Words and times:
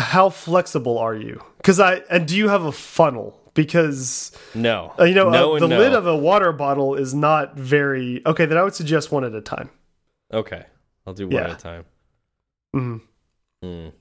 how 0.00 0.30
flexible 0.30 0.98
are 0.98 1.14
you? 1.14 1.42
Because 1.58 1.80
I 1.80 1.96
and 2.10 2.26
do 2.28 2.36
you 2.36 2.48
have 2.48 2.64
a 2.64 2.72
funnel? 2.72 3.40
Because 3.54 4.32
No. 4.54 4.92
uh, 4.98 5.04
you 5.04 5.14
know 5.14 5.30
no 5.30 5.56
uh, 5.56 5.58
the 5.60 5.68
no. 5.68 5.78
lid 5.78 5.92
of 5.94 6.06
a 6.06 6.16
water 6.16 6.52
bottle 6.52 6.94
is 6.96 7.14
not 7.14 7.56
very 7.56 8.22
okay. 8.26 8.46
Then 8.46 8.58
I 8.58 8.62
would 8.64 8.74
suggest 8.74 9.12
one 9.12 9.24
at 9.24 9.34
a 9.34 9.40
time. 9.40 9.70
Okay. 10.32 10.64
I'll 11.06 11.14
do 11.14 11.26
one 11.26 11.36
Yeah. 11.36 11.44
at 11.44 11.52
a 11.52 11.56
time. 11.62 11.84
Mhm. 12.74 13.00
Mm. 13.64 13.92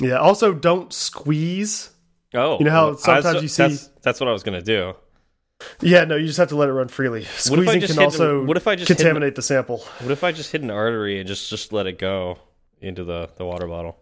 Yeah. 0.00 0.16
Also, 0.16 0.52
don't 0.52 0.92
squeeze. 0.92 1.90
Oh. 2.34 2.58
You 2.58 2.64
know 2.66 2.70
how 2.70 2.96
sometimes 2.96 3.36
I- 3.36 3.40
you 3.40 3.48
see- 3.48 3.62
That's, 3.62 3.86
that's 4.02 4.20
what 4.20 4.28
I 4.28 4.32
was 4.32 4.42
going 4.42 4.58
to 4.58 4.64
do. 4.64 4.94
Yeah, 5.80 6.04
no, 6.04 6.16
you 6.16 6.26
just 6.26 6.38
have 6.38 6.48
to 6.48 6.56
let 6.56 6.68
it 6.68 6.72
run 6.72 6.88
freely. 6.88 7.20
What 7.20 7.28
if 7.30 7.38
I 7.38 7.52
Squeezing 7.54 7.80
just 7.82 7.94
can 7.94 8.02
also 8.02 8.44
what 8.44 8.56
if 8.56 8.66
I 8.66 8.74
just 8.74 8.88
contaminate 8.88 9.36
the 9.36 9.42
sample. 9.42 9.78
What 10.00 10.10
if 10.10 10.24
I 10.24 10.32
just 10.32 10.50
hit 10.50 10.60
an 10.62 10.70
artery 10.72 11.20
and 11.20 11.28
just, 11.28 11.48
just 11.50 11.72
let 11.72 11.86
it 11.86 11.98
go 12.00 12.38
into 12.80 13.04
the, 13.04 13.30
the 13.36 13.44
water 13.44 13.68
bottle? 13.68 13.96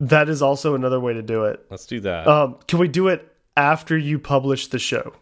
That 0.00 0.28
is 0.28 0.42
also 0.42 0.74
another 0.74 1.00
way 1.00 1.14
to 1.14 1.22
do 1.22 1.44
it. 1.44 1.64
Let's 1.70 1.86
do 1.86 2.00
that. 2.00 2.26
Um, 2.26 2.58
can 2.66 2.78
we 2.78 2.88
do 2.88 3.08
it 3.08 3.32
after 3.56 3.96
you 3.96 4.18
publish 4.18 4.68
the 4.68 4.78
show? 4.78 5.14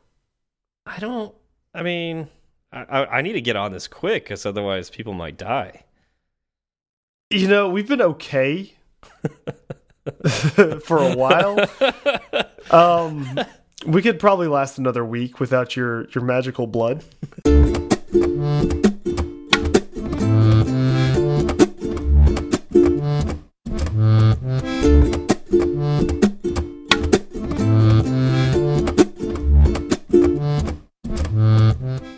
I 0.87 0.99
don't. 0.99 1.35
I 1.75 1.83
mean, 1.83 2.29
I, 2.73 2.83
I, 2.83 3.19
I 3.19 3.23
need 3.23 3.35
to 3.35 3.41
get 3.41 3.57
on 3.57 3.73
this 3.73 3.87
quick 3.87 4.25
because 4.25 4.47
otherwise 4.47 4.91
people 4.91 5.13
might 5.13 5.37
die. 5.37 5.85
You 7.31 7.49
know, 7.49 7.69
we've 7.69 7.89
been 7.89 8.03
okay 8.03 8.75
for 10.85 10.99
a 10.99 11.15
while. 11.15 11.59
Um, 12.71 13.39
we 13.87 14.03
could 14.03 14.21
probably 14.21 14.47
last 14.47 14.79
another 14.79 15.05
week 15.05 15.41
without 15.41 15.75
your 15.75 16.09
your 16.11 16.25
magical 16.25 16.67
blood. 16.67 17.05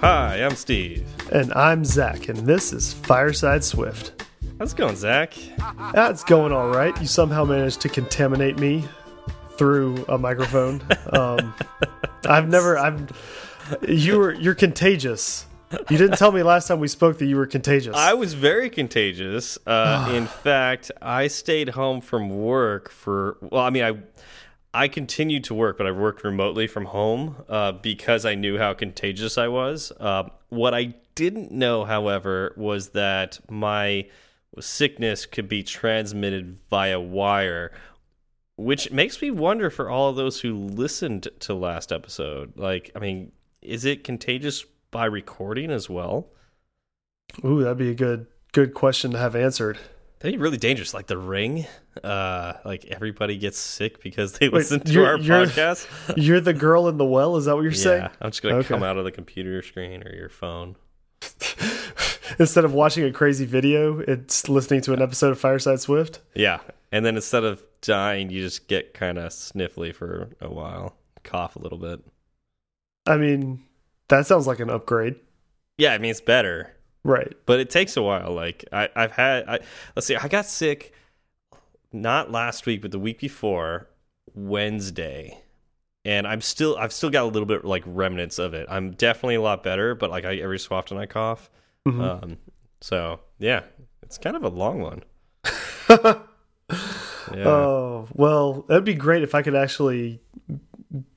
Hi, 0.05 0.45
I'm 0.45 0.55
Steve. 0.55 1.09
And 1.33 1.51
I'm 1.55 1.83
Zach, 1.83 2.29
and 2.29 2.37
this 2.41 2.75
is 2.75 2.93
Fireside 2.93 3.65
Swift. 3.65 4.27
How's 4.59 4.75
it 4.75 4.77
going, 4.77 4.97
Zach? 4.97 5.33
That's 5.95 6.23
going 6.23 6.53
all 6.53 6.69
right. 6.69 6.95
You 7.01 7.07
somehow 7.07 7.47
managed 7.47 7.81
to 7.81 7.89
contaminate 7.89 8.59
me 8.59 8.85
through 9.57 10.05
a 10.11 10.19
microphone. 10.19 10.83
Um, 11.15 11.55
I've 12.27 12.51
never. 12.51 12.77
I've. 12.77 13.11
You 13.89 14.19
were. 14.19 14.35
You're 14.35 14.55
contagious. 14.55 15.47
You 15.89 15.97
didn't 15.97 16.19
tell 16.19 16.33
me 16.33 16.43
last 16.43 16.69
time 16.69 16.81
we 16.81 16.89
spoke 16.89 17.17
that 17.19 17.27
you 17.27 17.37
were 17.37 17.47
contagious. 17.47 17.97
I 17.97 18.13
was 18.13 18.35
very 18.35 18.69
contagious. 18.69 19.57
Uh, 19.67 20.11
in 20.15 20.27
fact, 20.27 20.91
I 21.01 21.29
stayed 21.29 21.71
home 21.71 22.03
from 22.03 22.29
work 22.29 22.91
for. 22.91 23.39
Well, 23.41 23.63
I 23.63 23.71
mean, 23.71 23.85
I 23.85 23.93
I 24.75 24.89
continued 24.89 25.45
to 25.45 25.55
work, 25.55 25.79
but 25.79 25.87
I 25.87 25.93
worked 25.93 26.25
remotely 26.25 26.67
from 26.67 26.87
home 26.87 27.37
uh, 27.49 27.73
because 27.73 28.27
I 28.27 28.35
knew 28.35 28.59
how 28.59 28.75
contagious 28.75 29.39
I 29.39 29.47
was. 29.47 29.93
Uh, 30.01 30.25
what 30.49 30.75
I 30.75 30.95
didn't 31.15 31.53
know, 31.53 31.85
however, 31.85 32.53
was 32.57 32.89
that 32.91 33.39
my 33.49 34.09
sickness 34.59 35.27
could 35.27 35.49
be 35.49 35.63
transmitted 35.63 36.59
via 36.71 36.99
wire, 36.99 37.73
which 38.57 38.91
makes 38.91 39.23
me 39.23 39.31
wonder 39.31 39.71
for 39.71 39.89
all 39.89 40.11
of 40.11 40.17
those 40.17 40.41
who 40.41 40.55
listened 40.55 41.29
to 41.39 41.55
last 41.55 41.93
episode. 41.93 42.57
Like, 42.57 42.91
I 42.97 42.99
mean, 42.99 43.31
is 43.63 43.85
it 43.85 44.03
contagious 44.03 44.65
by 44.91 45.05
recording 45.05 45.71
as 45.71 45.89
well? 45.89 46.31
Ooh, 47.45 47.63
that'd 47.63 47.79
be 47.79 47.91
a 47.91 47.95
good 47.95 48.27
good 48.53 48.75
question 48.75 49.11
to 49.13 49.19
have 49.19 49.35
answered. 49.37 49.79
That'd 50.25 50.39
be 50.39 50.43
really 50.43 50.57
dangerous. 50.57 50.95
Like 50.95 51.07
the 51.07 51.19
ring, 51.19 51.67
uh, 52.03 52.55
like 52.65 52.87
everybody 52.87 53.37
gets 53.37 53.59
sick 53.59 54.03
because 54.03 54.33
they 54.39 54.49
Wait, 54.49 54.55
listen 54.61 54.81
to 54.81 55.05
our 55.05 55.19
you're- 55.19 55.45
podcast. 55.47 55.87
You're 56.17 56.41
the 56.41 56.55
girl 56.55 56.89
in 56.89 56.97
the 56.97 57.05
well. 57.05 57.37
Is 57.37 57.45
that 57.45 57.55
what 57.55 57.61
you're 57.61 57.73
yeah, 57.73 57.77
saying? 57.79 58.09
I'm 58.23 58.31
just 58.31 58.43
gonna 58.43 58.55
Okay. 58.57 58.69
come 58.69 58.83
out 58.83 58.97
of 58.97 59.05
the 59.05 59.13
computer 59.13 59.61
screen 59.61 60.03
or 60.03 60.15
your 60.15 60.31
phone. 60.31 60.77
Instead 62.39 62.65
of 62.65 62.73
watching 62.73 63.05
a 63.05 63.13
crazy 63.13 63.45
video, 63.45 63.99
it's 64.01 64.49
listening 64.49 64.81
to 64.81 64.95
an 64.95 65.03
episode 65.03 65.31
of 65.31 65.39
Fireside 65.39 65.81
Swift. 65.81 66.21
Yeah, 66.35 66.61
and 66.91 67.05
then 67.05 67.17
instead 67.17 67.45
of 67.45 67.63
dying, 67.83 68.31
you 68.31 68.41
just 68.41 68.67
get 68.67 68.95
kind 68.95 69.19
of 69.19 69.31
sniffly 69.31 69.95
for 69.95 70.31
a 70.41 70.49
while, 70.51 70.97
cough 71.23 71.55
a 71.55 71.59
little 71.59 71.77
bit. 71.79 72.01
I 73.07 73.19
mean, 73.19 73.63
that 74.09 74.27
sounds 74.27 74.47
like 74.47 74.59
an 74.61 74.71
upgrade, 74.71 75.17
Yeah, 75.77 75.93
I 75.93 75.99
mean 75.99 76.13
it's 76.13 76.23
better, 76.23 76.75
right? 77.05 77.33
but 77.47 77.61
it 77.61 77.71
takes 77.71 77.97
a 77.97 78.03
while. 78.03 78.33
Like 78.33 78.65
I, 78.73 78.89
I've 78.97 79.13
had, 79.13 79.49
I, 79.49 79.59
let's 79.95 80.07
see, 80.07 80.17
I 80.17 80.27
got 80.29 80.47
sick 80.47 80.93
not 81.93 82.31
last 82.33 82.67
week, 82.67 82.83
but 82.83 82.91
the 82.91 82.99
week 82.99 83.21
before 83.21 83.89
Wednesday, 84.35 85.39
and 86.05 86.27
I'm 86.27 86.41
still, 86.41 86.77
I've 86.77 86.93
still 86.93 87.11
got 87.11 87.23
a 87.25 87.31
little 87.31 87.47
bit 87.47 87.65
like 87.65 87.83
remnants 87.87 88.39
of 88.39 88.53
it. 88.55 88.67
I'm 88.69 88.93
definitely 88.93 89.37
a 89.37 89.43
lot 89.43 89.63
better, 89.63 89.95
but 89.95 90.11
like 90.11 90.25
I, 90.25 90.37
every 90.37 90.59
so 90.59 90.75
often 90.75 90.97
I 90.99 91.07
cough. 91.07 91.51
Mhm. 91.87 92.23
Um, 92.23 92.37
so 92.81 93.21
yeah, 93.39 93.63
it's 94.03 94.19
kind 94.19 94.37
of 94.37 94.43
a 94.43 94.49
long 94.49 94.81
one. 94.81 95.03
Yeah. 97.35 97.49
Oh 97.49 98.09
well, 98.13 98.65
that'd 98.69 98.85
be 98.85 98.95
great 98.95 99.23
if 99.23 99.35
I 99.35 99.41
could 99.43 99.55
actually 99.55 100.21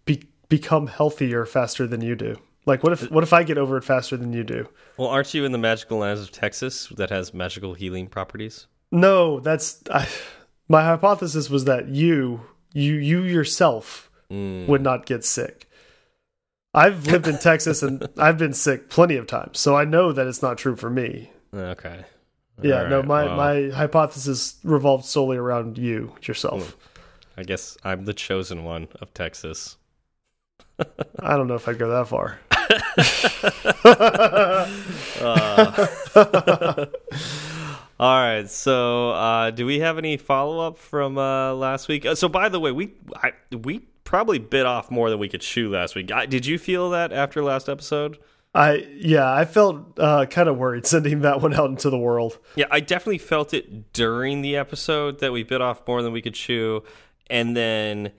be 0.05 0.23
become 0.47 0.87
healthier 0.87 1.45
faster 1.45 1.85
than 1.85 1.99
you 2.01 2.15
do. 2.15 2.37
Like, 2.67 2.83
what 2.83 2.93
if 2.93 3.09
what 3.09 3.23
if 3.23 3.33
I 3.33 3.41
get 3.43 3.57
over 3.57 3.77
it 3.77 3.83
faster 3.83 4.15
than 4.17 4.33
you 4.33 4.43
do? 4.43 4.67
well, 4.97 5.07
aren't 5.07 5.33
you 5.33 5.45
in 5.45 5.51
the 5.53 5.57
magical 5.57 5.97
lands 5.99 6.21
of 6.21 6.31
Texas 6.31 6.87
that 6.97 7.09
has 7.09 7.33
magical 7.33 7.73
healing 7.73 8.07
properties? 8.07 8.67
No, 8.91 9.39
that's 9.39 9.81
I, 9.91 10.07
my 10.69 10.83
hypothesis 10.83 11.49
was 11.49 11.63
that 11.65 11.87
you 11.87 12.41
you 12.73 12.93
you 12.95 13.23
yourself 13.23 14.03
Mm. 14.29 14.67
would 14.67 14.81
not 14.81 15.05
get 15.05 15.23
sick. 15.23 15.69
I've 16.73 17.07
lived 17.07 17.27
in 17.27 17.37
Texas 17.37 17.81
and 17.81 18.05
I've 18.17 18.37
been 18.37 18.51
sick 18.51 18.89
plenty 18.89 19.15
of 19.15 19.25
times, 19.25 19.57
so 19.57 19.73
I 19.77 19.85
know 19.85 20.11
that 20.11 20.27
it's 20.27 20.41
not 20.41 20.57
true 20.57 20.75
for 20.75 20.89
me. 20.89 21.31
Okay. 21.53 22.03
Yeah, 22.61 22.83
All 22.83 22.89
no, 22.89 23.03
my 23.03 23.33
my 23.33 23.69
hypothesis 23.69 24.57
revolved 24.65 25.05
solely 25.05 25.37
around 25.37 25.77
you 25.77 26.13
yourself. 26.23 26.75
I 27.37 27.43
guess 27.43 27.77
I'm 27.85 28.03
the 28.03 28.13
chosen 28.13 28.65
one 28.65 28.89
of 28.99 29.13
Texas. 29.13 29.77
I 31.19 31.37
don't 31.37 31.47
know 31.47 31.55
if 31.55 31.67
I'd 31.69 31.79
go 31.79 31.89
that 31.89 32.09
far. 32.09 32.39
Uh, 35.19 35.85
all 37.99 38.19
right. 38.19 38.49
So, 38.49 39.11
uh, 39.11 39.51
do 39.51 39.65
we 39.65 39.79
have 39.79 39.97
any 39.97 40.17
follow 40.17 40.59
up 40.59 40.77
from 40.77 41.17
uh, 41.17 41.53
last 41.53 41.87
week? 41.87 42.05
Uh, 42.05 42.15
so, 42.15 42.29
by 42.29 42.49
the 42.49 42.59
way, 42.59 42.71
we 42.71 42.93
I, 43.15 43.31
we 43.51 43.79
probably 44.03 44.39
bit 44.39 44.65
off 44.65 44.91
more 44.91 45.09
than 45.09 45.19
we 45.19 45.27
could 45.27 45.41
chew 45.41 45.69
last 45.69 45.95
week. 45.95 46.11
I, 46.11 46.25
did 46.25 46.45
you 46.45 46.57
feel 46.57 46.89
that 46.91 47.11
after 47.11 47.43
last 47.43 47.67
episode? 47.67 48.17
I 48.53 48.87
yeah, 48.95 49.31
I 49.31 49.45
felt 49.45 49.99
uh, 49.99 50.25
kind 50.25 50.49
of 50.49 50.57
worried 50.57 50.85
sending 50.85 51.21
that 51.21 51.41
one 51.41 51.53
out 51.53 51.69
into 51.69 51.89
the 51.89 51.97
world. 51.97 52.39
Yeah, 52.55 52.65
I 52.71 52.79
definitely 52.79 53.19
felt 53.19 53.53
it 53.53 53.93
during 53.93 54.41
the 54.41 54.55
episode 54.55 55.19
that 55.19 55.31
we 55.31 55.43
bit 55.43 55.61
off 55.61 55.87
more 55.87 56.01
than 56.01 56.13
we 56.13 56.21
could 56.21 56.33
chew, 56.33 56.83
and 57.29 57.55
then 57.55 58.11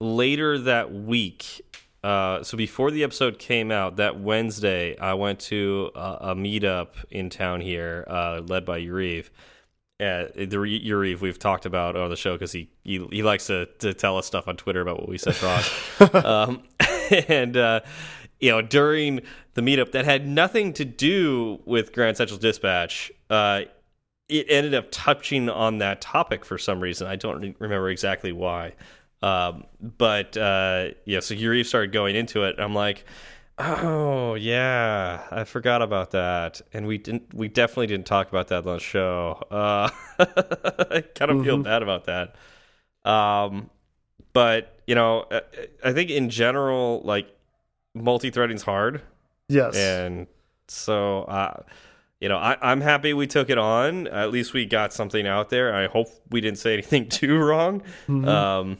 later 0.00 0.58
that 0.58 0.92
week. 0.92 1.62
Uh, 2.02 2.42
so 2.42 2.56
before 2.56 2.90
the 2.90 3.02
episode 3.02 3.38
came 3.38 3.72
out, 3.72 3.96
that 3.96 4.20
Wednesday, 4.20 4.96
I 4.98 5.14
went 5.14 5.40
to 5.40 5.90
a, 5.94 6.18
a 6.20 6.34
meetup 6.34 6.90
in 7.10 7.28
town 7.28 7.60
here, 7.60 8.04
uh, 8.08 8.40
led 8.46 8.64
by 8.64 8.80
Yariv. 8.80 9.30
Uh, 10.00 10.30
the 10.36 10.46
Yariv 10.46 11.20
we've 11.20 11.40
talked 11.40 11.66
about 11.66 11.96
on 11.96 12.08
the 12.08 12.16
show 12.16 12.34
because 12.34 12.52
he, 12.52 12.70
he 12.84 13.04
he 13.10 13.24
likes 13.24 13.48
to 13.48 13.66
to 13.80 13.92
tell 13.92 14.16
us 14.16 14.26
stuff 14.26 14.46
on 14.46 14.56
Twitter 14.56 14.80
about 14.80 15.00
what 15.00 15.08
we 15.08 15.18
said 15.18 15.36
wrong. 15.42 16.24
um, 16.24 16.62
and 17.28 17.56
uh, 17.56 17.80
you 18.38 18.50
know, 18.50 18.62
during 18.62 19.22
the 19.54 19.60
meetup 19.60 19.90
that 19.92 20.04
had 20.04 20.26
nothing 20.26 20.72
to 20.74 20.84
do 20.84 21.60
with 21.64 21.92
Grand 21.92 22.16
Central 22.16 22.38
Dispatch, 22.38 23.10
uh, 23.28 23.62
it 24.28 24.46
ended 24.48 24.74
up 24.74 24.86
touching 24.90 25.48
on 25.48 25.78
that 25.78 26.00
topic 26.00 26.44
for 26.44 26.58
some 26.58 26.80
reason. 26.80 27.06
I 27.06 27.16
don't 27.16 27.40
re- 27.40 27.56
remember 27.58 27.90
exactly 27.90 28.30
why. 28.30 28.74
Um, 29.22 29.64
but 29.80 30.36
uh, 30.36 30.88
yeah, 31.04 31.20
so 31.20 31.34
Yuri 31.34 31.64
started 31.64 31.92
going 31.92 32.14
into 32.16 32.44
it. 32.44 32.54
And 32.56 32.64
I'm 32.64 32.74
like, 32.74 33.04
oh 33.58 34.34
yeah, 34.34 35.26
I 35.30 35.44
forgot 35.44 35.82
about 35.82 36.12
that, 36.12 36.60
and 36.72 36.86
we 36.86 36.98
didn't. 36.98 37.34
We 37.34 37.48
definitely 37.48 37.88
didn't 37.88 38.06
talk 38.06 38.28
about 38.28 38.48
that 38.48 38.58
on 38.58 38.74
the 38.74 38.78
show. 38.78 39.42
Uh, 39.50 39.90
I 40.20 41.02
kind 41.14 41.30
of 41.32 41.42
feel 41.44 41.58
bad 41.58 41.82
about 41.82 42.04
that. 42.04 42.36
Um, 43.04 43.70
but 44.32 44.78
you 44.86 44.94
know, 44.94 45.24
I, 45.30 45.40
I 45.84 45.92
think 45.92 46.10
in 46.10 46.30
general, 46.30 47.00
like 47.04 47.34
multi-threading's 47.94 48.62
hard 48.62 49.02
Yes. 49.48 49.74
and 49.74 50.28
so 50.68 51.22
uh 51.22 51.62
you 52.20 52.28
know 52.28 52.36
I, 52.36 52.56
i'm 52.60 52.80
happy 52.80 53.12
we 53.14 53.26
took 53.26 53.50
it 53.50 53.58
on 53.58 54.06
at 54.06 54.30
least 54.30 54.52
we 54.52 54.66
got 54.66 54.92
something 54.92 55.26
out 55.26 55.48
there 55.48 55.74
i 55.74 55.86
hope 55.88 56.08
we 56.30 56.40
didn't 56.40 56.58
say 56.58 56.74
anything 56.74 57.08
too 57.08 57.38
wrong 57.38 57.82
Mm-hmm. 58.06 58.28
um 58.28 58.78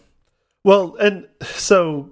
Well, 0.65 0.97
and 0.97 1.27
so 1.43 2.11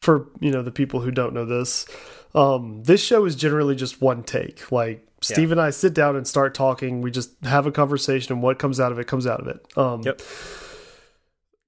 for 0.00 0.28
you 0.40 0.50
know 0.50 0.62
the 0.62 0.70
people 0.70 1.00
who 1.00 1.10
don't 1.10 1.34
know 1.34 1.44
this, 1.44 1.86
um, 2.34 2.82
this 2.84 3.02
show 3.04 3.24
is 3.24 3.36
generally 3.36 3.74
just 3.74 4.00
one 4.00 4.22
take. 4.22 4.70
Like 4.72 5.06
Steve 5.20 5.52
and 5.52 5.60
I 5.60 5.70
sit 5.70 5.94
down 5.94 6.16
and 6.16 6.26
start 6.26 6.54
talking. 6.54 7.00
We 7.00 7.10
just 7.10 7.32
have 7.44 7.66
a 7.66 7.72
conversation, 7.72 8.32
and 8.32 8.42
what 8.42 8.58
comes 8.58 8.80
out 8.80 8.92
of 8.92 8.98
it 8.98 9.06
comes 9.06 9.26
out 9.26 9.40
of 9.40 9.48
it. 9.48 9.66
Um, 9.76 10.02
Yep. 10.02 10.20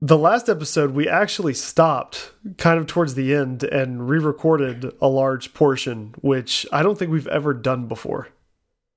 The 0.02 0.19
last 0.19 0.50
episode, 0.50 0.90
we 0.90 1.08
actually 1.08 1.55
stopped 1.55 2.31
kind 2.58 2.78
of 2.78 2.87
towards 2.87 3.14
the 3.14 3.34
end 3.34 3.64
and 3.64 4.08
re 4.08 4.19
recorded 4.19 4.93
a 5.00 5.08
large 5.08 5.55
portion, 5.55 6.14
which 6.20 6.67
I 6.70 6.82
don't 6.82 6.99
think 6.99 7.11
we've 7.11 7.26
ever 7.26 7.55
done 7.55 7.88
before. 7.88 8.28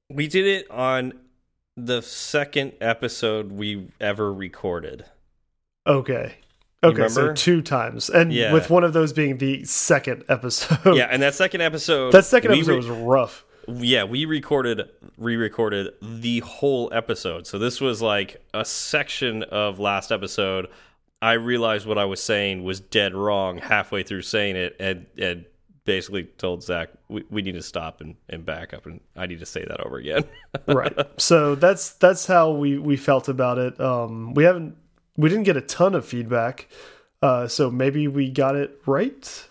We 0.10 0.28
did 0.28 0.46
it 0.46 0.70
on 0.70 1.14
the 1.78 2.02
second 2.02 2.74
episode 2.82 3.52
we 3.52 3.88
ever 4.02 4.34
recorded. 4.34 5.06
Okay. 5.88 6.36
Okay, 6.84 7.08
so 7.10 7.34
two 7.34 7.62
times. 7.62 8.10
And 8.10 8.32
Yeah. 8.32 8.54
with 8.54 8.70
one 8.70 8.84
of 8.84 8.94
those 8.94 9.12
being 9.14 9.38
the 9.38 9.64
second 9.66 10.24
episode. 10.30 10.96
Yeah, 10.96 11.08
and 11.12 11.22
that 11.22 11.36
second 11.36 11.62
episode 11.62 12.12
That 12.14 12.26
second 12.26 12.52
episode 12.54 12.78
was 12.78 12.88
rough. 12.88 13.44
yeah, 13.68 14.04
we 14.06 14.26
recorded 14.26 14.90
re-recorded 15.18 15.90
the 16.02 16.40
whole 16.40 16.90
episode. 16.94 17.46
So 17.48 17.60
this 17.60 17.82
was 17.82 18.02
like 18.02 18.42
a 18.54 18.64
section 18.64 19.44
of 19.44 19.80
last 19.80 20.12
episode. 20.12 20.68
I 21.22 21.34
realized 21.34 21.86
what 21.86 21.98
I 21.98 22.06
was 22.06 22.22
saying 22.24 22.64
was 22.64 22.80
dead 22.80 23.14
wrong 23.14 23.58
halfway 23.58 24.04
through 24.04 24.22
saying 24.22 24.56
it, 24.56 24.76
and 24.80 25.06
and 25.18 25.46
basically 25.84 26.24
told 26.38 26.64
Zach 26.64 26.90
we, 27.10 27.26
we 27.30 27.42
need 27.42 27.54
to 27.54 27.62
stop 27.62 28.00
and, 28.00 28.16
and 28.30 28.46
back 28.46 28.74
up, 28.74 28.86
and 28.86 29.02
I 29.18 29.26
need 29.26 29.40
to 29.40 29.46
say 29.46 29.66
that 29.66 29.82
over 29.86 29.98
again. 29.98 30.24
right. 30.68 30.94
So 31.20 31.56
that's 31.56 31.92
that's 31.96 32.26
how 32.28 32.52
we 32.52 32.78
we 32.78 32.96
felt 32.96 33.28
about 33.28 33.58
it. 33.58 33.80
Um 33.82 34.34
we 34.34 34.46
haven't 34.46 34.78
we 35.20 35.28
didn't 35.30 35.44
get 35.44 35.58
a 35.58 35.62
ton 35.62 35.94
of 35.96 36.06
feedback. 36.06 36.68
Uh 37.22 37.48
so 37.48 37.70
maybe 37.70 38.08
we 38.08 38.30
got 38.30 38.56
it 38.56 38.82
right. 38.86 39.48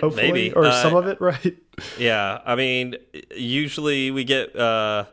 Hopefully 0.00 0.32
Maybe 0.32 0.52
or 0.52 0.64
Uh, 0.66 0.82
some 0.82 0.94
of 0.96 1.06
it 1.06 1.20
right. 1.20 1.56
Yeah, 1.98 2.40
I 2.44 2.54
mean, 2.54 2.96
usually 3.34 4.10
we 4.10 4.24
get 4.24 4.54
uh 4.56 5.04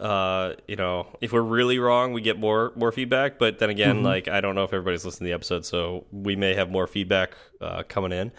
uh 0.00 0.54
you 0.68 0.76
know, 0.76 1.06
if 1.20 1.32
we're 1.32 1.42
really 1.42 1.78
wrong, 1.78 2.12
we 2.12 2.20
get 2.20 2.38
more 2.38 2.72
more 2.76 2.92
feedback, 2.92 3.38
but 3.38 3.58
then 3.58 3.70
again, 3.70 4.02
like 4.02 4.28
I 4.28 4.40
don't 4.40 4.54
know 4.54 4.64
if 4.64 4.72
everybody's 4.72 5.04
listening 5.04 5.26
to 5.26 5.30
the 5.30 5.34
episode, 5.34 5.64
so 5.66 6.04
we 6.12 6.36
may 6.36 6.54
have 6.54 6.70
more 6.70 6.86
feedback 6.86 7.34
uh 7.60 7.82
coming 7.88 8.12
in. 8.12 8.32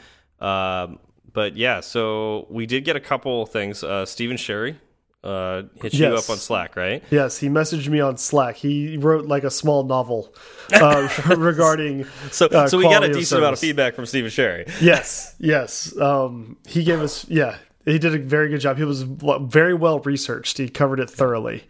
Um 0.46 1.00
but 1.31 1.56
yeah, 1.56 1.80
so 1.81 2.48
we 2.50 2.66
did 2.66 2.84
get 2.86 2.96
a 2.96 3.00
couple 3.12 3.46
things. 3.46 3.84
Uh 3.84 4.06
Stephen 4.06 4.38
Sherry 4.38 4.78
uh 5.24 5.63
hit 5.81 5.94
you 5.94 6.07
up 6.07 6.30
on 6.30 6.38
Slack, 6.38 6.75
right? 6.75 7.04
Yes, 7.12 7.38
he 7.38 7.50
messaged 7.50 7.88
me 7.89 8.00
on 8.00 8.18
Slack. 8.18 8.56
He 8.56 8.98
wrote 8.98 9.25
like 9.25 9.44
a 9.44 9.51
small 9.51 9.83
novel 9.83 10.33
uh, 10.74 11.10
regarding 11.38 12.06
So 12.31 12.45
uh, 12.48 12.68
so 12.68 12.77
we 12.77 12.83
got 12.86 13.04
a 13.04 13.12
decent 13.12 13.39
amount 13.39 13.54
of 13.54 13.60
feedback 13.60 13.95
from 13.95 14.06
Stephen 14.06 14.30
Sherry. 14.30 14.66
Yes, 14.81 15.36
yes. 15.39 15.98
Um, 16.00 16.57
he 16.68 16.83
gave 16.83 17.01
us, 17.01 17.27
yeah, 17.27 17.57
he 17.86 18.00
did 18.00 18.16
a 18.16 18.19
very 18.19 18.50
good 18.50 18.62
job. 18.62 18.77
He 18.77 18.83
was 18.86 19.04
very 19.04 19.74
well 19.74 20.00
researched. 20.00 20.57
He 20.57 20.69
covered 20.69 21.00
it 21.00 21.10
thoroughly. 21.10 21.63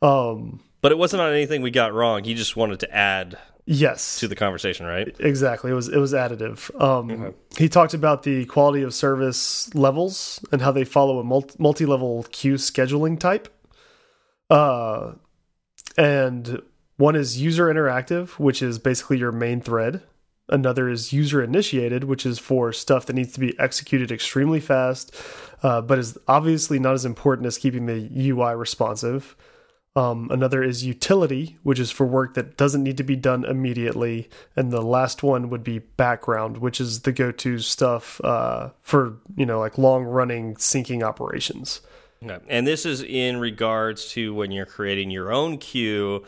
Um, 0.00 0.60
But 0.80 0.92
it 0.92 0.98
wasn't 0.98 1.22
on 1.22 1.32
anything 1.32 1.62
we 1.62 1.70
got 1.70 1.92
wrong. 1.92 2.24
He 2.24 2.34
just 2.34 2.56
wanted 2.56 2.80
to 2.80 2.94
add 2.94 3.36
yes, 3.72 4.20
to 4.20 4.28
the 4.28 4.36
conversation, 4.36 4.86
right? 4.86 5.14
exactly. 5.18 5.70
It 5.70 5.74
was 5.74 5.88
it 5.88 5.98
was 5.98 6.12
additive. 6.12 6.70
Um, 6.80 7.34
He 7.56 7.68
talked 7.68 7.94
about 7.94 8.22
the 8.22 8.44
quality 8.46 8.82
of 8.82 8.94
service 8.94 9.74
levels 9.74 10.44
and 10.52 10.62
how 10.62 10.72
they 10.72 10.84
follow 10.84 11.18
a 11.18 11.24
multi 11.24 11.86
level 11.86 12.24
queue 12.30 12.54
scheduling 12.54 13.18
type. 13.18 13.48
Uh, 14.50 15.14
and 15.96 16.60
one 16.96 17.16
is 17.16 17.40
user 17.40 17.66
interactive, 17.66 18.38
which 18.38 18.62
is 18.62 18.78
basically 18.78 19.18
your 19.18 19.32
main 19.32 19.60
thread. 19.60 20.02
Another 20.48 20.88
is 20.88 21.12
user 21.12 21.42
initiated, 21.42 22.04
which 22.04 22.26
is 22.26 22.38
for 22.38 22.72
stuff 22.72 23.06
that 23.06 23.14
needs 23.14 23.32
to 23.32 23.40
be 23.40 23.58
executed 23.58 24.12
extremely 24.12 24.60
fast, 24.60 25.14
uh, 25.62 25.80
but 25.80 25.98
is 25.98 26.18
obviously 26.28 26.78
not 26.78 26.94
as 26.94 27.04
important 27.04 27.46
as 27.46 27.56
keeping 27.56 27.86
the 27.86 28.10
UI 28.30 28.54
responsive. 28.54 29.34
Um, 29.94 30.28
another 30.30 30.62
is 30.62 30.84
utility, 30.86 31.58
which 31.62 31.78
is 31.78 31.90
for 31.90 32.06
work 32.06 32.34
that 32.34 32.56
doesn't 32.56 32.82
need 32.82 32.96
to 32.96 33.02
be 33.02 33.16
done 33.16 33.44
immediately. 33.44 34.30
And 34.56 34.70
the 34.70 34.80
last 34.80 35.22
one 35.22 35.50
would 35.50 35.62
be 35.62 35.80
background, 35.80 36.58
which 36.58 36.80
is 36.80 37.02
the 37.02 37.12
go 37.12 37.30
to 37.32 37.58
stuff 37.58 38.18
uh, 38.24 38.70
for, 38.80 39.18
you 39.36 39.44
know, 39.44 39.60
like 39.60 39.76
long 39.76 40.04
running 40.04 40.54
syncing 40.54 41.02
operations. 41.02 41.82
And 42.48 42.66
this 42.66 42.86
is 42.86 43.02
in 43.02 43.38
regards 43.38 44.08
to 44.12 44.32
when 44.32 44.50
you're 44.52 44.64
creating 44.64 45.10
your 45.10 45.32
own 45.32 45.58
queue, 45.58 46.24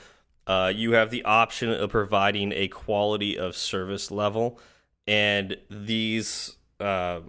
uh, 0.47 0.73
you 0.75 0.93
have 0.93 1.11
the 1.11 1.25
option 1.25 1.71
of 1.71 1.91
providing 1.91 2.53
a 2.53 2.69
quality 2.69 3.39
of 3.39 3.57
service 3.57 4.11
level, 4.11 4.59
and 5.07 5.57
these, 5.71 6.57
uh, 6.81 7.21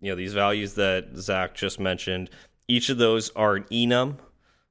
you 0.00 0.10
know, 0.12 0.16
these 0.16 0.34
values 0.34 0.74
that 0.74 1.16
Zach 1.16 1.54
just 1.54 1.80
mentioned, 1.80 2.30
each 2.68 2.90
of 2.90 2.98
those 2.98 3.30
are 3.30 3.56
an 3.56 3.64
enum. 3.72 4.18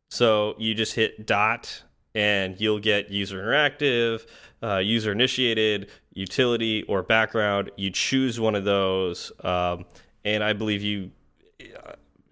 So 0.10 0.56
you 0.58 0.74
just 0.74 0.94
hit 0.96 1.26
dot, 1.26 1.84
and 2.16 2.60
you'll 2.60 2.80
get 2.80 3.10
user 3.12 3.42
interactive, 3.42 4.26
uh, 4.64 4.78
user 4.78 5.12
initiated, 5.12 5.90
utility, 6.14 6.84
or 6.84 7.04
background. 7.04 7.72
You 7.78 7.92
choose 7.92 8.40
one 8.40 8.56
of 8.56 8.64
those, 8.66 9.32
um, 9.44 9.86
and 10.26 10.44
I 10.44 10.54
believe 10.54 10.82
you 10.82 11.12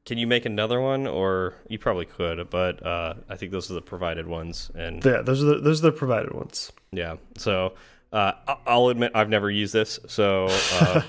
can 0.05 0.17
you 0.17 0.25
make 0.25 0.45
another 0.45 0.79
one, 0.81 1.05
or 1.05 1.53
you 1.67 1.77
probably 1.77 2.05
could, 2.05 2.49
but 2.49 2.83
uh, 2.85 3.15
I 3.29 3.35
think 3.35 3.51
those 3.51 3.69
are 3.69 3.73
the 3.73 3.81
provided 3.81 4.25
ones. 4.25 4.71
And 4.73 5.03
Yeah, 5.03 5.21
those 5.21 5.43
are 5.43 5.47
the, 5.47 5.59
those 5.59 5.79
are 5.83 5.91
the 5.91 5.97
provided 5.97 6.33
ones. 6.33 6.71
yeah, 6.91 7.17
so 7.37 7.73
uh, 8.13 8.31
I'll 8.65 8.87
admit 8.87 9.11
I've 9.13 9.29
never 9.29 9.51
used 9.51 9.73
this, 9.73 9.99
so 10.07 10.47
uh, 10.73 11.01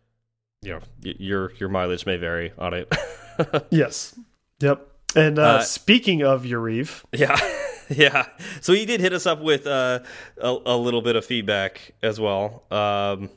you 0.62 0.72
know 0.72 0.80
y- 1.04 1.14
your 1.18 1.52
your 1.54 1.68
mileage 1.70 2.04
may 2.04 2.16
vary 2.18 2.52
on 2.58 2.74
it. 2.74 2.92
Yes. 3.70 4.14
Yep. 4.60 4.86
And 5.16 5.38
uh, 5.38 5.42
Uh, 5.42 5.62
speaking 5.62 6.22
of 6.22 6.44
Yariv, 6.44 7.04
yeah, 7.12 7.38
yeah. 7.88 8.26
So 8.60 8.72
he 8.72 8.86
did 8.86 9.00
hit 9.00 9.12
us 9.12 9.26
up 9.26 9.40
with 9.40 9.66
uh, 9.66 10.00
a, 10.40 10.56
a 10.66 10.76
little 10.76 11.02
bit 11.02 11.16
of 11.16 11.24
feedback 11.24 11.92
as 12.02 12.18
well. 12.20 12.64
Um, 12.70 13.28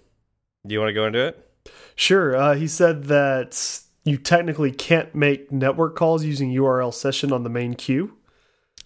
do 0.65 0.73
you 0.73 0.79
want 0.79 0.89
to 0.89 0.93
go 0.93 1.05
into 1.05 1.19
it? 1.19 1.41
sure, 1.95 2.35
uh, 2.35 2.53
he 2.55 2.67
said 2.67 3.05
that 3.05 3.81
you 4.03 4.17
technically 4.17 4.71
can't 4.71 5.15
make 5.15 5.51
network 5.51 5.95
calls 5.95 6.23
using 6.23 6.53
URL 6.53 6.93
session 6.93 7.31
on 7.31 7.43
the 7.43 7.49
main 7.49 7.73
queue. 7.73 8.13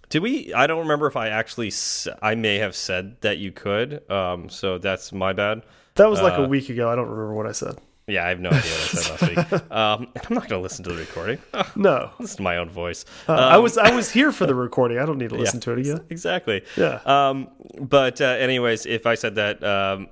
Did 0.10 0.24
we? 0.24 0.54
I 0.54 0.66
don't 0.66 0.80
remember 0.80 1.06
if 1.08 1.16
I 1.16 1.30
actually. 1.30 1.72
I 2.22 2.34
may 2.36 2.58
have 2.58 2.76
said 2.76 3.22
that 3.22 3.38
you 3.38 3.52
could. 3.52 4.10
Um, 4.10 4.50
so 4.50 4.78
that's 4.80 5.12
my 5.12 5.34
bad. 5.34 5.62
That 5.96 6.10
was 6.10 6.22
like 6.22 6.34
a 6.40 6.44
Uh, 6.44 6.48
week 6.48 6.70
ago. 6.70 6.90
I 6.90 6.96
don't 6.96 7.08
remember 7.10 7.34
what 7.36 7.46
I 7.46 7.52
said. 7.52 7.78
Yeah, 8.10 8.26
I 8.26 8.30
have 8.30 8.40
no 8.40 8.50
idea 8.50 8.60
what 8.60 8.82
I 8.82 8.86
said 8.98 9.22
last 9.36 9.52
week. 9.52 9.62
Um, 9.72 10.08
I'm 10.16 10.34
not 10.36 10.48
going 10.50 10.60
to 10.60 10.60
listen 10.60 10.84
to 10.86 10.92
the 10.94 10.98
recording. 11.00 11.38
No, 11.76 12.12
listen 12.20 12.38
to 12.38 12.44
my 12.44 12.58
own 12.58 12.70
voice. 12.70 13.06
uh, 13.28 13.34
I 13.34 13.56
Um, 13.56 13.64
was 13.64 13.78
I 13.78 13.92
was 13.96 14.12
here 14.12 14.32
for 14.32 14.46
the 14.46 14.56
recording. 14.66 14.98
I 15.00 15.06
don't 15.06 15.18
need 15.18 15.30
to 15.30 15.36
listen 15.36 15.60
to 15.62 15.72
it 15.74 15.80
again. 15.80 16.02
exactly. 16.10 16.64
Yeah. 16.76 17.00
Um, 17.06 17.50
but 17.80 18.20
uh, 18.22 18.26
anyways, 18.26 18.86
if 18.86 19.06
I 19.06 19.16
said 19.16 19.36
that, 19.36 19.64
um, 19.64 20.08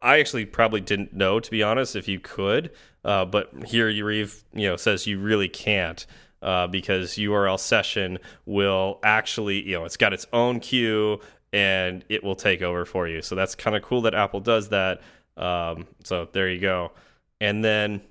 I 0.00 0.18
actually 0.20 0.46
probably 0.46 0.80
didn't 0.80 1.12
know 1.12 1.40
to 1.40 1.50
be 1.50 1.62
honest. 1.62 1.96
If 1.96 2.08
you 2.08 2.20
could, 2.20 2.70
uh, 3.04 3.24
but 3.24 3.50
here 3.66 3.90
Yariv, 3.90 4.44
you 4.54 4.68
know, 4.68 4.76
says 4.76 5.06
you 5.06 5.18
really 5.18 5.48
can't. 5.48 6.06
Uh, 6.42 6.66
because 6.66 7.12
URL 7.16 7.58
session 7.58 8.18
will 8.44 9.00
actually, 9.02 9.62
you 9.66 9.72
know, 9.78 9.86
it's 9.86 9.96
got 9.96 10.12
its 10.12 10.26
own 10.30 10.60
queue 10.60 11.18
and 11.54 12.04
it 12.10 12.22
will 12.22 12.34
take 12.36 12.60
over 12.60 12.84
for 12.84 13.08
you. 13.08 13.22
So 13.22 13.34
that's 13.34 13.54
kind 13.54 13.74
of 13.74 13.82
cool 13.82 14.02
that 14.02 14.14
Apple 14.14 14.40
does 14.40 14.68
that. 14.68 15.00
Um, 15.38 15.86
so 16.04 16.28
there 16.32 16.50
you 16.50 16.60
go. 16.60 16.92
And 17.40 17.64
then 17.64 18.02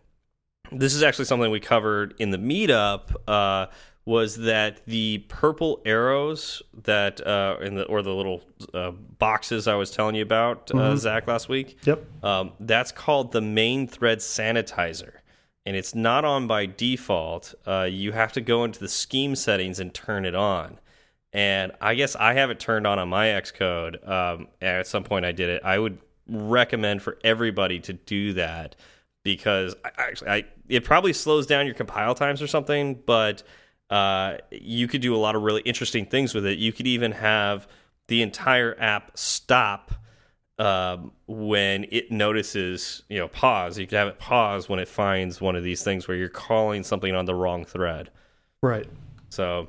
this 0.71 0.93
is 0.93 1.03
actually 1.03 1.25
something 1.25 1.51
we 1.51 1.59
covered 1.59 2.15
in 2.19 2.31
the 2.31 2.37
meetup 2.37 3.15
uh, 3.27 3.67
was 4.05 4.35
that 4.35 4.85
the 4.85 5.19
purple 5.29 5.81
arrows 5.85 6.61
that 6.83 7.25
uh, 7.25 7.57
in 7.61 7.75
the 7.75 7.83
or 7.85 8.01
the 8.01 8.13
little 8.13 8.41
uh, 8.73 8.91
boxes 8.91 9.67
I 9.67 9.75
was 9.75 9.91
telling 9.91 10.15
you 10.15 10.23
about 10.23 10.73
uh, 10.73 10.95
Zach 10.97 11.27
last 11.27 11.47
week. 11.47 11.77
Yep. 11.85 12.05
Um, 12.23 12.51
that's 12.59 12.91
called 12.91 13.31
the 13.31 13.41
main 13.41 13.87
thread 13.87 14.19
sanitizer, 14.19 15.13
and 15.65 15.75
it's 15.75 15.95
not 15.95 16.25
on 16.25 16.47
by 16.47 16.65
default. 16.65 17.53
Uh, 17.65 17.87
you 17.89 18.11
have 18.11 18.33
to 18.33 18.41
go 18.41 18.63
into 18.63 18.79
the 18.79 18.89
scheme 18.89 19.35
settings 19.35 19.79
and 19.79 19.93
turn 19.93 20.25
it 20.25 20.35
on. 20.35 20.79
And 21.31 21.71
I 21.81 21.95
guess 21.95 22.15
I 22.15 22.33
have 22.33 22.51
it 22.51 22.59
turned 22.59 22.85
on 22.85 22.99
on 22.99 23.09
my 23.09 23.27
Xcode. 23.27 24.07
Um, 24.07 24.49
at 24.61 24.85
some 24.85 25.03
point, 25.03 25.25
I 25.25 25.31
did 25.31 25.49
it. 25.49 25.63
I 25.63 25.79
would 25.79 25.97
recommend 26.27 27.01
for 27.01 27.17
everybody 27.23 27.79
to 27.79 27.93
do 27.93 28.33
that 28.33 28.75
because 29.23 29.75
I, 29.83 29.89
actually, 29.97 30.29
I 30.29 30.45
it 30.67 30.83
probably 30.83 31.13
slows 31.13 31.47
down 31.47 31.65
your 31.65 31.75
compile 31.75 32.15
times 32.15 32.41
or 32.41 32.47
something, 32.47 33.01
but 33.05 33.43
uh, 33.89 34.37
you 34.51 34.87
could 34.87 35.01
do 35.01 35.15
a 35.15 35.17
lot 35.17 35.35
of 35.35 35.43
really 35.43 35.61
interesting 35.61 36.05
things 36.05 36.33
with 36.33 36.45
it. 36.45 36.57
You 36.57 36.71
could 36.71 36.87
even 36.87 37.11
have 37.13 37.67
the 38.07 38.21
entire 38.21 38.75
app 38.79 39.17
stop 39.17 39.93
um, 40.59 41.11
when 41.27 41.85
it 41.91 42.11
notices, 42.11 43.03
you 43.09 43.17
know, 43.17 43.27
pause. 43.27 43.77
You 43.77 43.87
could 43.87 43.97
have 43.97 44.07
it 44.07 44.19
pause 44.19 44.69
when 44.69 44.79
it 44.79 44.87
finds 44.87 45.41
one 45.41 45.55
of 45.55 45.63
these 45.63 45.83
things 45.83 46.07
where 46.07 46.15
you're 46.15 46.29
calling 46.29 46.83
something 46.83 47.13
on 47.15 47.25
the 47.25 47.35
wrong 47.35 47.65
thread. 47.65 48.11
Right. 48.61 48.87
So 49.29 49.67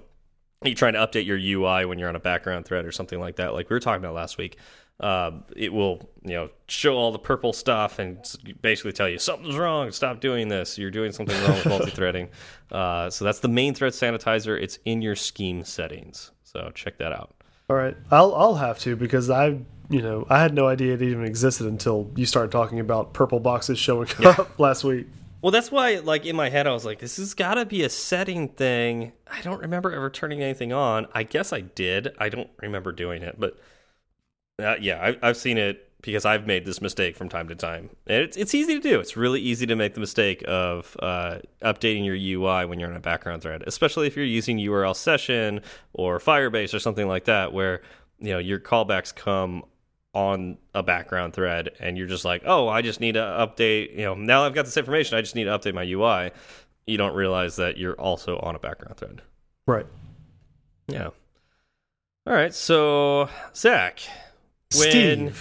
you're 0.63 0.75
trying 0.75 0.95
to 0.95 1.01
update 1.01 1.27
your 1.27 1.39
UI 1.39 1.85
when 1.85 1.99
you're 1.99 2.09
on 2.09 2.17
a 2.17 2.21
background 2.21 2.65
thread 2.65 2.85
or 2.85 2.93
something 2.93 3.19
like 3.19 3.37
that, 3.37 3.55
like 3.55 3.69
we 3.71 3.75
were 3.75 3.81
talking 3.81 4.03
about 4.03 4.15
last 4.15 4.39
week. 4.39 4.57
Uh, 5.01 5.33
it 5.57 5.73
will 5.73 6.09
you 6.23 6.35
know 6.35 6.51
show 6.69 6.97
all 6.97 7.11
the 7.11 7.19
purple 7.19 7.53
stuff 7.53 7.99
and 7.99 8.19
basically 8.63 8.93
tell 8.93 9.09
you 9.09 9.19
something's 9.19 9.57
wrong. 9.57 9.91
Stop 9.91 10.21
doing 10.21 10.49
this. 10.49 10.79
You're 10.79 10.91
doing 10.91 11.13
something 11.13 11.37
wrong 11.43 11.55
with 11.55 11.67
multi-threading. 11.67 12.29
Uh, 12.71 13.11
so 13.11 13.25
that's 13.25 13.41
the 13.41 13.49
main 13.49 13.75
thread 13.75 13.93
sanitizer. 13.93 14.61
It's 14.61 14.79
in 14.85 15.03
your 15.03 15.17
scheme 15.17 15.65
settings. 15.65 16.31
So 16.45 16.71
check 16.75 16.99
that 16.99 17.13
out. 17.13 17.35
All 17.69 17.77
right, 17.77 17.97
I'll 18.11 18.35
I'll 18.35 18.55
have 18.55 18.79
to 18.81 18.95
because 18.95 19.31
I 19.31 19.59
you 19.89 20.03
know 20.03 20.27
I 20.31 20.41
had 20.41 20.55
no 20.55 20.69
idea 20.69 20.95
it 20.95 21.03
even 21.03 21.25
existed 21.25 21.67
until 21.67 22.11
you 22.15 22.27
started 22.27 22.53
talking 22.53 22.79
about 22.79 23.15
purple 23.15 23.41
boxes 23.41 23.79
showing 23.79 24.09
yeah. 24.21 24.29
up 24.39 24.59
last 24.59 24.85
week. 24.85 25.07
Well, 25.43 25.51
that's 25.51 25.71
why, 25.71 25.97
like 25.99 26.25
in 26.25 26.37
my 26.37 26.49
head, 26.49 26.67
I 26.67 26.73
was 26.73 26.87
like, 26.87 27.01
"This 27.01 27.19
has 27.19 27.35
got 27.35 27.55
to 27.55 27.67
be 27.67 27.83
a 27.83 27.91
setting 27.91 28.49
thing." 28.49 29.13
I 29.31 29.43
don't 29.43 29.61
remember 29.61 29.93
ever 29.93 30.09
turning 30.09 30.43
anything 30.43 30.73
on. 30.73 31.07
I 31.13 31.23
guess 31.23 31.53
I 31.53 31.61
did. 31.61 32.15
I 32.19 32.31
don't 32.31 32.49
remember 32.63 32.93
doing 32.93 33.23
it, 33.23 33.39
but 33.39 33.59
uh, 34.63 34.77
yeah, 34.81 35.15
I, 35.23 35.29
I've 35.29 35.37
seen 35.37 35.59
it 35.59 35.91
because 36.03 36.27
I've 36.27 36.47
made 36.47 36.67
this 36.67 36.83
mistake 36.83 37.17
from 37.17 37.31
time 37.31 37.49
to 37.49 37.55
time. 37.55 37.91
And 38.07 38.23
it's 38.23 38.37
it's 38.37 38.55
easy 38.55 38.75
to 38.75 38.81
do. 38.81 39.01
It's 39.01 39.17
really 39.17 39.41
easy 39.41 39.67
to 39.67 39.75
make 39.75 39.95
the 39.95 40.01
mistake 40.01 40.45
of 40.47 40.97
uh, 41.01 41.39
updating 41.63 42.05
your 42.05 42.15
UI 42.15 42.67
when 42.67 42.79
you're 42.79 42.91
in 42.91 42.97
a 42.97 43.01
background 43.01 43.43
thread, 43.43 43.65
especially 43.67 44.07
if 44.07 44.17
you're 44.17 44.25
using 44.25 44.59
URL 44.59 44.95
session 44.95 45.63
or 45.95 46.19
Firebase 46.19 46.75
or 46.75 46.79
something 46.79 47.09
like 47.09 47.25
that, 47.25 47.53
where 47.53 47.81
you 48.19 48.33
know 48.33 48.39
your 48.39 48.61
callbacks 48.61 49.15
come 49.15 49.65
on 50.15 50.57
a 50.75 50.83
background 50.83 51.35
thread 51.35 51.71
and 51.81 51.99
you're 51.99 52.07
just 52.07 52.25
like, 52.25 52.43
oh, 52.47 52.69
I 52.69 52.83
just 52.83 53.01
need 53.01 53.13
to 53.13 53.21
update, 53.21 53.97
you 53.97 54.05
know, 54.05 54.15
now 54.15 54.45
I've 54.45 54.55
got 54.55 54.65
this 54.65 54.77
information, 54.77 55.19
I 55.19 55.21
just 55.21 55.35
need 55.35 55.45
to 55.45 55.59
update 55.59 55.75
my 55.75 55.83
UI. 55.83 56.31
You 56.87 56.97
don't 56.97 57.15
realize 57.15 57.57
that 57.57 57.79
you're 57.79 57.99
also 58.01 58.39
on 58.39 58.55
a 58.55 58.59
background 58.59 58.97
thread. 58.97 59.23
Right. 59.67 59.87
Yeah. 60.87 61.09
All 62.27 62.35
right. 62.35 62.55
So, 62.55 63.29
Zach, 63.57 64.01
when, 64.77 65.33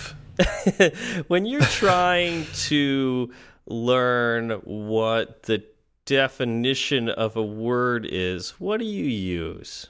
when 1.27 1.45
you're 1.45 1.61
trying 1.61 2.45
to 2.67 3.31
learn 3.65 4.51
what 4.63 5.43
the 5.43 5.63
definition 6.05 7.09
of 7.09 7.35
a 7.35 7.43
word 7.43 8.05
is, 8.09 8.51
what 8.59 8.79
do 8.79 8.85
you 8.85 9.05
use? 9.05 9.87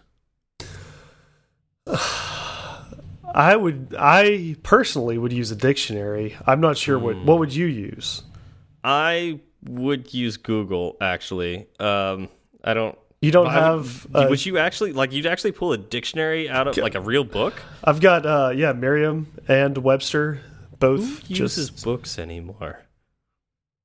I 3.36 3.56
would 3.56 3.96
I 3.98 4.56
personally 4.62 5.18
would 5.18 5.34
use 5.34 5.50
a 5.50 5.56
dictionary. 5.56 6.38
I'm 6.46 6.62
not 6.62 6.78
sure 6.78 7.00
what 7.00 7.18
what 7.26 7.40
would 7.40 7.54
you 7.54 7.66
use? 7.66 8.22
I 8.84 9.40
would 9.64 10.14
use 10.14 10.38
Google 10.38 10.98
actually. 11.02 11.68
Um 11.80 12.30
I 12.64 12.74
don't 12.76 12.98
you 13.24 13.32
don't 13.32 13.50
have. 13.50 14.06
Would, 14.08 14.16
uh, 14.16 14.28
would, 14.30 14.46
you 14.46 14.58
actually 14.58 14.92
like? 14.92 15.14
You'd 15.14 15.26
actually 15.26 15.54
pull 15.54 15.72
a 15.72 15.78
dictionary 15.78 16.50
out 16.50 16.68
of 16.68 16.76
like 16.76 16.96
a 16.96 17.00
real 17.00 17.24
book? 17.24 17.54
I've 17.84 18.02
got 18.02 18.26
uh 18.26 18.52
yeah, 18.54 18.74
Merriam 18.74 19.28
and 19.48 19.78
Webster 19.78 20.42
both. 20.78 21.22
Who 21.28 21.36
uses 21.36 21.70
just, 21.70 21.86
books 21.86 22.20
anymore? 22.20 22.82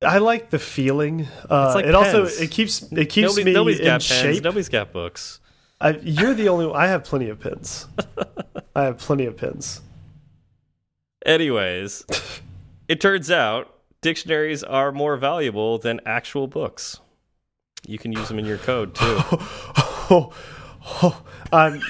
I 0.02 0.18
like 0.18 0.50
the 0.50 0.59
feeling. 0.59 1.28
Uh, 1.49 1.73
like 1.75 1.87
it 1.87 1.95
pens. 1.95 2.14
also 2.14 2.26
it 2.26 2.50
keeps 2.50 2.83
it 2.90 3.07
keeps 3.07 3.28
Nobody, 3.28 3.45
me 3.45 3.52
nobody's 3.52 3.78
in 3.78 3.87
got 3.87 4.02
shape. 4.02 4.25
Pens. 4.25 4.42
Nobody's 4.42 4.68
got 4.68 4.92
books. 4.92 5.40
I, 5.80 5.90
you're 5.90 6.35
the 6.35 6.49
only. 6.49 6.73
I 6.73 6.88
have 6.88 7.04
plenty 7.04 7.28
of 7.28 7.38
pins. 7.38 7.87
I 8.75 8.85
have 8.85 8.99
plenty 8.99 9.26
of 9.26 9.37
pins. 9.37 9.80
Anyways, 11.25 12.04
it 12.88 13.00
turns 13.00 13.30
out 13.30 13.73
dictionaries 14.00 14.64
are 14.64 14.90
more 14.90 15.16
valuable 15.16 15.78
than 15.78 16.00
actual 16.04 16.49
books. 16.49 16.99
You 17.88 17.99
can 17.99 18.12
use 18.12 18.28
them 18.28 18.38
in 18.38 18.45
your 18.45 18.59
code 18.59 18.95
too. 18.95 19.02
oh, 19.07 20.30
oh, 21.02 21.25
I'm, 21.50 21.80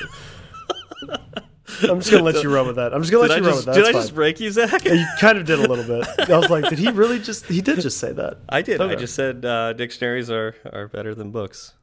I'm 1.83 1.99
just 1.99 2.12
gonna 2.12 2.23
let 2.23 2.40
you 2.43 2.55
run 2.55 2.69
with 2.69 2.76
that. 2.76 2.95
I'm 2.95 3.02
just 3.02 3.11
gonna 3.11 3.26
let 3.26 3.37
you 3.37 3.45
I 3.45 3.49
run 3.49 3.57
with 3.57 3.64
that. 3.64 3.75
Did 3.75 3.85
That's 3.85 3.88
I 3.88 3.93
fine. 3.93 4.02
just 4.02 4.14
break 4.14 4.38
you, 4.38 4.52
Zach? 4.52 4.85
You 4.85 5.05
kind 5.21 5.38
of 5.38 5.45
did 5.45 5.59
a 5.59 5.67
little 5.69 5.85
bit. 5.85 6.31
I 6.31 6.38
was 6.38 6.50
like, 6.50 6.69
did 6.69 6.78
he 6.78 6.88
really 6.90 7.19
just? 7.19 7.47
He 7.47 7.61
did 7.61 7.81
just 7.81 7.99
say 7.99 8.12
that. 8.12 8.38
I 8.49 8.62
did. 8.62 8.81
Okay. 8.81 8.93
I 8.93 8.97
just 8.97 9.17
said 9.17 9.45
uh, 9.45 9.73
dictionaries 9.73 10.31
are 10.31 10.55
are 10.73 10.87
better 10.87 11.17
than 11.17 11.33
books. 11.33 11.75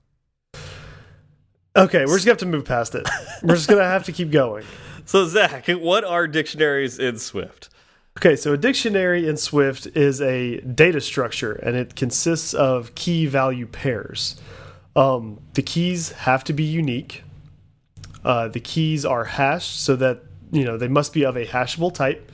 Okay, 1.75 2.05
we're 2.05 2.15
just 2.15 2.25
gonna 2.25 2.31
have 2.31 2.37
to 2.37 2.45
move 2.45 2.63
past 2.63 2.95
it. 2.95 3.05
We're 3.43 3.55
just 3.55 3.67
gonna 3.67 3.83
have 3.83 4.05
to 4.05 4.11
keep 4.11 4.31
going. 4.31 4.65
So 5.07 5.27
Zach, 5.27 5.67
what 5.67 6.03
are 6.03 6.25
dictionaries 6.25 6.97
in 6.97 7.19
Swift? 7.19 7.69
Okay, 8.17 8.35
so 8.35 8.53
a 8.53 8.57
dictionary 8.57 9.27
in 9.27 9.35
Swift 9.35 9.87
is 9.87 10.21
a 10.21 10.61
data 10.61 11.01
structure, 11.01 11.51
and 11.51 11.75
it 11.75 11.95
consists 11.95 12.53
of 12.53 12.95
key 12.95 13.25
value 13.25 13.67
pairs. 13.67 14.39
Um, 14.95 15.41
the 15.53 15.61
keys 15.61 16.13
have 16.13 16.43
to 16.45 16.53
be 16.53 16.63
unique. 16.63 17.23
Uh, 18.23 18.47
the 18.47 18.61
keys 18.61 19.05
are 19.05 19.25
hashed 19.25 19.83
so 19.83 19.95
that 19.97 20.23
you 20.51 20.63
know 20.63 20.77
they 20.77 20.87
must 20.87 21.13
be 21.13 21.25
of 21.25 21.35
a 21.35 21.45
hashable 21.45 21.93
type, 21.93 22.31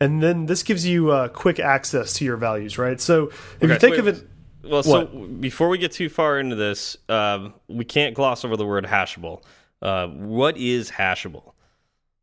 and 0.00 0.22
then 0.22 0.46
this 0.46 0.62
gives 0.62 0.86
you 0.86 1.10
uh, 1.10 1.28
quick 1.28 1.58
access 1.58 2.12
to 2.14 2.24
your 2.24 2.36
values, 2.36 2.78
right? 2.78 3.00
So 3.00 3.26
if 3.26 3.64
okay, 3.64 3.72
you 3.72 3.78
think 3.78 3.92
wait, 3.92 4.00
of 4.00 4.06
it 4.08 4.28
well, 4.64 4.82
so 4.82 5.06
before 5.06 5.68
we 5.68 5.78
get 5.78 5.92
too 5.92 6.08
far 6.08 6.38
into 6.38 6.56
this, 6.56 6.96
um, 7.08 7.54
we 7.68 7.84
can't 7.84 8.14
gloss 8.14 8.44
over 8.44 8.56
the 8.56 8.66
word 8.66 8.84
hashable. 8.84 9.42
Uh, 9.82 10.08
what 10.08 10.56
is 10.56 10.90
hashable? 10.92 11.52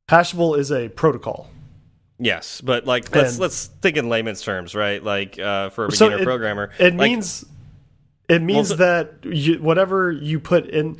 Hashable 0.10 0.58
is 0.58 0.72
a 0.72 0.89
protocol. 0.89 1.50
Yes, 2.23 2.61
but 2.61 2.85
like 2.85 3.13
let's 3.15 3.31
and, 3.31 3.39
let's 3.39 3.65
think 3.81 3.97
in 3.97 4.07
layman's 4.07 4.43
terms, 4.43 4.75
right? 4.75 5.03
Like 5.03 5.39
uh, 5.39 5.71
for 5.71 5.85
a 5.85 5.87
beginner 5.89 6.17
so 6.17 6.21
it, 6.21 6.23
programmer, 6.23 6.71
it 6.77 6.95
like, 6.95 7.09
means 7.09 7.43
it 8.29 8.43
means 8.43 8.69
well, 8.69 8.77
that 8.77 9.13
you, 9.23 9.55
whatever 9.55 10.11
you 10.11 10.39
put 10.39 10.67
in. 10.67 10.97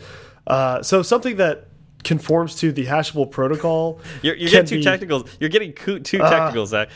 Uh, 0.48 0.82
so 0.82 1.04
something 1.04 1.38
that 1.38 1.68
conforms 2.04 2.56
to 2.56 2.72
the 2.72 2.88
hashable 2.88 3.30
protocol. 3.30 4.00
You're, 4.24 4.36
you're 4.36 4.50
getting 4.50 4.66
too 4.66 4.78
be, 4.78 4.84
technical. 4.84 5.28
You're 5.40 5.52
getting 5.52 5.74
too 5.74 6.00
technical, 6.00 6.64
uh, 6.64 6.66
Zach 6.66 6.90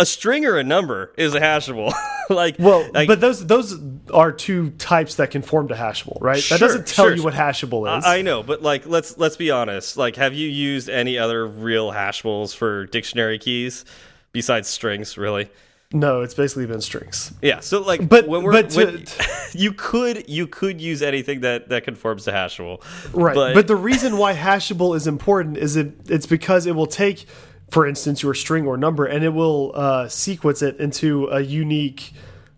a 0.00 0.06
string 0.06 0.46
or 0.46 0.58
a 0.58 0.64
number 0.64 1.12
is 1.16 1.34
a 1.34 1.40
hashable. 1.40 1.92
like 2.30 2.56
well, 2.58 2.88
like, 2.92 3.06
but 3.06 3.20
those 3.20 3.46
those 3.46 3.78
are 4.12 4.32
two 4.32 4.70
types 4.70 5.16
that 5.16 5.30
conform 5.30 5.68
to 5.68 5.74
hashable, 5.74 6.18
right? 6.20 6.42
Sure, 6.42 6.58
that 6.58 6.66
doesn't 6.66 6.86
tell 6.86 7.06
sure, 7.06 7.14
you 7.14 7.22
what 7.22 7.34
hashable 7.34 7.98
is. 7.98 8.04
I, 8.04 8.18
I, 8.18 8.22
know, 8.22 8.42
but 8.42 8.62
like 8.62 8.86
let's 8.86 9.18
let's 9.18 9.36
be 9.36 9.50
honest. 9.50 9.96
Like, 9.96 10.16
have 10.16 10.34
you 10.34 10.48
used 10.48 10.88
any 10.88 11.18
other 11.18 11.46
real 11.46 11.92
hashables 11.92 12.56
for 12.56 12.86
dictionary 12.86 13.38
keys 13.38 13.84
besides 14.32 14.68
strings? 14.68 15.18
Really? 15.18 15.50
No, 15.92 16.20
it's 16.22 16.34
basically 16.34 16.66
been 16.66 16.80
strings. 16.80 17.32
Yeah, 17.42 17.60
so 17.60 17.80
like, 17.80 18.08
but 18.08 18.28
when 18.28 18.44
we're 18.44 18.52
but 18.52 18.70
to, 18.70 18.86
when, 18.86 19.04
you 19.52 19.72
could 19.72 20.28
you 20.28 20.46
could 20.46 20.80
use 20.80 21.02
anything 21.02 21.40
that 21.40 21.68
that 21.70 21.82
conforms 21.82 22.24
to 22.24 22.32
hashable, 22.32 22.80
right? 23.12 23.34
But, 23.34 23.54
but 23.54 23.66
the 23.66 23.74
reason 23.74 24.16
why 24.16 24.34
hashable 24.34 24.96
is 24.96 25.08
important 25.08 25.56
is 25.56 25.76
it 25.76 25.92
it's 26.08 26.26
because 26.26 26.66
it 26.66 26.76
will 26.76 26.86
take 26.86 27.26
for 27.70 27.86
instance, 27.86 28.22
your 28.22 28.34
string 28.34 28.66
or 28.66 28.76
number, 28.76 29.04
and 29.04 29.24
it 29.24 29.30
will 29.30 29.72
uh, 29.74 30.08
sequence 30.08 30.62
it 30.62 30.78
into 30.78 31.28
a 31.28 31.40
unique 31.40 32.12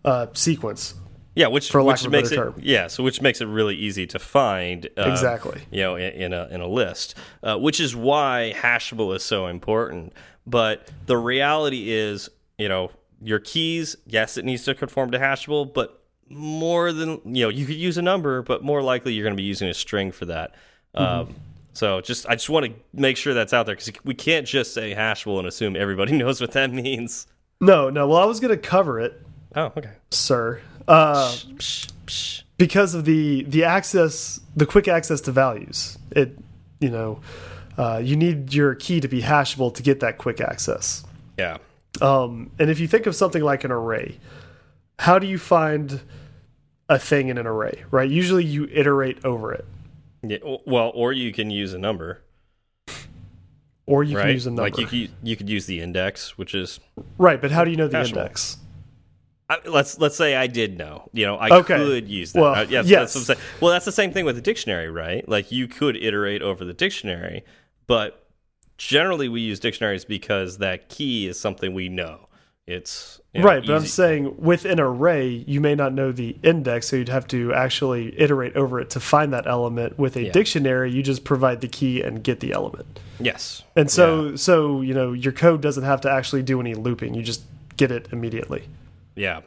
uh, 0.05 0.27
sequence. 0.33 0.95
Yeah, 1.35 1.47
which 1.47 1.71
for 1.71 1.83
which 1.83 2.07
makes 2.09 2.31
it 2.31 2.37
term. 2.37 2.55
yeah, 2.59 2.89
so 2.89 3.03
which 3.03 3.23
makes 3.23 3.41
it 3.41 3.47
really 3.47 3.75
easy 3.75 4.07
to 4.09 4.19
find 4.19 4.89
uh, 4.99 5.11
exactly. 5.11 5.63
You 5.71 5.81
know, 5.83 5.97
in, 5.97 6.13
in, 6.13 6.33
a 6.35 6.49
in 6.51 6.61
a 6.61 6.67
list, 6.67 7.15
uh, 7.43 7.57
which 7.57 7.81
is 7.81 7.97
why 7.97 8.53
hashable 8.55 9.17
is 9.17 9.23
so 9.23 9.47
important. 9.47 10.13
But 10.47 10.91
the 11.07 11.17
reality 11.17 11.91
is, 11.91 12.29
you 12.59 12.69
know, 12.69 12.91
your 13.23 13.39
keys, 13.39 13.97
yes, 14.07 14.37
it 14.37 14.45
needs 14.45 14.65
to 14.65 14.75
conform 14.75 15.13
to 15.13 15.19
hashable, 15.19 15.73
but 15.73 16.03
more 16.29 16.93
than 16.93 17.21
you 17.25 17.45
know, 17.45 17.49
you 17.49 17.65
could 17.65 17.77
use 17.77 17.97
a 17.97 18.03
number, 18.03 18.43
but 18.43 18.63
more 18.63 18.83
likely 18.83 19.15
you're 19.15 19.25
going 19.25 19.37
to 19.37 19.41
be 19.41 19.47
using 19.47 19.69
a 19.69 19.75
string 19.75 20.13
for 20.13 20.27
that. 20.27 20.55
Mm 20.95 21.05
-hmm. 21.05 21.21
um, 21.21 21.35
so 21.73 22.01
just 22.01 22.27
I 22.29 22.35
just 22.35 22.51
want 22.51 22.67
to 22.67 22.73
make 22.93 23.17
sure 23.17 23.35
that's 23.35 23.53
out 23.53 23.67
there 23.67 23.75
because 23.75 23.93
we 24.05 24.15
can't 24.15 24.47
just 24.47 24.75
say 24.75 24.95
hashable 24.95 25.39
and 25.39 25.49
assume 25.49 25.77
everybody 25.77 26.13
knows 26.17 26.41
what 26.41 26.53
that 26.53 26.73
means. 26.73 27.27
No, 27.61 27.91
no. 27.91 28.09
Well, 28.09 28.19
I 28.19 28.25
was 28.25 28.41
going 28.41 28.51
to 28.51 28.61
cover 28.61 29.01
it. 29.01 29.21
Oh, 29.55 29.73
okay, 29.77 29.93
sir. 30.11 30.61
Uh, 30.89 31.15
psh, 31.15 31.47
psh, 31.57 31.91
psh. 32.07 32.43
Because 32.59 32.95
of 32.95 33.05
the 33.05 33.45
the 33.45 33.65
access, 33.65 34.41
the 34.55 34.67
quick 34.67 34.89
access 34.89 35.21
to 35.23 35.33
values. 35.33 35.99
It, 36.11 36.37
you 36.81 36.91
know, 36.91 37.21
uh, 37.79 38.01
you 38.03 38.17
need 38.17 38.53
your 38.53 38.75
key 38.75 39.01
to 39.01 39.09
be 39.09 39.23
hashable 39.23 39.75
to 39.75 39.83
get 39.83 40.01
that 40.01 40.19
quick 40.19 40.41
access. 40.41 41.05
Yeah. 41.39 41.59
Um, 42.01 42.51
and 42.59 42.71
if 42.71 42.81
you 42.81 42.89
think 42.89 43.07
of 43.07 43.15
something 43.15 43.43
like 43.43 43.65
an 43.65 43.71
array, 43.71 44.19
how 44.99 45.19
do 45.19 45.27
you 45.27 45.39
find 45.39 46.01
a 46.89 46.99
thing 46.99 47.29
in 47.29 47.39
an 47.39 47.47
array? 47.47 47.85
Right. 47.91 48.11
Usually, 48.11 48.45
you 48.45 48.69
iterate 48.73 49.25
over 49.25 49.53
it. 49.53 49.65
Yeah, 50.23 50.39
well, 50.67 50.93
or 50.95 51.13
you 51.13 51.33
can 51.33 51.51
use 51.51 51.73
a 51.75 51.79
number. 51.79 52.23
Or 53.87 54.05
you 54.05 54.17
right? 54.17 54.25
can 54.25 54.33
use 54.33 54.47
a 54.47 54.51
number. 54.51 54.63
Like 54.63 54.79
you 54.79 54.87
could, 54.87 55.15
you 55.23 55.37
could 55.37 55.51
use 55.51 55.67
the 55.67 55.81
index, 55.81 56.39
which 56.39 56.55
is 56.55 56.79
right. 57.19 57.41
But 57.41 57.51
how 57.51 57.65
do 57.65 57.71
you 57.71 57.77
know 57.77 57.89
the 57.89 58.01
index? 58.01 58.59
I, 59.51 59.59
let's 59.67 59.99
let's 59.99 60.17
say 60.17 60.37
I 60.37 60.47
did 60.47 60.79
know. 60.79 61.11
You 61.13 61.27
know, 61.27 61.37
I 61.37 61.51
okay. 61.59 61.77
could 61.77 62.09
use 62.09 62.33
that. 62.33 62.41
Well, 62.41 62.55
uh, 62.55 62.67
yes, 62.69 62.87
yes. 62.87 63.27
That's 63.27 63.41
well, 63.61 63.73
that's 63.73 63.85
the 63.85 63.93
same 63.93 64.13
thing 64.13 64.25
with 64.25 64.37
the 64.37 64.43
dictionary, 64.43 64.89
right? 64.89 65.29
Like 65.29 65.51
you 65.51 65.69
could 65.69 65.97
iterate 65.97 66.41
over 66.41 66.65
the 66.65 66.73
dictionary, 66.73 67.45
but 67.87 68.29
generally 68.79 69.29
we 69.29 69.41
use 69.41 69.61
dictionaries 69.61 70.05
because 70.05 70.59
that 70.59 70.89
key 70.89 71.27
is 71.27 71.39
something 71.39 71.75
we 71.75 71.89
know. 71.89 72.29
It's 72.67 73.21
you 73.35 73.41
know, 73.41 73.49
right, 73.49 73.67
but 73.67 73.75
I'm 73.75 73.87
saying 73.87 74.37
with 74.39 74.65
an 74.65 74.79
array, 74.79 75.29
you 75.29 75.61
may 75.61 75.75
not 75.75 75.93
know 75.93 76.13
the 76.13 76.37
index, 76.45 76.87
so 76.87 76.97
you'd 76.97 77.09
have 77.09 77.27
to 77.29 77.53
actually 77.53 78.19
iterate 78.21 78.55
over 78.55 78.79
it 78.79 78.91
to 78.91 79.01
find 79.01 79.33
that 79.33 79.49
element. 79.49 79.99
With 79.99 80.15
a 80.17 80.27
Yeah. 80.27 80.33
dictionary, 80.33 80.93
you 80.93 81.03
just 81.03 81.25
provide 81.25 81.61
the 81.61 81.67
key 81.67 82.03
and 82.03 82.23
get 82.23 82.39
the 82.41 82.53
element. 82.53 83.01
yes, 83.19 83.63
And 83.75 83.91
so, 83.91 84.37
so 84.37 84.81
you 84.81 84.95
know, 84.95 85.13
your 85.13 85.33
code 85.33 85.61
doesn't 85.61 85.83
have 85.85 86.01
to 86.03 86.11
actually 86.11 86.43
do 86.45 86.61
any 86.61 86.75
looping. 86.75 87.15
You 87.15 87.23
just 87.23 87.43
get 87.77 87.91
it 87.91 88.09
immediately. 88.13 88.65
Yeah. 89.17 89.41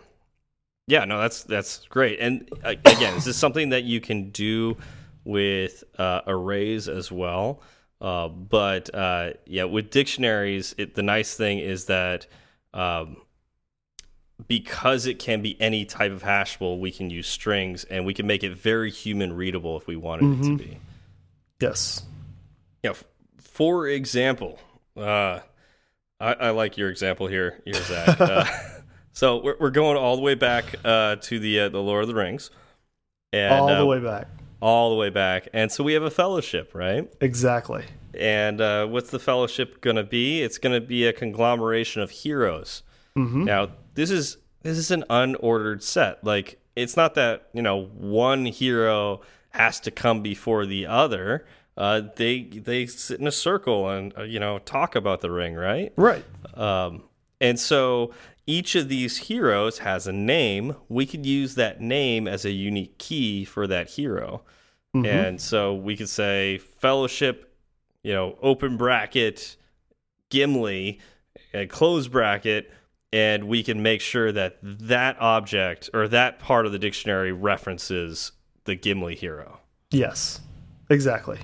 Yeah, 0.87 1.05
no, 1.05 1.19
that's 1.21 1.43
that's 1.43 1.85
great. 1.87 2.19
And 2.19 2.49
uh, 2.65 2.69
again, 2.85 3.15
this 3.15 3.27
is 3.27 3.37
something 3.37 3.69
that 3.69 3.85
you 3.85 4.01
can 4.01 4.29
do 4.31 4.75
with 5.23 5.85
uh, 5.97 6.21
arrays 6.27 6.89
as 6.89 7.11
well. 7.13 7.61
Uh, 8.01 8.27
but 8.27 8.93
uh, 8.93 9.31
yeah, 9.45 9.63
with 9.63 9.89
dictionaries, 9.89 10.75
it, 10.77 10.95
the 10.95 11.01
nice 11.01 11.33
thing 11.35 11.59
is 11.59 11.85
that 11.85 12.27
um, 12.75 13.17
because 14.47 15.05
it 15.07 15.17
can 15.17 15.41
be 15.41 15.59
any 15.61 15.85
type 15.85 16.11
of 16.11 16.21
hashable, 16.23 16.79
we 16.79 16.91
can 16.91 17.09
use 17.09 17.27
strings 17.27 17.83
and 17.85 18.05
we 18.05 18.13
can 18.13 18.27
make 18.27 18.43
it 18.43 18.51
very 18.55 18.91
human 18.91 19.33
readable 19.33 19.77
if 19.77 19.87
we 19.87 19.95
wanted 19.95 20.39
it 20.39 20.43
to 20.43 20.57
be. 20.57 20.77
Yes. 21.61 22.03
Yeah. 22.83 22.91
f- 22.91 23.05
For 23.39 23.87
example, 23.87 24.59
uh, 24.97 25.39
I, 26.19 26.33
I 26.33 26.49
like 26.49 26.77
your 26.77 26.89
example 26.89 27.27
here, 27.27 27.61
here 27.63 27.75
Zach. 27.75 28.19
uh, 28.21 28.45
so 29.13 29.41
we're, 29.41 29.55
we're 29.59 29.69
going 29.71 29.95
all 29.97 30.17
the 30.17 30.21
way 30.21 30.35
back 30.35 30.65
uh, 30.83 31.15
to 31.15 31.39
the 31.39 31.61
uh, 31.61 31.69
the 31.69 31.79
Lord 31.81 32.03
of 32.03 32.09
the 32.09 32.15
Rings, 32.15 32.51
and 33.31 33.53
All 33.53 33.77
the 33.77 33.85
way 33.85 33.99
back. 33.99 34.27
all 34.61 34.89
the 34.89 34.95
way 34.97 35.09
back, 35.09 35.47
and 35.53 35.71
so 35.71 35.83
we 35.83 35.93
have 35.93 36.03
a 36.03 36.11
fellowship, 36.11 36.71
right? 36.75 37.09
Exactly. 37.21 37.85
And 38.15 38.61
uh, 38.61 38.87
what's 38.87 39.09
the 39.09 39.19
fellowship 39.19 39.81
going 39.81 39.95
to 39.95 40.03
be? 40.03 40.41
It's 40.41 40.57
going 40.57 40.79
to 40.79 40.85
be 40.85 41.05
a 41.05 41.13
conglomeration 41.13 42.01
of 42.01 42.11
heroes. 42.11 42.83
Mm-hmm. 43.17 43.45
Now, 43.45 43.69
this 43.93 44.11
is 44.11 44.37
this 44.61 44.77
is 44.77 44.91
an 44.91 45.03
unordered 45.09 45.81
set. 45.81 46.23
Like 46.23 46.59
it's 46.75 46.97
not 46.97 47.15
that 47.15 47.49
you 47.53 47.61
know 47.61 47.85
one 47.85 48.45
hero 48.45 49.21
has 49.51 49.79
to 49.81 49.91
come 49.91 50.21
before 50.21 50.65
the 50.65 50.85
other. 50.85 51.45
Uh, 51.77 52.01
they 52.15 52.43
they 52.43 52.85
sit 52.85 53.19
in 53.19 53.27
a 53.27 53.31
circle 53.31 53.89
and 53.89 54.17
uh, 54.17 54.23
you 54.23 54.39
know 54.39 54.59
talk 54.59 54.95
about 54.95 55.21
the 55.21 55.31
ring, 55.31 55.55
right? 55.55 55.93
Right. 55.95 56.23
Um, 56.55 57.03
and 57.41 57.59
so 57.59 58.13
each 58.47 58.75
of 58.75 58.89
these 58.89 59.17
heroes 59.17 59.79
has 59.79 60.07
a 60.07 60.13
name. 60.13 60.75
We 60.87 61.05
could 61.05 61.25
use 61.25 61.55
that 61.55 61.81
name 61.81 62.27
as 62.27 62.45
a 62.45 62.51
unique 62.51 62.97
key 62.97 63.43
for 63.43 63.67
that 63.67 63.89
hero. 63.91 64.43
And 65.03 65.41
so 65.41 65.73
we 65.73 65.97
could 65.97 66.09
say 66.09 66.57
fellowship, 66.57 67.54
you 68.05 68.13
know, 68.13 68.37
open 68.43 68.77
bracket, 68.77 69.55
Gimli, 70.29 70.99
and 71.53 71.67
close 71.71 72.07
bracket, 72.07 72.71
and 73.11 73.45
we 73.45 73.63
can 73.63 73.81
make 73.81 73.99
sure 73.99 74.31
that 74.31 74.59
that 74.61 75.19
object 75.19 75.89
or 75.91 76.07
that 76.09 76.37
part 76.37 76.67
of 76.67 76.71
the 76.71 76.77
dictionary 76.77 77.31
references 77.31 78.31
the 78.65 78.75
Gimli 78.75 79.15
hero. 79.15 79.59
Yes. 79.89 80.39
Exactly. 80.91 81.39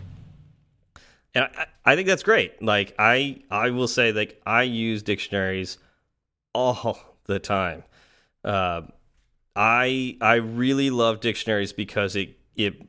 And 1.33 1.45
I, 1.45 1.65
I 1.83 1.95
think 1.95 2.07
that's 2.07 2.21
great. 2.21 2.61
Like 2.61 2.93
I, 2.99 3.41
I 3.49 3.71
will 3.71 3.87
say, 3.87 4.11
like 4.11 4.39
I 4.45 4.61
use 4.61 5.01
dictionaries 5.01 5.79
all 6.53 7.17
the 7.25 7.39
time. 7.39 7.83
Uh, 8.43 8.81
I 9.55 10.15
I 10.21 10.35
really 10.35 10.91
love 10.91 11.21
dictionaries 11.21 11.73
because 11.73 12.15
it 12.15 12.37
it 12.55 12.87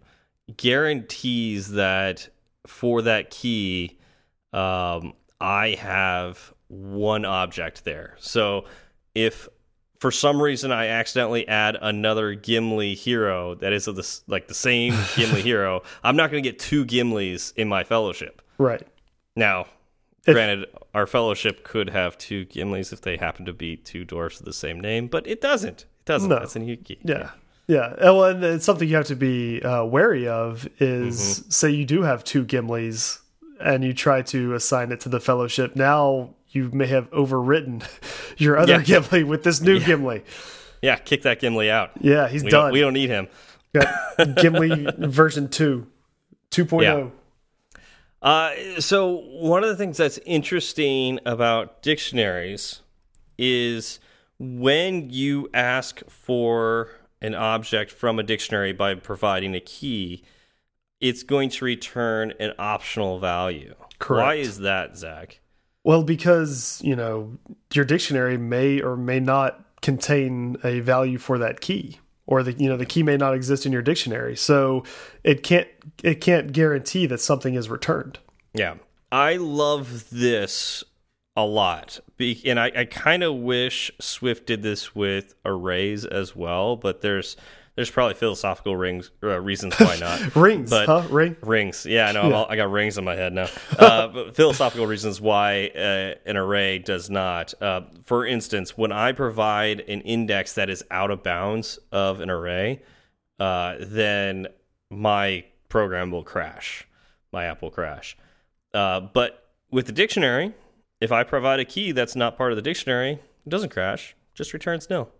guarantees 0.58 1.70
that 1.72 2.28
for 2.66 3.02
that 3.02 3.30
key, 3.30 3.98
um, 4.52 5.14
I 5.40 5.76
have 5.80 6.52
one 6.68 7.24
object 7.24 7.84
there. 7.84 8.16
So 8.18 8.64
if 9.14 9.48
for 10.00 10.10
some 10.10 10.40
reason 10.42 10.72
I 10.72 10.88
accidentally 10.88 11.46
add 11.46 11.76
another 11.80 12.34
Gimli 12.34 12.94
hero 12.94 13.54
that 13.56 13.72
is 13.72 13.86
of 13.88 13.96
the 13.96 14.20
like 14.26 14.48
the 14.48 14.54
same 14.54 14.94
Gimli 15.16 15.42
hero, 15.42 15.82
I'm 16.02 16.16
not 16.16 16.30
going 16.30 16.42
to 16.42 16.48
get 16.48 16.58
two 16.58 16.84
Gimlis 16.84 17.52
in 17.56 17.68
my 17.68 17.84
fellowship. 17.84 18.42
Right. 18.58 18.86
Now, 19.36 19.66
If- 20.26 20.34
granted, 20.34 20.66
our 20.94 21.06
fellowship 21.06 21.64
could 21.64 21.90
have 21.90 22.18
two 22.18 22.46
Gimlis 22.46 22.92
if 22.92 23.00
they 23.00 23.16
happen 23.16 23.44
to 23.46 23.52
be 23.52 23.76
two 23.76 24.04
dwarfs 24.04 24.40
of 24.40 24.46
the 24.46 24.52
same 24.52 24.80
name, 24.80 25.06
but 25.08 25.26
it 25.26 25.40
doesn't. 25.40 25.82
It 25.82 26.04
doesn't. 26.04 26.28
No. 26.28 26.38
That's 26.38 26.56
a 26.56 26.60
unique 26.60 26.84
key. 26.84 26.98
Yeah. 27.02 27.30
Yeah. 27.68 27.94
Well, 28.00 28.24
and 28.24 28.44
it's 28.44 28.64
something 28.64 28.88
you 28.88 28.96
have 28.96 29.06
to 29.06 29.16
be 29.16 29.62
uh, 29.62 29.84
wary 29.84 30.26
of 30.28 30.68
is 30.78 31.18
Mm-hmm. 31.20 31.50
say 31.50 31.70
you 31.70 31.84
do 31.84 32.02
have 32.02 32.24
two 32.24 32.44
Gimlis 32.44 33.18
and 33.60 33.84
you 33.84 33.92
try 33.94 34.22
to 34.22 34.54
assign 34.54 34.90
it 34.92 35.00
to 35.00 35.08
the 35.08 35.20
fellowship. 35.20 35.76
Now 35.76 36.34
you 36.48 36.70
may 36.72 36.86
have 36.86 37.08
overwritten 37.10 37.82
your 38.38 38.58
other 38.58 38.72
Yeah. 38.74 38.82
Gimli 38.82 39.24
with 39.24 39.42
this 39.44 39.60
new 39.60 39.78
Gimli. 39.80 40.22
Yeah, 40.82 40.96
kick 40.96 41.22
that 41.22 41.38
Gimli 41.40 41.70
out. 41.70 41.92
Yeah, 42.00 42.28
he's 42.28 42.42
We 42.42 42.50
done. 42.50 42.64
don't, 42.64 42.72
we 42.72 42.80
don't 42.80 42.92
need 42.94 43.08
him. 43.10 43.28
Got 43.72 43.86
Gimli 44.36 44.86
version 44.98 45.48
2, 45.48 45.86
2.0. 46.50 46.82
Yeah. 46.82 47.78
Uh, 48.20 48.80
so 48.80 49.22
one 49.40 49.62
of 49.62 49.68
the 49.70 49.76
things 49.76 49.96
that's 49.96 50.18
interesting 50.26 51.18
about 51.24 51.82
dictionaries 51.82 52.80
is 53.38 53.98
when 54.38 55.10
you 55.10 55.48
ask 55.54 56.02
for 56.08 56.88
an 57.22 57.34
object 57.34 57.90
from 57.90 58.18
a 58.18 58.22
dictionary 58.22 58.72
by 58.72 58.94
providing 58.94 59.54
a 59.54 59.60
key, 59.60 60.22
it's 61.00 61.22
going 61.22 61.48
to 61.48 61.64
return 61.64 62.34
an 62.38 62.52
optional 62.58 63.18
value. 63.18 63.74
Correct. 63.98 64.26
Why 64.26 64.34
is 64.34 64.58
that, 64.58 64.96
Zach? 64.96 65.40
Well, 65.84 66.02
because, 66.02 66.80
you 66.84 66.94
know, 66.94 67.38
your 67.72 67.84
dictionary 67.84 68.36
may 68.36 68.80
or 68.80 68.96
may 68.96 69.20
not 69.20 69.80
contain 69.80 70.56
a 70.62 70.80
value 70.80 71.18
for 71.18 71.38
that 71.38 71.60
key 71.60 71.98
or 72.26 72.42
the 72.42 72.52
you 72.54 72.68
know 72.68 72.76
the 72.76 72.86
key 72.86 73.02
may 73.02 73.16
not 73.16 73.34
exist 73.34 73.66
in 73.66 73.72
your 73.72 73.82
dictionary. 73.82 74.36
So 74.36 74.84
it 75.24 75.42
can't 75.42 75.68
it 76.02 76.20
can't 76.20 76.52
guarantee 76.52 77.06
that 77.06 77.18
something 77.18 77.54
is 77.54 77.68
returned. 77.68 78.18
Yeah, 78.54 78.76
I 79.10 79.36
love 79.36 80.10
this 80.10 80.84
a 81.36 81.44
lot, 81.44 81.98
Be 82.16 82.40
and 82.44 82.60
I, 82.60 82.70
I 82.76 82.84
kind 82.84 83.22
of 83.22 83.34
wish 83.36 83.90
Swift 84.00 84.46
did 84.46 84.62
this 84.62 84.94
with 84.94 85.34
arrays 85.44 86.04
as 86.04 86.36
well. 86.36 86.76
But 86.76 87.00
there's 87.00 87.36
there's 87.74 87.90
probably 87.90 88.12
philosophical 88.14 88.76
rings 88.76 89.10
uh, 89.22 89.40
reasons 89.40 89.74
why 89.78 89.96
not. 89.98 90.36
Rings, 90.36 90.68
But- 90.68 90.86
huh? 90.86 91.04
Ring. 91.08 91.36
Rings, 91.40 91.86
yeah, 91.86 92.06
I 92.08 92.12
know. 92.12 92.30
All, 92.34 92.46
I 92.50 92.56
got 92.56 92.70
rings 92.70 92.98
in 92.98 93.04
my 93.04 93.14
head 93.14 93.32
now. 93.32 93.48
Uh, 93.78 94.08
but 94.14 94.36
philosophical 94.36 94.86
reasons 94.86 95.22
why 95.22 95.68
uh, 95.74 96.14
an 96.28 96.36
array 96.36 96.78
does 96.78 97.08
not. 97.08 97.54
Uh, 97.62 97.82
for 98.04 98.26
instance, 98.26 98.76
when 98.76 98.92
I 98.92 99.12
provide 99.12 99.80
an 99.80 100.02
index 100.02 100.52
that 100.54 100.68
is 100.68 100.84
out 100.90 101.10
of 101.10 101.22
bounds 101.22 101.78
of 101.90 102.20
an 102.20 102.28
array, 102.28 102.82
uh, 103.40 103.76
then 103.80 104.48
my 104.90 105.44
program 105.70 106.10
will 106.10 106.24
crash. 106.24 106.86
My 107.32 107.46
app 107.46 107.62
will 107.62 107.70
crash. 107.70 108.18
Uh, 108.74 109.00
but 109.00 109.48
with 109.70 109.86
the 109.86 109.92
dictionary, 109.92 110.52
if 111.02 111.10
I 111.12 111.22
provide 111.24 111.60
a 111.60 111.64
key 111.64 111.92
that's 111.92 112.14
not 112.16 112.36
part 112.38 112.52
of 112.52 112.56
the 112.56 112.62
dictionary, 112.62 113.12
it 113.12 113.48
doesn't 113.48 113.70
crash. 113.70 114.14
Just 114.34 114.52
returns 114.52 114.88
nil. 114.88 115.10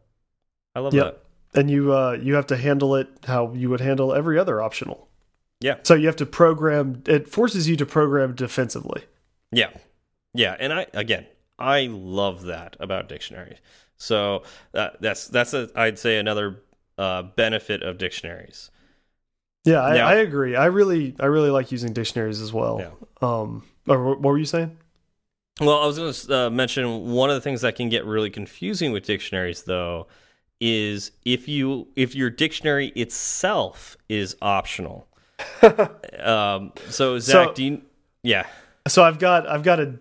I 0.74 0.80
love 0.80 0.94
Yep. 0.94 1.04
that. 1.52 1.60
And 1.60 1.70
you 1.70 1.92
uh 1.92 2.12
you 2.12 2.34
have 2.34 2.46
to 2.46 2.56
handle 2.56 2.94
it 2.94 3.08
how 3.26 3.52
you 3.52 3.68
would 3.68 3.80
handle 3.80 4.14
every 4.14 4.38
other 4.38 4.62
optional. 4.62 5.08
Yeah. 5.60 5.76
So 5.82 5.94
you 5.94 6.06
have 6.06 6.16
to 6.16 6.26
program 6.26 7.02
it 7.06 7.28
forces 7.28 7.68
you 7.68 7.76
to 7.76 7.84
program 7.86 8.34
defensively. 8.34 9.02
Yeah. 9.50 9.70
Yeah, 10.34 10.56
and 10.58 10.72
I 10.72 10.86
again, 10.94 11.26
I 11.58 11.88
love 11.90 12.44
that 12.44 12.76
about 12.80 13.08
dictionaries. 13.08 13.58
So 13.98 14.44
uh, 14.72 14.90
that's 15.00 15.28
that's 15.28 15.52
a 15.52 15.68
I'd 15.76 15.98
say 15.98 16.16
another 16.18 16.62
uh, 16.96 17.22
benefit 17.22 17.82
of 17.82 17.98
dictionaries. 17.98 18.70
Yeah, 19.64 19.82
I, 19.82 19.94
Now- 19.94 20.06
I 20.08 20.14
agree. 20.14 20.56
I 20.56 20.66
really 20.66 21.14
I 21.20 21.26
really 21.26 21.50
like 21.50 21.70
using 21.70 21.92
dictionaries 21.92 22.40
as 22.40 22.52
well. 22.52 22.78
Yeah. 22.80 23.28
Um 23.28 23.64
what 23.84 24.22
were 24.22 24.38
you 24.38 24.44
saying? 24.46 24.78
Well, 25.66 25.78
I 25.82 25.86
was 25.86 25.98
going 25.98 26.12
to 26.12 26.36
uh, 26.46 26.50
mention 26.50 27.12
one 27.12 27.30
of 27.30 27.34
the 27.34 27.40
things 27.40 27.60
that 27.62 27.74
can 27.76 27.88
get 27.88 28.04
really 28.04 28.30
confusing 28.30 28.92
with 28.92 29.04
dictionaries, 29.04 29.62
though, 29.62 30.06
is 30.60 31.10
if 31.24 31.48
you 31.48 31.88
if 31.96 32.14
your 32.14 32.30
dictionary 32.30 32.88
itself 32.88 33.96
is 34.08 34.36
optional. 34.42 35.08
um, 36.20 36.72
so 36.88 37.18
Zach, 37.18 37.48
So- 37.48 37.52
do 37.54 37.64
you? 37.64 37.82
Yeah, 38.24 38.46
So 38.86 39.02
I've 39.02 39.18
got 39.18 39.48
I've 39.48 39.62
got 39.64 39.80
a 39.80 39.94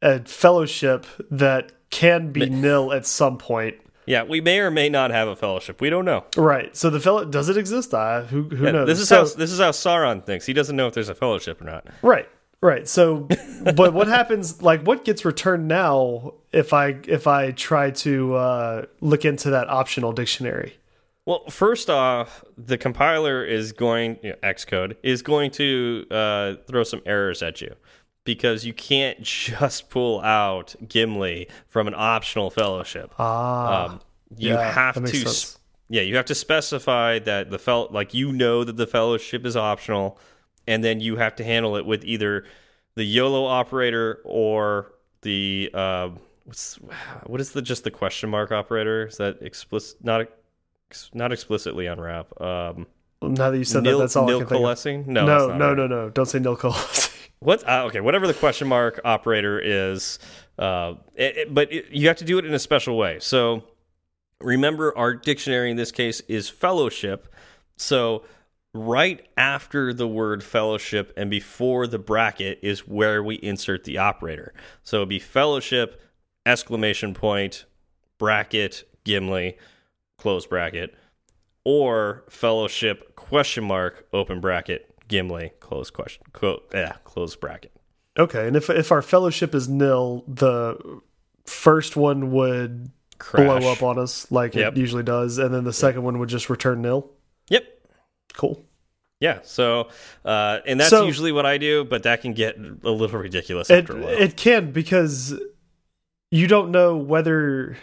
a 0.00 0.20
fellowship 0.24 1.04
that 1.30 1.72
can 1.90 2.30
be 2.32 2.48
nil 2.48 2.92
at 2.92 3.04
some 3.04 3.36
point. 3.36 3.76
yeah. 4.06 4.22
We 4.22 4.40
may 4.40 4.60
or 4.60 4.70
may 4.70 4.88
not 4.88 5.10
have 5.10 5.28
a 5.28 5.36
fellowship. 5.36 5.80
We 5.80 5.90
don't 5.90 6.04
know. 6.06 6.24
Right. 6.36 6.74
So 6.76 6.88
the 6.88 7.00
fellow 7.00 7.24
does 7.26 7.48
it 7.50 7.56
exist? 7.58 7.92
Uh, 7.92 8.22
who 8.22 8.44
who 8.44 8.64
Yeah, 8.64 8.70
knows? 8.70 8.86
This 8.86 9.00
is 9.00 9.08
so, 9.08 9.16
how 9.18 9.24
this 9.24 9.50
is 9.52 9.58
how 9.58 9.70
Sauron 9.72 10.24
thinks. 10.24 10.46
He 10.46 10.52
doesn't 10.54 10.76
know 10.76 10.86
if 10.86 10.94
there's 10.94 11.08
a 11.10 11.14
fellowship 11.14 11.60
or 11.60 11.64
not. 11.64 11.86
right. 12.02 12.28
Right. 12.60 12.88
So 12.88 13.28
but 13.74 13.92
what 13.94 14.08
happens 14.08 14.60
like 14.62 14.82
what 14.82 15.04
gets 15.04 15.24
returned 15.24 15.68
now 15.68 16.34
if 16.52 16.72
I 16.72 16.96
if 17.06 17.26
I 17.26 17.52
try 17.52 17.90
to 17.92 18.34
uh 18.34 18.84
look 19.00 19.24
into 19.24 19.50
that 19.50 19.68
optional 19.68 20.12
dictionary? 20.12 20.74
Well, 21.24 21.44
first 21.50 21.90
off, 21.90 22.42
the 22.56 22.78
compiler 22.78 23.44
is 23.44 23.72
going 23.72 24.18
you 24.22 24.30
know, 24.30 24.36
Xcode 24.42 24.96
is 25.02 25.20
going 25.22 25.50
to 25.52 26.06
uh, 26.10 26.54
throw 26.66 26.82
some 26.84 27.02
errors 27.04 27.42
at 27.42 27.60
you 27.60 27.74
because 28.24 28.64
you 28.64 28.72
can't 28.72 29.20
just 29.22 29.90
pull 29.90 30.20
out 30.22 30.74
Gimli 30.88 31.48
from 31.68 31.86
an 31.86 31.94
optional 31.94 32.48
fellowship. 32.50 33.12
Ah, 33.18 33.84
Um, 33.84 34.00
you 34.38 34.50
yeah, 34.54 34.72
have 34.72 34.94
to, 35.04 35.06
sense. 35.06 35.58
yeah, 35.90 36.00
you 36.02 36.16
have 36.16 36.24
to 36.26 36.34
specify 36.34 37.18
that 37.20 37.50
the 37.50 37.58
fel 37.58 37.88
like 37.90 38.14
you 38.14 38.32
know 38.32 38.64
that 38.64 38.76
the 38.78 38.86
fellowship 38.86 39.44
is 39.44 39.54
optional, 39.54 40.18
and 40.68 40.84
then 40.84 41.00
you 41.00 41.16
have 41.16 41.34
to 41.36 41.44
handle 41.44 41.74
it 41.76 41.84
with 41.86 42.04
either 42.04 42.44
the 42.94 43.04
YOLO 43.04 43.44
operator 43.46 44.20
or 44.24 44.92
the 45.22 45.70
uh, 45.74 46.10
what's 46.44 46.76
what 47.26 47.40
is 47.40 47.50
the 47.52 47.62
just 47.62 47.82
the 47.84 47.90
question 47.90 48.30
mark 48.30 48.52
operator? 48.52 49.06
Is 49.06 49.16
that 49.16 49.42
explicit? 49.42 50.04
Not 50.04 50.28
not 51.12 51.32
explicitly 51.32 51.86
unwrap. 51.86 52.40
Um, 52.40 52.86
now 53.20 53.50
that 53.50 53.58
you 53.58 53.64
said 53.64 53.82
nil, 53.82 53.98
that, 53.98 54.04
that's 54.04 54.16
all 54.16 54.26
nil 54.26 54.38
can 54.40 54.46
think 54.48 54.56
of. 54.58 54.62
coalescing? 54.62 55.04
No, 55.12 55.26
No, 55.26 55.38
no, 55.48 55.48
right. 55.68 55.76
no, 55.76 55.86
no. 55.88 56.10
Don't 56.10 56.26
say 56.26 56.38
nil 56.38 56.56
coalescing. 56.56 57.14
What? 57.40 57.68
Uh, 57.68 57.84
okay, 57.86 58.00
whatever 58.00 58.26
the 58.26 58.34
question 58.34 58.66
mark 58.66 59.00
operator 59.04 59.60
is, 59.60 60.18
uh, 60.58 60.94
it, 61.14 61.36
it- 61.36 61.54
but 61.54 61.72
it, 61.72 61.86
you 61.92 62.08
have 62.08 62.16
to 62.16 62.24
do 62.24 62.36
it 62.38 62.44
in 62.44 62.52
a 62.52 62.58
special 62.58 62.96
way. 62.98 63.18
So 63.20 63.62
remember, 64.40 64.96
our 64.98 65.14
dictionary 65.14 65.70
in 65.70 65.76
this 65.76 65.92
case 65.92 66.20
is 66.22 66.48
fellowship. 66.48 67.32
So 67.76 68.24
right 68.74 69.26
after 69.36 69.92
the 69.92 70.06
word 70.08 70.42
fellowship 70.44 71.12
and 71.16 71.30
before 71.30 71.86
the 71.86 71.98
bracket 71.98 72.58
is 72.62 72.86
where 72.86 73.22
we 73.22 73.36
insert 73.36 73.84
the 73.84 73.98
operator. 73.98 74.52
So 74.82 74.98
it'd 74.98 75.08
be 75.08 75.18
fellowship 75.18 76.00
exclamation 76.46 77.14
point 77.14 77.64
bracket 78.18 78.84
Gimli 79.04 79.56
close 80.18 80.46
bracket 80.46 80.94
or 81.64 82.24
fellowship 82.28 83.14
question 83.16 83.64
mark 83.64 84.06
open 84.12 84.40
bracket 84.40 84.94
Gimli 85.08 85.52
close 85.60 85.90
question 85.90 86.22
quote 86.32 86.68
yeah 86.74 86.94
close 87.04 87.36
bracket. 87.36 87.72
Okay, 88.18 88.46
and 88.48 88.56
if 88.56 88.68
if 88.68 88.90
our 88.90 89.02
fellowship 89.02 89.54
is 89.54 89.68
nil, 89.68 90.24
the 90.26 91.00
first 91.46 91.96
one 91.96 92.32
would 92.32 92.90
Crash. 93.18 93.46
blow 93.60 93.70
up 93.72 93.82
on 93.82 93.98
us 93.98 94.30
like 94.32 94.54
Yep. 94.54 94.72
it 94.76 94.78
usually 94.80 95.04
does, 95.04 95.38
and 95.38 95.54
then 95.54 95.64
the 95.64 95.72
second 95.72 96.02
one 96.02 96.18
would 96.18 96.28
just 96.28 96.50
return 96.50 96.82
nil. 96.82 97.10
Cool. 98.34 98.62
Yeah. 99.20 99.40
So 99.42 99.88
uh, 100.24 100.58
and 100.66 100.78
that's 100.80 100.90
So- 100.90 101.06
usually 101.06 101.32
what 101.32 101.46
I 101.46 101.58
do, 101.58 101.84
but 101.84 102.02
that 102.04 102.22
can 102.22 102.32
get 102.34 102.56
a 102.58 102.90
little 102.90 103.18
ridiculous 103.20 103.68
It 103.70 103.80
after 103.80 103.98
a 103.98 104.00
while. 104.02 104.10
it 104.10 104.36
can 104.36 104.70
because 104.70 105.34
you 106.30 106.46
don't 106.46 106.70
know 106.70 106.96
whether. 106.96 107.76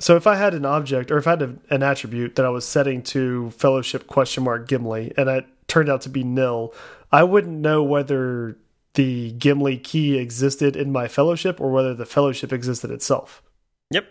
So 0.00 0.16
if 0.16 0.26
I 0.26 0.34
had 0.36 0.54
an 0.54 0.64
object 0.64 1.10
or 1.10 1.18
if 1.18 1.26
I 1.26 1.30
had 1.30 1.42
a, 1.42 1.54
an 1.70 1.82
attribute 1.82 2.34
that 2.36 2.44
I 2.44 2.48
was 2.50 2.66
setting 2.66 3.02
to 3.04 3.50
fellowship 3.52 4.06
question 4.08 4.42
mark 4.44 4.66
Gimli 4.68 5.12
and 5.16 5.28
it 5.28 5.46
turned 5.68 5.88
out 5.88 6.02
to 6.02 6.08
be 6.08 6.24
nil, 6.24 6.74
I 7.12 7.22
wouldn't 7.22 7.58
know 7.60 7.82
whether 7.82 8.56
the 8.94 9.32
Gimli 9.32 9.78
key 9.78 10.18
existed 10.18 10.76
in 10.76 10.92
my 10.92 11.08
fellowship 11.08 11.60
or 11.60 11.70
whether 11.70 11.94
the 11.94 12.06
fellowship 12.06 12.52
existed 12.52 12.90
itself. 12.90 13.42
yep. 13.90 14.06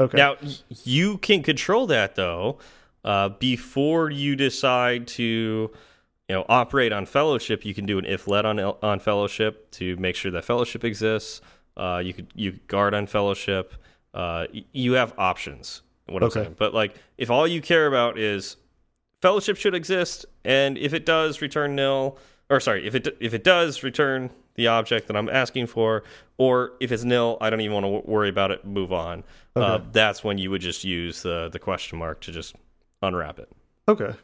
Okay. 0.00 0.16
Now 0.16 0.36
you 0.84 1.18
can 1.18 1.42
control 1.42 1.86
that 1.88 2.14
though 2.16 2.58
uh, 3.04 3.28
before 3.30 4.10
you 4.10 4.36
decide 4.36 5.06
to 5.06 5.70
you 6.28 6.34
know 6.34 6.44
operate 6.48 6.92
on 6.92 7.06
fellowship. 7.06 7.64
You 7.64 7.74
can 7.74 7.86
do 7.86 7.98
an 7.98 8.04
if 8.04 8.26
let 8.26 8.46
on 8.46 8.58
on 8.58 9.00
fellowship 9.00 9.70
to 9.72 9.96
make 9.96 10.16
sure 10.16 10.30
that 10.30 10.44
fellowship 10.44 10.84
exists. 10.84 11.40
Uh, 11.76 12.00
you 12.04 12.12
could 12.12 12.28
you 12.34 12.52
could 12.52 12.66
guard 12.66 12.94
on 12.94 13.06
fellowship. 13.06 13.74
Uh, 14.12 14.46
you 14.72 14.92
have 14.92 15.12
options. 15.18 15.82
What 16.06 16.22
I'm 16.22 16.30
saying, 16.30 16.56
but 16.58 16.74
like 16.74 16.96
if 17.16 17.30
all 17.30 17.48
you 17.48 17.62
care 17.62 17.86
about 17.86 18.18
is 18.18 18.56
fellowship 19.22 19.56
should 19.56 19.74
exist, 19.74 20.26
and 20.44 20.76
if 20.76 20.92
it 20.92 21.06
does, 21.06 21.40
return 21.40 21.74
nil. 21.74 22.18
Or 22.50 22.60
sorry, 22.60 22.86
if 22.86 22.94
it 22.94 23.16
if 23.20 23.32
it 23.32 23.42
does, 23.42 23.82
return 23.82 24.30
the 24.54 24.66
object 24.66 25.08
that 25.08 25.16
I'm 25.16 25.30
asking 25.30 25.66
for. 25.66 26.04
Or 26.36 26.72
if 26.78 26.92
it's 26.92 27.04
nil, 27.04 27.38
I 27.40 27.48
don't 27.48 27.62
even 27.62 27.72
want 27.72 28.04
to 28.04 28.10
worry 28.10 28.28
about 28.28 28.50
it. 28.50 28.66
Move 28.66 28.92
on. 28.92 29.24
Uh, 29.56 29.80
that's 29.92 30.22
when 30.22 30.36
you 30.36 30.50
would 30.50 30.60
just 30.60 30.84
use 30.84 31.22
the 31.22 31.48
the 31.50 31.58
question 31.58 31.98
mark 31.98 32.20
to 32.22 32.32
just 32.32 32.54
unwrap 33.06 33.38
it. 33.38 33.50
Okay. 33.88 34.14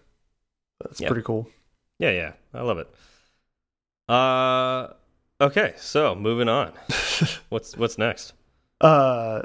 That's 0.82 1.00
Yeah. 1.00 1.08
pretty 1.08 1.22
cool. 1.22 1.48
Yeah, 1.98 2.10
yeah, 2.10 2.32
I 2.54 2.62
love 2.62 2.78
it. 2.78 2.88
Uh, 4.08 4.88
okay, 5.40 5.74
so 5.76 6.14
moving 6.14 6.48
on. 6.48 6.72
what's 7.50 7.76
what's 7.76 7.98
next? 7.98 8.32
Uh, 8.80 9.42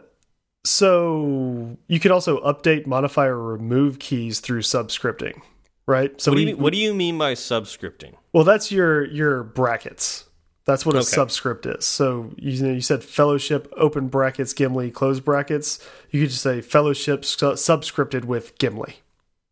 so 0.63 1.77
you 1.87 1.99
can 1.99 2.11
also 2.11 2.39
update, 2.41 2.87
modify, 2.87 3.25
or 3.27 3.39
remove 3.41 3.99
keys 3.99 4.39
through 4.39 4.61
subscripting, 4.61 5.41
right? 5.85 6.19
So 6.19 6.31
what, 6.31 6.37
do 6.37 6.45
we, 6.45 6.49
you, 6.51 6.57
what 6.57 6.73
do 6.73 6.79
you 6.79 6.93
mean 6.93 7.17
by 7.17 7.33
subscripting? 7.33 8.15
well, 8.33 8.43
that's 8.43 8.71
your 8.71 9.05
your 9.05 9.43
brackets. 9.43 10.23
That's 10.65 10.83
what 10.83 10.95
a 10.95 10.99
Okay. 10.99 11.05
subscript 11.05 11.67
is. 11.67 11.85
So 11.85 12.31
you 12.37 12.63
know, 12.63 12.71
you 12.73 12.81
said 12.81 13.03
fellowship 13.03 13.71
open 13.77 14.07
brackets 14.07 14.53
Gimli 14.53 14.89
close 14.89 15.19
brackets. 15.19 15.77
You 16.09 16.21
could 16.21 16.31
just 16.31 16.41
say 16.41 16.61
fellowship 16.61 17.23
su 17.23 17.45
subscripted 17.51 18.25
with 18.25 18.57
Gimli. 18.57 18.95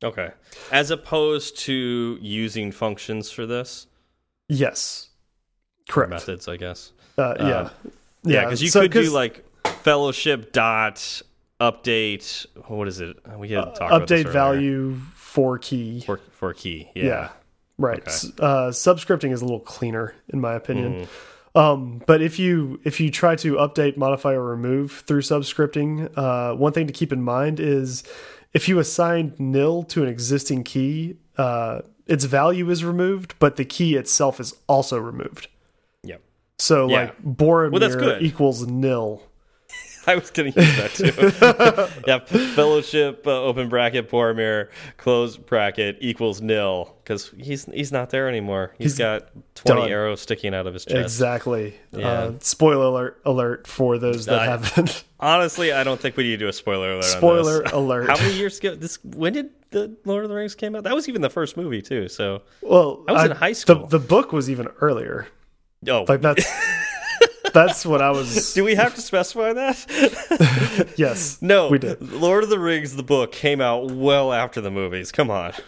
Okay, 0.04 0.32
as 0.72 0.92
opposed 0.92 1.58
to 1.60 2.18
using 2.22 2.72
functions 2.72 3.32
for 3.32 3.46
this 3.46 3.88
Yes, 4.50 5.10
or 5.90 5.94
correct. 5.94 6.12
methods, 6.12 6.48
I 6.48 6.58
guess. 6.58 6.92
Uh, 7.18 7.36
yeah, 7.40 7.44
Um, 7.60 7.70
Yeah, 8.24 8.44
because 8.46 8.62
you 8.62 8.70
so- 8.70 8.82
could 8.82 8.92
do 8.92 9.10
like 9.12 9.44
fellowship 9.82 10.52
dot 10.52 11.22
update. 11.60 12.46
What 12.68 12.88
is 12.88 13.00
it? 13.00 13.18
We 13.38 13.50
had 13.50 13.66
to 13.66 13.72
talk 13.72 13.92
about 13.92 14.08
update 14.08 14.28
value 14.30 14.96
for 15.16 15.58
key. 15.58 16.02
for 16.06 16.20
for 16.32 16.54
key. 16.54 16.90
Yeah. 16.96 17.04
Yeah. 17.06 17.30
Right. 17.78 18.00
Okay. 18.02 18.12
Uh, 18.40 18.70
subscripting 18.70 19.32
is 19.34 19.42
a 19.42 19.46
little 19.46 19.60
cleaner, 19.60 20.14
in 20.30 20.40
my 20.40 20.54
opinion. 20.54 21.08
Mm. 21.56 21.60
Um, 21.60 22.02
but 22.08 22.22
if 22.22 22.40
you 22.40 22.80
if 22.84 23.00
you 23.00 23.10
try 23.12 23.36
to 23.38 23.56
update, 23.56 23.98
modify, 23.98 24.34
or 24.34 24.44
remove 24.44 25.04
through 25.08 25.22
subscripting, 25.22 26.10
uh, 26.18 26.56
one 26.56 26.72
thing 26.74 26.88
to 26.88 26.94
keep 26.94 27.12
in 27.14 27.22
mind 27.22 27.60
is 27.60 28.04
if 28.54 28.70
you 28.70 28.80
assign 28.80 29.34
nil 29.38 29.84
to 29.84 30.04
an 30.04 30.10
existing 30.10 30.64
key, 30.64 31.18
uh, 31.38 31.82
its 32.06 32.26
value 32.26 32.70
is 32.70 32.84
removed, 32.84 33.36
but 33.40 33.56
the 33.56 33.66
key 33.66 33.96
itself 33.96 34.40
is 34.40 34.54
also 34.68 34.98
removed. 34.98 35.48
Yep. 36.04 36.22
So 36.60 36.88
Yeah. 36.90 36.96
like 36.96 37.24
Boromir 37.24 37.80
that's 37.80 37.96
good. 37.96 38.22
equals 38.22 38.66
nil. 38.68 39.24
I 40.08 40.16
was 40.16 40.30
going 40.32 40.52
to 40.54 40.62
use 40.62 40.76
that 40.78 41.94
too. 41.96 42.04
yeah, 42.08 42.20
fellowship 42.54 43.26
uh, 43.26 43.44
open 43.44 43.70
bracket 43.70 44.10
Boromir 44.10 44.70
close 44.98 45.38
bracket 45.38 45.98
equals 46.02 46.42
nil 46.42 46.96
because 47.04 47.32
he's 47.38 47.66
he's 47.66 47.92
not 47.92 48.10
there 48.10 48.28
anymore. 48.28 48.74
He's 48.78 48.92
he's 48.94 48.98
got 48.98 49.30
twenty 49.56 49.82
done. 49.82 49.92
arrows 49.92 50.22
sticking 50.22 50.54
out 50.54 50.68
of 50.68 50.74
his 50.74 50.86
chest. 50.86 50.98
Exactly. 50.98 51.76
Yeah. 51.92 52.08
Uh, 52.08 52.32
spoiler 52.40 52.86
alert, 52.86 53.22
alert 53.26 53.68
for 53.68 53.98
those 53.98 54.26
that 54.26 54.40
I- 54.40 54.46
haven't. 54.46 55.04
Honestly, 55.20 55.72
I 55.72 55.86
don't 55.86 56.02
think 56.02 56.18
we 56.18 56.24
need 56.24 56.32
to 56.32 56.38
do 56.38 56.48
a 56.50 56.54
spoiler 56.54 56.92
alert. 56.94 57.04
spoiler 57.06 57.58
On 57.60 57.64
this. 57.64 57.72
alert. 57.72 58.10
How 58.10 58.18
many 58.18 58.34
years 58.36 58.60
ago? 58.60 58.76
This 58.76 58.98
when 59.06 59.32
did 59.32 59.52
the 59.72 59.96
Lord 60.04 60.24
of 60.26 60.30
the 60.30 60.36
Rings 60.36 60.54
came 60.54 60.76
out? 60.76 60.84
That 60.84 60.94
was 60.96 61.08
even 61.08 61.22
the 61.22 61.30
first 61.30 61.56
movie 61.56 61.82
too. 61.82 62.10
So 62.10 62.42
Well, 62.62 63.06
I 63.08 63.12
was 63.14 63.24
in 63.26 63.32
high 63.32 63.54
school. 63.54 63.88
The, 63.88 64.00
the 64.00 64.06
book 64.06 64.34
was 64.34 64.50
even 64.50 64.68
earlier. 64.82 65.28
oh, 65.88 66.04
Like 66.10 66.20
that's 66.22 66.46
that's 67.54 67.86
what 67.86 68.02
I 68.02 68.10
was. 68.12 68.54
do 68.56 68.64
we 68.64 68.76
have 68.76 68.96
to 68.96 69.02
specify 69.02 69.54
that? 69.54 70.94
Yes, 70.98 71.42
No, 71.42 71.70
we 71.70 71.80
did. 71.80 72.02
Lord 72.12 72.44
of 72.44 72.50
the 72.50 72.60
Rings, 72.60 72.96
the 72.96 73.04
book 73.04 73.32
came 73.32 73.62
out 73.62 73.92
well 73.92 74.34
after 74.34 74.60
the 74.62 74.72
movies. 74.72 75.12
Come 75.12 75.30
on. 75.32 75.54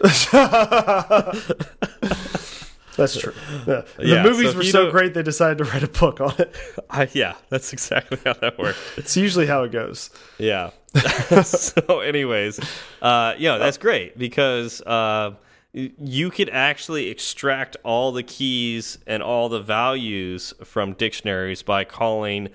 That's 2.96 3.18
true. 3.18 3.34
Yeah. 3.66 3.82
The 3.98 4.06
Yeah, 4.06 4.22
movies 4.22 4.50
if 4.50 4.56
were 4.56 4.62
so 4.64 4.90
great 4.90 5.12
they 5.12 5.22
decided 5.22 5.58
to 5.58 5.64
write 5.64 5.82
a 5.82 5.88
book 5.88 6.20
on 6.20 6.34
it. 6.38 6.54
I, 6.88 7.08
yeah, 7.12 7.34
that's 7.50 7.72
exactly 7.74 8.18
how 8.24 8.32
that 8.34 8.58
worked. 8.58 8.78
It's 8.96 9.14
usually 9.16 9.46
how 9.46 9.64
it 9.64 9.72
goes. 9.72 10.08
Yeah. 10.38 10.70
so, 11.42 12.00
anyways, 12.00 12.58
uh, 13.02 13.34
yeah, 13.36 13.58
that's 13.58 13.76
great 13.76 14.16
because 14.16 14.80
uh, 14.80 15.32
you 15.76 16.30
could 16.30 16.48
actually 16.48 17.08
extract 17.08 17.76
all 17.84 18.10
the 18.10 18.22
keys 18.22 18.98
and 19.06 19.22
all 19.22 19.50
the 19.50 19.60
values 19.60 20.54
from 20.64 20.94
dictionaries 20.94 21.62
by 21.62 21.84
calling 21.84 22.48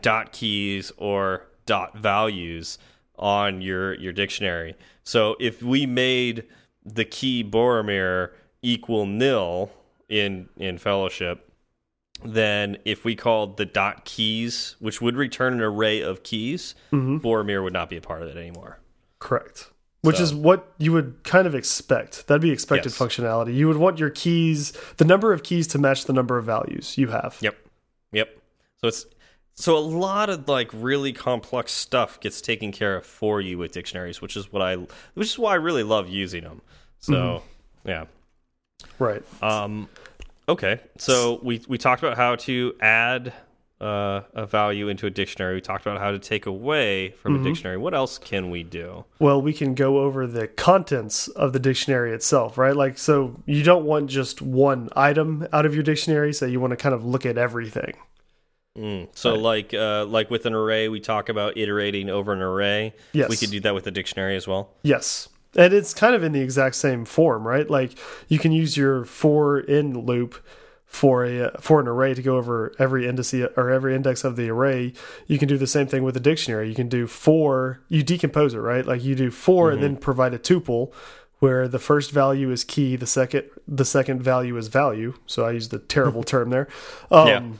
dot 0.00 0.32
keys 0.32 0.90
or 0.96 1.46
dot 1.66 1.98
values 1.98 2.78
on 3.18 3.60
your 3.60 3.94
your 3.94 4.12
dictionary. 4.12 4.74
So, 5.04 5.36
if 5.38 5.62
we 5.62 5.84
made 5.84 6.44
the 6.84 7.04
key 7.04 7.44
Boromir 7.44 8.30
equal 8.62 9.04
nil 9.04 9.70
in 10.08 10.48
in 10.56 10.78
Fellowship, 10.78 11.52
then 12.24 12.78
if 12.86 13.04
we 13.04 13.14
called 13.14 13.58
the 13.58 13.66
dot 13.66 14.06
keys, 14.06 14.76
which 14.78 15.02
would 15.02 15.16
return 15.16 15.52
an 15.52 15.60
array 15.60 16.00
of 16.00 16.22
keys, 16.22 16.74
mm-hmm. 16.90 17.18
Boromir 17.18 17.62
would 17.62 17.74
not 17.74 17.90
be 17.90 17.98
a 17.98 18.00
part 18.00 18.22
of 18.22 18.28
it 18.28 18.38
anymore. 18.38 18.78
Correct. 19.18 19.71
Which 20.02 20.16
So- 20.16 20.22
is 20.24 20.34
what 20.34 20.72
you 20.78 20.92
would 20.92 21.22
kind 21.24 21.46
of 21.46 21.54
expect. 21.54 22.26
That'd 22.26 22.42
be 22.42 22.50
expected 22.50 22.90
Yes. 22.90 22.98
functionality. 22.98 23.54
You 23.54 23.68
would 23.68 23.76
want 23.76 23.98
your 23.98 24.10
keys, 24.10 24.72
the 24.96 25.04
number 25.04 25.32
of 25.32 25.42
keys 25.44 25.66
to 25.68 25.78
match 25.78 26.04
the 26.06 26.12
number 26.12 26.36
of 26.38 26.44
values 26.44 26.98
you 26.98 27.08
have. 27.08 27.36
Yep. 27.40 27.56
Yep. 28.12 28.36
So 28.80 28.88
it's 28.88 29.06
so 29.54 29.76
a 29.76 29.80
lot 29.80 30.28
of 30.28 30.48
like 30.48 30.70
really 30.72 31.12
complex 31.12 31.70
stuff 31.72 32.18
gets 32.20 32.40
taken 32.40 32.72
care 32.72 32.96
of 32.96 33.06
for 33.06 33.40
you 33.40 33.58
with 33.58 33.70
dictionaries, 33.72 34.20
which 34.20 34.36
is 34.36 34.52
what 34.52 34.60
I 34.62 34.74
which 35.14 35.28
is 35.28 35.38
why 35.38 35.52
I 35.52 35.56
really 35.56 35.84
love 35.84 36.08
using 36.08 36.42
them. 36.44 36.62
So, 36.98 37.42
yeah. 37.84 38.06
Right. 38.98 39.22
Um 39.42 39.88
Okay, 40.48 40.80
so 40.98 41.38
we 41.44 41.62
we 41.68 41.78
talked 41.78 42.02
about 42.02 42.16
how 42.16 42.34
to 42.36 42.74
add 42.80 43.32
uh, 43.82 44.22
a 44.34 44.46
value 44.46 44.88
into 44.88 45.06
a 45.06 45.10
dictionary. 45.10 45.54
We 45.54 45.60
talked 45.60 45.84
about 45.84 45.98
how 45.98 46.10
to 46.12 46.18
take 46.18 46.46
away 46.46 47.10
from 47.10 47.34
Mm-hmm. 47.34 47.46
a 47.46 47.48
dictionary. 47.48 47.76
What 47.78 47.94
else 47.94 48.18
can 48.18 48.50
we 48.50 48.62
do? 48.62 49.04
Well, 49.18 49.42
we 49.42 49.52
can 49.52 49.74
go 49.74 49.98
over 50.00 50.26
the 50.26 50.46
contents 50.46 51.28
of 51.28 51.52
the 51.52 51.58
dictionary 51.58 52.12
itself, 52.12 52.56
right? 52.56 52.76
Like, 52.76 52.96
so 52.98 53.40
you 53.46 53.62
don't 53.62 53.84
want 53.84 54.08
just 54.08 54.40
one 54.40 54.88
item 54.94 55.46
out 55.52 55.66
of 55.66 55.74
your 55.74 55.82
dictionary, 55.82 56.32
so 56.32 56.46
you 56.46 56.60
want 56.60 56.70
to 56.70 56.76
kind 56.76 56.94
of 56.94 57.04
look 57.04 57.26
at 57.26 57.36
everything. 57.36 57.94
Mm. 58.78 59.08
So, 59.14 59.34
like 59.34 59.74
uh, 59.74 60.06
like 60.06 60.30
with 60.30 60.46
an 60.46 60.54
array, 60.54 60.88
we 60.88 61.00
talk 61.00 61.28
about 61.28 61.56
iterating 61.58 62.08
over 62.08 62.32
an 62.32 62.40
array. 62.40 62.94
Yes. 63.12 63.28
we 63.28 63.36
could 63.36 63.50
do 63.50 63.60
that 63.60 63.74
with 63.74 63.86
a 63.86 63.90
dictionary 63.90 64.34
as 64.36 64.46
well. 64.48 64.70
Yes. 64.82 65.28
And 65.54 65.74
it's 65.74 65.92
kind 65.92 66.14
of 66.14 66.22
in 66.22 66.32
the 66.32 66.40
exact 66.40 66.76
same 66.76 67.04
form, 67.04 67.46
right? 67.46 67.68
Like 67.68 67.92
you 68.28 68.38
can 68.38 68.52
use 68.52 68.74
your 68.76 69.04
for 69.04 69.60
in 69.60 70.06
loop 70.06 70.42
for 70.92 71.24
a 71.24 71.50
for 71.58 71.80
an 71.80 71.88
array 71.88 72.12
to 72.12 72.20
go 72.20 72.36
over 72.36 72.74
every 72.78 73.08
index 73.08 73.32
or 73.32 73.70
every 73.70 73.94
index 73.94 74.24
of 74.24 74.36
the 74.36 74.50
array. 74.50 74.92
You 75.26 75.38
can 75.38 75.48
do 75.48 75.56
the 75.56 75.66
same 75.66 75.86
thing 75.86 76.02
with 76.02 76.14
a 76.18 76.20
dictionary. 76.20 76.68
You 76.68 76.74
can 76.74 76.90
do 76.90 77.06
for 77.06 77.80
you 77.88 78.02
decompose 78.02 78.52
it, 78.52 78.58
right? 78.58 78.84
Like 78.84 79.02
you 79.02 79.14
do 79.14 79.30
for 79.30 79.70
and 79.70 79.82
then 79.82 79.96
provide 79.96 80.34
a 80.34 80.38
tuple 80.38 80.92
where 81.38 81.66
the 81.66 81.78
first 81.78 82.10
value 82.10 82.50
is 82.50 82.62
key, 82.62 82.96
the 82.96 83.06
second 83.06 83.44
the 83.66 83.86
second 83.86 84.22
value 84.22 84.54
is 84.58 84.68
value. 84.68 85.14
So 85.26 85.46
I 85.46 85.52
used 85.52 85.72
a 85.72 85.78
terrible 85.78 86.22
term 86.32 86.50
there. 86.50 86.68
Um 87.10 87.58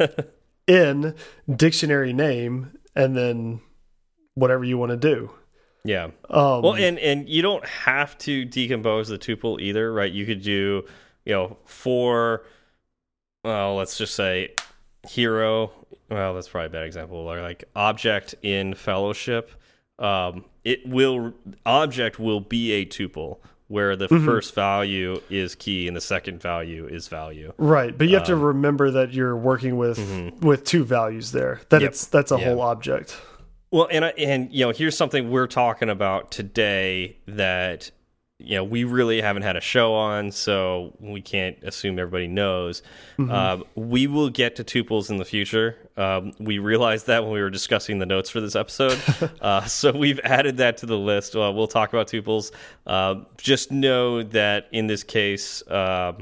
in 0.66 1.14
dictionary 1.48 2.12
name 2.12 2.76
and 2.96 3.16
then 3.16 3.60
whatever 4.34 4.64
you 4.64 4.78
want 4.78 4.90
to 4.90 4.96
do. 4.96 5.30
Yeah. 5.84 6.06
Um, 6.28 6.62
Well, 6.62 6.74
and 6.74 6.98
and 6.98 7.28
you 7.28 7.40
don't 7.40 7.64
have 7.64 8.18
to 8.18 8.44
decompose 8.44 9.08
the 9.08 9.18
tuple 9.18 9.60
either, 9.60 9.92
right? 9.92 10.10
You 10.10 10.26
could 10.26 10.42
do, 10.42 10.84
you 11.24 11.32
know, 11.32 11.56
for, 11.64 12.42
well, 13.44 13.76
let's 13.76 13.96
just 13.98 14.14
say 14.14 14.54
hero. 15.08 15.70
Well, 16.10 16.34
that's 16.34 16.48
probably 16.48 16.66
a 16.66 16.70
bad 16.70 16.84
example. 16.84 17.16
Or 17.18 17.40
like 17.42 17.64
object 17.74 18.34
in 18.42 18.74
fellowship. 18.74 19.50
Um, 19.98 20.44
it 20.64 20.86
will 20.86 21.32
object 21.66 22.18
will 22.18 22.40
be 22.40 22.72
a 22.72 22.84
tuple 22.86 23.38
where 23.68 23.96
the 23.96 24.06
Mm-hmm. 24.08 24.26
first 24.26 24.54
value 24.54 25.20
is 25.30 25.54
key 25.54 25.88
and 25.88 25.96
the 25.96 26.00
second 26.00 26.40
value 26.42 26.86
is 26.86 27.08
value. 27.08 27.52
Right, 27.56 27.96
but 27.96 28.08
you 28.08 28.16
have 28.16 28.26
to 28.26 28.34
Um, 28.34 28.42
remember 28.42 28.90
that 28.90 29.12
you're 29.14 29.36
working 29.36 29.76
with 29.76 29.98
with 30.42 30.64
two 30.64 30.84
values 30.84 31.32
there. 31.32 31.60
That. 31.70 31.80
Yep. 31.82 31.90
it's 31.90 32.06
that's 32.06 32.32
a 32.32 32.38
Yeah. 32.38 32.44
whole 32.50 32.60
object. 32.60 33.16
Well, 33.70 33.88
and 33.90 34.04
I, 34.04 34.08
and 34.18 34.52
you 34.52 34.66
know, 34.66 34.72
here's 34.72 34.96
something 34.96 35.30
we're 35.30 35.46
talking 35.46 35.88
about 35.88 36.30
today 36.30 37.16
that 37.26 37.90
you 38.42 38.56
know 38.56 38.64
we 38.64 38.84
really 38.84 39.20
haven't 39.20 39.42
had 39.42 39.56
a 39.56 39.60
show 39.60 39.94
on, 39.94 40.30
so 40.32 40.94
we 41.00 41.20
can't 41.20 41.56
assume 41.62 41.98
everybody 41.98 42.28
knows. 42.28 42.82
Um, 43.18 43.64
we 43.74 44.06
will 44.06 44.30
get 44.30 44.56
to 44.56 44.64
tuples 44.64 45.10
in 45.10 45.18
the 45.18 45.24
future. 45.24 45.76
Um, 45.96 46.32
we 46.38 46.58
realized 46.58 47.06
that 47.06 47.22
when 47.22 47.32
we 47.32 47.40
were 47.40 47.50
discussing 47.50 47.98
the 47.98 48.06
notes 48.06 48.30
for 48.30 48.40
this 48.40 48.56
episode, 48.56 48.98
uh, 49.40 49.64
so 49.64 49.92
we've 49.92 50.20
added 50.24 50.56
that 50.56 50.78
to 50.78 50.86
the 50.86 50.98
list. 50.98 51.36
Uh, 51.36 51.52
we'll 51.54 51.66
talk 51.66 51.92
about 51.92 52.08
tuples. 52.08 52.50
Um 52.86 53.26
just 53.36 53.72
know 53.72 54.22
that 54.22 54.68
in 54.72 54.86
this 54.86 55.02
case, 55.02 55.62
um, 55.68 56.18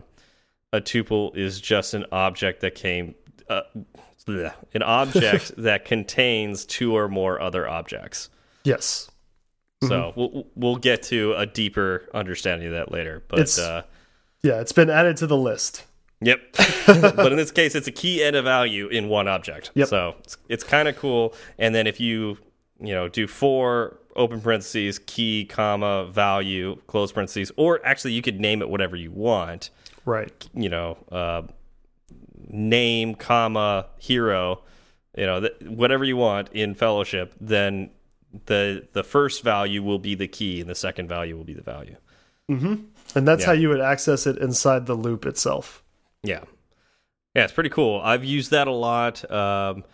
a 0.72 0.80
tuple 0.80 1.36
is 1.36 1.60
just 1.60 1.94
an 1.94 2.06
object 2.12 2.60
that 2.60 2.74
came. 2.74 3.14
Uh, 3.48 3.62
an 4.74 4.82
object 4.82 5.52
that 5.58 5.84
contains 5.84 6.64
two 6.64 6.96
or 6.96 7.08
more 7.08 7.40
other 7.40 7.68
objects. 7.68 8.28
Yes. 8.64 9.09
So 9.82 10.12
we'll 10.16 10.46
we'll 10.54 10.76
get 10.76 11.02
to 11.04 11.32
a 11.34 11.46
deeper 11.46 12.08
understanding 12.12 12.68
of 12.68 12.74
that 12.74 12.92
later. 12.92 13.22
But 13.28 13.38
It's- 13.40 13.58
uh, 13.58 13.82
Yeah, 14.42 14.60
it's 14.60 14.72
been 14.72 14.90
added 14.90 15.16
to 15.18 15.26
the 15.26 15.36
list. 15.36 15.84
yep. 16.20 16.40
but 16.86 17.32
in 17.32 17.36
this 17.36 17.50
case, 17.50 17.74
it's 17.74 17.86
a 17.88 17.92
key 17.92 18.22
and 18.22 18.36
a 18.36 18.42
value 18.42 18.88
in 18.88 19.08
one 19.08 19.26
object. 19.28 19.70
Yep. 19.74 19.88
So 19.88 20.14
it's, 20.20 20.36
it's 20.48 20.64
kind 20.64 20.86
of 20.88 20.96
cool. 20.96 21.34
And 21.58 21.74
then 21.74 21.86
if 21.86 21.98
you 22.00 22.36
you 22.78 22.92
know 22.94 23.08
do 23.08 23.26
for 23.26 23.96
open 24.16 24.40
parentheses 24.40 24.98
key 24.98 25.44
comma 25.46 26.06
value 26.10 26.76
close 26.86 27.10
parentheses, 27.12 27.50
or 27.56 27.80
actually 27.86 28.12
you 28.12 28.20
could 28.22 28.38
name 28.40 28.60
it 28.60 28.68
whatever 28.68 28.96
you 28.96 29.10
want. 29.10 29.70
Right. 30.06 30.48
you 30.54 30.68
know, 30.70 30.96
uh, 31.12 31.42
name, 32.48 33.14
comma, 33.14 33.86
hero, 33.98 34.62
you 35.16 35.26
know, 35.26 35.40
th 35.40 35.52
whatever 35.62 36.04
you 36.04 36.16
want 36.16 36.48
in 36.52 36.74
Fellowship, 36.74 37.34
then 37.40 37.90
the 38.46 38.86
the 38.92 39.02
first 39.02 39.42
value 39.42 39.82
will 39.82 39.98
be 39.98 40.14
the 40.14 40.28
key, 40.28 40.60
and 40.60 40.68
the 40.70 40.74
second 40.74 41.08
value 41.08 41.36
will 41.36 41.44
be 41.44 41.54
the 41.54 41.62
value. 41.62 41.96
And 42.48 43.26
that's 43.28 43.42
Yeah. 43.42 43.46
how 43.46 43.52
you 43.52 43.68
would 43.68 43.80
access 43.80 44.26
it 44.26 44.38
inside 44.38 44.86
the 44.86 44.94
loop 44.94 45.24
itself. 45.24 45.82
Yeah, 46.22 46.44
yeah, 47.34 47.44
it's 47.44 47.52
pretty 47.52 47.70
cool. 47.70 48.00
I've 48.02 48.24
used 48.24 48.50
that 48.50 48.66
a 48.66 48.72
lot, 48.72 49.28
um, 49.30 49.84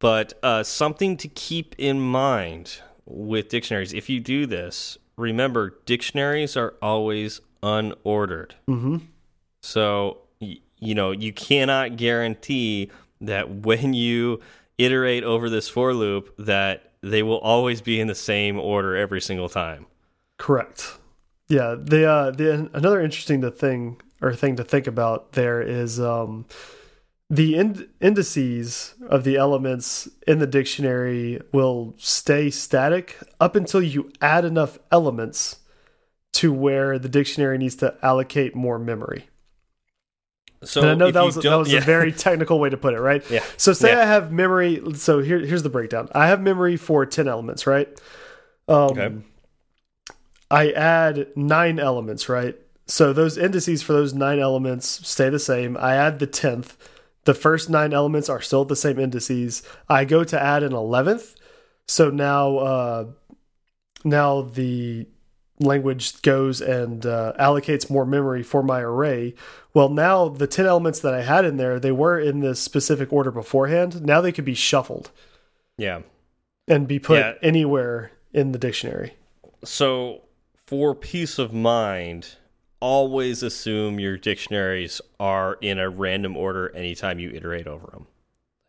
but 0.00 0.34
uh, 0.42 0.62
something 0.64 1.16
to 1.18 1.28
keep 1.28 1.74
in 1.78 2.00
mind 2.00 2.80
with 3.04 3.48
dictionaries: 3.48 3.92
if 3.92 4.08
you 4.08 4.18
do 4.20 4.46
this, 4.46 4.98
remember 5.16 5.78
dictionaries 5.86 6.56
are 6.56 6.74
always 6.82 7.40
unordered. 7.62 8.52
Mm-hmm. 8.68 8.96
So, 9.60 10.18
you 10.40 10.94
know, 10.94 11.10
you 11.12 11.32
cannot 11.32 11.96
guarantee 11.96 12.90
that 13.20 13.48
when 13.64 13.94
you 13.94 14.40
iterate 14.78 15.24
over 15.24 15.48
this 15.48 15.68
for 15.68 15.94
loop 15.94 16.34
that 16.36 16.85
they 17.10 17.22
will 17.22 17.38
always 17.38 17.80
be 17.80 18.00
in 18.00 18.06
the 18.06 18.14
same 18.14 18.58
order 18.58 18.96
every 18.96 19.20
single 19.20 19.48
time. 19.48 19.86
Correct. 20.38 20.98
Yeah. 21.48 21.76
The 21.78 22.08
uh 22.08 22.30
the 22.30 22.70
another 22.74 23.00
interesting 23.00 23.48
thing 23.52 24.00
or 24.20 24.34
thing 24.34 24.56
to 24.56 24.64
think 24.64 24.86
about 24.86 25.32
there 25.32 25.62
is 25.62 26.00
um 26.00 26.46
the 27.28 27.56
ind 27.56 27.88
indices 28.00 28.94
of 29.08 29.24
the 29.24 29.36
elements 29.36 30.08
in 30.26 30.38
the 30.38 30.46
dictionary 30.46 31.40
will 31.52 31.94
stay 31.98 32.50
static 32.50 33.18
up 33.40 33.56
until 33.56 33.82
you 33.82 34.12
add 34.20 34.44
enough 34.44 34.78
elements 34.92 35.56
to 36.32 36.52
where 36.52 36.98
the 36.98 37.08
dictionary 37.08 37.58
needs 37.58 37.76
to 37.76 37.96
allocate 38.02 38.54
more 38.54 38.78
memory. 38.78 39.28
So 40.66 40.82
and 40.82 40.90
I 40.90 40.94
know 40.94 41.06
if 41.08 41.14
that 41.14 41.24
was 41.24 41.34
that 41.36 41.54
was 41.56 41.72
yeah. 41.72 41.78
a 41.78 41.82
very 41.82 42.12
technical 42.26 42.58
way 42.58 42.70
to 42.70 42.76
put 42.76 42.94
it, 42.94 43.00
right? 43.00 43.28
Yeah. 43.30 43.42
So 43.56 43.72
say 43.72 43.90
Yeah. 43.90 44.02
I 44.02 44.04
have 44.04 44.32
memory. 44.32 44.82
So 44.94 45.20
here, 45.20 45.38
here's 45.38 45.62
the 45.62 45.70
breakdown. 45.70 46.08
I 46.12 46.26
have 46.28 46.40
memory 46.40 46.76
for 46.76 47.06
ten 47.06 47.28
elements, 47.28 47.66
right? 47.66 47.88
Um, 48.68 48.76
Okay. 48.76 49.14
I 50.50 50.70
add 50.72 51.28
nine 51.36 51.78
elements, 51.78 52.28
right? 52.28 52.56
So 52.86 53.12
those 53.12 53.36
indices 53.36 53.82
for 53.82 53.92
those 53.94 54.14
nine 54.14 54.38
elements 54.38 55.06
stay 55.08 55.28
the 55.28 55.40
same. 55.40 55.76
I 55.76 55.96
add 55.96 56.18
the 56.20 56.26
tenth. 56.26 56.76
The 57.24 57.34
first 57.34 57.68
nine 57.68 57.92
elements 57.92 58.28
are 58.28 58.40
still 58.40 58.64
the 58.64 58.76
same 58.76 58.98
indices. 59.00 59.62
I 59.88 60.04
go 60.04 60.22
to 60.22 60.40
add 60.40 60.62
an 60.62 60.72
eleventh. 60.72 61.34
So 61.88 62.10
now, 62.10 62.58
uh, 62.58 63.06
now 64.04 64.42
the 64.42 65.08
language 65.60 66.20
goes 66.22 66.60
and 66.60 67.06
uh, 67.06 67.32
allocates 67.38 67.88
more 67.90 68.04
memory 68.06 68.42
for 68.42 68.62
my 68.62 68.80
array. 68.80 69.34
Well, 69.74 69.88
now 69.88 70.28
the 70.28 70.46
10 70.46 70.66
elements 70.66 71.00
that 71.00 71.14
I 71.14 71.22
had 71.22 71.44
in 71.44 71.56
there, 71.56 71.80
they 71.80 71.92
were 71.92 72.18
in 72.18 72.40
this 72.40 72.60
specific 72.60 73.12
order 73.12 73.30
beforehand. 73.30 74.02
Now 74.02 74.20
they 74.20 74.32
could 74.32 74.44
be 74.44 74.54
shuffled 74.54 75.10
Yeah. 75.78 76.02
and 76.68 76.86
be 76.86 76.98
put 76.98 77.18
Yeah. 77.18 77.34
anywhere 77.42 78.10
in 78.32 78.52
the 78.52 78.58
dictionary. 78.58 79.14
So, 79.64 80.22
for 80.54 80.94
peace 80.94 81.38
of 81.38 81.52
mind, 81.52 82.34
always 82.80 83.42
assume 83.42 83.98
your 83.98 84.16
dictionaries 84.18 85.00
are 85.18 85.56
in 85.60 85.78
a 85.78 85.88
random 85.88 86.36
order 86.36 86.74
anytime 86.76 87.18
you 87.18 87.30
iterate 87.30 87.66
over 87.66 87.86
them. 87.92 88.06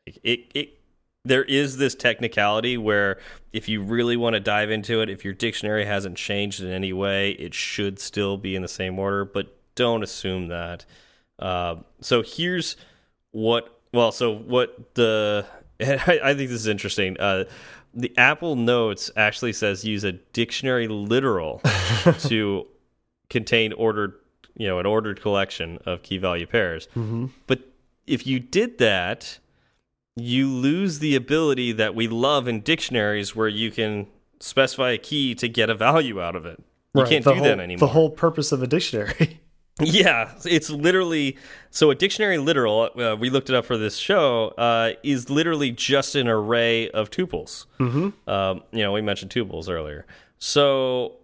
Like, 0.05 0.19
It, 0.23 0.39
it, 0.53 0.76
there 1.27 1.43
is 1.43 1.77
this 1.77 1.95
technicality 1.95 2.77
where 2.77 3.19
if 3.53 3.67
you 3.67 3.81
really 3.81 4.17
want 4.17 4.33
to 4.33 4.39
dive 4.39 4.71
into 4.71 5.01
it, 5.01 5.09
if 5.09 5.25
your 5.25 5.33
dictionary 5.33 5.85
hasn't 5.85 6.17
changed 6.17 6.61
in 6.61 6.69
any 6.69 6.93
way, 6.93 7.31
it 7.31 7.53
should 7.53 7.99
still 7.99 8.37
be 8.37 8.55
in 8.55 8.61
the 8.61 8.67
same 8.67 8.97
order, 8.99 9.25
but 9.25 9.55
don't 9.75 10.03
assume 10.03 10.47
that. 10.47 10.85
Uh, 11.39 11.75
so 12.01 12.23
here's 12.23 12.77
what, 13.31 13.79
well, 13.93 14.11
so 14.11 14.31
what 14.33 14.95
the, 14.95 15.45
I, 15.79 16.19
I 16.23 16.33
think 16.33 16.49
this 16.49 16.61
is 16.61 16.67
interesting. 16.67 17.19
Uh, 17.19 17.45
the 17.93 18.13
Apple 18.17 18.55
Notes 18.55 19.09
actually 19.15 19.53
says 19.53 19.83
use 19.83 20.03
a 20.03 20.11
dictionary 20.11 20.87
literal 20.87 21.61
to 22.19 22.67
contain 23.29 23.73
ordered, 23.73 24.13
you 24.55 24.67
know, 24.67 24.79
an 24.79 24.85
ordered 24.85 25.21
collection 25.21 25.79
of 25.85 26.03
key 26.03 26.17
value 26.17 26.45
pairs. 26.47 26.87
But 27.47 27.61
if 28.05 28.25
you 28.27 28.39
did 28.39 28.77
that, 28.77 29.39
you 30.17 30.49
lose 30.49 30.99
the 30.99 31.15
ability 31.15 31.71
that 31.73 31.93
we 31.93 32.07
love 32.07 32.47
in 32.47 32.61
dictionaries 32.61 33.35
where 33.35 33.47
you 33.47 33.71
can 33.71 34.07
specify 34.39 34.91
a 34.91 34.97
key 34.97 35.35
to 35.35 35.47
get 35.47 35.69
a 35.69 35.75
value 35.75 36.19
out 36.21 36.35
of 36.35 36.45
it. 36.45 36.59
You 36.95 37.01
Right, 37.01 37.09
can't 37.09 37.23
the 37.23 37.33
do 37.33 37.39
whole, 37.39 37.47
that 37.47 37.59
anymore. 37.59 37.87
The 37.87 37.93
whole 37.93 38.09
purpose 38.09 38.51
of 38.51 38.63
a 38.63 38.67
dictionary. 38.67 39.39
Yeah, 39.79 40.33
it's 40.43 40.71
literally 40.71 41.37
so 41.69 41.91
a 41.91 41.95
dictionary 41.95 42.39
literal. 42.39 42.89
Uh, 42.97 43.15
we 43.15 43.29
looked 43.29 43.51
it 43.51 43.55
up 43.55 43.63
for 43.63 43.77
this 43.77 43.95
show. 43.95 44.47
Uh, 44.57 44.93
is 45.03 45.29
literally 45.29 45.69
just 45.69 46.15
an 46.15 46.27
array 46.27 46.89
of 46.89 47.11
tuples. 47.11 47.67
Mm 47.79 47.91
-hmm. 47.91 48.33
um, 48.33 48.63
you 48.71 48.81
know, 48.83 48.91
we 48.91 49.01
mentioned 49.01 49.31
tuples 49.31 49.69
earlier. 49.69 50.07
So 50.39 51.17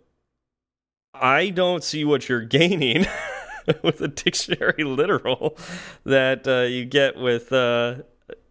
I 1.16 1.50
don't 1.50 1.84
see 1.84 2.06
what 2.06 2.30
you're 2.30 2.46
gaining 2.60 3.08
with 3.84 4.02
a 4.02 4.08
dictionary 4.08 4.84
literal 4.84 5.58
that 6.06 6.48
uh, 6.48 6.68
you 6.70 6.86
get 6.86 7.18
with 7.18 7.52
uh, 7.52 8.04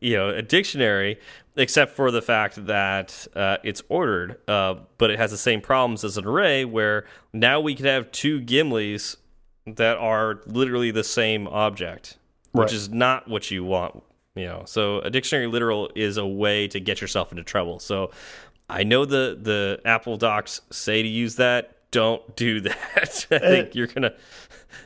you 0.03 0.17
know 0.17 0.29
a 0.29 0.43
dictionary, 0.43 1.19
except 1.57 1.95
for 1.97 2.11
the 2.11 2.21
fact 2.23 2.67
that 2.67 3.27
uh, 3.35 3.57
it's 3.63 3.83
ordered, 3.89 4.37
uh, 4.49 4.75
but 4.99 5.11
it 5.11 5.19
has 5.19 5.31
the 5.31 5.39
same 5.39 5.61
problems 5.61 6.05
as 6.05 6.17
an 6.17 6.27
array. 6.27 6.65
Where 6.65 7.07
now 7.33 7.61
we 7.61 7.75
could 7.75 7.87
have 7.87 8.11
two 8.13 8.41
Gimlis 8.41 9.17
that 9.67 9.97
are 9.99 10.41
literally 10.47 10.91
the 10.91 11.05
same 11.05 11.47
object, 11.49 12.19
which 12.53 12.67
Right. 12.67 12.73
is 12.73 12.89
not 12.91 13.29
what 13.29 13.51
you 13.51 13.65
want. 13.65 14.03
You 14.35 14.47
know, 14.47 14.63
so 14.67 15.01
a 15.01 15.11
dictionary 15.11 15.47
literal 15.47 15.91
is 15.95 16.17
a 16.17 16.27
way 16.27 16.67
to 16.69 16.81
get 16.81 17.01
yourself 17.01 17.31
into 17.33 17.45
trouble. 17.45 17.79
So 17.79 18.11
I 18.69 18.83
know 18.83 19.05
the 19.05 19.39
the 19.41 19.81
Apple 19.85 20.17
docs 20.17 20.63
say 20.71 21.03
to 21.03 21.09
use 21.09 21.37
that. 21.37 21.77
Don't 21.93 22.35
do 22.35 22.61
that. 22.63 23.27
I 23.31 23.39
think 23.39 23.75
you're 23.77 23.87
gonna 23.87 24.13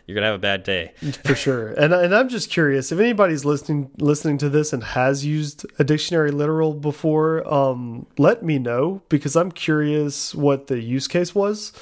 you're 0.07 0.15
gonna 0.15 0.27
have 0.27 0.35
a 0.35 0.39
bad 0.39 0.63
day. 0.63 0.93
for 1.25 1.35
sure. 1.35 1.69
And 1.69 1.95
and 1.95 2.15
I'm 2.15 2.29
just 2.29 2.51
curious 2.51 2.93
if 2.93 3.01
anybody's 3.01 3.45
listening 3.45 3.91
listening 3.99 4.37
to 4.39 4.51
this 4.51 4.73
and 4.73 4.85
has 4.85 5.25
used 5.25 5.65
a 5.79 5.85
dictionary 5.85 6.31
literal 6.31 6.75
before. 6.75 7.47
Um, 7.53 8.07
let 8.19 8.43
me 8.43 8.59
know 8.59 9.03
because 9.09 9.35
I'm 9.35 9.51
curious 9.51 10.35
what 10.35 10.67
the 10.67 10.81
use 10.81 11.09
case 11.09 11.35
was. 11.35 11.73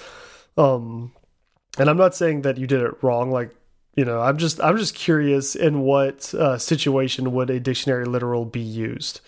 Um, 0.57 1.13
and 1.79 1.91
I'm 1.91 1.97
not 1.97 2.15
saying 2.15 2.43
that 2.43 2.59
you 2.59 2.67
did 2.67 2.83
it 2.83 3.03
wrong. 3.03 3.33
Like 3.33 3.51
you 3.97 4.05
know, 4.05 4.21
I'm 4.21 4.39
just 4.39 4.61
I'm 4.61 4.77
just 4.77 4.95
curious 4.95 5.55
in 5.55 5.81
what 5.81 6.35
uh, 6.35 6.59
situation 6.59 7.33
would 7.33 7.51
a 7.51 7.61
dictionary 7.61 8.05
literal 8.05 8.45
be 8.45 8.61
used. 8.61 9.21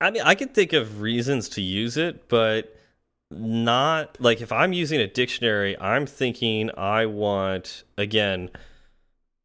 I 0.00 0.10
mean, 0.10 0.22
I 0.22 0.34
can 0.34 0.48
think 0.48 0.72
of 0.72 1.00
reasons 1.00 1.48
to 1.50 1.62
use 1.62 1.96
it, 1.96 2.28
but 2.28 2.75
not 3.30 4.16
like 4.20 4.40
if 4.40 4.52
I'm 4.52 4.72
using 4.72 5.00
a 5.00 5.06
dictionary, 5.06 5.78
I'm 5.80 6.06
thinking 6.06 6.70
I 6.76 7.06
want 7.06 7.84
again 7.98 8.50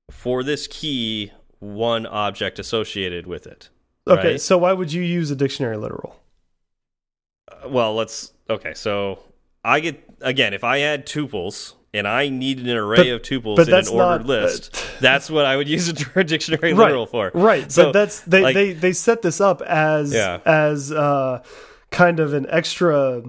for 0.10 0.44
this 0.44 0.68
key 0.68 1.32
one 1.60 2.06
object 2.06 2.60
associated 2.60 3.26
with 3.28 3.48
it. 3.48 3.70
Okay, 4.08 4.32
right? 4.32 4.42
so 4.42 4.58
why 4.58 4.74
would 4.74 4.92
you 4.92 5.02
use 5.02 5.32
a 5.32 5.36
dictionary 5.36 5.78
literal? 5.78 6.16
Uh, 7.52 7.70
well, 7.70 7.96
let's 7.96 8.34
okay. 8.50 8.74
So 8.74 9.20
I 9.64 9.80
get 9.80 10.04
again 10.22 10.54
if 10.54 10.64
I 10.64 10.80
had 10.80 11.06
tuples 11.06 11.74
and 11.94 12.08
I 12.08 12.30
needed 12.30 12.68
an 12.68 12.78
array 12.78 12.98
But- 12.98 13.08
of 13.08 13.22
tuples 13.22 13.60
in 13.68 13.74
an 13.74 13.88
ordered 13.88 14.20
not- 14.20 14.26
list, 14.26 14.76
that's 15.02 15.30
what 15.30 15.46
I 15.46 15.58
would 15.58 15.68
use 15.68 15.88
a 15.90 15.94
dictionary 16.24 16.74
Right, 16.74 16.86
literal 16.86 17.06
for. 17.06 17.32
Right, 17.34 17.72
So, 17.72 17.86
but 17.86 17.92
that's 17.94 18.22
they 18.22 18.42
like- 18.42 18.54
they 18.56 18.74
they 18.74 18.94
set 18.94 19.22
this 19.24 19.42
up 19.42 19.62
as 19.64 20.14
Yeah. 20.14 20.40
as 20.46 20.92
uh 20.92 21.42
kind 21.90 22.20
of 22.20 22.34
an 22.34 22.46
extra 22.50 23.24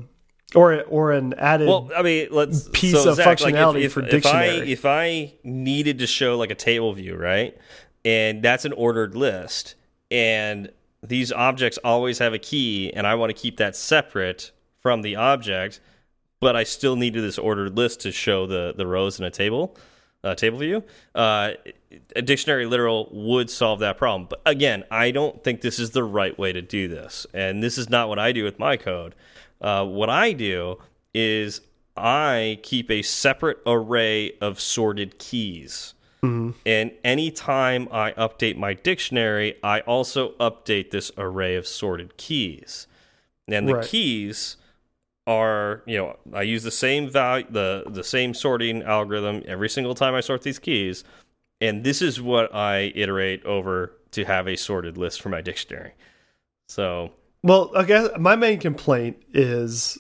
or 0.54 0.82
or 0.82 1.12
an 1.12 1.34
added 1.34 1.68
Well, 1.68 1.90
I 1.96 2.02
mean, 2.02 2.28
let's 2.30 2.68
piece 2.72 2.92
so 2.92 3.10
of 3.10 3.16
Zach, 3.16 3.40
like, 3.40 3.54
functionality 3.54 3.82
if, 3.82 3.92
for 3.92 4.02
if, 4.02 4.12
if 4.14 4.26
I 4.26 4.46
dictionary. 4.46 4.72
if 4.72 4.84
I 4.84 5.32
needed 5.44 5.98
to 5.98 6.06
show 6.06 6.36
like 6.36 6.50
a 6.50 6.54
table 6.54 6.92
view, 6.92 7.16
right, 7.16 7.56
and 8.04 8.42
that's 8.42 8.64
an 8.64 8.72
ordered 8.72 9.14
list, 9.14 9.74
and 10.10 10.70
these 11.02 11.32
objects 11.32 11.78
always 11.84 12.18
have 12.18 12.32
a 12.32 12.38
key, 12.38 12.92
and 12.92 13.06
I 13.06 13.14
want 13.14 13.30
to 13.30 13.34
keep 13.34 13.56
that 13.56 13.76
separate 13.76 14.52
from 14.80 15.02
the 15.02 15.16
object, 15.16 15.80
but 16.40 16.56
I 16.56 16.64
still 16.64 16.96
needed 16.96 17.22
this 17.22 17.38
ordered 17.38 17.76
list 17.76 18.00
to 18.00 18.12
show 18.12 18.46
the 18.46 18.74
the 18.76 18.86
rows 18.86 19.18
in 19.18 19.24
a 19.24 19.30
table. 19.30 19.76
Uh, 20.24 20.36
table 20.36 20.56
view, 20.56 20.84
uh, 21.16 21.50
a 22.14 22.22
dictionary 22.22 22.64
literal 22.64 23.08
would 23.10 23.50
solve 23.50 23.80
that 23.80 23.98
problem. 23.98 24.28
But 24.30 24.40
again, 24.46 24.84
I 24.88 25.10
don't 25.10 25.42
think 25.42 25.62
this 25.62 25.80
is 25.80 25.90
the 25.90 26.04
right 26.04 26.38
way 26.38 26.52
to 26.52 26.62
do 26.62 26.86
this, 26.86 27.26
and 27.34 27.60
this 27.60 27.76
is 27.76 27.90
not 27.90 28.08
what 28.08 28.20
I 28.20 28.30
do 28.30 28.44
with 28.44 28.56
my 28.56 28.76
code. 28.76 29.16
Uh, 29.62 29.86
what 29.86 30.10
I 30.10 30.32
do 30.32 30.78
is 31.14 31.60
I 31.96 32.58
keep 32.62 32.90
a 32.90 33.02
separate 33.02 33.58
array 33.66 34.32
of 34.40 34.60
sorted 34.60 35.18
keys. 35.18 35.94
And 36.64 36.92
anytime 37.04 37.88
I 37.90 38.12
update 38.12 38.56
my 38.56 38.74
dictionary, 38.74 39.56
I 39.62 39.80
also 39.80 40.32
update 40.34 40.90
this 40.90 41.10
array 41.18 41.56
of 41.56 41.66
sorted 41.66 42.16
keys. 42.16 42.86
And 43.48 43.68
the 43.68 43.74
Right. 43.74 43.84
keys 43.84 44.56
are, 45.26 45.82
you 45.84 45.96
know, 45.98 46.16
I 46.32 46.42
use 46.42 46.62
the 46.62 46.70
same 46.70 47.08
value, 47.10 47.46
the 47.50 47.84
the 47.88 48.04
same 48.04 48.34
sorting 48.34 48.82
algorithm 48.84 49.42
every 49.46 49.68
single 49.68 49.94
time 49.96 50.14
I 50.14 50.20
sort 50.20 50.42
these 50.42 50.60
keys. 50.60 51.02
And 51.60 51.82
this 51.82 52.00
is 52.00 52.20
what 52.20 52.54
I 52.54 52.92
iterate 52.94 53.44
over 53.44 53.92
to 54.12 54.24
have 54.24 54.46
a 54.46 54.56
sorted 54.56 54.96
list 54.96 55.20
for 55.20 55.28
my 55.28 55.40
dictionary. 55.40 55.94
So 56.68 57.12
Well, 57.42 57.72
I 57.74 57.84
guess 57.84 58.08
my 58.18 58.36
main 58.36 58.60
complaint 58.60 59.16
is 59.32 59.98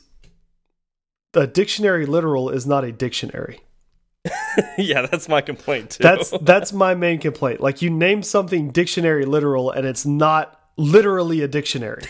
a 1.34 1.46
dictionary 1.46 2.06
literal 2.06 2.50
is 2.50 2.66
not 2.66 2.84
a 2.84 2.92
dictionary. 2.92 3.60
yeah, 4.78 5.06
that's 5.06 5.28
my 5.28 5.40
complaint 5.40 5.90
too. 5.90 6.02
That's 6.02 6.32
that's 6.42 6.72
my 6.72 6.94
main 6.94 7.18
complaint. 7.18 7.60
Like 7.60 7.82
you 7.82 7.90
name 7.90 8.22
something 8.22 8.70
dictionary 8.70 9.24
literal 9.24 9.70
and 9.70 9.86
it's 9.86 10.06
not 10.06 10.60
literally 10.76 11.42
a 11.42 11.48
dictionary. 11.48 12.04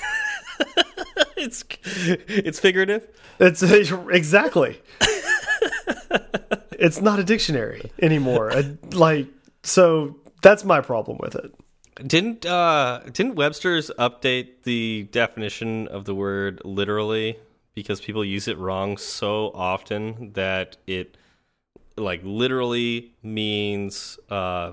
it's 1.36 1.64
it's 1.84 2.60
figurative. 2.60 3.08
It's 3.40 3.62
exactly. 4.10 4.80
it's 6.72 7.00
not 7.00 7.18
a 7.18 7.24
dictionary 7.24 7.90
anymore. 8.02 8.52
I- 8.52 8.76
like 8.92 9.28
so 9.62 10.16
that's 10.42 10.64
my 10.64 10.82
problem 10.82 11.16
with 11.18 11.36
it. 11.36 11.54
Didn't 11.94 12.46
uh 12.46 13.00
didn't 13.12 13.34
Webster's 13.34 13.90
update 13.98 14.62
the 14.64 15.08
definition 15.12 15.88
of 15.88 16.04
the 16.04 16.14
word 16.14 16.62
literally 16.64 17.38
because 17.74 18.00
people 18.00 18.24
use 18.24 18.48
it 18.48 18.58
wrong 18.58 18.96
so 18.96 19.50
often 19.54 20.32
that 20.32 20.78
it 20.86 21.16
like 21.96 22.20
literally 22.24 23.12
means 23.22 24.18
uh 24.30 24.72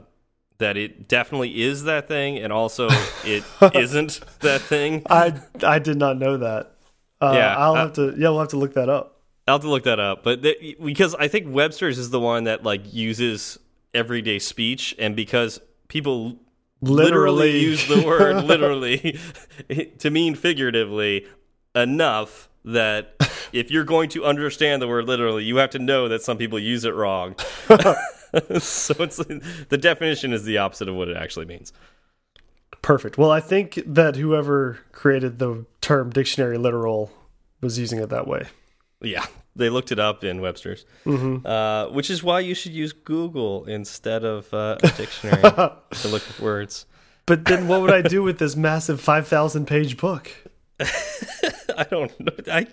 that 0.59 0.77
it 0.77 1.07
definitely 1.07 1.61
is 1.61 1.83
that 1.83 2.07
thing 2.07 2.37
and 2.37 2.53
also 2.53 2.89
it 3.25 3.43
isn't 3.73 4.21
that 4.41 4.61
thing. 4.61 5.03
I 5.09 5.33
I 5.63 5.79
did 5.79 5.97
not 5.97 6.17
know 6.17 6.37
that. 6.37 6.73
Uh, 7.21 7.33
Yeah, 7.35 7.55
I'll 7.57 7.73
uh, 7.73 7.83
have 7.83 7.93
to. 7.93 8.13
Yeah, 8.17 8.29
we'll 8.29 8.39
have 8.39 8.49
to 8.49 8.57
look 8.57 8.73
that 8.75 8.87
up. 8.89 9.21
I'll 9.47 9.55
have 9.55 9.61
to 9.61 9.69
look 9.69 9.83
that 9.83 9.99
up, 9.99 10.23
but 10.23 10.43
th 10.43 10.77
because 10.83 11.15
I 11.15 11.27
think 11.27 11.53
Webster's 11.53 11.97
is 11.97 12.11
the 12.11 12.19
one 12.19 12.43
that 12.43 12.63
like 12.63 12.93
uses 12.93 13.57
everyday 13.93 14.39
speech, 14.39 14.95
and 14.99 15.15
because 15.15 15.59
people 15.87 16.37
literally, 16.81 17.51
Literally. 17.53 17.59
use 17.59 17.87
the 17.87 18.03
word 18.05 18.43
literally 18.45 19.19
to 19.99 20.09
mean 20.09 20.35
figuratively 20.35 21.27
enough 21.75 22.49
that 22.65 23.15
if 23.53 23.71
you're 23.71 23.83
going 23.83 24.09
to 24.09 24.25
understand 24.25 24.81
the 24.81 24.87
word 24.87 25.05
literally, 25.07 25.43
you 25.43 25.57
have 25.57 25.69
to 25.71 25.79
know 25.79 26.07
that 26.07 26.21
some 26.21 26.37
people 26.37 26.59
use 26.59 26.85
it 26.85 26.93
wrong. 26.93 27.35
so 28.59 28.93
it's 28.99 29.17
the 29.17 29.77
definition 29.79 30.33
is 30.33 30.43
the 30.43 30.57
opposite 30.57 30.87
of 30.87 30.95
what 30.95 31.07
it 31.07 31.17
actually 31.17 31.45
means. 31.45 31.73
Perfect. 32.81 33.17
Well, 33.17 33.31
I 33.31 33.39
think 33.39 33.81
that 33.85 34.15
whoever 34.15 34.79
created 34.91 35.39
the 35.39 35.65
term 35.81 36.11
dictionary 36.11 36.57
literal 36.57 37.11
was 37.61 37.79
using 37.79 37.99
it 37.99 38.09
that 38.09 38.27
way. 38.27 38.45
Yeah, 39.01 39.25
they 39.59 39.69
looked 39.69 39.91
it 39.91 39.99
up 39.99 40.23
in 40.23 40.41
Webster's, 40.41 40.85
uh, 41.45 41.87
which 41.87 42.09
is 42.09 42.23
why 42.23 42.39
you 42.39 42.55
should 42.55 42.71
use 42.71 42.93
Google 42.93 43.65
instead 43.65 44.23
of 44.23 44.51
uh, 44.53 44.77
a 44.81 44.87
dictionary 44.97 45.41
to 45.41 46.07
look 46.07 46.23
at 46.29 46.39
words. 46.39 46.85
But 47.25 47.45
then 47.45 47.67
what 47.67 47.81
would 47.81 47.91
I 47.93 48.01
do 48.01 48.23
with 48.23 48.39
this 48.39 48.55
massive 48.55 48.99
5,000 48.99 49.67
page 49.67 49.97
book? 49.97 50.31
I 50.79 51.85
don't 51.89 52.17
know. 52.19 52.33
I, 52.51 52.65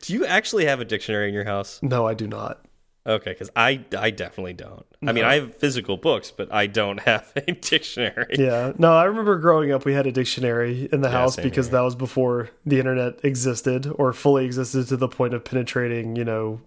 do 0.00 0.12
you 0.12 0.24
actually 0.24 0.66
have 0.66 0.80
a 0.80 0.84
dictionary 0.84 1.28
in 1.28 1.34
your 1.34 1.44
house? 1.44 1.80
No, 1.82 2.06
I 2.06 2.14
do 2.14 2.26
not. 2.26 2.63
Okay, 3.06 3.32
because 3.32 3.50
I 3.54 3.84
I 3.96 4.10
definitely 4.10 4.54
don't. 4.54 4.86
I 5.06 5.12
mean, 5.12 5.24
I 5.24 5.34
have 5.34 5.56
physical 5.56 5.98
books, 5.98 6.30
but 6.30 6.50
I 6.52 6.66
don't 6.66 7.00
have 7.00 7.30
a 7.36 7.52
dictionary. 7.52 8.36
Yeah. 8.38 8.72
No, 8.78 8.94
I 8.94 9.04
remember 9.04 9.36
growing 9.38 9.72
up, 9.72 9.84
we 9.84 9.92
had 9.92 10.06
a 10.06 10.12
dictionary 10.12 10.88
in 10.90 11.02
the 11.02 11.10
house 11.10 11.36
because 11.36 11.66
here. 11.66 11.72
that 11.72 11.80
was 11.82 11.94
before 11.94 12.50
the 12.64 12.78
internet 12.78 13.22
existed 13.22 13.86
or 13.94 14.12
fully 14.14 14.46
existed 14.46 14.88
to 14.88 14.96
the 14.96 15.08
point 15.08 15.34
of 15.34 15.44
penetrating, 15.44 16.16
you 16.16 16.24
know, 16.24 16.60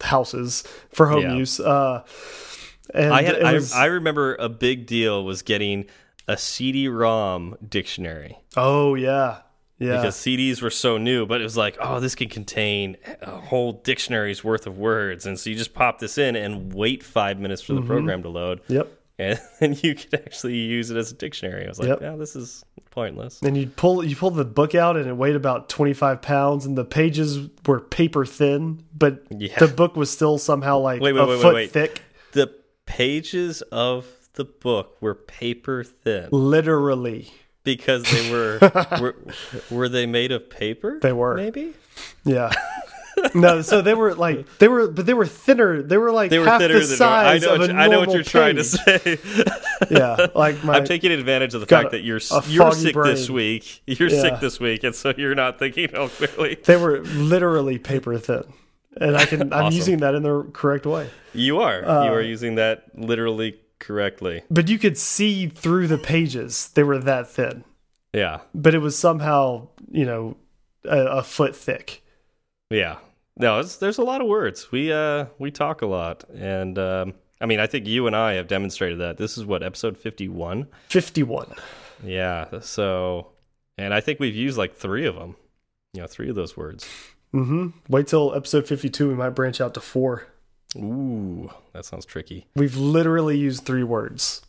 houses 0.00 0.64
for 0.90 1.06
home 1.06 1.22
Yeah. 1.22 1.34
use. 1.34 1.60
Uh, 1.60 2.02
and 2.92 3.14
I 3.14 3.22
had 3.22 3.36
it 3.36 3.72
I, 3.72 3.82
I 3.82 3.84
remember 3.86 4.34
a 4.34 4.48
big 4.48 4.86
deal 4.86 5.24
was 5.24 5.42
getting 5.42 5.86
a 6.28 6.36
CD-ROM 6.36 7.56
dictionary 7.68 8.38
oh, 8.56 8.94
yeah. 8.94 9.38
Yeah. 9.82 9.96
because 9.96 10.16
CDs 10.16 10.62
were 10.62 10.70
so 10.70 10.98
new, 10.98 11.26
but 11.26 11.40
it 11.40 11.44
was 11.44 11.56
like, 11.56 11.76
oh, 11.80 12.00
this 12.00 12.14
could 12.14 12.30
contain 12.30 12.96
a 13.20 13.40
whole 13.40 13.72
dictionary's 13.72 14.42
worth 14.44 14.66
of 14.66 14.78
words, 14.78 15.26
and 15.26 15.38
so 15.38 15.50
you 15.50 15.56
just 15.56 15.74
pop 15.74 15.98
this 15.98 16.18
in 16.18 16.36
and 16.36 16.72
wait 16.72 17.02
five 17.02 17.38
minutes 17.38 17.62
for 17.62 17.74
the 17.74 17.80
mm-hmm. 17.80 17.88
program 17.88 18.22
to 18.22 18.28
load, 18.28 18.60
yep. 18.68 18.88
and 19.18 19.40
then 19.60 19.76
you 19.82 19.94
could 19.94 20.14
actually 20.14 20.56
use 20.56 20.90
it 20.90 20.96
as 20.96 21.10
a 21.10 21.14
dictionary. 21.14 21.64
I 21.64 21.68
was 21.68 21.78
like, 21.78 21.88
Yep. 21.88 22.00
yeah, 22.02 22.16
this 22.16 22.36
is 22.36 22.64
pointless. 22.92 23.40
And 23.42 23.56
you 23.56 23.66
pull 23.66 24.04
you 24.04 24.14
pull 24.14 24.30
the 24.30 24.44
book 24.44 24.74
out 24.74 24.96
and 24.96 25.08
it 25.08 25.14
weighed 25.14 25.34
about 25.34 25.68
25 25.68 26.22
pounds 26.22 26.66
and 26.66 26.76
the 26.76 26.84
pages 26.84 27.48
were 27.66 27.80
paper 27.80 28.24
thin, 28.24 28.84
but 28.94 29.24
Yeah. 29.30 29.58
the 29.58 29.68
book 29.68 29.96
was 29.96 30.10
still 30.10 30.38
somehow 30.38 30.78
like 30.78 31.00
Wait, 31.00 31.12
wait, 31.12 31.20
a 31.20 31.26
wait, 31.26 31.34
wait, 31.36 31.42
foot 31.42 31.54
wait. 31.54 31.70
thick. 31.72 32.02
The 32.32 32.54
pages 32.86 33.62
of 33.72 34.06
the 34.34 34.44
book 34.44 34.96
were 35.00 35.14
paper 35.14 35.82
thin 35.82 36.28
Literally. 36.30 37.32
Because 37.64 38.02
they 38.10 38.30
were 38.30 38.58
were, 39.00 39.14
were 39.70 39.88
they 39.88 40.06
made 40.06 40.32
of 40.32 40.48
paper? 40.50 40.98
They 41.00 41.12
were. 41.12 41.34
maybe. 41.36 41.74
Yeah. 42.24 42.50
no, 43.34 43.60
so 43.60 43.82
they 43.82 43.92
were 43.94 44.14
like 44.14 44.46
they 44.58 44.68
were, 44.68 44.88
but 44.88 45.04
they 45.06 45.12
were 45.14 45.26
thinner. 45.26 45.82
They 45.82 45.98
were 45.98 46.10
like 46.10 46.30
They 46.30 46.38
were 46.38 46.46
half 46.46 46.60
thinner 46.60 46.74
the 46.80 46.86
than 46.86 46.96
size 46.96 47.44
I 47.44 47.46
know. 47.46 47.54
of 47.54 47.60
What, 47.60 47.70
a 47.70 47.72
you, 47.74 47.78
I 47.78 47.86
know 47.88 48.00
what 48.00 48.10
you're 48.12 48.22
trying 48.22 48.56
to 48.56 48.64
say. 48.64 49.18
Yeah, 49.90 50.28
like 50.36 50.62
my 50.62 50.74
I'm 50.76 50.84
taking 50.84 51.10
advantage 51.10 51.54
of 51.54 51.60
the 51.60 51.66
fact 51.66 51.88
a- 51.88 51.90
that 51.90 52.02
you're 52.02 52.20
you're 52.46 52.72
sick 52.72 52.94
this 52.94 53.28
week. 53.28 53.82
You're 53.86 54.08
Yeah. 54.08 54.20
sick 54.22 54.40
this 54.40 54.60
week, 54.60 54.84
and 54.84 54.94
so 54.94 55.12
you're 55.16 55.34
not 55.34 55.58
thinking 55.58 55.88
oh 55.94 56.08
clearly. 56.08 56.54
they 56.64 56.76
were 56.76 57.00
literally 57.00 57.78
paper 57.78 58.16
thin, 58.16 58.44
and 58.96 59.16
I 59.16 59.26
can 59.26 59.52
I'm 59.52 59.64
Awesome. 59.66 59.76
using 59.76 59.98
that 59.98 60.14
in 60.14 60.22
the 60.22 60.44
correct 60.52 60.86
way. 60.86 61.10
You 61.34 61.60
are 61.60 61.84
Uh, 61.84 62.04
you 62.04 62.12
are 62.12 62.22
using 62.22 62.54
that 62.54 62.84
literally 62.94 63.56
correctly. 63.82 64.42
But 64.50 64.68
you 64.68 64.78
could 64.78 64.96
see 64.96 65.48
through 65.48 65.88
the 65.88 65.98
pages; 65.98 66.70
they 66.74 66.82
were 66.82 66.98
that 66.98 67.28
thin. 67.28 67.64
Yeah, 68.14 68.40
But 68.54 68.74
it 68.74 68.78
was 68.78 68.96
somehow 68.98 69.68
you 69.90 70.04
know 70.06 70.36
a, 70.84 70.98
a 71.18 71.22
foot 71.22 71.54
thick. 71.56 72.02
yeah. 72.70 72.96
No, 73.38 73.60
it's, 73.60 73.76
there's 73.76 73.96
a 73.96 74.02
lot 74.04 74.20
of 74.20 74.26
words. 74.26 74.70
We 74.70 74.92
uh 74.92 75.26
we 75.38 75.50
talk 75.50 75.80
a 75.80 75.86
lot, 75.86 76.24
and 76.34 76.78
um, 76.78 77.14
I 77.40 77.46
mean 77.46 77.60
I 77.60 77.66
think 77.66 77.86
you 77.86 78.06
and 78.06 78.14
I 78.14 78.34
have 78.34 78.46
demonstrated 78.46 78.98
that. 79.00 79.16
This 79.16 79.38
is 79.38 79.46
what 79.46 79.62
episode 79.62 79.96
51. 79.96 80.66
Fifty 80.88 81.22
one. 81.22 81.54
Yeah. 82.04 82.60
So, 82.60 83.28
and 83.78 83.94
I 83.94 84.00
think 84.00 84.20
we've 84.20 84.36
used 84.36 84.58
like 84.58 84.74
three 84.74 85.06
of 85.06 85.14
them. 85.14 85.36
You 85.94 86.02
know, 86.02 86.06
three 86.06 86.28
of 86.28 86.34
those 86.36 86.56
words. 86.58 86.86
Mm-hmm. 87.34 87.68
Wait 87.88 88.06
till 88.06 88.34
episode 88.34 88.68
fifty 88.68 88.90
two. 88.90 89.08
We 89.08 89.14
might 89.14 89.30
branch 89.30 89.62
out 89.62 89.72
to 89.74 89.80
four. 89.80 90.26
Ooh, 90.76 91.50
that 91.72 91.84
sounds 91.84 92.06
tricky. 92.06 92.46
We've 92.54 92.76
literally 92.76 93.36
used 93.36 93.64
three 93.64 93.84
words. 93.84 94.42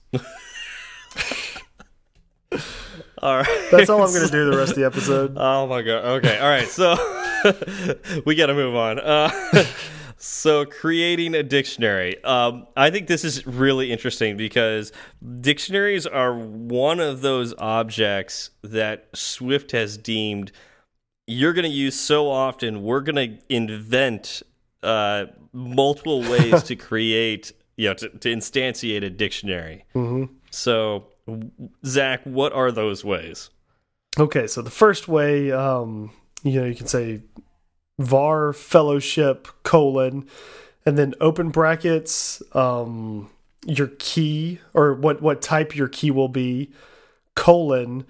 All 3.23 3.37
right. 3.37 3.67
That's 3.71 3.89
all 3.89 4.03
I'm 4.03 4.11
going 4.11 4.25
to 4.25 4.31
do 4.31 4.51
the 4.51 4.57
rest 4.57 4.71
of 4.71 4.77
the 4.77 4.85
episode. 4.85 5.37
Oh 5.37 5.65
my 5.67 5.81
god. 5.81 6.05
Okay. 6.17 6.37
All 6.37 6.49
right. 6.49 6.67
So 6.67 6.95
we 8.25 8.35
got 8.35 8.47
to 8.47 8.53
move 8.53 8.75
on. 8.75 8.99
Uh, 8.99 9.31
so 10.17 10.65
creating 10.65 11.33
a 11.35 11.43
dictionary. 11.43 12.21
Um, 12.23 12.67
I 12.75 12.89
think 12.89 13.07
this 13.07 13.23
is 13.23 13.47
really 13.47 13.91
interesting 13.91 14.35
because 14.35 14.91
dictionaries 15.39 16.05
are 16.05 16.33
one 16.37 16.99
of 16.99 17.21
those 17.21 17.53
objects 17.57 18.49
that 18.61 19.07
Swift 19.13 19.71
has 19.71 19.97
deemed 19.97 20.51
you're 21.25 21.53
going 21.53 21.63
to 21.63 21.69
use 21.69 21.97
so 21.97 22.29
often. 22.29 22.83
We're 22.83 22.99
going 22.99 23.15
to 23.15 23.37
invent 23.53 24.43
uh, 24.83 25.25
multiple 25.51 26.21
ways 26.21 26.63
to 26.63 26.75
create, 26.89 27.51
you 27.75 27.89
know, 27.89 27.93
to, 27.95 28.09
to 28.09 28.29
instantiate 28.29 29.03
a 29.03 29.09
dictionary. 29.09 29.85
hmm 29.93 30.25
So, 30.51 31.05
Zach, 31.85 32.21
what 32.23 32.53
are 32.53 32.71
those 32.71 33.03
ways? 33.03 33.49
Okay, 34.19 34.45
so 34.45 34.61
the 34.61 34.69
first 34.69 35.07
way, 35.07 35.51
um, 35.51 36.11
you 36.43 36.59
know, 36.59 36.67
you 36.67 36.75
can 36.75 36.87
say 36.87 37.21
var 37.97 38.53
fellowship 38.53 39.47
colon, 39.63 40.27
and 40.85 40.97
then 40.97 41.13
open 41.19 41.49
brackets, 41.49 42.41
um, 42.53 43.29
your 43.65 43.87
key 43.99 44.59
or 44.73 44.93
what 44.93 45.21
what 45.21 45.41
type 45.41 45.75
your 45.75 45.87
key 45.87 46.11
will 46.11 46.27
be, 46.27 46.71
colon, 47.35 48.05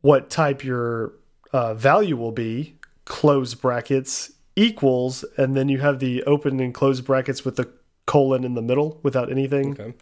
what 0.00 0.30
type 0.30 0.64
your 0.64 1.12
uh, 1.52 1.74
value 1.74 2.16
will 2.16 2.32
be, 2.32 2.76
close 3.04 3.54
brackets 3.54 4.32
equals, 4.56 5.24
and 5.36 5.56
then 5.56 5.68
you 5.68 5.78
have 5.78 5.98
the 5.98 6.22
open 6.24 6.60
and 6.60 6.72
close 6.74 7.00
brackets 7.00 7.44
with 7.44 7.56
the 7.56 7.68
colon 8.06 8.44
in 8.44 8.54
the 8.54 8.62
middle 8.62 9.00
without 9.02 9.30
anything. 9.30 9.72
Okay. 9.80 9.94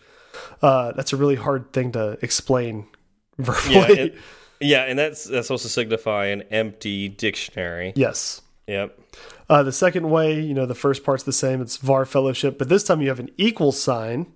Uh, 0.61 0.93
that's 0.93 1.13
a 1.13 1.17
really 1.17 1.37
hard 1.37 1.73
thing 1.73 1.93
to 1.93 2.19
explain 2.23 2.87
verbally. 3.39 3.75
Yeah, 3.75 3.87
and, 4.03 4.13
yeah, 4.61 4.83
and 4.85 4.99
that's 4.99 5.25
that's 5.25 5.47
supposed 5.49 5.63
to 5.65 5.69
signify 5.69 6.27
an 6.27 6.43
empty 6.51 7.09
dictionary. 7.09 7.93
yes. 7.97 8.41
Yep. 8.69 8.97
Uh, 9.51 9.63
the 9.65 9.73
second 9.73 10.09
way, 10.09 10.41
you 10.41 10.55
know, 10.55 10.67
the 10.67 10.75
first 10.75 11.03
part's 11.05 11.25
the 11.25 11.33
same. 11.33 11.61
It's 11.61 11.77
var 11.79 12.05
fellowship, 12.07 12.59
but 12.59 12.69
this 12.69 12.85
time 12.85 13.03
you 13.03 13.09
have 13.09 13.19
an 13.19 13.29
equal 13.37 13.73
sign. 13.73 14.27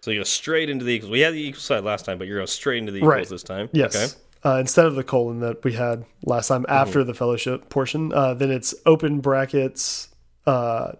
So 0.00 0.12
you 0.12 0.20
go 0.20 0.24
straight 0.24 0.70
into 0.70 0.84
the 0.84 0.92
equals. 0.92 1.10
We 1.10 1.20
had 1.20 1.34
the 1.34 1.44
equal 1.48 1.60
sign 1.60 1.84
last 1.84 2.04
time, 2.04 2.16
but 2.18 2.28
you're 2.28 2.36
going 2.38 2.46
straight 2.46 2.78
into 2.78 2.92
the 2.92 2.98
equals 2.98 3.10
Right. 3.12 3.28
this 3.28 3.42
time. 3.42 3.68
Yes. 3.72 3.96
Okay. 3.96 4.14
Uh, 4.44 4.58
instead 4.58 4.84
of 4.84 4.94
the 4.94 5.04
colon 5.04 5.40
that 5.40 5.64
we 5.64 5.72
had 5.72 6.04
last 6.24 6.48
time 6.48 6.66
after 6.68 7.02
the 7.02 7.14
fellowship 7.14 7.70
portion, 7.70 8.12
uh, 8.12 8.34
then 8.34 8.50
it's 8.50 8.74
open 8.84 9.20
brackets, 9.20 10.08
uh, 10.46 10.92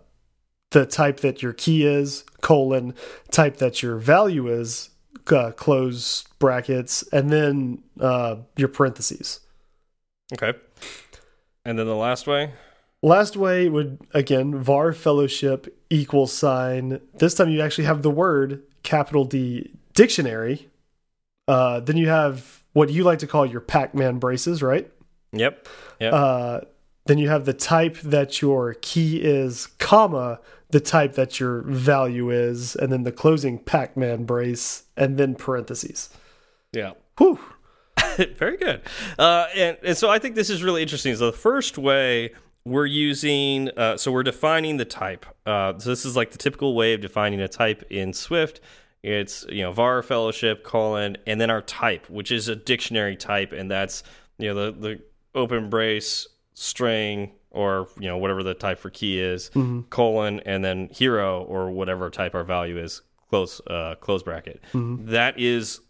the 0.70 0.86
type 0.86 1.20
that 1.20 1.42
your 1.42 1.52
key 1.52 1.84
is, 1.84 2.24
colon, 2.40 2.94
type 3.30 3.58
that 3.58 3.82
your 3.82 3.96
value 3.98 4.48
is, 4.48 4.88
uh, 5.30 5.50
close 5.52 6.24
brackets, 6.38 7.02
and 7.12 7.30
then 7.30 7.82
uh, 8.00 8.36
your 8.56 8.68
parentheses. 8.68 9.40
Okay. 10.32 10.58
And 11.66 11.78
then 11.78 11.86
the 11.86 11.94
last 11.94 12.26
way. 12.26 12.52
Last 13.02 13.36
way 13.36 13.68
would 13.68 13.98
again 14.14 14.56
var 14.58 14.94
fellowship 14.94 15.78
equal 15.90 16.26
sign. 16.26 17.00
This 17.18 17.34
time 17.34 17.50
you 17.50 17.60
actually 17.60 17.84
have 17.84 18.00
the 18.00 18.10
word 18.10 18.62
capital 18.82 19.26
D 19.26 19.70
dictionary. 19.92 20.70
Uh, 21.46 21.80
then 21.80 21.98
you 21.98 22.08
have 22.08 22.63
what 22.74 22.90
you 22.90 23.02
like 23.02 23.20
to 23.20 23.26
call 23.26 23.46
your 23.46 23.60
Pac-Man 23.60 24.18
braces, 24.18 24.62
right? 24.62 24.90
Yep. 25.32 25.66
Yep. 26.00 26.12
Uh, 26.12 26.60
then 27.06 27.18
you 27.18 27.28
have 27.28 27.44
the 27.44 27.52
type 27.54 27.96
that 28.00 28.40
your 28.42 28.74
key 28.74 29.22
is, 29.22 29.66
comma 29.78 30.40
the 30.70 30.80
type 30.80 31.12
that 31.14 31.38
your 31.38 31.62
value 31.62 32.30
is, 32.30 32.74
and 32.74 32.90
then 32.90 33.04
the 33.04 33.12
closing 33.12 33.58
Pac-Man 33.58 34.24
brace, 34.24 34.84
and 34.96 35.16
then 35.16 35.34
parentheses. 35.36 36.10
yeah. 36.72 36.92
Whew. 37.16 37.38
Very 38.36 38.56
good. 38.56 38.82
Uh, 39.16 39.46
and, 39.54 39.76
and 39.84 39.96
so 39.96 40.10
I 40.10 40.18
think 40.18 40.34
this 40.34 40.50
is 40.50 40.64
really 40.64 40.82
interesting. 40.82 41.14
So 41.14 41.26
the 41.26 41.36
first 41.36 41.78
way 41.78 42.32
we're 42.64 42.86
using, 42.86 43.70
uh, 43.76 43.96
so 43.96 44.10
we're 44.10 44.24
defining 44.24 44.78
the 44.78 44.84
type. 44.84 45.26
Uh, 45.46 45.78
so 45.78 45.90
this 45.90 46.04
is 46.04 46.16
like 46.16 46.32
the 46.32 46.38
typical 46.38 46.74
way 46.74 46.92
of 46.92 47.00
defining 47.00 47.40
a 47.40 47.46
type 47.46 47.84
in 47.88 48.12
Swift. 48.12 48.60
It's 49.04 49.44
you 49.50 49.62
know 49.62 49.70
var 49.72 50.02
fellowship 50.02 50.64
colon 50.64 51.18
and 51.26 51.40
then 51.40 51.50
our 51.50 51.60
type, 51.62 52.08
which 52.08 52.32
is 52.32 52.48
a 52.48 52.56
dictionary 52.56 53.16
type, 53.16 53.52
and 53.52 53.70
that's 53.70 54.02
you 54.38 54.48
know 54.52 54.72
the 54.72 54.72
the 54.72 55.02
open 55.34 55.68
brace 55.68 56.26
string 56.54 57.32
or 57.50 57.88
you 57.98 58.08
know 58.08 58.16
whatever 58.16 58.42
the 58.42 58.54
type 58.54 58.78
for 58.78 58.88
key 58.90 59.20
is 59.20 59.50
colon 59.90 60.40
and 60.46 60.64
then 60.64 60.88
hero 60.90 61.42
or 61.42 61.70
whatever 61.70 62.08
type 62.10 62.34
our 62.34 62.44
value 62.44 62.78
is 62.78 63.02
close 63.28 63.60
uh, 63.66 63.94
close 64.00 64.22
bracket. 64.22 64.62
That 65.06 65.38
is 65.38 65.80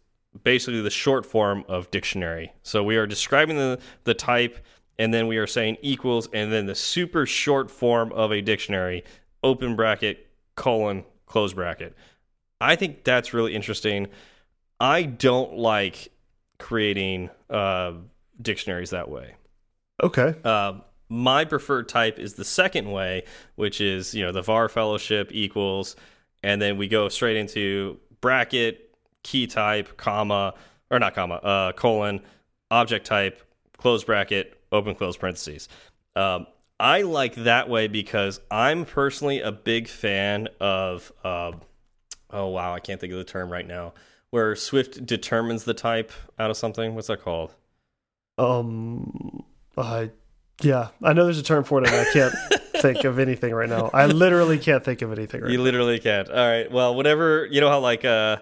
basically 0.42 0.80
the 0.80 0.90
short 0.90 1.24
form 1.24 1.64
of 1.68 1.90
dictionary. 1.92 2.52
So 2.62 2.82
we 2.82 2.96
are 2.96 3.06
describing 3.06 3.56
the, 3.56 3.78
the 4.02 4.14
type, 4.14 4.58
and 4.98 5.14
then 5.14 5.28
we 5.28 5.36
are 5.36 5.46
saying 5.46 5.76
equals, 5.82 6.28
and 6.32 6.52
then 6.52 6.66
the 6.66 6.74
super 6.74 7.26
short 7.26 7.70
form 7.70 8.10
of 8.12 8.32
a 8.32 8.40
dictionary, 8.40 9.04
open 9.44 9.76
bracket, 9.76 10.26
colon, 10.56 11.04
close 11.26 11.52
bracket. 11.52 11.94
I 12.60 12.76
think 12.76 13.04
that's 13.04 13.34
really 13.34 13.54
interesting. 13.54 14.08
I 14.80 15.02
don't 15.02 15.56
like 15.56 16.10
creating 16.58 17.30
uh, 17.50 17.92
dictionaries 18.40 18.90
that 18.90 19.08
way. 19.08 19.34
Okay. 20.02 20.34
Uh, 20.44 20.74
my 21.08 21.44
preferred 21.44 21.88
type 21.88 22.18
is 22.18 22.34
the 22.34 22.44
second 22.44 22.90
way, 22.90 23.24
which 23.56 23.80
is 23.80 24.14
you 24.14 24.24
know 24.24 24.32
the 24.32 24.42
var 24.42 24.68
fellowship 24.68 25.30
equals, 25.32 25.96
and 26.42 26.60
then 26.60 26.76
we 26.78 26.88
go 26.88 27.08
straight 27.08 27.36
into 27.36 27.98
bracket, 28.20 28.94
key 29.22 29.46
type, 29.46 29.96
comma 29.96 30.54
or 30.90 30.98
not 30.98 31.14
comma, 31.14 31.34
uh, 31.36 31.72
colon, 31.72 32.20
object 32.70 33.06
type, 33.06 33.42
close 33.76 34.04
bracket, 34.04 34.60
open 34.72 34.94
close 34.94 35.16
parentheses. 35.16 35.68
Um, 36.16 36.46
I 36.80 37.02
like 37.02 37.34
that 37.36 37.68
way 37.68 37.86
because 37.88 38.40
I'm 38.50 38.84
personally 38.84 39.40
a 39.40 39.52
big 39.52 39.88
fan 39.88 40.48
of. 40.60 41.12
Uh, 41.22 41.52
oh 42.34 42.48
wow, 42.48 42.74
I 42.74 42.80
can't 42.80 43.00
think 43.00 43.12
of 43.12 43.18
the 43.18 43.24
term 43.24 43.50
right 43.50 43.66
now. 43.66 43.94
Where 44.30 44.54
Swift 44.56 45.06
determines 45.06 45.64
the 45.64 45.74
type 45.74 46.12
out 46.38 46.50
of 46.50 46.56
something. 46.56 46.94
What's 46.94 47.06
that 47.06 47.22
called? 47.22 47.54
Um, 48.36 49.44
I 49.76 50.10
yeah, 50.62 50.88
I 51.02 51.12
know 51.12 51.24
there's 51.24 51.38
a 51.38 51.42
term 51.42 51.64
for 51.64 51.82
it, 51.82 51.86
and 51.88 51.96
I 51.96 52.04
can't 52.12 52.34
think 52.76 53.04
of 53.04 53.18
anything 53.18 53.52
right 53.54 53.68
now. 53.68 53.90
I 53.92 54.06
literally 54.06 54.58
can't 54.58 54.84
think 54.84 55.02
of 55.02 55.12
anything 55.12 55.42
right 55.42 55.50
You 55.50 55.58
now. 55.58 55.64
literally 55.64 55.98
can't. 55.98 56.28
All 56.28 56.36
right. 56.36 56.70
Well, 56.70 56.94
whatever. 56.94 57.46
You 57.46 57.60
know 57.60 57.68
how 57.70 57.80
like 57.80 58.04
uh, 58.04 58.38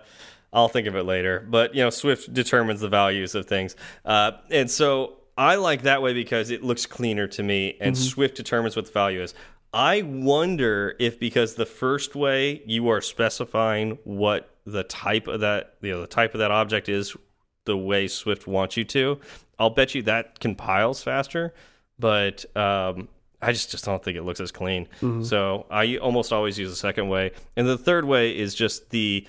I'll 0.52 0.68
think 0.68 0.86
of 0.86 0.96
it 0.96 1.04
later. 1.04 1.46
But 1.48 1.74
you 1.74 1.82
know, 1.82 1.90
Swift 1.90 2.32
determines 2.32 2.80
the 2.80 2.88
values 2.88 3.34
of 3.34 3.46
things, 3.46 3.76
uh, 4.04 4.32
and 4.50 4.70
so 4.70 5.18
I 5.36 5.56
like 5.56 5.82
that 5.82 6.02
way 6.02 6.12
because 6.14 6.50
it 6.50 6.62
looks 6.62 6.86
cleaner 6.86 7.26
to 7.28 7.42
me, 7.42 7.76
and 7.80 7.96
Swift 7.96 8.36
determines 8.36 8.76
what 8.76 8.86
the 8.86 8.92
value 8.92 9.22
is. 9.22 9.34
I 9.72 10.02
wonder 10.02 10.94
if 10.98 11.18
because 11.18 11.54
the 11.54 11.66
first 11.66 12.14
way 12.14 12.62
you 12.66 12.88
are 12.88 13.00
specifying 13.00 13.98
what 14.04 14.50
the 14.66 14.84
type 14.84 15.26
of 15.26 15.40
that 15.40 15.74
you 15.80 15.92
know 15.92 16.00
the 16.02 16.06
type 16.06 16.34
of 16.34 16.38
that 16.40 16.50
object 16.50 16.88
is 16.88 17.16
the 17.64 17.76
way 17.76 18.06
Swift 18.08 18.46
wants 18.46 18.76
you 18.76 18.84
to. 18.84 19.18
I'll 19.58 19.70
bet 19.70 19.94
you 19.94 20.02
that 20.02 20.40
compiles 20.40 21.02
faster, 21.02 21.54
but 21.98 22.44
um, 22.56 23.08
I 23.40 23.52
just 23.52 23.70
just 23.70 23.84
don't 23.84 24.02
think 24.02 24.16
it 24.16 24.22
looks 24.24 24.40
as 24.40 24.52
clean. 24.52 24.88
So 25.24 25.66
I 25.70 25.96
almost 25.96 26.32
always 26.32 26.58
use 26.58 26.70
the 26.70 26.76
second 26.76 27.08
way, 27.08 27.32
and 27.56 27.66
the 27.66 27.78
third 27.78 28.04
way 28.04 28.36
is 28.36 28.54
just 28.54 28.90
the 28.90 29.26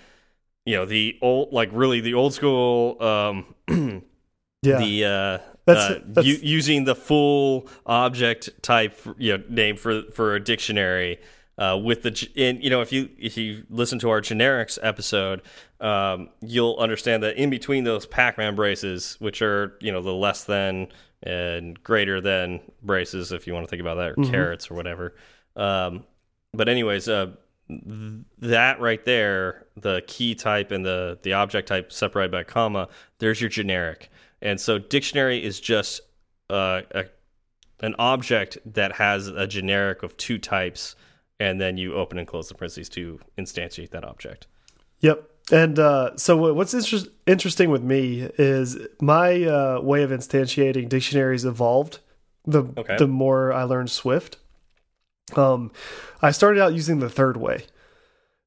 you 0.65 0.75
know 0.75 0.85
the 0.85 1.17
old 1.21 1.53
like 1.53 1.69
really 1.71 2.01
the 2.01 2.15
old 2.15 2.33
school 2.33 3.01
um, 3.01 3.55
Yeah. 4.63 4.77
the 4.79 5.05
uh, 5.05 5.09
That's- 5.65 5.91
uh, 5.91 5.99
that's- 6.05 6.41
using 6.43 6.83
the 6.85 6.95
full 6.95 7.67
object 7.85 8.49
type 8.61 8.99
you 9.17 9.37
know, 9.37 9.43
name 9.49 9.77
for 9.77 10.03
for 10.13 10.35
a 10.35 10.39
dictionary 10.43 11.19
uh, 11.57 11.79
with 11.83 12.01
the 12.03 12.29
and 12.35 12.63
you 12.63 12.69
know 12.69 12.81
if 12.81 12.91
you 12.91 13.09
if 13.19 13.37
you 13.37 13.63
listen 13.69 13.99
to 13.99 14.09
our 14.09 14.21
generics 14.21 14.77
episode 14.81 15.41
um, 15.79 16.29
you'll 16.41 16.77
understand 16.79 17.21
that 17.23 17.35
in 17.37 17.49
between 17.49 17.83
those 17.83 18.05
Pac-Man 18.05 18.55
braces 18.55 19.15
which 19.19 19.41
are 19.41 19.77
you 19.79 19.91
know 19.91 20.01
the 20.01 20.13
less 20.13 20.43
than 20.45 20.87
and 21.21 21.81
greater 21.83 22.19
than 22.19 22.59
braces 22.81 23.31
if 23.31 23.45
you 23.47 23.53
want 23.53 23.65
to 23.65 23.69
think 23.69 23.81
about 23.81 23.95
that 23.95 24.09
or 24.11 24.15
Mm-hmm. 24.15 24.31
carrots 24.31 24.69
or 24.71 24.73
whatever 24.73 25.15
um, 25.55 26.03
but 26.53 26.67
anyways 26.67 27.07
uh, 27.07 27.27
th- 27.69 28.23
that 28.39 28.79
right 28.81 29.03
there 29.05 29.65
the 29.77 30.01
key 30.07 30.35
type 30.35 30.71
and 30.71 30.85
the 30.85 31.17
the 31.23 31.33
object 31.33 31.67
type 31.67 31.91
separated 31.91 32.31
by 32.31 32.43
comma 32.43 32.87
there's 33.19 33.39
your 33.39 33.49
generic 33.49 34.09
and 34.43 34.61
so 34.61 34.77
dictionary 34.77 35.43
is 35.43 35.59
just 35.59 36.01
uh, 36.51 36.81
a, 36.91 37.05
an 37.79 37.95
object 37.97 38.59
that 38.65 38.93
has 38.93 39.27
a 39.27 39.47
generic 39.47 40.03
of 40.03 40.15
two 40.17 40.37
types 40.37 40.95
and 41.39 41.59
then 41.59 41.77
you 41.77 41.95
open 41.95 42.19
and 42.19 42.27
close 42.27 42.47
the 42.47 42.53
parentheses 42.53 42.89
to 42.89 43.19
instantiate 43.37 43.89
that 43.89 44.03
object 44.03 44.45
Yep. 45.03 45.29
And 45.51 45.77
uh, 45.77 46.15
so 46.15 46.53
what's 46.53 46.73
inter 46.73 47.05
interesting 47.27 47.69
with 47.69 47.83
me 47.83 48.29
is 48.37 48.77
my 49.01 49.43
uh, 49.43 49.81
way 49.81 50.01
of 50.03 50.09
instantiating 50.09 50.87
dictionaries 50.87 51.43
evolved 51.43 51.99
the 52.45 52.63
Okay. 52.77 52.95
the 52.97 53.07
more 53.07 53.51
I 53.51 53.63
learned 53.63 53.91
Swift. 53.91 54.37
Um, 55.35 55.71
I 56.21 56.31
started 56.31 56.61
out 56.61 56.73
using 56.73 56.99
the 56.99 57.09
third 57.09 57.37
way 57.37 57.65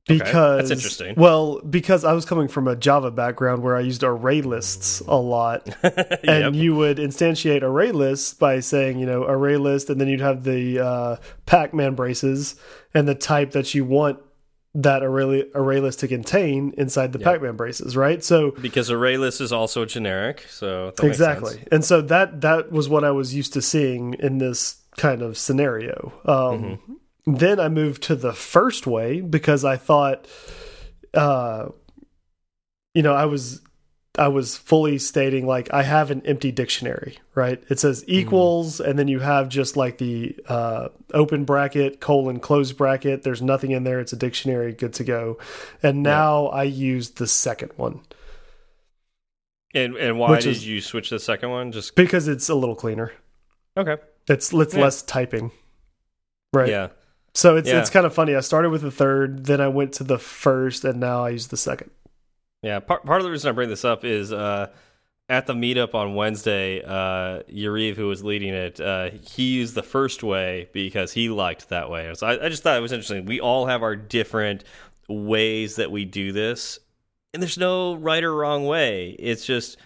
Okay, 0.09 0.19
because 0.19 0.69
that's 0.69 0.71
interesting. 0.71 1.15
Well, 1.17 1.61
because 1.69 2.05
I 2.05 2.13
was 2.13 2.25
coming 2.25 2.47
from 2.47 2.69
a 2.69 2.77
Java 2.77 3.11
background 3.11 3.65
where 3.65 3.77
I 3.77 3.81
used 3.81 4.05
array 4.05 4.41
lists 4.41 5.01
a 5.01 5.17
lot, 5.17 5.69
yep. 5.83 6.21
and 6.23 6.55
you 6.55 6.77
would 6.77 6.99
instantiate 6.99 7.63
array 7.63 7.91
lists 7.91 8.33
by 8.33 8.61
saying, 8.61 9.01
you 9.01 9.07
know, 9.07 9.25
array 9.25 9.57
list, 9.57 9.91
and 9.91 10.01
then 10.01 10.07
you'd 10.07 10.21
have 10.21 10.45
the 10.45 10.79
uh, 10.79 11.17
Pac-Man 11.47 11.97
braces 11.97 12.55
and 12.95 13.09
the 13.09 13.17
type 13.17 13.51
that 13.53 13.75
you 13.75 13.85
want 13.85 14.21
that 14.75 15.03
array, 15.03 15.45
array 15.55 15.81
list 15.81 16.01
to 16.01 16.09
contain 16.09 16.73
inside 16.79 17.13
the 17.13 17.19
Pac-Man 17.19 17.57
braces, 17.57 17.97
right? 17.97 18.23
So 18.23 18.53
because 18.53 18.91
array 18.93 19.17
list 19.17 19.41
is 19.41 19.53
also 19.53 19.85
generic 19.87 20.45
so 20.49 20.93
exactly, 21.03 21.65
and 21.73 21.85
so 21.85 22.01
that 22.03 22.43
that 22.43 22.71
was 22.71 22.89
what 22.89 23.03
I 23.03 23.11
was 23.11 23.35
used 23.35 23.55
to 23.55 23.63
seeing 23.63 24.15
in 24.15 24.39
this 24.39 24.83
kind 24.97 25.23
of 25.23 25.37
scenario. 25.37 26.13
Um, 26.25 27.01
Then 27.27 27.59
I 27.59 27.69
moved 27.69 28.03
to 28.05 28.15
the 28.15 28.33
first 28.33 28.87
way 28.87 29.21
because 29.21 29.65
I 29.65 29.77
thought, 29.77 30.29
uh, 31.15 31.71
you 32.95 33.03
know, 33.03 33.15
I 33.15 33.25
was 33.27 33.63
I 34.19 34.29
was 34.29 34.57
fully 34.57 34.97
stating 34.99 35.47
like 35.47 35.73
I 35.75 35.83
have 35.83 36.11
an 36.11 36.23
empty 36.25 36.51
dictionary, 36.53 37.19
right? 37.35 37.63
It 37.69 37.79
says 37.81 38.05
equals, 38.07 38.81
and 38.81 38.99
then 38.99 39.09
you 39.09 39.19
have 39.19 39.49
just 39.49 39.77
like 39.77 39.99
the 39.99 40.37
uh, 40.47 40.89
open 41.13 41.45
bracket 41.45 42.01
colon 42.01 42.39
close 42.41 42.73
bracket. 42.73 43.25
There's 43.25 43.43
nothing 43.43 43.73
in 43.73 43.85
there. 43.85 44.01
It's 44.01 44.13
a 44.13 44.17
dictionary, 44.17 44.73
good 44.73 44.95
to 44.95 45.05
go. 45.05 45.39
And 45.83 46.03
now 46.03 46.47
I 46.47 46.63
use 46.63 47.11
the 47.11 47.27
second 47.27 47.73
one 47.77 48.01
and 49.75 49.97
and 49.97 50.19
why 50.19 50.37
did 50.37 50.47
is- 50.47 50.67
you 50.67 50.81
switch 50.81 51.11
the 51.11 51.19
second 51.19 51.51
one 51.51 51.73
just 51.73 51.95
because 51.97 52.29
it's 52.29 52.49
a 52.49 52.55
little 52.55 52.77
cleaner. 52.77 53.13
okay 53.77 53.97
It's 54.29 54.53
it's 54.53 54.75
Yeah. 54.75 54.81
less 54.81 55.03
typing, 55.03 55.51
right? 56.55 56.69
yeah 56.69 56.89
So 57.37 57.57
it's 57.57 57.69
Yeah. 57.69 57.81
it's 57.81 57.91
kind 57.91 58.07
of 58.07 58.15
funny. 58.15 58.35
I 58.35 58.41
started 58.41 58.71
with 58.71 58.81
the 58.81 58.91
third, 58.91 59.45
then 59.45 59.61
I 59.61 59.69
went 59.69 59.93
to 59.95 60.05
the 60.05 60.19
first, 60.19 60.85
and 60.85 60.99
now 60.99 61.25
I 61.25 61.31
use 61.31 61.49
the 61.49 61.57
second. 61.59 61.91
Yeah, 62.63 62.81
part 62.81 63.05
part 63.05 63.21
of 63.21 63.25
the 63.25 63.31
reason 63.31 63.51
I 63.51 63.53
bring 63.53 63.69
this 63.69 63.85
up 63.85 64.05
is 64.07 64.33
uh, 64.33 64.69
at 65.29 65.47
the 65.47 65.53
meetup 65.53 65.95
on 65.95 66.15
Wednesday, 66.15 66.83
uh, 66.83 67.43
Yariv, 67.53 67.97
who 67.97 68.09
was 68.09 68.25
leading 68.25 68.55
it, 68.55 68.81
uh, 68.81 69.11
he 69.11 69.53
used 69.53 69.75
the 69.75 69.83
first 69.83 70.23
way 70.23 70.71
because 70.73 71.13
he 71.13 71.29
liked 71.29 71.69
that 71.69 71.91
way. 71.91 72.11
So 72.15 72.27
I, 72.27 72.47
I 72.47 72.49
just 72.49 72.63
thought 72.63 72.79
it 72.79 72.81
was 72.81 72.93
interesting. 72.93 73.27
We 73.27 73.39
all 73.39 73.67
have 73.67 73.83
our 73.83 73.97
different 73.97 74.65
ways 75.07 75.77
that 75.77 75.91
we 75.91 76.07
do 76.07 76.33
this, 76.33 76.79
and 77.35 77.43
there's 77.43 77.59
no 77.59 77.97
right 77.97 78.25
or 78.25 78.35
wrong 78.35 78.65
way. 78.67 79.11
It's 79.19 79.45
just 79.45 79.77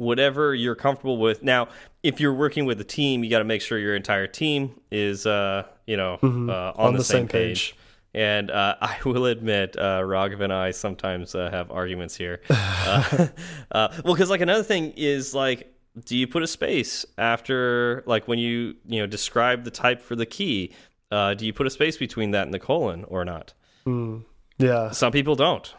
whatever 0.00 0.54
you're 0.54 0.74
comfortable 0.74 1.18
with. 1.18 1.42
Now, 1.42 1.68
if 2.02 2.20
you're 2.20 2.32
working 2.32 2.64
with 2.64 2.80
a 2.80 2.84
team, 2.84 3.22
you 3.22 3.28
got 3.28 3.40
to 3.40 3.44
make 3.44 3.60
sure 3.60 3.78
your 3.78 3.94
entire 3.94 4.26
team 4.26 4.80
is, 4.90 5.26
uh, 5.26 5.64
you 5.86 5.98
know, 5.98 6.14
uh, 6.14 6.72
on, 6.74 6.94
the, 6.94 7.04
same, 7.04 7.28
page. 7.28 7.76
And 8.14 8.50
uh, 8.50 8.76
I 8.80 8.96
will 9.04 9.26
admit, 9.26 9.76
uh, 9.76 10.00
Raghav 10.00 10.40
and 10.40 10.52
I 10.52 10.70
sometimes 10.70 11.34
uh, 11.34 11.50
have 11.50 11.70
arguments 11.70 12.16
here. 12.16 12.40
Uh, 12.82 13.28
uh, 13.72 13.88
well, 14.04 14.14
because 14.14 14.30
like 14.30 14.40
another 14.40 14.62
thing 14.62 14.94
is 14.96 15.34
like, 15.34 15.70
do 16.06 16.16
you 16.16 16.26
put 16.26 16.42
a 16.42 16.46
space 16.46 17.04
after 17.18 18.02
like 18.06 18.26
when 18.26 18.38
you 18.38 18.74
you 18.86 19.00
know 19.00 19.06
describe 19.06 19.64
the 19.64 19.70
type 19.70 20.00
for 20.00 20.16
the 20.16 20.24
key? 20.24 20.72
Uh, 21.10 21.34
do 21.34 21.44
you 21.44 21.52
put 21.52 21.66
a 21.66 21.70
space 21.70 21.98
between 21.98 22.30
that 22.30 22.44
and 22.44 22.54
the 22.54 22.58
colon 22.58 23.04
or 23.04 23.24
not? 23.24 23.52
Mm. 23.86 24.24
Yeah, 24.56 24.90
Some 24.92 25.12
people 25.12 25.36
don't, 25.36 25.72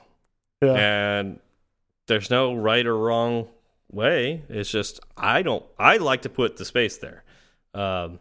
yeah, 0.61 0.74
and 0.74 1.39
there's 2.07 2.30
no 2.30 2.53
right 2.53 2.86
or 2.86 2.95
wrong 2.97 3.47
way. 3.91 4.43
It's 4.49 4.69
just 4.69 4.99
I 5.17 5.41
don't. 5.41 5.65
I 5.77 5.97
like 5.97 6.23
to 6.23 6.29
put 6.29 6.57
the 6.57 6.65
space 6.65 6.97
there. 6.97 7.23
Um, 7.73 8.19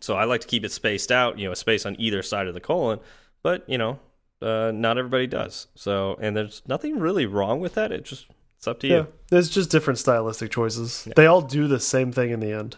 so 0.00 0.16
I 0.16 0.24
like 0.24 0.42
to 0.42 0.46
keep 0.46 0.64
it 0.64 0.72
spaced 0.72 1.10
out, 1.10 1.38
you 1.38 1.46
know, 1.46 1.52
a 1.52 1.56
space 1.56 1.84
on 1.86 1.96
either 1.98 2.22
side 2.22 2.46
of 2.46 2.54
the 2.54 2.60
colon. 2.60 3.00
But 3.42 3.68
you 3.68 3.78
know, 3.78 3.98
uh, 4.40 4.72
not 4.74 4.98
everybody 4.98 5.26
does. 5.26 5.68
So, 5.74 6.16
and 6.20 6.36
there's 6.36 6.62
nothing 6.66 6.98
really 6.98 7.26
wrong 7.26 7.60
with 7.60 7.74
that. 7.74 7.92
It 7.92 8.04
just 8.04 8.26
it's 8.56 8.66
up 8.66 8.80
to 8.80 8.86
yeah. 8.88 8.96
you. 8.96 9.06
It's 9.32 9.48
just 9.48 9.70
different 9.70 9.98
stylistic 9.98 10.50
choices. 10.50 11.08
They 11.16 11.26
all 11.26 11.42
do 11.42 11.68
the 11.68 11.80
same 11.80 12.12
thing 12.12 12.30
in 12.30 12.40
the 12.40 12.52
end. 12.52 12.76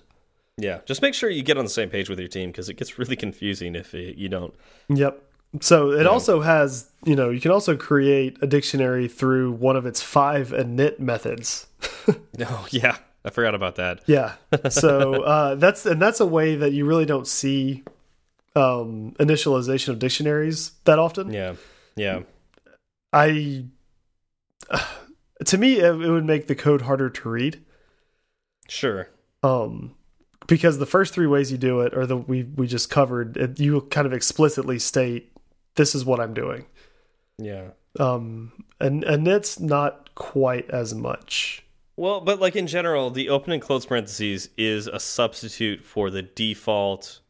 Yeah, 0.57 0.81
just 0.85 1.01
make 1.01 1.15
sure 1.15 1.31
you 1.31 1.43
get 1.43 1.57
on 1.57 1.65
the 1.65 1.71
same 1.71 1.89
page 1.89 2.11
with 2.11 2.19
your 2.19 2.29
team 2.29 2.51
because 2.51 2.69
it 2.69 2.75
gets 2.75 2.99
really 2.99 3.17
confusing 3.27 3.75
if 3.75 3.95
it, 3.95 4.17
you 4.17 4.29
don't. 4.29 4.55
Yep. 4.89 5.23
So 5.61 5.91
it 5.91 6.07
also 6.07 6.41
has, 6.43 6.91
you 7.05 7.17
know, 7.17 7.31
you 7.31 7.41
can 7.41 7.51
also 7.51 7.77
create 7.77 8.39
a 8.41 8.47
dictionary 8.47 9.09
through 9.09 9.53
one 9.53 9.75
of 9.75 9.85
its 9.85 10.01
five 10.01 10.51
init 10.51 11.01
methods. 11.01 11.67
Oh 12.41 12.67
yeah, 12.71 12.97
I 13.25 13.31
forgot 13.31 13.55
about 13.55 13.77
that. 13.77 14.01
Yeah. 14.07 14.35
So 14.71 15.23
uh, 15.25 15.55
that's 15.57 15.85
and 15.87 16.01
that's 16.01 16.21
a 16.21 16.27
way 16.27 16.55
that 16.55 16.73
you 16.73 16.85
really 16.87 17.07
don't 17.07 17.27
see 17.27 17.83
um, 18.57 19.15
initialization 19.19 19.89
of 19.89 19.99
dictionaries 19.99 20.73
that 20.85 20.99
often. 20.99 21.33
Yeah, 21.33 21.55
yeah, 21.97 22.23
I 23.13 23.65
to 25.45 25.59
me 25.59 25.79
it, 25.79 25.85
it 25.85 26.11
would 26.11 26.25
make 26.25 26.47
the 26.47 26.55
code 26.55 26.83
harder 26.83 27.11
to 27.11 27.29
read. 27.29 27.63
sure. 28.69 29.09
Um, 29.43 29.95
because 30.47 30.79
the 30.79 30.87
first 30.87 31.15
three 31.15 31.27
ways 31.27 31.51
you 31.53 31.59
do 31.59 31.81
it, 31.81 31.97
or 31.97 32.07
the 32.07 32.17
we 32.17 32.45
we 32.45 32.67
just 32.67 32.91
covered, 32.91 33.37
it, 33.37 33.61
you 33.61 33.81
kind 33.83 34.07
of 34.07 34.13
explicitly 34.13 34.79
state 34.79 35.33
this 35.81 35.95
is 35.95 36.05
what 36.05 36.21
I'm 36.21 36.35
doing. 36.35 36.67
Yeah. 37.39 37.71
Um, 37.99 38.53
and 38.79 39.03
and 39.03 39.27
it's 39.27 39.59
not 39.59 40.15
quite 40.15 40.69
as 40.69 40.95
much. 40.95 41.65
Well, 41.97 42.21
but 42.21 42.39
like 42.39 42.55
in 42.55 42.67
general, 42.67 43.11
the 43.11 43.31
open 43.31 43.53
and 43.55 43.63
close 43.63 43.87
parentheses 43.87 44.51
is 44.59 44.87
a 44.87 45.01
substitute 45.01 45.83
for 45.83 46.11
the 46.11 46.21
default 46.21 47.21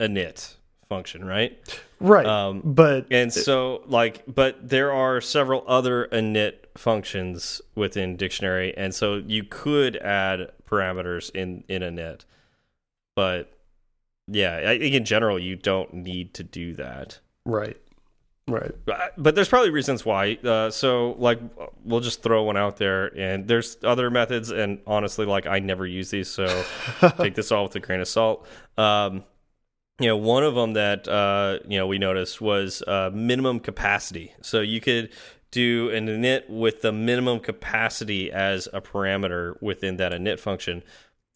init 0.00 0.56
function, 0.88 1.24
right? 1.24 1.56
Right. 2.00 2.26
Um, 2.26 2.62
but 2.64 3.06
And 3.12 3.32
so, 3.32 3.82
like, 3.86 4.24
but 4.26 4.68
there 4.68 4.92
are 4.92 5.20
several 5.20 5.62
other 5.68 6.08
init 6.08 6.54
functions 6.76 7.62
within 7.76 8.16
dictionary, 8.16 8.76
and 8.76 8.92
so 8.92 9.22
you 9.24 9.44
could 9.44 9.96
add 9.98 10.50
parameters 10.68 11.30
in 11.30 11.62
in 11.68 11.82
init. 11.82 12.24
But 13.14 13.52
yeah, 14.26 14.64
I 14.66 14.78
think 14.80 14.96
in 14.96 15.04
general 15.04 15.38
you 15.38 15.54
don't 15.54 15.94
need 15.94 16.34
to 16.34 16.42
do 16.42 16.74
that. 16.74 17.20
right. 17.46 17.76
Right. 18.46 18.72
But- 18.84 19.14
But 19.16 19.34
there's 19.34 19.48
probably 19.48 19.70
reasons 19.70 20.04
why. 20.04 20.34
Uh, 20.44 20.70
so, 20.70 21.12
like, 21.18 21.38
we'll 21.84 22.00
just 22.00 22.22
throw 22.22 22.42
one 22.42 22.56
out 22.56 22.76
there, 22.76 23.06
and 23.18 23.48
there's 23.48 23.78
other 23.82 24.10
methods. 24.10 24.50
And 24.50 24.80
honestly, 24.86 25.24
like, 25.24 25.46
I 25.46 25.60
never 25.60 25.86
use 25.86 26.10
these, 26.10 26.28
so 26.28 26.64
take 27.18 27.34
this 27.36 27.50
all 27.52 27.64
with 27.64 27.76
a 27.76 27.80
grain 27.80 28.00
of 28.00 28.08
salt. 28.08 28.46
Um, 28.76 29.24
you 30.00 30.08
know, 30.08 30.16
one 30.16 30.42
of 30.42 30.54
them 30.56 30.72
that 30.74 31.06
uh, 31.06 31.60
you 31.68 31.78
know 31.78 31.86
we 31.86 31.98
noticed 31.98 32.40
was 32.40 32.82
uh, 32.82 33.10
minimum 33.14 33.60
capacity. 33.60 34.32
So 34.42 34.60
you 34.60 34.80
could 34.80 35.10
do 35.52 35.88
an 35.90 36.08
init 36.08 36.50
with 36.50 36.82
the 36.82 36.90
minimum 36.90 37.38
capacity 37.38 38.32
as 38.32 38.66
a 38.72 38.80
parameter 38.80 39.54
within 39.62 39.96
that 39.98 40.10
init 40.10 40.40
function, 40.40 40.82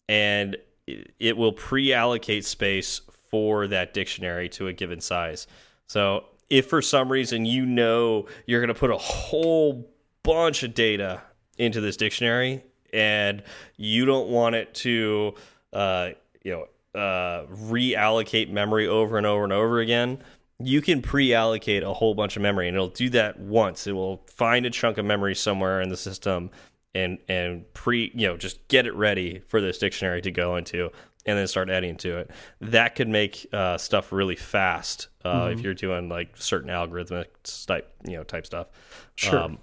and 0.09 0.57
it 0.85 1.13
it 1.19 1.37
will 1.37 1.53
pre-allocate 1.53 2.43
space 2.43 2.99
for 3.31 3.65
that 3.67 3.93
dictionary 3.93 4.49
to 4.49 4.67
a 4.67 4.73
given 4.73 4.99
size. 4.99 5.47
So 5.87 6.25
if 6.49 6.67
for 6.67 6.81
some 6.81 7.11
reason 7.11 7.45
you 7.45 7.65
know 7.65 8.25
you're 8.45 8.61
going 8.61 8.73
to 8.73 8.79
put 8.79 8.91
a 8.91 8.97
whole 8.97 9.89
bunch 10.23 10.63
of 10.63 10.73
data 10.73 11.21
into 11.57 11.81
this 11.81 11.97
dictionary 11.97 12.63
and 12.93 13.43
you 13.77 14.05
don't 14.05 14.29
want 14.29 14.55
it 14.55 14.73
to 14.73 15.33
uh, 15.73 16.09
you 16.43 16.51
know 16.51 16.99
uh, 16.99 17.45
reallocate 17.47 18.49
memory 18.49 18.87
over 18.87 19.17
and 19.17 19.27
over 19.27 19.43
and 19.43 19.53
over 19.53 19.79
again 19.79 20.17
you 20.61 20.81
can 20.81 21.01
pre-allocate 21.01 21.83
a 21.83 21.93
whole 21.93 22.13
bunch 22.13 22.35
of 22.35 22.41
memory 22.41 22.67
and 22.67 22.75
it'll 22.75 22.89
do 22.89 23.09
that 23.09 23.39
once. 23.39 23.87
It 23.87 23.93
will 23.93 24.25
find 24.27 24.65
a 24.65 24.69
chunk 24.69 24.97
of 24.97 25.05
memory 25.05 25.35
somewhere 25.35 25.81
in 25.81 25.89
the 25.89 25.97
system 25.97 26.51
and 26.95 27.19
and 27.27 27.71
pre 27.73 28.11
you 28.15 28.27
know 28.27 28.35
just 28.35 28.67
get 28.67 28.87
it 28.87 28.95
ready 28.95 29.41
for 29.47 29.61
this 29.61 29.77
dictionary 29.77 30.21
to 30.21 30.31
go 30.31 30.55
into 30.55 30.89
and 31.29 31.37
then 31.37 31.47
start 31.47 31.69
adding 31.69 31.95
to 31.95 32.17
it 32.17 32.31
that 32.59 32.95
could 32.95 33.07
make 33.07 33.45
uh, 33.53 33.77
stuff 33.77 34.11
really 34.11 34.35
fast 34.35 35.07
uh, 35.23 35.29
Mm-hmm. 35.45 35.53
if 35.53 35.61
you're 35.61 35.73
doing 35.73 36.09
like 36.09 36.35
certain 36.35 36.69
algorithmic 36.69 37.25
type 37.67 37.87
you 38.05 38.17
know 38.17 38.23
type 38.23 38.45
stuff 38.45 38.67
Sure. 39.15 39.55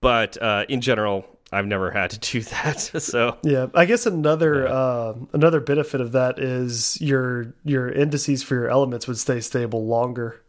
but 0.00 0.40
uh, 0.42 0.64
in 0.68 0.80
general 0.80 1.24
i've 1.52 1.66
never 1.66 1.90
had 1.90 2.10
to 2.10 2.18
do 2.32 2.40
that 2.42 2.78
so 2.80 3.36
Yeah, 3.42 3.66
I 3.74 3.84
guess 3.84 4.06
another 4.06 4.66
uh, 4.68 5.14
another 5.32 5.60
benefit 5.60 6.00
of 6.00 6.12
that 6.12 6.38
is 6.38 7.00
your 7.00 7.54
your 7.64 7.90
indices 7.90 8.42
for 8.42 8.54
your 8.54 8.68
elements 8.68 9.06
would 9.08 9.18
stay 9.18 9.40
stable 9.40 9.86
longer. 9.86 10.42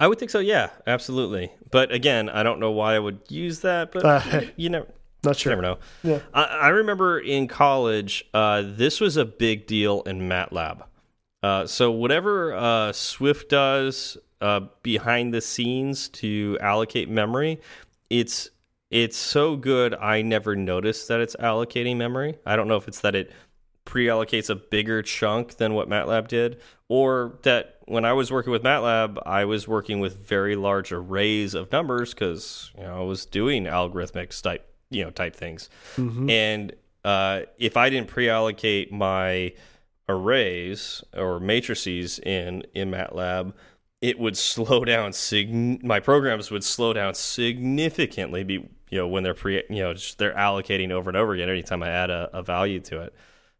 i 0.00 0.06
would 0.08 0.18
think 0.18 0.30
so 0.30 0.38
yeah 0.38 0.70
absolutely 0.86 1.52
but 1.70 1.92
again 1.92 2.28
i 2.28 2.42
don't 2.42 2.60
know 2.60 2.70
why 2.70 2.94
i 2.94 2.98
would 2.98 3.18
use 3.28 3.60
that 3.60 3.92
but 3.92 4.04
Uh, 4.04 4.40
you 4.56 4.70
never 4.70 4.86
Not 5.24 5.36
You 5.36 5.40
sure. 5.40 5.50
never 5.52 5.62
know. 5.62 5.78
Yeah. 6.02 6.20
I, 6.34 6.44
I 6.44 6.68
remember 6.68 7.18
in 7.18 7.46
college, 7.48 8.24
uh, 8.34 8.62
this 8.64 9.00
was 9.00 9.16
a 9.16 9.24
big 9.24 9.66
deal 9.66 10.02
in 10.02 10.28
MATLAB. 10.28 10.82
Uh, 11.42 11.66
so 11.66 11.90
whatever 11.90 12.54
uh, 12.54 12.92
Swift 12.92 13.48
does 13.48 14.16
uh, 14.40 14.60
behind 14.82 15.32
the 15.32 15.40
scenes 15.40 16.08
to 16.08 16.58
allocate 16.60 17.08
memory, 17.08 17.60
it's 18.10 18.50
it's 18.90 19.16
so 19.16 19.56
good. 19.56 19.94
I 19.94 20.20
never 20.22 20.54
noticed 20.54 21.08
that 21.08 21.20
it's 21.20 21.34
allocating 21.36 21.96
memory. 21.96 22.38
I 22.44 22.56
don't 22.56 22.68
know 22.68 22.76
if 22.76 22.86
it's 22.88 23.00
that 23.00 23.14
it 23.14 23.32
pre-allocates 23.84 24.50
a 24.50 24.54
bigger 24.54 25.02
chunk 25.02 25.56
than 25.56 25.74
what 25.74 25.88
MATLAB 25.88 26.28
did, 26.28 26.60
or 26.88 27.38
that 27.42 27.78
when 27.86 28.04
I 28.04 28.12
was 28.12 28.30
working 28.30 28.52
with 28.52 28.62
MATLAB, 28.62 29.18
I 29.24 29.44
was 29.44 29.66
working 29.66 29.98
with 29.98 30.26
very 30.26 30.54
large 30.56 30.92
arrays 30.92 31.54
of 31.54 31.72
numbers 31.72 32.12
because 32.12 32.70
you 32.76 32.84
know 32.84 33.00
I 33.00 33.04
was 33.04 33.24
doing 33.26 33.64
algorithmic 33.64 34.40
type 34.42 34.68
you 34.92 35.04
know 35.04 35.10
type 35.10 35.34
things, 35.34 35.68
and 36.28 36.72
uh, 37.04 37.42
if 37.58 37.76
I 37.76 37.90
didn't 37.90 38.08
pre-allocate 38.08 38.92
my 38.92 39.52
arrays 40.08 41.02
or 41.16 41.40
matrices 41.40 42.18
in 42.20 42.62
in 42.74 42.90
MATLAB, 42.90 43.52
it 44.00 44.18
would 44.18 44.36
slow 44.36 44.84
down. 44.84 45.12
Sig 45.12 45.82
my 45.82 46.00
programs 46.00 46.50
would 46.50 46.64
slow 46.64 46.92
down 46.92 47.14
significantly. 47.14 48.44
Be 48.44 48.68
you 48.90 48.98
know 48.98 49.08
when 49.08 49.22
they're 49.22 49.34
pre 49.34 49.62
you 49.68 49.82
know 49.82 49.94
just 49.94 50.18
they're 50.18 50.34
allocating 50.34 50.90
over 50.90 51.10
and 51.10 51.16
over 51.16 51.34
again 51.34 51.48
anytime 51.48 51.82
I 51.82 51.88
add 51.88 52.10
a, 52.10 52.30
a 52.32 52.42
value 52.42 52.80
to 52.80 53.00
it. 53.00 53.14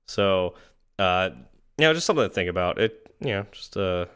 So 0.06 0.54
uh, 0.98 1.30
you 1.78 1.86
know 1.86 1.94
just 1.94 2.06
something 2.06 2.28
to 2.28 2.34
think 2.34 2.50
about. 2.50 2.78
It 2.78 3.14
you 3.20 3.30
know 3.30 3.46
just 3.52 3.76
uh 3.76 4.06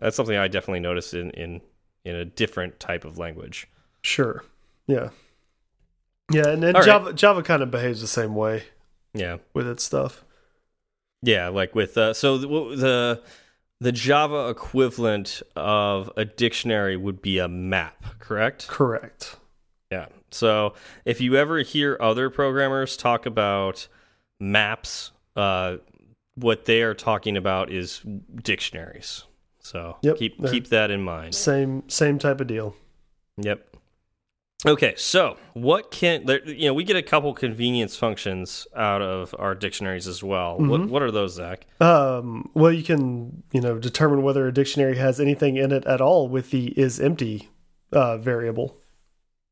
that's 0.00 0.16
something 0.16 0.36
I 0.36 0.48
definitely 0.48 0.80
noticed 0.80 1.14
in 1.14 1.30
in 1.30 1.60
in 2.04 2.16
a 2.16 2.24
different 2.24 2.80
type 2.80 3.04
of 3.04 3.18
language. 3.18 3.68
Sure. 4.02 4.44
Yeah. 4.86 5.10
Yeah, 6.30 6.48
and 6.48 6.62
then 6.62 6.74
All 6.76 6.82
right. 6.82 6.86
Java 6.86 7.12
Java 7.12 7.42
kind 7.42 7.62
of 7.62 7.70
behaves 7.70 8.00
the 8.00 8.06
same 8.06 8.34
way 8.34 8.64
Yeah. 9.14 9.38
with 9.54 9.66
its 9.66 9.82
stuff. 9.84 10.24
Yeah, 11.22 11.48
like 11.48 11.74
with 11.74 11.96
uh, 11.98 12.14
so 12.14 12.38
the, 12.38 12.46
the 12.76 13.22
the 13.80 13.92
Java 13.92 14.48
equivalent 14.48 15.42
of 15.56 16.10
a 16.16 16.24
dictionary 16.24 16.96
would 16.96 17.22
be 17.22 17.38
a 17.38 17.48
map, 17.48 18.04
correct? 18.18 18.68
Correct. 18.68 19.36
Yeah. 19.90 20.06
So 20.30 20.74
if 21.04 21.20
you 21.20 21.36
ever 21.36 21.58
hear 21.60 21.96
other 22.00 22.28
programmers 22.28 22.96
talk 22.96 23.24
about 23.24 23.88
maps, 24.38 25.12
uh, 25.36 25.76
what 26.34 26.66
they 26.66 26.82
are 26.82 26.94
talking 26.94 27.36
about 27.36 27.72
is 27.72 28.00
dictionaries. 28.42 29.24
So 29.60 29.96
Yep, 30.02 30.16
keep 30.18 30.46
keep 30.46 30.68
that 30.68 30.90
in 30.90 31.02
mind. 31.02 31.34
Same 31.34 31.88
same 31.88 32.18
type 32.18 32.40
of 32.40 32.46
deal. 32.46 32.76
Yep. 33.38 33.76
Okay, 34.66 34.94
so 34.96 35.36
what 35.52 35.92
can 35.92 36.26
there, 36.26 36.44
you 36.48 36.66
know? 36.66 36.74
We 36.74 36.82
get 36.82 36.96
a 36.96 37.02
couple 37.02 37.32
convenience 37.32 37.96
functions 37.96 38.66
out 38.74 39.00
of 39.02 39.32
our 39.38 39.54
dictionaries 39.54 40.08
as 40.08 40.20
well. 40.20 40.58
What 40.58 40.80
Mm-hmm. 40.80 40.90
what 40.90 41.00
are 41.02 41.12
those, 41.12 41.34
Zach? 41.34 41.64
Um, 41.80 42.50
well, 42.54 42.72
you 42.72 42.82
can 42.82 43.44
you 43.52 43.60
know 43.60 43.78
determine 43.78 44.22
whether 44.22 44.48
a 44.48 44.52
dictionary 44.52 44.96
has 44.96 45.20
anything 45.20 45.56
in 45.56 45.70
it 45.70 45.84
at 45.86 46.00
all 46.00 46.28
with 46.28 46.50
the 46.50 46.68
is 46.78 46.98
empty 46.98 47.48
uh, 47.92 48.18
variable. 48.18 48.76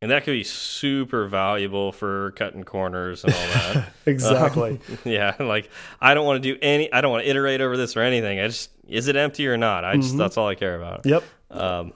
And 0.03 0.11
that 0.11 0.25
could 0.25 0.33
be 0.33 0.43
super 0.45 1.27
valuable 1.29 1.93
for 1.93 2.33
cutting 2.33 2.65
corners 2.65 3.23
and 3.25 3.33
all 3.33 3.47
that. 3.47 3.93
Exactly. 4.07 4.81
yeah, 5.05 5.37
like 5.39 5.71
I 6.01 6.15
don't 6.15 6.27
want 6.27 6.43
to 6.43 6.53
do 6.53 6.59
any. 6.61 6.93
I 6.93 7.01
don't 7.01 7.13
want 7.13 7.23
to 7.23 7.31
iterate 7.31 7.61
over 7.61 7.77
this 7.77 7.97
or 7.97 8.01
anything. 8.03 8.41
I 8.41 8.49
just 8.49 8.71
is 8.89 9.07
it 9.07 9.15
empty 9.15 9.47
or 9.47 9.57
not? 9.57 9.85
I 9.85 9.95
just 9.99 10.15
Mhm. 10.15 10.19
that's 10.19 10.37
all 10.37 10.49
I 10.49 10.57
care 10.57 10.75
about. 10.75 11.07
yep. 11.07 11.23
Um, 11.49 11.93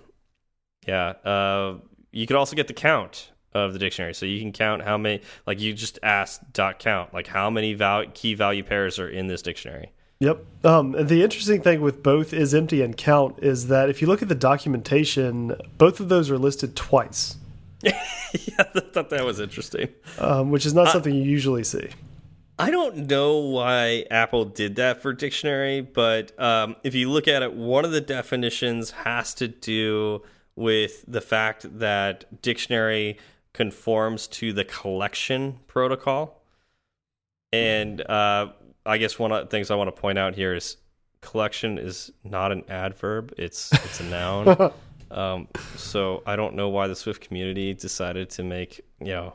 yeah. 0.87 1.09
Uh, 1.25 1.79
you 2.13 2.27
could 2.27 2.37
also 2.37 2.57
get 2.57 2.69
the 2.69 2.75
count 2.75 3.31
of 3.53 3.73
the 3.73 3.79
dictionary, 3.79 4.15
so 4.15 4.27
you 4.27 4.41
can 4.41 4.53
count 4.53 4.83
how 4.83 4.97
many. 4.97 5.23
Like 5.47 5.61
you 5.61 5.73
just 5.73 5.99
ask 6.03 6.41
dot 6.53 6.79
count, 6.79 7.13
like 7.13 7.27
how 7.27 7.51
many 7.51 7.75
val 7.75 8.05
key 8.15 8.35
value 8.35 8.63
pairs 8.63 8.99
are 8.99 9.09
in 9.09 9.27
this 9.27 9.43
dictionary. 9.43 9.93
Yep. 10.21 10.45
Um, 10.65 10.93
the 10.93 11.23
interesting 11.23 11.63
thing 11.63 11.81
with 11.81 12.03
both 12.03 12.35
is 12.35 12.55
empty 12.55 12.83
and 12.83 12.95
count 12.95 13.39
is 13.43 13.69
that 13.69 13.89
if 13.89 14.03
you 14.03 14.07
look 14.07 14.21
at 14.21 14.29
the 14.29 14.35
documentation, 14.35 15.57
both 15.79 15.99
of 15.99 16.11
those 16.11 16.31
are 16.31 16.37
listed 16.37 16.77
twice, 16.77 17.37
yeah, 17.83 17.93
I 18.59 18.81
thought 18.81 19.09
that 19.11 19.25
was 19.25 19.41
interesting. 19.41 19.89
um, 20.19 20.51
which 20.51 20.67
is 20.67 20.75
not 20.75 20.89
something 20.93 21.15
you 21.15 21.23
usually 21.23 21.65
see. 21.65 21.89
I 22.59 22.71
don't 22.71 23.09
know 23.09 23.39
why 23.39 24.05
Apple 24.11 24.45
did 24.45 24.77
that 24.77 25.01
for 25.01 25.15
dictionary, 25.15 25.81
but 25.81 26.39
um, 26.39 26.77
if 26.85 26.95
you 26.95 27.11
look 27.11 27.27
at 27.27 27.43
it, 27.43 27.55
one 27.55 27.87
of 27.87 27.93
the 27.93 28.03
definitions 28.03 28.91
has 28.91 29.33
to 29.35 29.49
do 29.49 30.21
with 30.61 31.07
the 31.09 31.23
fact 31.23 31.79
that 31.79 32.43
dictionary 32.43 33.17
conforms 33.55 34.27
to 34.27 34.53
the 34.53 34.63
collection 34.63 35.59
protocol. 35.67 36.43
And 37.51 38.03
uh, 38.03 38.53
I 38.85 38.99
guess 38.99 39.19
one 39.19 39.33
of 39.33 39.41
the 39.41 39.51
things 39.51 39.71
I 39.71 39.75
want 39.75 39.89
to 39.89 39.99
point 39.99 40.19
out 40.19 40.35
here 40.35 40.55
is 40.55 40.77
collection 41.23 41.79
is 41.79 42.13
not 42.23 42.53
an 42.53 42.65
adverb; 42.69 43.33
it's 43.39 43.73
it's 43.73 44.01
a 44.01 44.05
noun. 44.05 44.73
Um, 45.11 45.49
so 45.75 46.23
I 46.25 46.37
don't 46.37 46.55
know 46.55 46.69
why 46.69 46.87
the 46.87 46.95
Swift 46.95 47.21
community 47.21 47.75
decided 47.75 48.31
to 48.31 48.45
make 48.45 48.81
you 49.01 49.13
know 49.13 49.35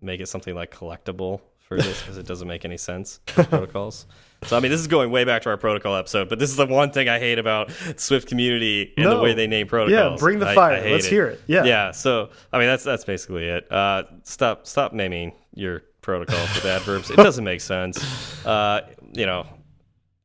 make 0.00 0.18
it 0.18 0.30
something 0.30 0.54
like 0.54 0.74
collectible 0.74 1.42
for 1.70 1.76
this 1.76 2.02
because 2.02 2.18
it 2.18 2.26
doesn't 2.26 2.48
make 2.48 2.64
any 2.64 2.76
sense 2.76 3.20
protocols. 3.26 4.06
So 4.42 4.56
I 4.56 4.60
mean, 4.60 4.72
this 4.72 4.80
is 4.80 4.88
going 4.88 5.12
way 5.12 5.22
back 5.22 5.42
to 5.42 5.50
our 5.50 5.56
protocol 5.56 5.94
episode, 5.94 6.28
but 6.28 6.40
this 6.40 6.50
is 6.50 6.56
the 6.56 6.66
one 6.66 6.90
thing 6.90 7.08
I 7.08 7.20
hate 7.20 7.38
about 7.38 7.70
Swift 7.96 8.26
community 8.26 8.92
and 8.96 9.06
the 9.06 9.20
way 9.20 9.34
they 9.34 9.46
name 9.46 9.68
protocols. 9.68 10.18
Yeah, 10.18 10.18
bring 10.18 10.40
the 10.40 10.46
fire. 10.46 10.78
I 10.78 10.80
hate 10.80 10.92
Let's 10.92 11.06
hear 11.06 11.28
it. 11.28 11.40
Yeah. 11.46 11.62
yeah. 11.64 11.92
So 11.92 12.30
I 12.52 12.58
mean, 12.58 12.66
that's 12.66 12.82
that's 12.82 13.04
basically 13.04 13.44
it. 13.46 13.70
Uh, 13.70 14.02
stop 14.24 14.66
stop 14.66 14.92
naming 14.92 15.32
your 15.54 15.84
protocols 16.02 16.52
with 16.56 16.64
adverbs. 16.64 17.08
It 17.08 17.16
doesn't 17.16 17.44
make 17.44 17.60
sense. 17.60 18.44
Uh, 18.44 18.80
you 19.12 19.26
know, 19.26 19.46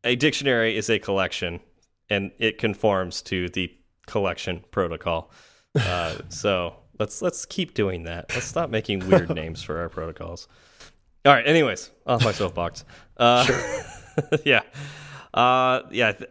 a 0.03 0.15
dictionary 0.15 0.75
is 0.75 0.89
a 0.89 0.97
collection, 0.97 1.59
and 2.09 2.31
it 2.39 2.57
conforms 2.57 3.21
to 3.23 3.49
the 3.49 3.71
collection 4.07 4.63
protocol. 4.71 5.31
Uh, 5.75 6.15
so 6.29 6.77
let's 6.97 7.21
let's 7.21 7.45
keep 7.45 7.75
doing 7.75 8.03
that. 8.03 8.33
Let's 8.33 8.47
stop 8.47 8.71
making 8.71 9.07
weird 9.07 9.29
names 9.35 9.61
for 9.61 9.77
our 9.77 9.89
protocols. 9.89 10.47
All 11.26 11.34
right. 11.34 11.45
Anyways, 11.47 11.91
off 12.05 12.23
my 12.23 12.32
soapbox. 12.32 12.84
Uh, 13.17 13.47
yeah. 14.43 14.59
Uh, 15.34 15.84
yeah. 15.89 16.11
th- 16.11 16.30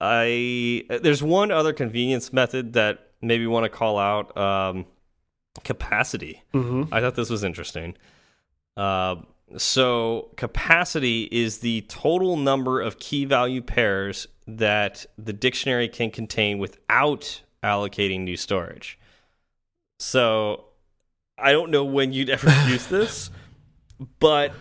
I 0.00 0.84
there's 1.02 1.22
one 1.22 1.50
other 1.50 1.74
convenience 1.74 2.32
method 2.32 2.72
that 2.72 3.10
maybe 3.20 3.46
want 3.46 3.64
to 3.64 3.68
call 3.68 3.98
out. 3.98 4.34
Um, 4.34 4.86
capacity. 5.64 6.42
hmm 6.52 6.84
I 6.90 7.00
thought 7.02 7.14
this 7.14 7.28
was 7.28 7.44
interesting. 7.44 7.94
Uh, 8.74 9.16
so 9.58 10.30
capacity 10.36 11.28
is 11.30 11.58
the 11.58 11.82
total 11.88 12.36
number 12.38 12.80
of 12.80 12.98
key 12.98 13.26
value 13.26 13.60
pairs 13.60 14.26
that 14.46 15.04
the 15.18 15.32
dictionary 15.34 15.88
can 15.88 16.10
contain 16.10 16.58
without 16.58 17.42
allocating 17.62 18.20
new 18.20 18.36
storage. 18.38 18.98
So 19.98 20.64
I 21.36 21.52
don't 21.52 21.70
know 21.70 21.84
when 21.84 22.12
you'd 22.12 22.30
ever 22.30 22.48
use 22.68 22.86
this, 22.88 23.30
but 24.18 24.52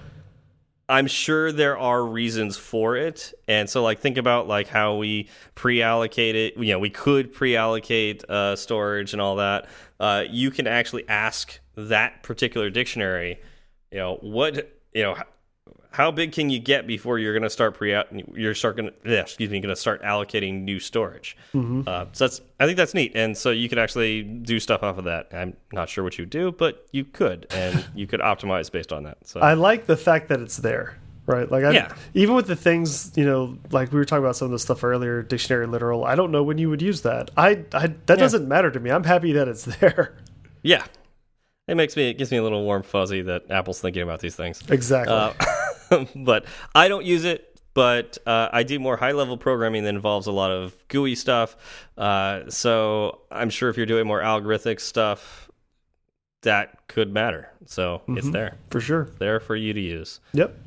I'm 0.89 1.07
sure 1.07 1.51
there 1.51 1.77
are 1.77 2.03
reasons 2.05 2.57
for 2.57 2.95
it. 2.95 3.33
And 3.47 3.69
so 3.69 3.83
like 3.83 3.99
think 3.99 4.17
about 4.17 4.47
like 4.47 4.67
how 4.67 4.95
we 4.95 5.27
pre-allocate 5.53 6.35
it, 6.35 6.57
you 6.57 6.71
know, 6.71 6.79
we 6.79 6.89
could 6.89 7.33
pre-allocate 7.33 8.23
uh, 8.29 8.55
storage 8.55 9.11
and 9.11 9.21
all 9.21 9.35
that. 9.35 9.67
Uh, 9.99 10.23
you 10.29 10.49
can 10.49 10.65
actually 10.65 11.07
ask 11.09 11.59
that 11.75 12.23
particular 12.23 12.69
dictionary, 12.69 13.39
you 13.91 13.97
know, 13.97 14.15
what, 14.21 14.79
you 14.93 15.03
know, 15.03 15.17
how 15.97 16.11
big 16.11 16.31
can 16.31 16.49
you 16.51 16.59
get 16.59 16.85
before 16.85 17.17
you're 17.17 17.33
going 17.33 17.41
to 17.41 17.49
start 17.49 17.73
pre 17.73 17.99
you're 18.35 18.53
start 18.53 18.77
going 18.77 18.91
to 19.03 19.19
excuse 19.19 19.49
me 19.49 19.59
going 19.59 19.73
to 19.73 19.79
start 19.81 19.99
allocating 20.03 20.61
new 20.61 20.79
storage 20.79 21.35
uh, 21.55 22.05
so 22.13 22.25
that's 22.27 22.39
i 22.59 22.65
think 22.67 22.77
that's 22.77 22.93
neat 22.93 23.11
and 23.15 23.35
so 23.35 23.49
you 23.49 23.67
could 23.67 23.79
actually 23.79 24.21
do 24.21 24.59
stuff 24.59 24.83
off 24.83 24.99
of 24.99 25.05
that 25.05 25.27
i'm 25.33 25.57
not 25.73 25.89
sure 25.89 26.03
what 26.03 26.19
you 26.19 26.25
do 26.25 26.51
but 26.51 26.85
you 26.91 27.03
could 27.03 27.47
and 27.49 27.83
you 27.95 28.05
could 28.05 28.19
optimize 28.19 28.71
based 28.71 28.93
on 28.93 29.03
that 29.03 29.17
so 29.25 29.39
I 29.39 29.55
like 29.55 29.87
the 29.87 29.97
fact 29.97 30.29
that 30.29 30.39
it's 30.39 30.57
there, 30.57 30.95
right? 31.25 31.49
Like, 31.51 31.63
I, 31.63 31.71
Yeah. 31.71 31.95
even 32.13 32.35
with 32.35 32.45
the 32.47 32.55
things, 32.55 33.11
you 33.15 33.25
know, 33.25 33.57
like 33.71 33.91
we 33.91 33.97
were 33.97 34.05
talking 34.05 34.23
about 34.23 34.35
some 34.35 34.45
of 34.45 34.51
the 34.51 34.59
stuff 34.59 34.83
earlier, 34.83 35.21
dictionary 35.23 35.65
literal. 35.67 36.05
I 36.05 36.15
don't 36.15 36.31
know 36.31 36.43
when 36.43 36.57
you 36.59 36.69
would 36.69 36.81
use 36.81 37.01
that. 37.01 37.31
I, 37.35 37.63
I 37.73 37.87
that 38.05 38.17
doesn't 38.19 38.47
matter 38.47 38.69
to 38.71 38.79
me. 38.79 38.91
I'm 38.91 39.03
happy 39.03 39.33
that 39.33 39.47
it's 39.47 39.65
there. 39.79 40.15
yeah 40.61 40.85
it 41.67 41.75
makes 41.75 41.95
me 41.97 42.09
it 42.09 42.17
gives 42.17 42.31
me 42.31 42.37
a 42.37 42.43
little 42.43 42.63
warm 42.63 42.83
fuzzy 42.83 43.21
that 43.23 43.49
Apple's 43.51 43.81
thinking 43.81 44.01
about 44.03 44.19
these 44.21 44.35
things. 44.35 44.63
Exactly. 44.69 45.13
Uh, 45.13 45.33
but 46.15 46.45
I 46.75 46.87
don't 46.87 47.05
use 47.05 47.23
it. 47.25 47.43
But 47.73 48.17
uh, 48.25 48.49
I 48.51 48.63
do 48.63 48.79
more 48.79 48.97
high 48.97 49.11
level 49.11 49.37
programming 49.37 49.83
that 49.83 49.89
involves 49.93 50.25
a 50.25 50.31
lot 50.31 50.49
of 50.49 50.73
GUI 50.87 51.13
stuff. 51.13 51.55
Uh, 51.95 52.49
so 52.49 53.21
I'm 53.29 53.51
sure 53.51 53.69
if 53.69 53.77
you're 53.77 53.85
doing 53.85 54.07
more 54.07 54.19
algorithmic 54.19 54.79
stuff, 54.79 55.51
that 56.41 56.87
could 56.87 57.13
matter. 57.13 57.51
So 57.67 57.99
Mm-hmm. 58.07 58.17
it's 58.17 58.29
there, 58.31 58.55
For 58.71 58.81
sure. 58.81 59.09
there 59.19 59.39
for 59.39 59.55
you 59.55 59.73
to 59.73 59.79
use. 59.79 60.19
Yep. 60.33 60.57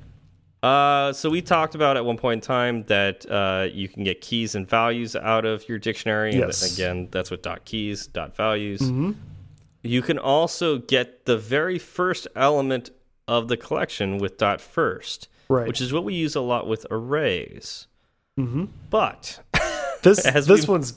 Uh, 0.62 1.12
so 1.12 1.30
we 1.30 1.40
talked 1.42 1.74
about 1.74 1.96
at 1.96 2.04
one 2.04 2.16
point 2.18 2.44
in 2.44 2.46
time 2.46 2.84
that 2.84 3.24
uh, 3.30 3.66
you 3.72 3.88
can 3.88 4.04
get 4.04 4.20
keys 4.20 4.54
and 4.54 4.68
values 4.68 5.16
out 5.16 5.44
of 5.44 5.68
your 5.68 5.78
dictionary. 5.78 6.30
And 6.32 6.40
Yes. 6.40 6.72
again, 6.78 7.08
that's 7.10 7.30
what 7.30 7.42
dot 7.42 7.64
keys, 7.64 8.06
dot 8.06 8.36
values. 8.36 8.80
Mm-hmm. 8.82 9.12
You 9.82 10.02
can 10.02 10.18
also 10.18 10.78
get 10.78 11.24
the 11.24 11.38
very 11.38 11.78
first 11.78 12.28
element 12.36 12.90
of 13.30 13.48
the 13.48 13.56
collection 13.56 14.18
with 14.18 14.36
dot 14.36 14.60
first, 14.60 15.28
Right. 15.48 15.66
which 15.66 15.80
is 15.80 15.92
what 15.92 16.04
we 16.04 16.14
use 16.14 16.34
a 16.36 16.40
lot 16.40 16.66
with 16.66 16.86
arrays. 16.90 17.86
Mm-hmm. 18.38 18.64
But 18.90 19.40
This 20.02 20.22
this 20.46 20.66
we- 20.66 20.72
one's 20.72 20.94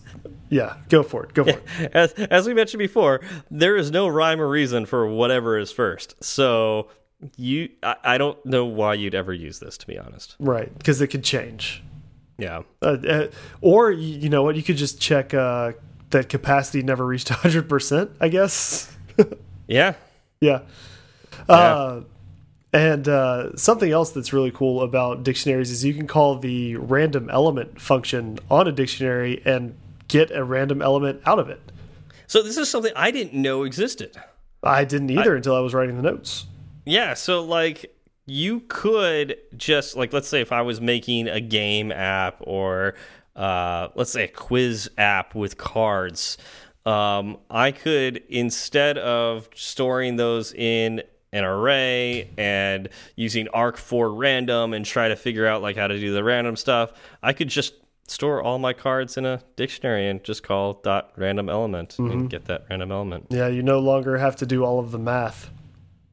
yeah. 0.50 0.76
Go 0.90 1.04
for 1.04 1.24
it. 1.26 1.34
Go 1.34 1.44
for 1.46 1.50
it. 1.80 1.92
as 1.94 2.14
as 2.14 2.48
we 2.48 2.54
mentioned 2.54 2.80
before, 2.80 3.22
there 3.52 3.76
is 3.76 3.92
no 3.92 4.08
rhyme 4.08 4.40
or 4.42 4.48
reason 4.48 4.86
for 4.86 5.06
whatever 5.08 5.58
is 5.58 5.72
first. 5.72 6.22
So 6.24 6.90
you, 7.38 7.70
I, 7.82 7.96
I 8.04 8.18
don't 8.18 8.44
know 8.46 8.66
why 8.66 8.94
you'd 8.96 9.16
ever 9.16 9.34
use 9.34 9.60
this, 9.60 9.78
to 9.78 9.88
be 9.88 9.98
honest. 9.98 10.36
Right, 10.40 10.76
because 10.78 11.02
it 11.02 11.08
could 11.08 11.24
change. 11.24 11.82
Yeah. 12.38 12.64
Uh, 12.82 12.98
uh, 13.08 13.28
or 13.62 13.92
you 13.92 14.30
know 14.30 14.44
what? 14.44 14.56
You 14.56 14.64
could 14.64 14.78
just 14.78 15.00
check 15.02 15.34
uh, 15.34 15.72
that 16.12 16.30
capacity 16.30 16.82
never 16.84 17.06
reached 17.06 17.30
100. 17.30 17.68
percent 17.70 18.12
I 18.22 18.28
guess. 18.30 18.94
Yeah. 19.68 19.94
yeah. 20.42 20.62
Uh, 21.50 22.02
and 22.74 23.08
uh, 23.08 23.56
something 23.56 23.92
else 23.92 24.10
that's 24.10 24.34
really 24.34 24.52
cool 24.52 24.82
about 24.82 25.24
dictionaries 25.24 25.70
is 25.70 25.86
you 25.86 25.94
can 25.94 26.08
call 26.08 26.40
the 26.40 26.76
random 26.78 27.30
element 27.30 27.80
function 27.80 28.40
on 28.50 28.68
a 28.68 28.72
dictionary 28.72 29.44
and 29.46 29.78
get 30.08 30.32
a 30.32 30.44
random 30.44 30.82
element 30.82 31.22
out 31.26 31.38
of 31.38 31.50
it. 31.50 31.62
So 32.26 32.42
this 32.42 32.58
is 32.58 32.70
something 32.70 32.92
I 32.96 33.12
didn't 33.12 33.40
know 33.40 33.64
existed. 33.64 34.18
I 34.64 34.86
didn't 34.86 35.12
either 35.12 35.36
until 35.36 35.56
I 35.56 35.60
was 35.60 35.74
writing 35.74 35.98
the 35.98 36.02
notes. 36.02 36.48
Yeah, 36.86 37.14
so 37.14 37.44
like 37.44 37.96
you 38.26 38.62
could 38.62 39.38
just 39.56 39.96
like 39.96 40.12
let's 40.12 40.28
say 40.28 40.42
if 40.42 40.52
I 40.52 40.64
was 40.64 40.82
making 40.82 41.28
a 41.28 41.42
game 41.42 41.92
app 41.92 42.38
or 42.42 42.96
uh 43.36 43.90
let's 43.96 44.12
say 44.12 44.24
a 44.24 44.28
quiz 44.30 44.90
app 44.98 45.36
with 45.36 45.58
cards, 45.58 46.38
um 46.86 47.38
I 47.52 47.72
could 47.72 48.24
instead 48.30 48.98
of 48.98 49.48
storing 49.54 50.16
those 50.16 50.54
in 50.54 51.04
an 51.34 51.44
array 51.44 52.30
and 52.38 52.88
using 53.16 53.48
arc4random 53.48 54.76
and 54.76 54.86
try 54.86 55.10
to 55.10 55.16
figure 55.16 55.46
out 55.46 55.62
like 55.62 55.76
how 55.76 55.88
to 55.88 56.00
do 56.00 56.14
the 56.14 56.24
random 56.24 56.56
stuff, 56.56 56.94
I 57.22 57.34
could 57.34 57.50
just 57.50 57.74
store 58.08 58.42
all 58.42 58.60
my 58.60 58.74
cards 58.74 59.18
in 59.18 59.26
a 59.26 59.42
dictionary 59.56 60.08
and 60.08 60.24
just 60.24 60.44
call 60.44 60.76
dot 60.76 61.12
random 61.18 61.50
element 61.50 61.98
and 61.98 62.10
mm-hmm. 62.10 62.28
get 62.28 62.46
that 62.46 62.66
random 62.70 62.92
element. 62.92 63.28
Yeah, 63.30 63.48
you 63.48 63.64
no 63.64 63.80
longer 63.80 64.18
have 64.18 64.36
to 64.38 64.46
do 64.46 64.64
all 64.64 64.80
of 64.80 64.92
the 64.92 65.00
math. 65.00 65.50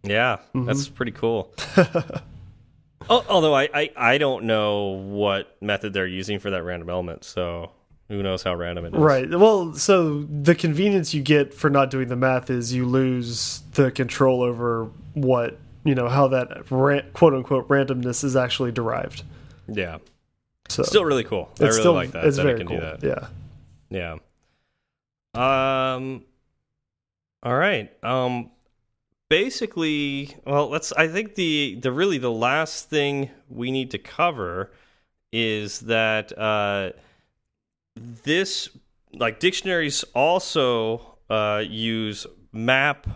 Yeah, 0.02 0.38
mm-hmm. 0.54 0.64
that's 0.64 0.88
pretty 0.88 1.12
cool. 1.12 1.54
Although 3.08 3.54
I, 3.54 3.68
I 3.74 3.90
I 3.96 4.18
don't 4.18 4.44
know 4.44 4.86
what 4.86 5.56
method 5.60 5.92
they're 5.92 6.06
using 6.06 6.38
for 6.38 6.50
that 6.50 6.62
random 6.62 6.88
element, 6.88 7.24
so 7.24 7.72
who 8.10 8.24
knows 8.24 8.42
how 8.42 8.56
random 8.56 8.84
it 8.86 8.94
is. 8.94 9.00
Right. 9.00 9.30
Well, 9.30 9.72
so 9.74 10.24
the 10.24 10.56
convenience 10.56 11.14
you 11.14 11.22
get 11.22 11.54
for 11.54 11.70
not 11.70 11.90
doing 11.90 12.08
the 12.08 12.16
math 12.16 12.50
is 12.50 12.74
you 12.74 12.84
lose 12.84 13.62
the 13.74 13.92
control 13.92 14.42
over 14.42 14.90
what, 15.14 15.58
you 15.84 15.94
know, 15.94 16.08
how 16.08 16.26
that 16.28 16.66
quote 16.66 17.34
unquote 17.34 17.68
randomness 17.68 18.24
is 18.24 18.34
actually 18.34 18.72
derived. 18.72 19.22
Yeah. 19.68 19.98
So 20.68 20.82
Still 20.82 21.04
really 21.04 21.22
cool. 21.22 21.50
I 21.60 21.64
really 21.64 21.78
still, 21.78 21.92
like 21.92 22.10
that. 22.10 22.24
It's 22.24 22.36
that 22.36 22.42
very 22.42 22.58
can 22.58 22.66
cool. 22.66 22.80
do 22.80 22.82
that. 22.82 23.30
Yeah. 23.90 24.18
Yeah. 25.34 25.94
Um. 25.94 26.24
All 27.44 27.56
right. 27.56 27.92
Um. 28.04 28.50
Basically, 29.28 30.36
well, 30.44 30.68
let's. 30.68 30.90
I 30.92 31.06
think 31.06 31.36
the 31.36 31.78
the 31.80 31.92
really 31.92 32.18
the 32.18 32.32
last 32.32 32.90
thing 32.90 33.30
we 33.48 33.70
need 33.70 33.92
to 33.92 33.98
cover 33.98 34.72
is 35.32 35.80
that 35.80 36.36
uh, 36.36 36.90
this 37.96 38.68
like 39.12 39.40
dictionaries 39.40 40.04
also 40.14 41.18
uh, 41.28 41.62
use 41.66 42.26
map, 42.52 43.06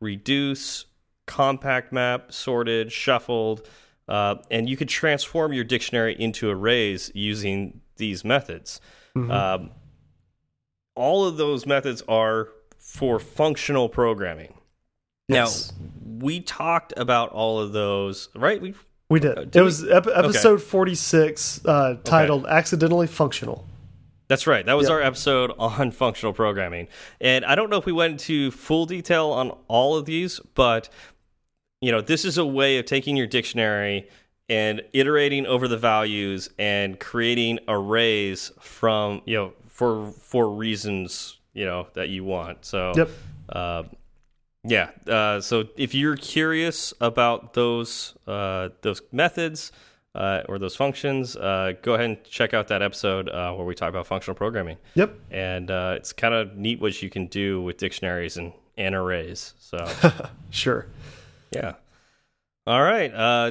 reduce, 0.00 0.86
compact 1.26 1.92
map, 1.92 2.32
sorted, 2.32 2.92
shuffled, 2.92 3.66
uh, 4.08 4.36
and 4.50 4.68
you 4.68 4.76
could 4.76 4.88
transform 4.88 5.52
your 5.52 5.64
dictionary 5.64 6.14
into 6.18 6.48
arrays 6.50 7.10
using 7.14 7.80
these 7.96 8.24
methods. 8.24 8.80
Um, 9.16 9.70
all 10.94 11.24
of 11.24 11.38
those 11.38 11.64
methods 11.66 12.02
are 12.06 12.48
for 12.78 13.18
functional 13.18 13.88
programming. 13.88 14.52
Yes. 15.28 15.72
Now, 15.72 15.88
we 16.24 16.40
talked 16.40 16.92
about 16.96 17.30
all 17.30 17.58
of 17.58 17.72
those, 17.72 18.28
right? 18.36 18.60
We 18.60 18.74
We 19.08 19.20
did. 19.20 19.50
did 19.52 19.56
it 19.56 19.62
was 19.62 19.88
ep 19.88 20.06
episode 20.06 20.62
46 20.62 21.64
uh, 21.64 21.96
titled 22.04 22.46
Accidentally 22.46 23.06
Functional. 23.06 23.65
That's 24.28 24.46
right. 24.46 24.64
That 24.66 24.74
was 24.76 24.88
Yeah. 24.88 24.94
our 24.96 25.02
episode 25.02 25.52
on 25.58 25.90
functional 25.90 26.32
programming. 26.32 26.88
And 27.20 27.44
I 27.44 27.54
don't 27.54 27.70
know 27.70 27.76
if 27.76 27.86
we 27.86 27.92
went 27.92 28.12
into 28.12 28.50
full 28.50 28.86
detail 28.86 29.28
on 29.28 29.50
all 29.68 29.96
of 29.96 30.04
these, 30.04 30.40
but 30.54 30.88
you 31.80 31.92
know, 31.92 32.00
this 32.00 32.24
is 32.24 32.38
a 32.38 32.44
way 32.46 32.78
of 32.78 32.86
taking 32.86 33.16
your 33.16 33.26
dictionary 33.26 34.08
and 34.48 34.82
iterating 34.92 35.44
over 35.46 35.68
the 35.68 35.76
values 35.76 36.48
and 36.58 36.98
creating 36.98 37.58
arrays 37.68 38.50
from, 38.60 39.20
you 39.26 39.36
know, 39.36 39.52
for 39.66 40.10
for 40.20 40.48
reasons, 40.50 41.38
you 41.52 41.64
know, 41.66 41.86
that 41.94 42.08
you 42.08 42.24
want. 42.24 42.64
So 42.64 42.92
Yep. 42.96 43.10
uh, 43.50 43.82
yeah. 44.64 44.90
Uh, 45.06 45.40
so 45.40 45.66
if 45.76 45.94
you're 45.94 46.16
curious 46.16 46.94
about 47.00 47.52
those 47.54 48.14
uh, 48.26 48.70
those 48.82 49.02
methods 49.12 49.70
uh, 50.16 50.42
or 50.48 50.58
those 50.58 50.74
functions, 50.74 51.36
uh, 51.36 51.72
go 51.82 51.94
ahead 51.94 52.06
and 52.06 52.24
check 52.24 52.54
out 52.54 52.68
that 52.68 52.82
episode 52.82 53.28
uh, 53.28 53.52
where 53.52 53.66
we 53.66 53.74
talk 53.74 53.90
about 53.90 54.06
functional 54.06 54.34
programming. 54.34 54.78
Yep. 54.94 55.14
And 55.30 55.70
uh, 55.70 55.94
it's 55.96 56.12
kind 56.12 56.34
of 56.34 56.56
neat 56.56 56.80
what 56.80 57.00
you 57.02 57.10
can 57.10 57.26
do 57.26 57.60
with 57.62 57.76
dictionaries 57.76 58.36
and, 58.36 58.52
and 58.76 58.94
arrays. 58.94 59.54
So 59.58 59.86
Sure. 60.50 60.86
yeah. 61.50 61.74
All 62.66 62.82
right. 62.82 63.12
Uh, 63.14 63.50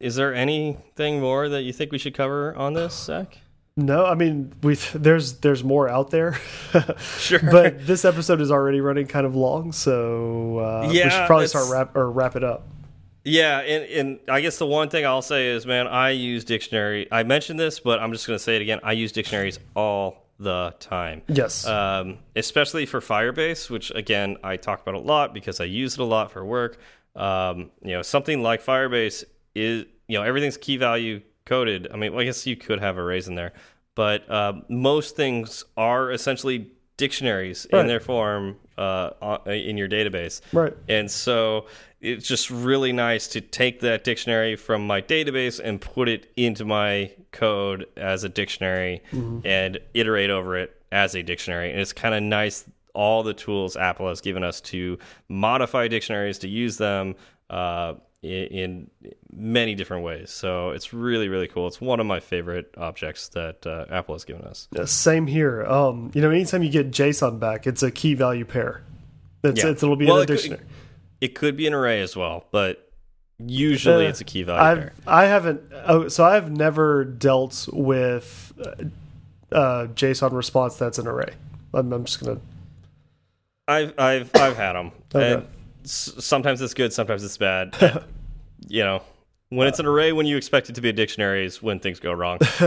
is 0.00 0.16
there 0.16 0.34
anything 0.34 1.20
more 1.20 1.48
that 1.48 1.62
you 1.62 1.72
think 1.72 1.92
we 1.92 1.98
should 1.98 2.14
cover 2.14 2.54
on 2.56 2.72
this, 2.74 2.92
Zach? 3.04 3.38
No, 3.74 4.04
I 4.04 4.14
mean 4.14 4.52
we 4.62 4.74
there's 4.74 5.38
there's 5.38 5.64
more 5.64 5.88
out 5.88 6.10
there. 6.10 6.38
Sure. 7.18 7.40
but 7.40 7.86
this 7.86 8.04
episode 8.04 8.40
is 8.42 8.50
already 8.50 8.82
running 8.82 9.06
kind 9.06 9.24
of 9.24 9.34
long, 9.34 9.72
so 9.72 10.58
uh, 10.58 10.88
we 10.88 10.96
should 10.98 11.26
probably 11.26 11.46
start 11.46 11.70
wrap 11.70 11.96
or 11.96 12.10
wrap 12.10 12.36
it 12.36 12.44
up. 12.44 12.66
Yeah, 13.24 13.60
and, 13.60 13.84
and 13.84 14.20
I 14.28 14.40
guess 14.40 14.58
the 14.58 14.66
one 14.66 14.88
thing 14.88 15.06
I'll 15.06 15.22
say 15.22 15.48
is, 15.48 15.64
man, 15.64 15.86
I 15.86 16.10
use 16.10 16.44
dictionary. 16.44 17.06
I 17.12 17.22
mentioned 17.22 17.58
this, 17.60 17.78
but 17.80 18.00
I'm 18.00 18.12
just 18.12 18.26
going 18.26 18.36
to 18.36 18.42
say 18.42 18.56
it 18.56 18.62
again. 18.62 18.80
I 18.82 18.92
use 18.92 19.12
dictionaries 19.12 19.58
all 19.76 20.26
the 20.38 20.74
time. 20.80 21.22
Yes. 21.28 21.64
Um, 21.66 22.18
especially 22.34 22.84
for 22.86 23.00
Firebase, 23.00 23.70
which 23.70 23.92
again 23.94 24.38
I 24.42 24.56
talk 24.56 24.82
about 24.82 24.94
a 24.94 24.98
lot 24.98 25.32
because 25.34 25.60
I 25.60 25.64
use 25.64 25.94
it 25.94 26.00
a 26.00 26.04
lot 26.04 26.32
for 26.32 26.44
work. 26.44 26.78
Um, 27.14 27.70
you 27.82 27.92
know, 27.92 28.02
something 28.02 28.42
like 28.42 28.64
Firebase 28.64 29.22
is, 29.54 29.84
you 30.08 30.18
know, 30.18 30.24
everything's 30.24 30.56
key 30.56 30.76
value 30.78 31.20
coded. 31.44 31.88
I 31.92 31.96
mean, 31.96 32.12
well, 32.12 32.22
I 32.22 32.24
guess 32.24 32.44
you 32.46 32.56
could 32.56 32.80
have 32.80 32.98
arrays 32.98 33.28
in 33.28 33.36
there, 33.36 33.52
but 33.94 34.28
uh, 34.28 34.54
most 34.68 35.14
things 35.14 35.64
are 35.76 36.10
essentially 36.10 36.72
dictionaries 36.96 37.66
Right. 37.72 37.80
in 37.82 37.86
their 37.86 38.00
form 38.00 38.56
uh, 38.78 39.38
in 39.46 39.76
your 39.76 39.88
database. 39.88 40.40
Right. 40.52 40.74
And 40.88 41.10
so 41.10 41.66
it's 42.00 42.26
just 42.26 42.50
really 42.50 42.92
nice 42.92 43.28
to 43.28 43.40
take 43.40 43.80
that 43.80 44.04
dictionary 44.04 44.56
from 44.56 44.86
my 44.86 45.00
database 45.00 45.60
and 45.62 45.80
put 45.80 46.08
it 46.08 46.30
into 46.36 46.64
my 46.64 47.12
code 47.30 47.86
as 47.96 48.24
a 48.24 48.28
dictionary 48.28 49.02
and 49.44 49.78
iterate 49.94 50.30
over 50.30 50.56
it 50.56 50.82
as 50.90 51.14
a 51.14 51.22
dictionary. 51.22 51.70
And 51.70 51.80
it's 51.80 51.92
kind 51.92 52.14
of 52.14 52.22
nice 52.22 52.64
all 52.94 53.22
the 53.22 53.34
tools 53.34 53.76
Apple 53.76 54.08
has 54.08 54.20
given 54.20 54.44
us 54.44 54.60
to 54.60 54.98
modify 55.28 55.88
dictionaries 55.88 56.38
to 56.38 56.48
use 56.48 56.76
them 56.76 57.14
uh, 57.48 57.94
in, 58.22 58.30
in 58.46 58.90
many 59.32 59.74
different 59.74 60.04
ways. 60.04 60.30
So 60.30 60.70
it's 60.70 60.92
really, 60.92 61.28
really 61.28 61.48
cool. 61.48 61.66
It's 61.66 61.80
one 61.80 62.00
of 62.00 62.06
my 62.06 62.20
favorite 62.20 62.72
objects 62.76 63.28
that 63.30 63.66
uh, 63.66 63.86
Apple 63.90 64.14
has 64.14 64.24
given 64.24 64.42
us. 64.42 64.68
Yeah, 64.72 64.84
same 64.84 65.26
here. 65.26 65.64
Um, 65.64 66.10
you 66.14 66.20
know, 66.22 66.30
anytime 66.30 66.62
you 66.62 66.70
get 66.70 66.90
JSON 66.90 67.38
back, 67.40 67.66
it's 67.66 67.82
a 67.82 67.90
key 67.90 68.14
value 68.14 68.44
pair. 68.44 68.82
It's, 69.42 69.62
Yeah. 69.62 69.70
it's 69.70 69.82
it'll 69.82 69.96
be 69.96 70.06
Well, 70.06 70.18
in 70.18 70.22
it 70.22 70.26
could- 70.26 70.36
dictionary. 70.36 70.62
It 71.20 71.34
could 71.36 71.56
be 71.56 71.66
an 71.68 71.72
array 71.74 72.00
as 72.00 72.16
well, 72.16 72.46
but 72.50 72.90
usually 73.38 74.06
Uh, 74.06 74.08
it's 74.08 74.20
a 74.20 74.24
key 74.24 74.42
value 74.42 74.60
I've 74.62 74.78
pair. 74.78 74.92
I 75.06 75.24
haven't. 75.26 75.60
Oh, 75.86 76.08
so 76.08 76.24
I've 76.24 76.50
never 76.50 77.04
dealt 77.04 77.68
with 77.72 78.52
uh, 78.60 79.54
uh, 79.54 79.86
JSON 79.88 80.32
response 80.32 80.76
that's 80.76 80.98
an 80.98 81.06
array. 81.06 81.34
I'm, 81.74 81.92
I'm 81.92 82.04
just 82.04 82.18
gonna. 82.24 82.40
I've 83.68 83.94
I've 83.98 84.30
I've 84.34 84.56
had 84.56 84.72
them. 84.72 84.90
Okay. 85.14 85.32
And 85.34 85.46
sometimes 85.84 86.60
it's 86.60 86.74
good, 86.74 86.92
sometimes 86.92 87.24
it's 87.24 87.36
bad. 87.36 87.74
you 88.68 88.82
know, 88.82 89.02
when 89.52 89.68
it's 89.68 89.78
an 89.78 89.86
array, 89.86 90.12
when 90.12 90.24
you 90.24 90.38
expect 90.38 90.70
it 90.70 90.76
to 90.76 90.80
be 90.80 90.88
a 90.88 90.92
dictionary, 90.94 91.44
is 91.44 91.62
when 91.62 91.78
things 91.78 92.00
go 92.00 92.12
wrong. 92.12 92.38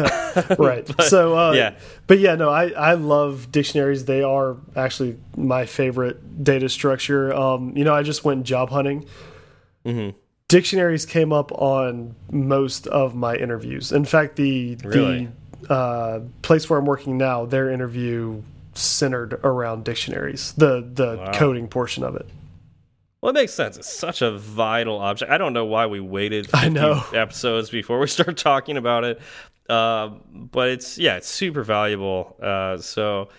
right. 0.59 0.85
But, 0.97 1.07
so 1.07 1.37
uh, 1.37 1.53
yeah, 1.53 1.75
but 2.05 2.19
yeah, 2.19 2.35
no, 2.35 2.49
I 2.49 2.69
I 2.69 2.93
love 2.93 3.51
dictionaries. 3.51 4.05
They 4.05 4.21
are 4.21 4.57
actually 4.75 5.17
my 5.35 5.65
favorite 5.65 6.43
data 6.43 6.69
structure. 6.69 7.33
Um, 7.33 7.75
you 7.75 7.83
know, 7.83 7.93
I 7.93 8.03
just 8.03 8.23
went 8.23 8.45
job 8.45 8.69
hunting. 8.69 9.05
Mm 9.83 9.95
-hmm. 9.95 10.13
Dictionaries 10.47 11.05
came 11.05 11.35
up 11.35 11.51
on 11.51 12.15
most 12.31 12.87
of 12.87 13.15
my 13.15 13.35
interviews. 13.35 13.91
In 13.91 14.05
fact, 14.05 14.35
the 14.35 14.77
really? 14.83 15.27
the 15.61 15.73
uh, 15.73 16.19
place 16.41 16.69
where 16.69 16.79
I'm 16.79 16.85
working 16.85 17.17
now, 17.17 17.47
their 17.47 17.71
interview 17.71 18.41
centered 18.73 19.39
around 19.43 19.85
dictionaries. 19.85 20.53
The 20.57 20.83
the 20.93 21.15
Wow. 21.17 21.31
coding 21.39 21.67
portion 21.67 22.03
of 22.03 22.15
it. 22.15 22.25
Well, 23.25 23.31
it 23.31 23.39
makes 23.39 23.55
sense. 23.55 23.75
It's 23.75 23.91
such 23.91 24.21
a 24.21 24.29
vital 24.37 24.99
object. 24.99 25.31
I 25.31 25.39
don't 25.39 25.53
know 25.53 25.65
why 25.65 25.87
we 25.87 25.99
waited 25.99 26.45
50 26.51 26.57
I 26.59 26.69
know. 26.69 27.03
episodes 27.11 27.71
before 27.71 27.97
we 27.97 28.05
start 28.19 28.37
talking 28.37 28.77
about 28.77 29.03
it. 29.03 29.19
Uh, 29.67 30.09
but 30.31 30.69
it's 30.69 30.99
yeah, 30.99 31.15
it's 31.15 31.27
super 31.27 31.63
valuable. 31.63 32.35
Uh, 32.39 32.77
so 32.77 33.29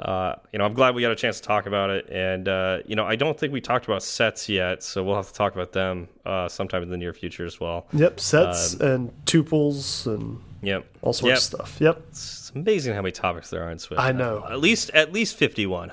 uh, 0.00 0.36
you 0.50 0.58
know, 0.58 0.64
I'm 0.64 0.72
glad 0.72 0.94
we 0.94 1.02
got 1.02 1.12
a 1.12 1.14
chance 1.16 1.40
to 1.40 1.46
talk 1.46 1.66
about 1.66 1.90
it. 1.90 2.08
And 2.10 2.48
uh, 2.48 2.78
you 2.86 2.96
know, 2.96 3.04
I 3.04 3.16
don't 3.16 3.38
think 3.38 3.52
we 3.52 3.60
talked 3.60 3.84
about 3.84 4.02
sets 4.02 4.48
yet, 4.48 4.82
so 4.82 5.04
we'll 5.04 5.16
have 5.16 5.28
to 5.28 5.34
talk 5.34 5.52
about 5.54 5.72
them 5.72 6.08
uh, 6.24 6.48
sometime 6.48 6.82
in 6.82 6.88
the 6.88 6.96
near 6.96 7.12
future 7.12 7.44
as 7.44 7.60
well. 7.60 7.86
Yep, 7.92 8.20
sets 8.20 8.72
and 8.74 9.12
tuples 9.26 10.06
and 10.06 10.40
Yep, 10.62 10.86
all 11.02 11.12
sorts 11.12 11.28
Yep. 11.28 11.36
of 11.36 11.42
stuff. 11.68 11.76
Yep. 11.82 12.02
It's 12.08 12.50
amazing 12.54 12.94
how 12.94 13.02
many 13.02 13.12
topics 13.12 13.50
there 13.50 13.62
are 13.62 13.70
in 13.70 13.78
Swift. 13.78 14.00
I 14.00 14.12
know. 14.12 14.42
At 14.50 14.58
least 14.60 14.88
at 14.94 15.12
least 15.12 15.36
51. 15.36 15.92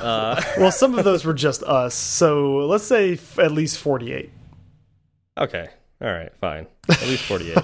Uh, 0.00 0.40
Well, 0.58 0.70
some 0.72 0.98
of 0.98 1.04
those 1.04 1.24
were 1.24 1.34
just 1.34 1.62
us. 1.62 1.94
So 1.94 2.58
let's 2.66 2.84
say 2.84 3.14
f- 3.14 3.38
at 3.38 3.52
least 3.52 3.78
48. 3.78 4.30
Okay. 5.38 5.68
All 6.00 6.12
right. 6.12 6.34
Fine. 6.36 6.66
At 6.88 7.02
least 7.02 7.24
48. 7.24 7.56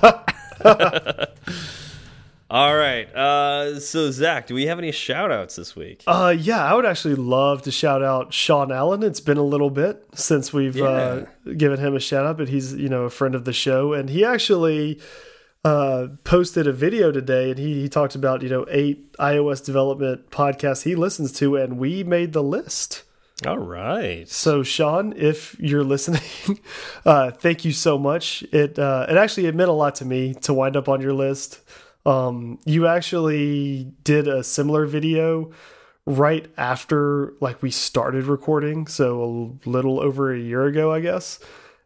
All 2.50 2.76
right. 2.76 3.06
Uh, 3.14 3.80
so, 3.80 4.10
Zach, 4.10 4.46
do 4.46 4.54
we 4.54 4.66
have 4.66 4.78
any 4.78 4.92
shout 4.92 5.32
outs 5.32 5.56
this 5.56 5.74
week? 5.74 6.04
Uh, 6.06 6.34
yeah, 6.38 6.62
I 6.62 6.74
would 6.74 6.84
actually 6.84 7.14
love 7.14 7.62
to 7.62 7.70
shout 7.70 8.02
out 8.02 8.34
Sean 8.34 8.70
Allen. 8.70 9.02
It's 9.02 9.20
been 9.20 9.38
a 9.38 9.42
little 9.42 9.70
bit 9.70 10.04
since 10.14 10.52
we've 10.52 10.76
uh, 10.78 11.24
given 11.56 11.80
him 11.80 11.96
a 11.96 12.00
shout 12.00 12.26
out, 12.26 12.36
but 12.36 12.50
he's 12.50 12.74
you 12.74 12.90
know 12.90 13.04
a 13.04 13.10
friend 13.10 13.34
of 13.34 13.46
the 13.46 13.54
show, 13.54 13.94
and 13.94 14.10
he 14.10 14.22
actually 14.22 15.00
uh, 15.64 16.08
posted 16.24 16.66
a 16.66 16.72
video 16.72 17.12
today, 17.12 17.50
and 17.50 17.58
he, 17.58 17.82
he 17.82 17.88
talked 17.88 18.14
about 18.14 18.42
you 18.42 18.48
know 18.48 18.66
eight 18.68 19.12
iOS 19.14 19.64
development 19.64 20.30
podcasts 20.30 20.82
he 20.82 20.94
listens 20.94 21.32
to, 21.32 21.56
and 21.56 21.78
we 21.78 22.02
made 22.02 22.32
the 22.32 22.42
list. 22.42 23.04
All 23.46 23.58
right. 23.58 24.28
So, 24.28 24.62
Sean, 24.62 25.12
if 25.16 25.56
you're 25.58 25.84
listening, 25.84 26.60
uh, 27.04 27.30
thank 27.30 27.64
you 27.64 27.72
so 27.72 27.98
much. 27.98 28.42
It 28.52 28.78
uh, 28.78 29.06
it 29.08 29.16
actually 29.16 29.46
it 29.46 29.54
meant 29.54 29.70
a 29.70 29.74
lot 29.74 29.96
to 29.96 30.04
me 30.04 30.34
to 30.42 30.54
wind 30.54 30.76
up 30.76 30.88
on 30.88 31.00
your 31.00 31.12
list. 31.12 31.60
Um, 32.04 32.58
you 32.64 32.88
actually 32.88 33.92
did 34.02 34.26
a 34.26 34.42
similar 34.42 34.86
video 34.86 35.52
right 36.04 36.50
after 36.56 37.34
like 37.40 37.62
we 37.62 37.70
started 37.70 38.24
recording, 38.24 38.88
so 38.88 39.58
a 39.64 39.68
little 39.68 40.00
over 40.00 40.34
a 40.34 40.38
year 40.38 40.64
ago, 40.64 40.92
I 40.92 41.00
guess. 41.00 41.38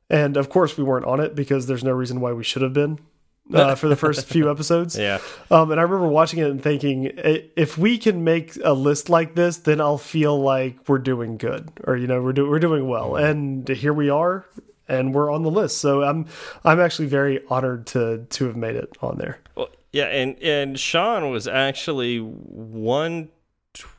And 0.08 0.38
of 0.38 0.48
course, 0.48 0.78
we 0.78 0.84
weren't 0.84 1.04
on 1.04 1.20
it 1.20 1.34
because 1.34 1.66
there's 1.66 1.84
no 1.84 1.92
reason 1.92 2.20
why 2.20 2.32
we 2.32 2.44
should 2.44 2.62
have 2.62 2.72
been 2.72 3.00
uh, 3.52 3.74
for 3.74 3.88
the 3.88 3.96
first 3.96 4.26
few 4.26 4.50
episodes. 4.50 4.96
Yeah. 5.06 5.18
Um, 5.50 5.70
and 5.70 5.78
I 5.78 5.84
remember 5.84 6.08
watching 6.08 6.40
it 6.40 6.50
and 6.50 6.60
thinking, 6.60 7.12
if 7.14 7.78
we 7.78 7.98
can 7.98 8.24
make 8.24 8.56
a 8.64 8.72
list 8.72 9.08
like 9.08 9.34
this, 9.34 9.58
then 9.58 9.80
I'll 9.80 9.98
feel 9.98 10.40
like 10.40 10.88
we're 10.88 10.98
doing 10.98 11.36
good, 11.36 11.70
or 11.84 11.96
you 11.96 12.06
know, 12.06 12.20
we're 12.22 12.32
do 12.32 12.48
we're 12.48 12.58
doing 12.58 12.88
well. 12.88 13.14
And 13.14 13.68
here 13.68 13.92
we 13.92 14.10
are, 14.10 14.46
and 14.88 15.14
we're 15.14 15.30
on 15.30 15.42
the 15.42 15.50
list. 15.50 15.78
So 15.78 16.02
I'm 16.02 16.26
I'm 16.64 16.80
actually 16.80 17.08
very 17.08 17.40
honored 17.48 17.86
to 17.88 18.26
to 18.28 18.46
have 18.46 18.56
made 18.56 18.74
it 18.74 18.96
on 19.00 19.18
there. 19.18 19.38
Well, 19.54 19.68
yeah. 19.92 20.06
And, 20.06 20.42
and 20.42 20.78
Sean 20.78 21.30
was 21.30 21.46
actually 21.46 22.18
one. 22.18 23.28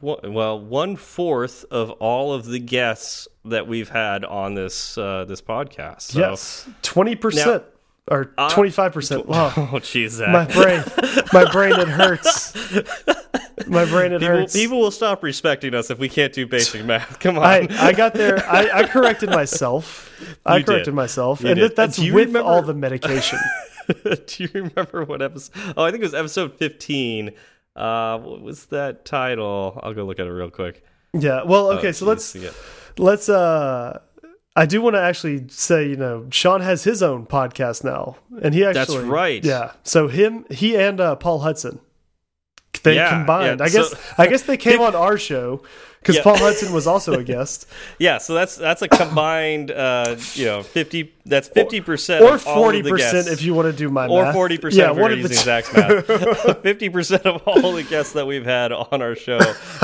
Well, 0.02 0.60
one 0.60 0.96
fourth 0.96 1.64
of 1.70 1.92
all 1.92 2.34
of 2.34 2.48
the 2.48 2.60
guests 2.60 3.28
that 3.46 3.68
we've 3.68 3.90
had 3.90 4.26
on 4.26 4.56
this 4.56 4.98
uh, 4.98 5.26
this 5.26 5.42
podcast. 5.42 6.02
So, 6.02 6.20
yes, 6.20 6.68
twenty 6.82 7.16
percent 7.16 7.64
or 8.10 8.26
twenty 8.52 8.70
five 8.72 8.94
percent. 8.94 9.26
Wow, 9.28 9.48
Oh, 9.58 9.80
jeez, 9.80 10.20
my 10.32 10.46
brain, 10.46 10.84
my 11.34 11.52
brain, 11.52 11.74
it 11.80 11.88
hurts. 11.88 12.54
My 13.68 13.86
brain, 13.86 14.14
it 14.14 14.20
people, 14.20 14.36
hurts. 14.36 14.54
people 14.54 14.80
will 14.80 14.92
stop 14.92 15.24
respecting 15.24 15.74
us 15.74 15.90
if 15.92 16.00
we 16.00 16.08
can't 16.08 16.32
do 16.32 16.48
basic 16.48 16.86
math. 16.86 17.20
Come 17.22 17.38
on. 17.38 17.44
I, 17.44 17.68
I 17.88 17.92
got 17.94 18.14
there. 18.14 18.38
I, 18.48 18.70
I 18.72 18.84
corrected 18.88 19.30
myself. 19.30 20.10
I 20.46 20.58
You 20.58 20.64
corrected 20.64 20.86
did. 20.86 20.94
myself, 20.94 21.42
You 21.42 21.50
and 21.50 21.60
did. 21.60 21.76
that's 21.76 21.98
with 21.98 22.14
remember- 22.14 22.42
all 22.42 22.62
the 22.62 22.74
medication. 22.74 23.40
Do 24.04 24.44
you 24.44 24.50
remember 24.54 25.04
what 25.06 25.22
episode? 25.22 25.74
Oh, 25.76 25.84
I 25.84 25.92
think 25.92 26.02
it 26.02 26.06
was 26.06 26.14
episode 26.14 26.54
15. 26.56 27.32
Uh, 27.76 28.18
what 28.20 28.42
was 28.42 28.66
that 28.68 29.06
title? 29.06 29.80
I'll 29.84 29.94
go 29.94 30.06
look 30.06 30.20
at 30.20 30.28
it 30.28 30.32
real 30.32 30.50
quick. 30.50 30.84
Yeah. 31.14 31.44
Well, 31.44 31.72
okay. 31.74 31.90
Oh, 31.90 31.92
so 31.94 32.06
let's 32.06 32.36
yeah. 32.36 32.50
let's. 32.98 33.28
uh 33.30 34.00
I 34.58 34.66
do 34.66 34.82
want 34.82 34.96
to 34.96 35.02
actually 35.02 35.46
say, 35.50 35.88
you 35.88 35.96
know, 35.96 36.26
Sean 36.32 36.62
has 36.62 36.84
his 36.84 37.04
own 37.04 37.26
podcast 37.28 37.84
now, 37.84 38.18
and 38.42 38.54
he 38.56 38.66
actually 38.66 38.98
that's 38.98 39.08
right. 39.08 39.44
Yeah. 39.46 39.74
So 39.84 40.08
him, 40.08 40.46
he 40.50 40.76
and 40.76 41.00
uh, 41.00 41.16
Paul 41.16 41.40
Hudson, 41.40 41.80
they 42.84 42.96
Yeah, 42.96 43.10
combined. 43.10 43.60
yeah, 43.60 43.66
I 43.66 43.70
guess 43.70 43.92
so- 43.92 43.98
I 44.18 44.28
guess 44.28 44.42
they 44.44 44.58
came 44.58 44.82
on 44.82 44.96
our 44.96 45.18
show 45.18 45.62
because 46.08 46.16
Yeah. 46.16 46.24
Paul 46.24 46.38
Hudson 46.38 46.72
was 46.74 46.88
also 46.88 47.14
a 47.20 47.24
guest, 47.24 47.68
Yeah, 48.00 48.18
so 48.18 48.34
that's 48.34 48.56
that's 48.56 48.82
a 48.82 48.88
combined, 48.88 49.72
uh, 49.72 50.16
you 50.36 50.46
know, 50.46 50.64
fifty. 50.64 51.14
That's 51.26 51.50
fifty 51.50 51.82
percent 51.82 52.24
or 52.24 52.38
forty 52.38 52.82
percent 52.82 53.28
if 53.28 53.42
you 53.42 53.54
want 53.54 53.66
to 53.70 53.74
do 53.78 53.90
my 53.90 54.08
or 54.08 54.32
forty 54.32 54.58
percent. 54.58 54.96
Yeah, 54.96 55.02
one 55.02 55.12
of 55.12 55.22
the. 55.22 55.28
Zach's 55.34 55.74
math. 55.76 56.62
Fifty 56.64 56.88
percent 56.90 57.26
of 57.26 57.42
all 57.46 57.74
the 57.74 57.84
guests 57.84 58.14
that 58.14 58.26
we've 58.26 58.46
had 58.46 58.72
on 58.72 59.02
our 59.02 59.14
show 59.16 59.40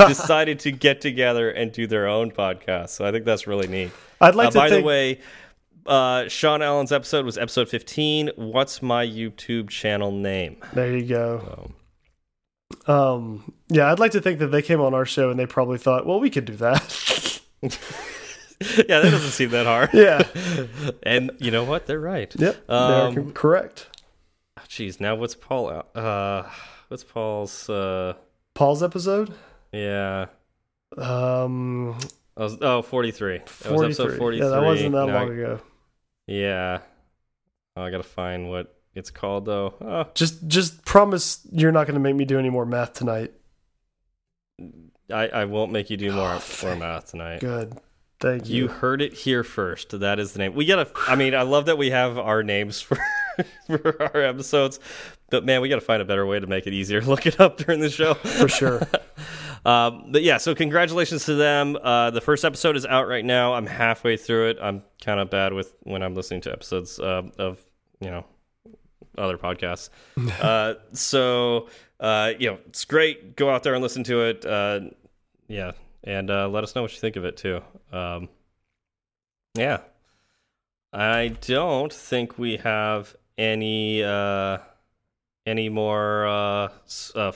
decided 0.08 0.58
to 0.60 0.70
get 0.72 1.02
together 1.02 1.50
and 1.50 1.70
do 1.70 1.86
their 1.86 2.06
own 2.08 2.30
podcast. 2.30 2.88
So 2.90 3.04
I 3.04 3.12
think 3.12 3.26
that's 3.26 3.46
really 3.46 3.66
neat. 3.68 3.90
I'd 4.22 4.34
like 4.34 4.48
Uh, 4.48 4.50
to 4.52 4.58
by 4.58 4.70
the 4.70 4.82
way, 4.82 5.20
uh, 5.86 6.28
Sean 6.28 6.62
Allen's 6.62 6.92
episode 6.92 7.26
was 7.26 7.36
episode 7.36 7.68
fifteen. 7.68 8.30
What's 8.36 8.80
my 8.80 9.06
YouTube 9.06 9.68
channel 9.68 10.10
name? 10.12 10.56
there 10.72 10.96
you 10.96 11.04
go. 11.06 11.70
Um, 12.86 13.52
yeah, 13.68 13.90
I'd 13.90 13.98
like 13.98 14.12
to 14.12 14.20
think 14.20 14.38
that 14.40 14.48
they 14.48 14.62
came 14.62 14.80
on 14.80 14.94
our 14.94 15.04
show 15.06 15.30
and 15.30 15.38
they 15.38 15.46
probably 15.46 15.78
thought, 15.78 16.06
well, 16.06 16.20
we 16.20 16.30
could 16.30 16.44
do 16.44 16.56
that. 16.56 17.40
yeah, 17.62 19.00
that 19.00 19.10
doesn't 19.10 19.30
seem 19.30 19.50
that 19.50 19.66
hard. 19.66 19.90
yeah. 19.92 20.22
And 21.02 21.30
you 21.38 21.50
know 21.50 21.64
what? 21.64 21.86
They're 21.86 22.00
right. 22.00 22.34
Yep. 22.36 22.70
Um, 22.70 23.14
they're 23.14 23.24
correct. 23.32 23.88
Jeez, 24.68 25.00
now 25.00 25.14
what's 25.14 25.34
Paul? 25.34 25.84
Uh, 25.94 26.44
what's 26.88 27.04
Paul's? 27.04 27.68
Uh, 27.68 28.14
Paul's 28.54 28.82
episode. 28.82 29.32
yeah. 29.72 30.26
Um, 30.96 31.98
I 32.36 32.42
was, 32.44 32.56
oh, 32.60 32.82
43. 32.82 33.38
That 33.62 33.72
was 33.72 33.82
episode 33.82 34.16
43. 34.16 34.18
43. 34.18 34.38
Yeah, 34.38 34.48
that 34.48 34.62
wasn't 34.62 34.92
that 34.92 35.06
Now 35.06 35.16
I- 35.16 35.20
long 35.20 35.32
ago. 35.32 35.60
Yeah. 36.26 36.78
Oh, 37.76 37.82
I 37.82 37.90
gotta 37.90 38.02
find 38.04 38.48
what 38.48 38.74
it's 38.94 39.10
called 39.10 39.44
though. 39.46 39.74
Oh, 39.80 40.06
Just, 40.14 40.46
just 40.46 40.84
promise 40.84 41.46
you're 41.52 41.72
not 41.72 41.86
going 41.86 41.94
to 41.94 42.00
make 42.00 42.14
me 42.14 42.24
do 42.24 42.38
any 42.38 42.50
more 42.50 42.64
math 42.66 42.92
tonight. 42.94 43.32
I, 45.12 45.28
I 45.28 45.44
won't 45.44 45.72
make 45.72 45.90
you 45.90 45.96
do 45.96 46.12
more, 46.12 46.28
Oh, 46.40 46.42
more 46.62 46.76
math 46.76 47.10
tonight. 47.10 47.40
Good. 47.40 47.74
Thank 48.20 48.48
You 48.48 48.62
you. 48.64 48.68
heard 48.68 49.02
it 49.02 49.12
here 49.12 49.44
first. 49.44 49.98
That 50.00 50.18
is 50.18 50.32
the 50.32 50.38
name. 50.38 50.54
We 50.54 50.64
gotta. 50.64 50.88
I 51.08 51.14
mean, 51.16 51.34
I 51.34 51.42
love 51.42 51.66
that 51.66 51.76
we 51.76 51.90
have 51.90 52.16
our 52.16 52.42
names 52.42 52.80
for 52.80 52.96
for 53.66 54.02
our 54.02 54.22
episodes, 54.22 54.80
but 55.28 55.44
man, 55.44 55.60
we 55.60 55.68
gotta 55.68 55.82
find 55.82 56.00
a 56.00 56.06
better 56.06 56.24
way 56.24 56.40
to 56.40 56.46
make 56.46 56.66
it 56.66 56.72
easier. 56.72 57.02
Look 57.02 57.26
it 57.26 57.38
up 57.38 57.58
during 57.58 57.80
the 57.80 57.90
show 57.90 58.14
For 58.14 58.48
sure. 58.48 58.82
Um, 59.66 60.12
but 60.12 60.22
yeah, 60.22 60.36
so 60.36 60.54
congratulations 60.54 61.24
to 61.24 61.36
them. 61.36 61.78
Uh, 61.82 62.10
the 62.10 62.20
first 62.20 62.44
episode 62.44 62.76
is 62.76 62.84
out 62.84 63.08
right 63.08 63.24
now. 63.24 63.54
I'm 63.54 63.64
halfway 63.64 64.18
through 64.18 64.50
it. 64.50 64.58
I'm 64.60 64.82
kind 65.02 65.18
of 65.18 65.30
bad 65.30 65.54
with 65.54 65.74
when 65.84 66.02
I'm 66.02 66.14
listening 66.14 66.42
to 66.42 66.52
episodes 66.52 67.00
uh, 67.00 67.22
of 67.38 67.64
you 67.98 68.10
know 68.10 68.26
other 69.18 69.38
podcasts. 69.38 69.90
uh, 70.40 70.74
so 70.92 71.68
uh, 72.00 72.32
you 72.38 72.50
know, 72.50 72.58
it's 72.66 72.84
great. 72.84 73.36
Go 73.36 73.50
out 73.50 73.62
there 73.62 73.74
and 73.74 73.82
listen 73.82 74.04
to 74.04 74.22
it. 74.22 74.44
Uh, 74.44 74.80
yeah, 75.48 75.72
and 76.02 76.30
uh, 76.30 76.48
let 76.48 76.64
us 76.64 76.74
know 76.74 76.82
what 76.82 76.92
you 76.92 76.98
think 76.98 77.16
of 77.16 77.24
it 77.24 77.36
too. 77.36 77.62
Um, 77.92 78.28
yeah, 79.54 79.78
I 80.92 81.28
don't 81.40 81.92
think 81.92 82.38
we 82.38 82.56
have 82.58 83.16
any 83.38 84.02
uh, 84.02 84.58
any 85.46 85.68
more 85.68 86.26
uh, 86.26 86.68
uh, 87.14 87.32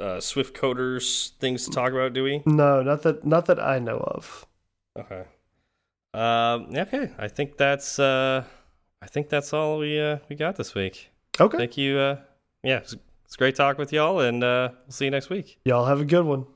uh, 0.00 0.20
Swift 0.20 0.54
coders 0.54 1.30
things 1.38 1.64
to 1.66 1.70
talk 1.70 1.92
about, 1.92 2.12
do 2.12 2.24
we? 2.24 2.42
no, 2.46 2.82
not 2.82 3.02
that, 3.02 3.24
not 3.24 3.46
that 3.46 3.60
I 3.60 3.78
know 3.78 3.98
of. 3.98 4.46
Okay. 4.98 5.24
Um, 6.14 6.68
okay, 6.76 7.10
I 7.18 7.28
think 7.28 7.56
that's 7.56 7.98
uh, 7.98 8.44
I 9.02 9.06
think 9.06 9.28
that's 9.28 9.52
all 9.52 9.78
we 9.78 10.00
uh, 10.00 10.18
we 10.28 10.36
got 10.36 10.56
this 10.56 10.74
week. 10.74 11.10
Okay. 11.40 11.58
Thank 11.58 11.76
you. 11.76 11.98
Uh, 11.98 12.16
yeah, 12.62 12.78
it's, 12.78 12.94
it's 13.26 13.36
great 13.36 13.56
talk 13.56 13.76
with 13.76 13.92
y'all, 13.92 14.20
and 14.20 14.44
uh, 14.44 14.68
we'll 14.84 14.92
see 14.92 15.06
you 15.06 15.10
next 15.10 15.28
week. 15.28 15.58
Y'all 15.64 15.86
have 15.86 16.00
a 16.00 16.04
good 16.04 16.24
one. 16.24 16.46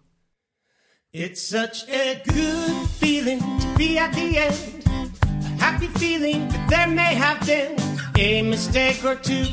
It's 1.12 1.42
such 1.42 1.88
a 1.88 2.22
good 2.28 2.88
feeling 2.90 3.40
to 3.40 3.74
be 3.76 3.98
at 3.98 4.12
the 4.14 4.38
end. 4.38 4.84
A 5.22 5.60
happy 5.60 5.88
feeling 5.88 6.48
that 6.48 6.68
there 6.68 6.86
may 6.86 7.14
have 7.14 7.44
been 7.46 7.76
a 8.16 8.42
mistake 8.42 9.04
or 9.04 9.16
two. 9.16 9.46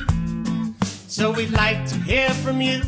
So 1.07 1.31
we'd 1.31 1.51
like 1.51 1.85
to 1.87 1.95
hear 1.99 2.29
from 2.29 2.61
you. 2.61 2.81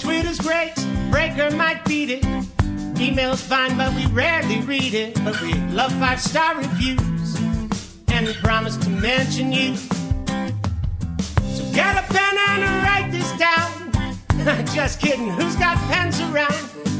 Twitter's 0.00 0.40
great, 0.40 0.74
Breaker 1.10 1.50
might 1.56 1.84
beat 1.84 2.10
it. 2.10 2.24
Email's 3.00 3.42
fine, 3.42 3.76
but 3.76 3.94
we 3.94 4.06
rarely 4.06 4.60
read 4.60 4.94
it. 4.94 5.14
But 5.24 5.40
we 5.40 5.54
love 5.70 5.92
five 5.92 6.20
star 6.20 6.56
reviews, 6.56 7.00
and 8.22 8.36
we 8.36 8.40
promise 8.40 8.76
to 8.76 8.88
mention 8.88 9.52
you. 9.52 9.76
So 9.76 11.72
get 11.72 11.96
a 11.96 12.04
pen 12.12 12.36
and 12.48 12.84
write 12.84 13.10
this 13.10 13.30
down. 13.38 14.66
Just 14.74 15.00
kidding, 15.00 15.28
who's 15.30 15.56
got 15.56 15.76
pens 15.90 16.20
around? 16.20 16.52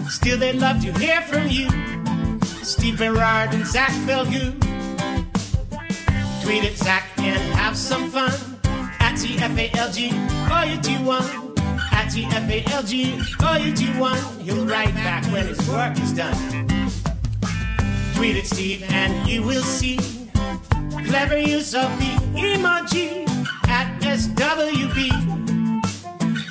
Still, 0.08 0.38
they'd 0.38 0.56
love 0.56 0.80
to 0.82 0.92
hear 0.92 1.20
from 1.22 1.48
you. 1.48 1.68
Steve 2.64 2.98
Berard 2.98 3.54
and 3.54 3.66
Zach 3.66 3.90
Falgout. 4.06 4.60
Tweet 6.42 6.64
at 6.64 6.76
Zach 6.76 7.04
and 7.18 7.40
have 7.54 7.76
some 7.76 8.10
fun. 8.10 8.32
At 9.00 9.14
TFALG, 9.16 9.98
or 10.50 10.66
you 10.70 10.80
do 10.80 11.04
one. 11.04 11.24
At 11.92 12.08
TFALG, 12.12 12.92
or 13.46 13.64
you 13.64 13.72
do 13.74 14.00
one. 14.00 14.18
He'll 14.40 14.66
write 14.66 14.94
back 14.94 15.24
when 15.32 15.46
his 15.46 15.68
work 15.68 15.98
is 15.98 16.12
done. 16.12 16.36
Tweet 18.14 18.36
at 18.36 18.46
Steve 18.46 18.84
and 18.90 19.28
you 19.28 19.42
will 19.42 19.62
see 19.62 19.98
clever 21.04 21.38
use 21.38 21.74
of 21.74 21.88
the 21.98 22.12
emoji 22.36 23.28
at 23.68 24.00
SWB. 24.02 24.98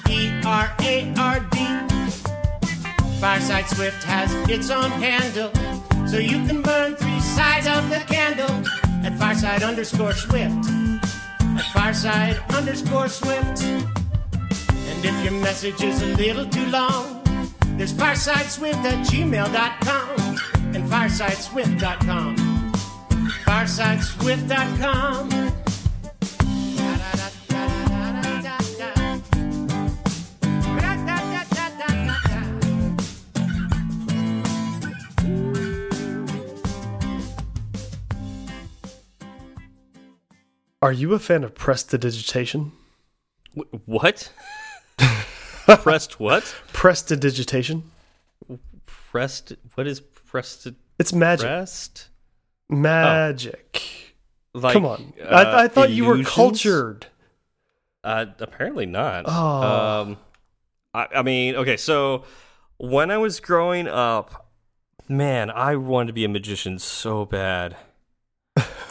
E 0.09 0.31
R 0.45 0.73
A 0.79 1.13
R 1.17 1.39
D. 1.51 1.57
Fireside 3.19 3.67
Swift 3.69 4.03
has 4.03 4.33
its 4.49 4.69
own 4.69 4.89
handle, 4.91 5.51
so 6.07 6.17
you 6.17 6.43
can 6.47 6.61
burn 6.61 6.95
three 6.95 7.19
sides 7.19 7.67
of 7.67 7.89
the 7.89 7.99
candle 8.07 8.49
at 9.05 9.17
Fireside 9.19 9.63
underscore 9.63 10.13
Swift. 10.13 10.65
At 11.41 11.65
Fireside 11.73 12.37
underscore 12.49 13.09
Swift. 13.09 13.63
And 13.63 15.05
if 15.05 15.23
your 15.23 15.33
message 15.41 15.81
is 15.83 16.01
a 16.01 16.07
little 16.15 16.45
too 16.45 16.65
long, 16.67 17.21
there's 17.77 17.93
firesideswift 17.93 18.83
at 18.85 19.05
gmail.com 19.07 20.75
and 20.75 20.89
firesideswift.com. 20.89 22.50
Firesideswift.com. 23.51 25.29
Are 40.81 40.93
you 40.93 41.13
a 41.13 41.19
fan 41.19 41.43
of 41.43 41.53
prestidigitation? 41.53 42.71
Wh- 43.53 43.63
what? 43.85 44.31
Pressed 45.67 46.21
what? 46.21 46.55
Prestidigitation? 46.71 47.91
Pressed? 48.85 49.51
What 49.75 49.87
is 49.87 49.99
pressed? 49.99 50.69
It's 50.97 51.11
magic. 51.11 51.47
Pressed? 51.47 52.10
Magic. 52.71 53.81
Like, 54.53 54.73
Come 54.73 54.85
on. 54.85 55.13
uh, 55.21 55.25
I, 55.25 55.63
I 55.63 55.67
thought 55.67 55.91
you 55.91 56.05
were 56.05 56.23
cultured. 56.23 57.07
Uh, 58.03 58.25
apparently 58.39 58.85
not. 58.85 59.25
Oh. 59.27 59.31
Um, 59.31 60.17
I, 60.93 61.07
I 61.17 61.21
mean, 61.21 61.55
okay, 61.55 61.77
so 61.77 62.23
when 62.77 63.11
I 63.11 63.17
was 63.17 63.39
growing 63.39 63.87
up, 63.87 64.49
man, 65.07 65.49
I 65.51 65.75
wanted 65.75 66.07
to 66.07 66.13
be 66.13 66.25
a 66.25 66.29
magician 66.29 66.79
so 66.79 67.25
bad. 67.25 67.77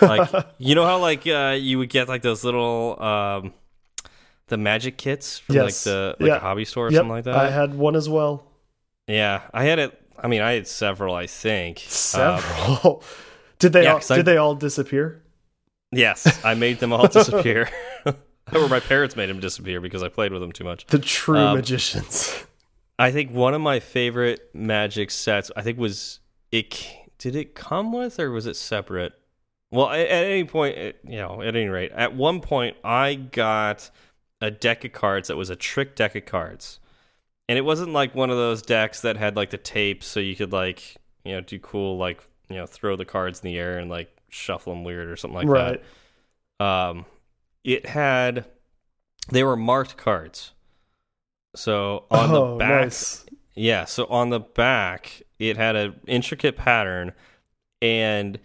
Like, 0.01 0.31
you 0.59 0.75
know 0.75 0.87
how 0.87 0.99
like 0.99 1.27
uh, 1.27 1.57
you 1.61 1.77
would 1.79 1.91
get 1.91 2.09
like 2.09 2.23
those 2.23 2.43
little 2.45 3.03
um, 3.03 3.53
the 4.47 4.57
magic 4.57 4.97
kits 4.97 5.39
from 5.39 5.57
like 5.57 5.75
the 5.75 6.17
like 6.19 6.29
Yeah. 6.29 6.37
a 6.37 6.41
hobby 6.41 6.65
store 6.65 6.87
or 6.87 6.91
Yep, 6.91 7.01
something 7.01 7.11
like 7.11 7.25
that. 7.25 7.35
I 7.37 7.51
had 7.51 7.75
one 7.75 7.97
as 7.97 8.09
well. 8.09 8.47
yeah, 9.07 9.43
I 9.53 9.65
had 9.65 9.79
it. 9.79 10.01
I 10.19 10.29
mean, 10.29 10.41
I 10.41 10.53
had 10.53 10.67
several. 10.67 11.15
I 11.15 11.27
think 11.27 11.79
Um, 11.85 11.91
Several. 11.91 13.03
Did 13.61 13.73
they 13.73 13.85
yeah, 13.85 13.93
all, 13.93 13.99
'cause 14.01 14.11
I- 14.11 14.17
did 14.17 14.25
they 14.27 14.37
all 14.37 14.55
disappear? 14.57 15.23
yes, 15.93 16.45
I 16.45 16.55
made 16.55 16.81
them 16.81 16.93
all 16.93 17.07
disappear. 17.09 17.69
or 18.53 18.69
my 18.69 18.81
parents 18.81 19.15
made 19.17 19.29
them 19.31 19.39
disappear 19.41 19.81
because 19.81 20.03
I 20.03 20.09
played 20.09 20.33
with 20.33 20.41
them 20.43 20.51
too 20.53 20.65
much. 20.65 20.87
The 20.87 20.99
true 20.99 21.39
Um, 21.39 21.57
magicians. 21.57 22.45
I 22.99 23.11
think 23.13 23.31
one 23.31 23.55
of 23.55 23.61
my 23.61 23.81
favorite 23.81 24.51
magic 24.53 25.11
sets, 25.11 25.51
I 25.57 25.63
think 25.63 25.79
was 25.79 26.21
it. 26.53 26.87
Did 27.19 27.37
it 27.37 27.55
come 27.55 27.93
with 27.93 28.19
or 28.19 28.31
was 28.31 28.47
it 28.47 28.57
separate? 28.57 29.13
Well, 29.71 29.89
at, 29.91 30.01
at 30.01 30.25
any 30.25 30.45
point, 30.45 30.77
it- 30.79 31.01
you 31.05 31.19
know, 31.19 31.43
at 31.43 31.55
any 31.55 31.69
rate, 31.69 31.93
at 31.93 32.15
one 32.15 32.41
point, 32.41 32.77
I 32.83 33.15
got 33.15 33.91
a 34.41 34.51
deck 34.51 34.85
of 34.85 34.93
cards 34.93 35.29
that 35.29 35.37
was 35.37 35.51
a 35.51 35.57
trick 35.57 35.95
deck 35.95 36.15
of 36.17 36.25
cards, 36.25 36.81
and 37.49 37.59
it 37.59 37.63
wasn't 37.63 37.93
like 37.93 38.15
one 38.15 38.31
of 38.31 38.37
those 38.37 38.63
decks 38.63 39.01
that 39.03 39.17
had 39.17 39.37
like 39.37 39.51
the 39.51 39.59
tape, 39.59 40.03
so 40.03 40.19
you 40.21 40.35
could 40.35 40.51
like 40.53 40.97
you 41.25 41.33
know 41.33 41.41
do 41.41 41.59
cool 41.59 41.99
like 41.99 42.23
you 42.51 42.57
know 42.57 42.67
throw 42.67 42.97
the 42.97 43.05
cards 43.05 43.41
in 43.41 43.47
the 43.47 43.59
air 43.59 43.79
and 43.79 43.89
like 43.89 44.15
shuffle 44.29 44.75
them 44.75 44.85
weird 44.85 45.09
or 45.09 45.17
something 45.17 45.37
like 45.37 45.49
right. 45.49 45.83
that. 46.59 46.65
Um, 46.65 47.07
it 47.65 47.87
had 47.87 48.47
they 49.31 49.43
were 49.43 49.57
marked 49.57 49.97
cards. 49.97 50.53
So 51.57 52.05
on 52.11 52.31
oh, 52.31 52.53
the 52.53 52.57
back, 52.59 52.83
nice. 52.83 53.25
yeah, 53.55 53.85
so 53.85 54.07
on 54.07 54.31
the 54.31 54.41
back, 54.41 55.23
it 55.39 55.57
had 55.57 55.77
an 55.77 56.01
intricate 56.07 56.57
pattern 56.57 57.13
and 57.83 58.39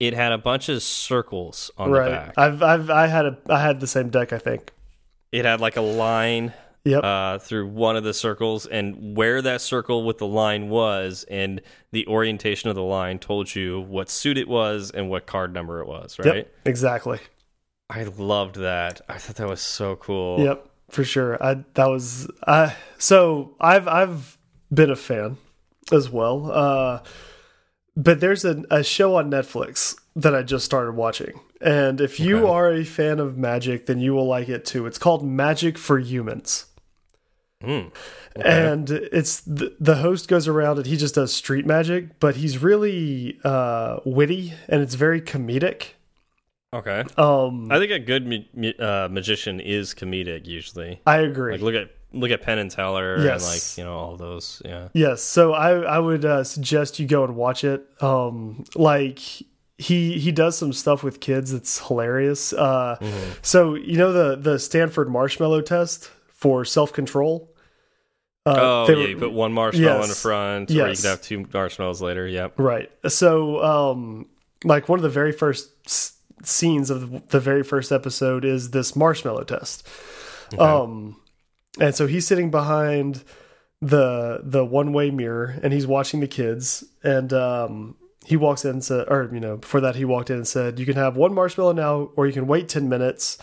it 0.00 0.14
had 0.14 0.32
a 0.32 0.38
bunch 0.38 0.68
of 0.68 0.82
circles 0.82 1.70
on 1.76 1.90
right. 1.90 2.04
the 2.04 2.10
back. 2.10 2.34
I've 2.36 2.62
I've 2.62 2.90
I 2.90 3.06
had 3.06 3.26
a 3.26 3.38
I 3.48 3.60
had 3.60 3.80
the 3.80 3.86
same 3.86 4.10
deck, 4.10 4.32
I 4.32 4.38
think. 4.38 4.72
It 5.30 5.44
had 5.44 5.60
like 5.60 5.76
a 5.76 5.82
line 5.82 6.52
Yep. 6.84 7.04
uh, 7.04 7.38
through 7.38 7.68
one 7.68 7.96
of 7.96 8.02
the 8.04 8.12
circles, 8.14 8.66
and 8.66 9.16
where 9.16 9.40
that 9.40 9.60
circle 9.60 10.04
with 10.04 10.18
the 10.18 10.26
line 10.26 10.68
was, 10.68 11.24
and 11.30 11.60
the 11.92 12.06
orientation 12.08 12.70
of 12.70 12.74
the 12.76 12.82
line 12.82 13.18
told 13.20 13.54
you 13.54 13.80
what 13.82 14.10
suit 14.10 14.36
it 14.36 14.48
was 14.48 14.90
and 14.90 15.08
what 15.08 15.26
card 15.26 15.54
number 15.54 15.80
it 15.80 15.86
was, 15.86 16.18
right? 16.18 16.34
Yep. 16.36 16.54
Exactly. 16.64 17.20
I 17.88 18.02
loved 18.04 18.56
that. 18.56 19.00
I 19.08 19.18
thought 19.18 19.36
that 19.36 19.48
was 19.48 19.60
so 19.60 19.96
cool. 19.96 20.40
Yep. 20.40 20.68
For 20.90 21.04
sure. 21.04 21.42
I 21.42 21.64
that 21.74 21.86
was 21.86 22.28
I 22.46 22.74
so 22.98 23.54
I've 23.60 23.86
I've 23.86 24.36
been 24.72 24.90
a 24.90 24.96
fan 24.96 25.36
as 25.92 26.10
well. 26.10 26.50
Uh 26.52 27.00
but 27.96 28.20
there's 28.20 28.44
a, 28.44 28.62
a 28.70 28.82
show 28.82 29.16
on 29.16 29.30
Netflix 29.30 29.94
that 30.16 30.34
I 30.34 30.42
just 30.42 30.64
started 30.64 30.92
watching. 30.92 31.38
And 31.60 32.00
if 32.00 32.18
you 32.18 32.38
Okay. 32.38 32.48
are 32.50 32.72
a 32.72 32.84
fan 32.84 33.20
of 33.20 33.36
magic, 33.36 33.86
then 33.86 34.00
you 34.00 34.14
will 34.14 34.26
like 34.26 34.48
it 34.48 34.64
too. 34.64 34.86
It's 34.86 34.98
called 34.98 35.24
Magic 35.24 35.76
for 35.78 35.98
Humans. 35.98 36.66
Mm. 37.62 37.90
and 38.44 38.90
it's 38.90 39.40
the, 39.42 39.74
the 39.78 39.96
host 39.96 40.28
goes 40.28 40.48
around 40.48 40.78
and 40.78 40.86
he 40.86 40.96
just 40.96 41.14
does 41.14 41.32
street 41.32 41.66
magic 41.66 42.18
but 42.18 42.36
he's 42.36 42.58
really 42.58 43.38
uh 43.44 43.98
witty 44.04 44.54
and 44.68 44.80
it's 44.82 44.94
very 44.94 45.20
comedic 45.20 45.94
Okay. 46.74 47.04
um 47.18 47.70
I 47.70 47.78
think 47.78 47.92
a 47.92 47.98
good 47.98 48.26
ma 48.26 48.36
ma- 48.54 48.84
uh, 48.86 49.08
magician 49.10 49.60
is 49.60 49.94
comedic 49.94 50.46
usually. 50.46 51.00
i 51.06 51.18
agree 51.18 51.52
Like 51.52 51.60
look 51.60 51.74
at 51.74 51.90
look 52.14 52.30
at 52.30 52.40
Penn 52.42 52.58
and 52.58 52.70
Teller 52.70 53.22
Yes. 53.22 53.42
and 53.44 53.52
like 53.52 53.78
you 53.78 53.84
know 53.84 53.96
all 53.98 54.16
those. 54.16 54.60
Yeah. 54.64 54.88
yes 54.94 55.22
so 55.22 55.52
i 55.52 55.70
i 55.96 55.98
would 55.98 56.24
uh 56.24 56.44
suggest 56.44 56.98
you 56.98 57.06
go 57.06 57.24
and 57.24 57.36
watch 57.36 57.64
it 57.64 57.86
um 58.02 58.64
like 58.74 59.18
he 59.78 60.18
he 60.18 60.32
does 60.32 60.56
some 60.56 60.72
stuff 60.72 61.02
with 61.02 61.20
kids 61.20 61.52
that's 61.52 61.86
hilarious 61.86 62.52
uh 62.54 62.96
Mm-hmm. 63.00 63.30
so 63.42 63.74
you 63.74 63.96
know 63.98 64.12
the 64.12 64.36
the 64.36 64.58
stanford 64.58 65.10
marshmallow 65.10 65.60
test 65.60 66.10
for 66.32 66.64
self-control 66.64 67.51
uh, 68.46 68.54
oh 68.56 68.86
yeah, 68.88 68.94
were- 68.96 69.08
you 69.08 69.16
put 69.16 69.32
one 69.32 69.52
marshmallow 69.52 69.96
in 69.96 70.00
the 70.02 70.06
Yes. 70.08 70.22
front, 70.22 70.70
or 70.70 70.74
you 70.74 70.78
Yes. 70.86 71.02
could 71.02 71.08
have 71.08 71.22
two 71.22 71.46
marshmallows 71.52 72.02
later. 72.02 72.26
Yep. 72.26 72.54
Right. 72.58 72.90
So, 73.08 73.62
um, 73.62 74.26
like 74.64 74.88
one 74.88 74.98
of 74.98 75.02
the 75.02 75.08
very 75.08 75.32
first 75.32 75.70
s- 75.86 76.18
scenes 76.42 76.90
of 76.90 77.28
the 77.28 77.38
very 77.40 77.62
first 77.62 77.92
episode 77.92 78.44
is 78.44 78.70
this 78.70 78.96
marshmallow 78.96 79.44
test. 79.44 79.86
Um, 80.58 81.16
and 81.80 81.94
so 81.94 82.06
he's 82.06 82.26
sitting 82.26 82.50
behind 82.50 83.22
the 83.80 84.40
the 84.44 84.64
one 84.64 84.92
way 84.92 85.10
mirror 85.10 85.58
and 85.62 85.72
he's 85.72 85.86
watching 85.86 86.20
the 86.20 86.28
kids 86.28 86.84
and 87.02 87.32
um 87.32 87.96
he 88.24 88.36
walks 88.36 88.64
in 88.64 88.70
and 88.72 88.84
said 88.84 89.06
or 89.08 89.28
you 89.32 89.40
know 89.40 89.56
before 89.56 89.80
that 89.80 89.96
he 89.96 90.04
walked 90.04 90.30
in 90.30 90.36
and 90.36 90.46
said 90.46 90.78
you 90.78 90.86
can 90.86 90.94
have 90.94 91.16
one 91.16 91.34
marshmallow 91.34 91.72
now 91.72 92.08
or 92.14 92.24
you 92.28 92.32
can 92.32 92.46
wait 92.46 92.68
10 92.68 92.88
minutes 92.88 93.38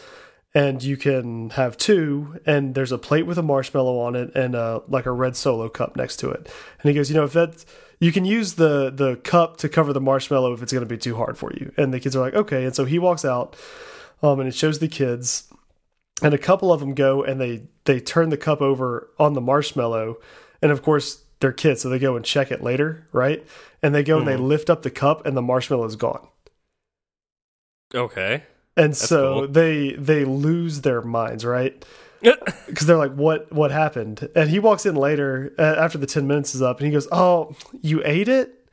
and 0.53 0.81
you 0.83 0.97
can 0.97 1.51
have 1.51 1.77
two 1.77 2.39
and 2.45 2.73
there's 2.75 2.91
a 2.91 2.97
plate 2.97 3.25
with 3.25 3.37
a 3.37 3.43
marshmallow 3.43 3.99
on 3.99 4.15
it 4.15 4.33
and 4.35 4.55
uh 4.55 4.79
like 4.87 5.05
a 5.05 5.11
red 5.11 5.35
solo 5.35 5.69
cup 5.69 5.95
next 5.95 6.17
to 6.17 6.29
it 6.29 6.51
and 6.81 6.89
he 6.89 6.93
goes 6.93 7.09
you 7.09 7.15
know 7.15 7.23
if 7.23 7.33
that 7.33 7.63
you 7.99 8.11
can 8.11 8.25
use 8.25 8.53
the 8.55 8.89
the 8.89 9.15
cup 9.17 9.57
to 9.57 9.69
cover 9.69 9.93
the 9.93 10.01
marshmallow 10.01 10.51
if 10.53 10.61
it's 10.63 10.73
going 10.73 10.83
to 10.83 10.89
be 10.89 10.97
too 10.97 11.15
hard 11.15 11.37
for 11.37 11.51
you 11.53 11.71
and 11.77 11.93
the 11.93 11.99
kids 11.99 12.15
are 12.15 12.21
like 12.21 12.33
okay 12.33 12.65
and 12.65 12.75
so 12.75 12.85
he 12.85 12.97
walks 12.97 13.23
out 13.23 13.55
um 14.23 14.39
and 14.39 14.49
it 14.49 14.55
shows 14.55 14.79
the 14.79 14.87
kids 14.87 15.43
and 16.23 16.33
a 16.33 16.37
couple 16.39 16.73
of 16.73 16.79
them 16.79 16.93
go 16.95 17.23
and 17.23 17.39
they 17.39 17.63
they 17.85 17.99
turn 17.99 18.29
the 18.29 18.37
cup 18.37 18.61
over 18.61 19.09
on 19.19 19.33
the 19.33 19.41
marshmallow 19.41 20.17
and 20.61 20.71
of 20.71 20.81
course 20.81 21.23
they're 21.39 21.53
kids 21.53 21.81
so 21.81 21.89
they 21.89 21.99
go 21.99 22.17
and 22.17 22.25
check 22.25 22.51
it 22.51 22.61
later, 22.61 23.07
right? 23.13 23.45
And 23.81 23.95
they 23.95 24.03
go 24.03 24.17
and 24.19 24.27
they 24.27 24.35
Mm-hmm. 24.35 24.43
lift 24.43 24.69
up 24.69 24.81
the 24.81 24.89
cup, 24.91 25.25
and 25.25 25.37
the 25.37 25.41
marshmallow 25.41 25.85
is 25.85 25.95
gone. 25.95 26.27
Okay. 27.93 28.43
And 28.83 28.95
so 28.95 29.33
cool. 29.33 29.47
they 29.49 29.93
they 29.93 30.25
lose 30.25 30.81
their 30.81 31.01
minds, 31.01 31.43
right? 31.45 31.85
Because 32.67 32.85
they're 32.87 32.97
like, 32.97 33.13
"What 33.13 33.51
what 33.51 33.71
happened?" 33.71 34.27
And 34.35 34.49
he 34.49 34.59
walks 34.59 34.85
in 34.85 34.95
later 34.95 35.53
uh, 35.57 35.75
after 35.85 35.97
the 35.97 36.05
ten 36.05 36.27
minutes 36.27 36.53
is 36.55 36.61
up, 36.61 36.79
and 36.79 36.85
he 36.87 36.91
goes, 36.93 37.07
"Oh, 37.11 37.55
you 37.81 38.01
ate 38.05 38.27
it." 38.27 38.55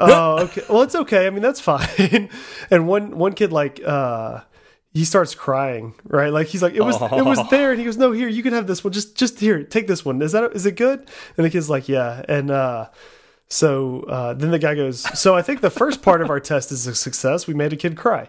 Oh, 0.00 0.44
okay. 0.44 0.62
Well, 0.68 0.82
it's 0.82 0.94
okay. 0.94 1.26
I 1.26 1.30
mean, 1.30 1.42
that's 1.42 1.60
fine. 1.72 2.28
and 2.70 2.86
one 2.86 3.18
one 3.18 3.32
kid 3.32 3.50
like 3.52 3.80
uh 3.84 4.42
he 4.94 5.04
starts 5.04 5.34
crying, 5.34 5.94
right? 6.04 6.32
Like 6.32 6.46
he's 6.46 6.62
like, 6.62 6.74
"It 6.74 6.82
was 6.82 6.94
it 6.96 7.24
was 7.24 7.40
Oh. 7.40 7.48
there." 7.50 7.70
And 7.72 7.80
he 7.80 7.84
goes, 7.84 7.96
"No, 7.96 8.12
here, 8.12 8.28
you 8.28 8.42
can 8.44 8.52
have 8.52 8.66
this 8.68 8.84
one. 8.84 8.92
Just 8.92 9.16
just 9.16 9.40
here, 9.40 9.64
take 9.64 9.88
this 9.88 10.04
one. 10.04 10.22
Is 10.22 10.30
that 10.32 10.52
is 10.54 10.64
it 10.66 10.76
good?" 10.76 11.00
And 11.36 11.44
the 11.44 11.50
kid's 11.50 11.68
like, 11.68 11.88
"Yeah." 11.88 12.22
And 12.28 12.50
uh 12.50 12.86
so 13.50 14.02
uh, 14.08 14.34
then 14.34 14.50
the 14.52 14.58
guy 14.60 14.74
goes, 14.76 15.00
"So 15.18 15.34
I 15.34 15.42
think 15.42 15.62
the 15.62 15.70
first 15.70 16.00
part 16.02 16.20
of 16.22 16.30
our 16.30 16.38
test 16.40 16.70
is 16.70 16.86
a 16.86 16.94
success. 16.94 17.46
We 17.48 17.54
made 17.54 17.72
a 17.72 17.76
kid 17.76 17.96
cry." 17.96 18.28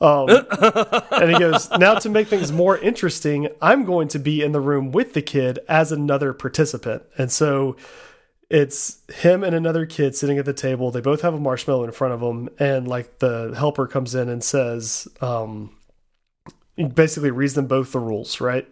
Um, 0.00 0.28
and 1.12 1.30
he 1.30 1.38
goes, 1.38 1.70
"Now 1.70 1.94
to 1.94 2.08
make 2.08 2.28
things 2.28 2.52
more 2.52 2.78
interesting, 2.78 3.48
I'm 3.62 3.84
going 3.84 4.08
to 4.08 4.18
be 4.18 4.42
in 4.42 4.52
the 4.52 4.60
room 4.60 4.92
with 4.92 5.14
the 5.14 5.22
kid 5.22 5.58
as 5.68 5.92
another 5.92 6.32
participant." 6.32 7.02
And 7.16 7.30
so 7.32 7.76
it's 8.48 8.98
him 9.12 9.42
and 9.42 9.54
another 9.54 9.86
kid 9.86 10.14
sitting 10.14 10.38
at 10.38 10.44
the 10.44 10.52
table. 10.52 10.90
They 10.90 11.00
both 11.00 11.22
have 11.22 11.34
a 11.34 11.40
marshmallow 11.40 11.84
in 11.84 11.92
front 11.92 12.14
of 12.14 12.20
them, 12.20 12.48
and 12.58 12.86
like 12.86 13.18
the 13.18 13.54
helper 13.56 13.86
comes 13.86 14.14
in 14.14 14.28
and 14.28 14.42
says, 14.44 15.08
um, 15.20 15.76
basically 16.94 17.30
reads 17.30 17.54
them 17.54 17.66
both 17.66 17.92
the 17.92 17.98
rules, 17.98 18.40
right? 18.40 18.68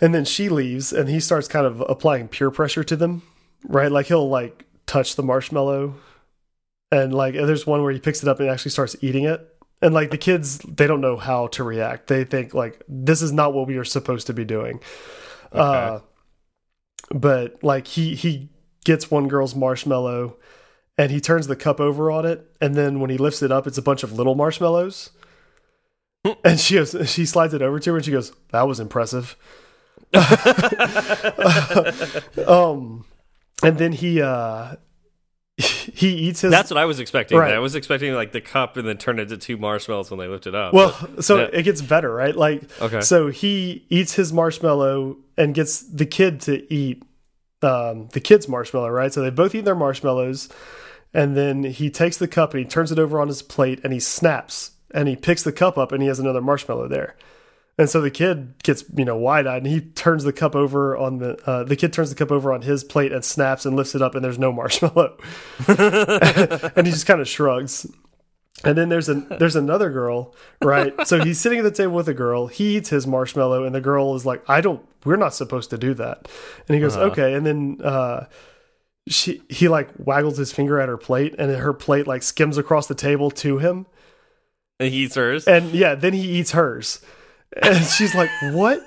And 0.00 0.14
then 0.14 0.24
she 0.24 0.48
leaves, 0.48 0.92
and 0.92 1.08
he 1.08 1.18
starts 1.18 1.48
kind 1.48 1.66
of 1.66 1.80
applying 1.88 2.28
peer 2.28 2.50
pressure 2.52 2.84
to 2.84 2.94
them, 2.94 3.22
right? 3.64 3.90
Like 3.90 4.06
he'll 4.06 4.28
like 4.28 4.64
touch 4.86 5.16
the 5.16 5.24
marshmallow, 5.24 5.94
and 6.92 7.12
like 7.12 7.34
there's 7.34 7.66
one 7.66 7.82
where 7.82 7.92
he 7.92 7.98
picks 7.98 8.22
it 8.22 8.28
up 8.28 8.38
and 8.38 8.48
actually 8.48 8.70
starts 8.70 8.94
eating 9.00 9.24
it. 9.24 9.56
And 9.80 9.94
like 9.94 10.10
the 10.10 10.18
kids, 10.18 10.58
they 10.58 10.86
don't 10.86 11.00
know 11.00 11.16
how 11.16 11.46
to 11.48 11.62
react. 11.62 12.08
They 12.08 12.24
think 12.24 12.52
like 12.52 12.82
this 12.88 13.22
is 13.22 13.32
not 13.32 13.54
what 13.54 13.68
we 13.68 13.76
are 13.76 13.84
supposed 13.84 14.26
to 14.26 14.32
be 14.32 14.44
doing. 14.44 14.80
Uh, 15.52 16.00
but 17.10 17.62
like 17.62 17.86
he 17.86 18.14
he 18.14 18.50
gets 18.84 19.10
one 19.10 19.28
girl's 19.28 19.54
marshmallow, 19.54 20.36
and 20.96 21.10
he 21.10 21.20
turns 21.20 21.46
the 21.46 21.56
cup 21.56 21.80
over 21.80 22.10
on 22.10 22.26
it, 22.26 22.54
and 22.60 22.74
then 22.74 23.00
when 23.00 23.10
he 23.10 23.18
lifts 23.18 23.42
it 23.42 23.52
up, 23.52 23.66
it's 23.66 23.78
a 23.78 23.82
bunch 23.82 24.02
of 24.02 24.12
little 24.12 24.34
marshmallows. 24.34 25.10
And 26.44 26.58
she 26.58 26.74
goes, 26.74 26.94
she 27.08 27.24
slides 27.24 27.54
it 27.54 27.62
over 27.62 27.78
to 27.78 27.90
her, 27.90 27.96
and 27.96 28.04
she 28.04 28.10
goes, 28.10 28.32
"That 28.50 28.66
was 28.66 28.80
impressive." 28.80 29.36
um, 32.46 33.04
and 33.62 33.78
then 33.78 33.92
he 33.92 34.20
uh, 34.20 34.74
he 35.58 36.10
eats 36.10 36.42
his. 36.42 36.50
That's 36.52 36.70
what 36.70 36.78
I 36.78 36.84
was 36.84 37.00
expecting. 37.00 37.36
Right. 37.36 37.52
I 37.52 37.58
was 37.58 37.74
expecting 37.74 38.14
like 38.14 38.30
the 38.30 38.40
cup 38.40 38.76
and 38.76 38.86
then 38.86 38.96
turn 38.96 39.18
it 39.18 39.22
into 39.22 39.36
two 39.36 39.56
marshmallows 39.56 40.10
when 40.10 40.20
they 40.20 40.28
lift 40.28 40.46
it 40.46 40.54
up. 40.54 40.72
well, 40.72 40.96
so 41.20 41.40
yeah. 41.40 41.48
it 41.52 41.62
gets 41.64 41.82
better, 41.82 42.12
right? 42.12 42.34
Like, 42.34 42.62
Okay. 42.80 43.00
So 43.00 43.28
he 43.28 43.84
eats 43.88 44.14
his 44.14 44.32
marshmallow 44.32 45.16
and 45.36 45.54
gets 45.54 45.80
the 45.82 46.06
kid 46.06 46.40
to 46.42 46.72
eat 46.72 47.02
um, 47.62 48.08
the 48.12 48.20
kid's 48.20 48.48
marshmallow, 48.48 48.90
right? 48.90 49.12
So 49.12 49.20
they 49.20 49.30
both 49.30 49.54
eat 49.54 49.64
their 49.64 49.74
marshmallows, 49.74 50.48
and 51.12 51.36
then 51.36 51.64
he 51.64 51.90
takes 51.90 52.18
the 52.18 52.28
cup 52.28 52.54
and 52.54 52.62
he 52.62 52.68
turns 52.68 52.92
it 52.92 52.98
over 52.98 53.20
on 53.20 53.26
his 53.26 53.42
plate 53.42 53.80
and 53.82 53.92
he 53.92 53.98
snaps 53.98 54.72
and 54.92 55.08
he 55.08 55.16
picks 55.16 55.42
the 55.42 55.52
cup 55.52 55.76
up 55.76 55.90
and 55.90 56.02
he 56.02 56.08
has 56.08 56.18
another 56.18 56.40
marshmallow 56.40 56.86
there. 56.86 57.16
And 57.78 57.88
so 57.88 58.00
the 58.00 58.10
kid 58.10 58.54
gets, 58.64 58.84
you 58.96 59.04
know, 59.04 59.16
wide 59.16 59.46
eyed 59.46 59.62
and 59.62 59.66
he 59.66 59.80
turns 59.80 60.24
the 60.24 60.32
cup 60.32 60.56
over 60.56 60.96
on 60.96 61.18
the, 61.18 61.38
uh, 61.48 61.62
the 61.62 61.76
kid 61.76 61.92
turns 61.92 62.10
the 62.10 62.16
cup 62.16 62.32
over 62.32 62.52
on 62.52 62.62
his 62.62 62.82
plate 62.82 63.12
and 63.12 63.24
snaps 63.24 63.64
and 63.64 63.76
lifts 63.76 63.94
it 63.94 64.02
up 64.02 64.16
and 64.16 64.24
there's 64.24 64.38
no 64.38 64.50
marshmallow. 64.60 65.16
and 65.68 66.86
he 66.86 66.92
just 66.92 67.06
kind 67.06 67.20
of 67.20 67.28
shrugs. 67.28 67.86
And 68.64 68.76
then 68.76 68.88
there's 68.88 69.08
a 69.08 69.14
there's 69.14 69.54
another 69.54 69.88
girl, 69.88 70.34
right? 70.60 70.92
So 71.06 71.22
he's 71.22 71.40
sitting 71.40 71.60
at 71.60 71.62
the 71.62 71.70
table 71.70 71.92
with 71.94 72.08
a 72.08 72.14
girl. 72.14 72.48
He 72.48 72.76
eats 72.76 72.88
his 72.88 73.06
marshmallow, 73.06 73.62
and 73.62 73.72
the 73.72 73.80
girl 73.80 74.16
is 74.16 74.26
like, 74.26 74.42
"I 74.50 74.60
don't. 74.60 74.84
We're 75.04 75.14
not 75.14 75.32
supposed 75.32 75.70
to 75.70 75.78
do 75.78 75.94
that." 75.94 76.26
And 76.66 76.74
he 76.74 76.80
goes, 76.80 76.96
"Okay." 76.96 77.34
And 77.34 77.46
then 77.46 77.80
uh, 77.84 78.26
she 79.06 79.42
he 79.48 79.68
like 79.68 79.90
waggles 79.96 80.38
his 80.38 80.50
finger 80.50 80.80
at 80.80 80.88
her 80.88 80.96
plate, 80.96 81.36
and 81.38 81.52
her 81.52 81.72
plate 81.72 82.08
like 82.08 82.24
skims 82.24 82.58
across 82.58 82.88
the 82.88 82.96
table 82.96 83.30
to 83.30 83.58
him. 83.58 83.86
and 84.80 84.92
he 84.92 85.04
eats 85.04 85.14
hers. 85.14 85.46
And 85.46 85.70
yeah, 85.70 85.94
then 85.94 86.12
he 86.12 86.28
eats 86.28 86.50
hers, 86.50 87.00
and 87.62 87.84
she's 87.84 88.14
like, 88.14 88.30
"What?" 88.52 88.80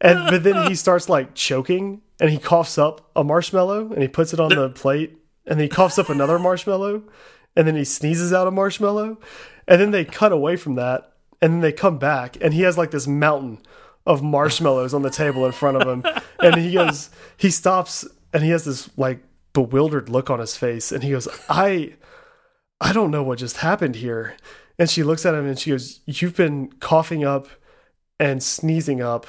And 0.00 0.30
but 0.30 0.42
then 0.42 0.68
he 0.68 0.74
starts 0.74 1.08
like 1.08 1.34
choking, 1.34 2.02
and 2.20 2.30
he 2.30 2.38
coughs 2.38 2.78
up 2.78 3.10
a 3.14 3.24
marshmallow, 3.24 3.92
and 3.92 4.02
he 4.02 4.08
puts 4.08 4.32
it 4.32 4.40
on 4.40 4.50
the 4.50 4.68
plate, 4.70 5.18
and 5.46 5.60
he 5.60 5.68
coughs 5.68 5.98
up 5.98 6.08
another 6.08 6.38
marshmallow, 6.38 7.04
and 7.56 7.66
then 7.66 7.76
he 7.76 7.84
sneezes 7.84 8.32
out 8.32 8.46
a 8.46 8.50
marshmallow, 8.50 9.18
and 9.68 9.80
then 9.80 9.90
they 9.90 10.04
cut 10.04 10.32
away 10.32 10.56
from 10.56 10.74
that, 10.74 11.12
and 11.40 11.54
then 11.54 11.60
they 11.60 11.72
come 11.72 11.98
back, 11.98 12.36
and 12.40 12.52
he 12.52 12.62
has 12.62 12.76
like 12.76 12.90
this 12.90 13.06
mountain 13.06 13.58
of 14.04 14.22
marshmallows 14.22 14.92
on 14.92 15.02
the 15.02 15.10
table 15.10 15.46
in 15.46 15.52
front 15.52 15.80
of 15.80 15.86
him, 15.86 16.04
and 16.40 16.56
he 16.56 16.72
goes, 16.72 17.10
he 17.36 17.50
stops, 17.50 18.06
and 18.32 18.42
he 18.42 18.50
has 18.50 18.64
this 18.64 18.90
like 18.96 19.20
bewildered 19.52 20.08
look 20.08 20.30
on 20.30 20.40
his 20.40 20.56
face, 20.56 20.90
and 20.92 21.02
he 21.02 21.10
goes, 21.10 21.28
"I." 21.48 21.94
I 22.84 22.92
don't 22.92 23.12
know 23.12 23.22
what 23.22 23.38
just 23.38 23.58
happened 23.58 23.94
here. 23.94 24.34
And 24.76 24.90
she 24.90 25.04
looks 25.04 25.24
at 25.24 25.34
him 25.34 25.46
and 25.46 25.56
she 25.56 25.70
goes, 25.70 26.00
You've 26.04 26.34
been 26.34 26.72
coughing 26.80 27.24
up 27.24 27.46
and 28.22 28.40
sneezing 28.40 29.02
up 29.02 29.26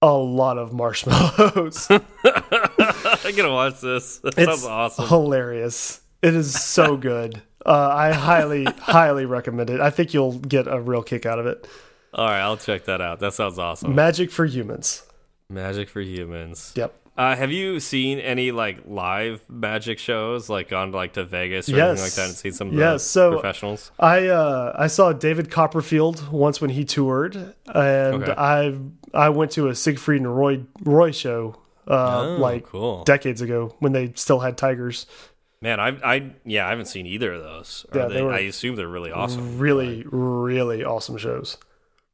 a 0.00 0.12
lot 0.12 0.56
of 0.56 0.72
marshmallows. 0.72 1.88
I 1.90 3.32
gotta 3.36 3.50
watch 3.50 3.80
this. 3.80 4.18
That 4.18 4.38
it's 4.38 4.46
sounds 4.46 4.64
awesome. 4.64 5.08
hilarious. 5.08 6.00
It 6.22 6.34
is 6.34 6.54
so 6.58 6.96
good. 7.10 7.42
Uh, 7.66 7.90
I 7.92 8.12
highly, 8.12 8.64
highly 8.64 9.26
recommend 9.26 9.70
it. 9.70 9.80
I 9.80 9.90
think 9.90 10.14
you'll 10.14 10.38
get 10.38 10.68
a 10.68 10.80
real 10.80 11.02
kick 11.02 11.26
out 11.26 11.40
of 11.40 11.46
it. 11.46 11.66
All 12.14 12.26
right, 12.26 12.40
I'll 12.40 12.56
check 12.56 12.84
that 12.84 13.00
out. 13.00 13.18
That 13.20 13.34
sounds 13.34 13.58
awesome. 13.58 13.94
Magic 13.94 14.30
for 14.30 14.44
humans. 14.46 15.02
Magic 15.48 15.88
for 15.88 16.00
humans. 16.00 16.72
Yep. 16.76 16.94
Uh, 17.16 17.36
have 17.36 17.52
you 17.52 17.78
seen 17.78 18.18
any 18.18 18.50
like 18.52 18.78
live 18.86 19.42
magic 19.48 19.98
shows, 19.98 20.48
like 20.48 20.68
gone 20.70 20.92
like 20.92 21.12
to 21.12 21.24
Vegas 21.24 21.68
or 21.68 21.72
Yes. 21.76 21.88
anything 21.88 22.04
like 22.04 22.12
that, 22.14 22.26
and 22.28 22.34
seen 22.36 22.52
some 22.52 22.68
of 22.68 22.74
the 22.74 22.80
Yes, 22.80 23.02
so- 23.04 23.32
professionals? 23.32 23.90
I 23.98 24.28
uh, 24.28 24.72
I 24.78 24.86
saw 24.86 25.12
David 25.12 25.50
Copperfield 25.50 26.30
once 26.32 26.60
when 26.60 26.70
he 26.70 26.84
toured, 26.84 27.36
and 27.66 28.22
Okay. 28.24 28.32
I 28.36 28.74
I 29.12 29.28
went 29.28 29.50
to 29.52 29.68
a 29.68 29.74
Siegfried 29.74 30.22
and 30.22 30.34
Roy 30.36 30.62
Roy 30.82 31.10
show 31.10 31.56
uh, 31.86 32.20
Oh, 32.22 32.36
like 32.40 32.64
cool. 32.66 33.04
decades 33.04 33.42
ago 33.42 33.74
when 33.80 33.92
they 33.92 34.12
still 34.14 34.40
had 34.40 34.56
tigers. 34.56 35.06
Man, 35.60 35.78
I, 35.78 35.88
I, 36.02 36.30
yeah, 36.44 36.66
I 36.66 36.70
haven't 36.70 36.86
seen 36.86 37.06
either 37.06 37.34
of 37.34 37.42
those. 37.42 37.86
Are 37.92 37.98
Yeah, 37.98 38.08
they 38.08 38.14
they, 38.14 38.22
I 38.28 38.38
assume 38.40 38.74
they're 38.74 38.88
really 38.88 39.12
awesome. 39.12 39.58
Really, 39.58 40.02
really 40.10 40.82
awesome 40.82 41.16
shows. 41.18 41.56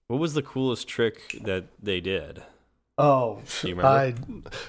What 0.08 0.18
was 0.20 0.34
the 0.34 0.42
coolest 0.42 0.86
trick 0.88 1.34
that 1.44 1.64
they 1.82 2.00
did? 2.00 2.42
Oh? 2.98 3.40
I 3.86 4.14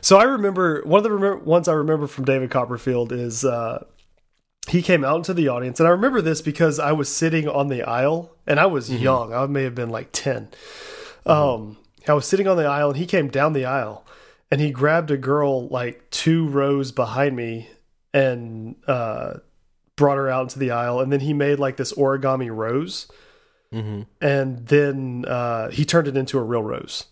so 0.01 0.17
I 0.17 0.23
remember 0.23 0.81
one 0.83 0.99
of 0.99 1.03
the 1.03 1.11
remember, 1.11 1.37
ones 1.43 1.67
I 1.67 1.73
remember 1.73 2.05
from 2.07 2.25
David 2.25 2.51
Copperfield 2.51 3.11
is 3.11 3.43
uh, 3.43 3.83
he 4.67 4.81
came 4.83 5.03
out 5.03 5.17
into 5.17 5.33
the 5.33 5.47
audience, 5.47 5.79
and 5.79 5.87
I 5.87 5.91
remember 5.91 6.21
this 6.21 6.41
because 6.41 6.77
I 6.79 6.91
was 6.91 7.09
sitting 7.09 7.47
on 7.49 7.69
the 7.69 7.81
aisle, 7.83 8.31
and 8.45 8.59
I 8.59 8.67
was 8.67 8.89
Mm-hmm. 8.89 9.01
young. 9.03 9.33
I 9.33 9.45
may 9.47 9.63
have 9.63 9.73
been 9.75 9.89
like 9.89 10.09
10 10.11 10.49
Um, 11.25 11.77
I 12.07 12.13
was 12.13 12.25
sitting 12.27 12.47
on 12.47 12.55
the 12.57 12.65
aisle, 12.65 12.89
and 12.89 12.97
he 12.97 13.05
came 13.05 13.29
down 13.29 13.53
the 13.53 13.65
aisle, 13.65 14.05
and 14.51 14.61
he 14.61 14.69
grabbed 14.71 15.09
a 15.11 15.17
girl 15.17 15.67
like 15.67 16.09
two 16.11 16.47
rows 16.47 16.91
behind 16.91 17.35
me, 17.35 17.69
and 18.13 18.75
uh, 18.87 19.35
brought 19.95 20.17
her 20.17 20.29
out 20.29 20.43
into 20.43 20.59
the 20.59 20.71
aisle, 20.71 20.99
and 21.01 21.11
then 21.11 21.19
he 21.21 21.33
made 21.33 21.57
like 21.59 21.77
this 21.77 21.93
origami 21.93 22.53
rose, 22.55 23.07
Mm-hmm. 23.73 24.01
and 24.19 24.67
then 24.67 25.25
uh, 25.27 25.69
he 25.69 25.85
turned 25.85 26.07
it 26.07 26.17
into 26.17 26.37
a 26.39 26.43
real 26.43 26.63
rose 26.63 27.05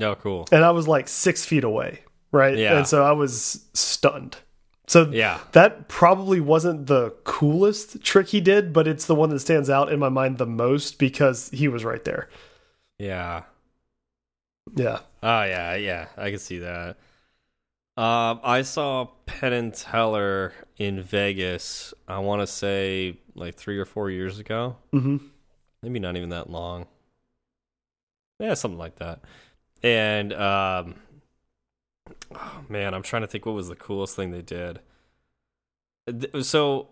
Oh, 0.00 0.14
cool. 0.16 0.48
and 0.50 0.64
I 0.64 0.70
was 0.72 0.88
like 0.88 1.08
six 1.08 1.44
feet 1.44 1.64
away, 1.64 2.00
right? 2.32 2.56
Yeah. 2.56 2.78
And 2.78 2.86
so 2.86 3.04
I 3.04 3.12
was 3.12 3.64
stunned. 3.74 4.36
So 4.86 5.08
Yeah. 5.10 5.38
that 5.52 5.88
probably 5.88 6.40
wasn't 6.40 6.88
the 6.88 7.10
coolest 7.24 8.02
trick 8.02 8.28
he 8.28 8.40
did, 8.40 8.72
but 8.72 8.86
it's 8.88 9.06
the 9.06 9.14
one 9.14 9.30
that 9.30 9.38
stands 9.40 9.70
out 9.70 9.90
in 9.92 9.98
my 9.98 10.08
mind 10.10 10.38
the 10.38 10.46
most 10.46 10.98
because 10.98 11.48
he 11.50 11.68
was 11.68 11.84
right 11.84 12.04
there. 12.04 12.28
Yeah. 12.98 13.44
Yeah. 14.76 15.00
Oh 15.22 15.42
yeah, 15.44 15.74
yeah, 15.76 16.06
I 16.16 16.30
can 16.30 16.38
see 16.38 16.58
that. 16.58 16.96
Um, 17.96 18.40
I 18.42 18.62
saw 18.62 19.06
Penn 19.26 19.52
and 19.52 19.72
Teller 19.72 20.52
in 20.78 21.00
Vegas. 21.02 21.94
I 22.08 22.18
want 22.18 22.42
to 22.42 22.46
say 22.46 23.18
like 23.36 23.54
three 23.54 23.78
or 23.78 23.84
four 23.84 24.10
years 24.10 24.38
ago. 24.38 24.76
hmm 24.92 25.18
Maybe 25.82 26.00
not 26.00 26.16
even 26.16 26.30
that 26.30 26.50
long. 26.50 26.86
Yeah, 28.40 28.54
something 28.54 28.78
like 28.78 28.96
that. 28.96 29.20
And 29.84 30.32
um, 30.32 30.94
oh, 32.34 32.64
man, 32.70 32.94
I'm 32.94 33.02
trying 33.02 33.22
to 33.22 33.28
think 33.28 33.44
what 33.44 33.54
was 33.54 33.68
the 33.68 33.76
coolest 33.76 34.16
thing 34.16 34.30
they 34.30 34.42
did. 34.42 34.80
So, 36.42 36.88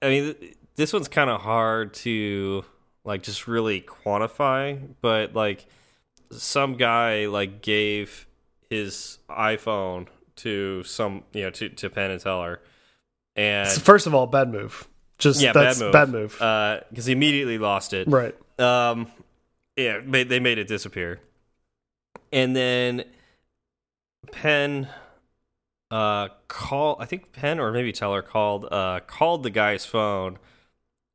I 0.00 0.08
mean, 0.08 0.34
this 0.76 0.92
one's 0.92 1.08
kind 1.08 1.28
of 1.28 1.40
hard 1.40 1.92
to 1.94 2.64
like 3.04 3.22
just 3.22 3.48
really 3.48 3.80
quantify, 3.80 4.80
but 5.00 5.34
like 5.34 5.66
some 6.30 6.76
guy 6.76 7.26
like 7.26 7.62
gave 7.62 8.26
his 8.70 9.18
iPhone 9.28 10.06
to 10.36 10.82
some 10.84 11.24
you 11.32 11.42
know 11.42 11.50
to 11.50 11.68
to 11.70 11.90
Penn 11.90 12.10
and 12.12 12.20
Teller, 12.20 12.60
and 13.34 13.68
First 13.68 14.06
of 14.06 14.14
all, 14.14 14.26
bad 14.26 14.52
move. 14.52 14.86
Just 15.18 15.40
yeah, 15.40 15.52
that's 15.52 15.80
bad 15.80 16.10
move, 16.10 16.38
bad 16.38 16.78
move. 16.78 16.84
because 16.90 17.06
he 17.06 17.12
immediately 17.12 17.58
lost 17.58 17.92
it. 17.92 18.06
right. 18.06 18.34
Um, 18.60 19.10
yeah, 19.76 20.00
they 20.04 20.40
made 20.40 20.58
it 20.58 20.68
disappear, 20.68 21.20
and 22.36 22.54
then 22.54 23.04
Penn, 24.30 24.88
uh, 25.90 26.28
call 26.48 26.98
I 27.00 27.06
think 27.06 27.32
Penn 27.32 27.58
or 27.58 27.72
maybe 27.72 27.92
Teller 27.92 28.20
called 28.20 28.66
uh 28.70 29.00
called 29.06 29.42
the 29.42 29.50
guy's 29.50 29.86
phone, 29.86 30.38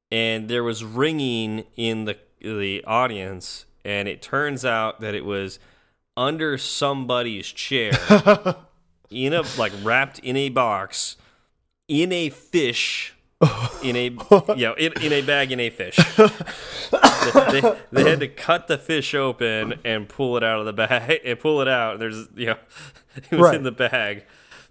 and 0.10 0.50
there 0.50 0.64
was 0.64 0.84
ringing 0.84 1.66
in 1.78 2.06
the 2.06 2.18
the 2.42 2.84
audience, 2.86 3.66
and 3.86 4.08
it 4.08 4.24
turns 4.24 4.66
out 4.66 5.00
that 5.02 5.14
it 5.14 5.24
was 5.24 5.60
under 6.18 6.58
somebody's 6.58 7.48
chair, 7.48 7.92
in 9.12 9.34
a 9.34 9.44
like 9.60 9.74
wrapped 9.84 10.18
in 10.20 10.36
a 10.36 10.50
box, 10.50 11.18
in 11.88 12.12
a 12.12 12.30
fish. 12.30 13.14
In 13.84 13.96
a 13.96 14.04
you 14.56 14.66
know, 14.68 14.74
in, 14.76 14.94
in 15.02 15.12
a 15.14 15.22
bag 15.22 15.52
in 15.52 15.60
a 15.60 15.70
fish 15.72 15.98
they, 16.16 16.28
they, 17.62 17.78
they 17.92 18.10
had 18.10 18.20
to 18.20 18.28
cut 18.28 18.68
the 18.68 18.78
fish 18.78 19.14
open 19.16 19.80
and 19.84 20.08
pull 20.08 20.38
it 20.38 20.44
out 20.44 20.60
of 20.60 20.66
the 20.66 20.74
bag 20.74 21.22
and 21.26 21.40
pull 21.40 21.62
it 21.62 21.68
out. 21.68 22.00
There's 22.00 22.28
you 22.36 22.48
know, 22.48 22.58
it 23.16 23.32
was 23.32 23.42
Right. 23.42 23.56
in 23.56 23.64
the 23.64 23.72
bag. 23.72 24.24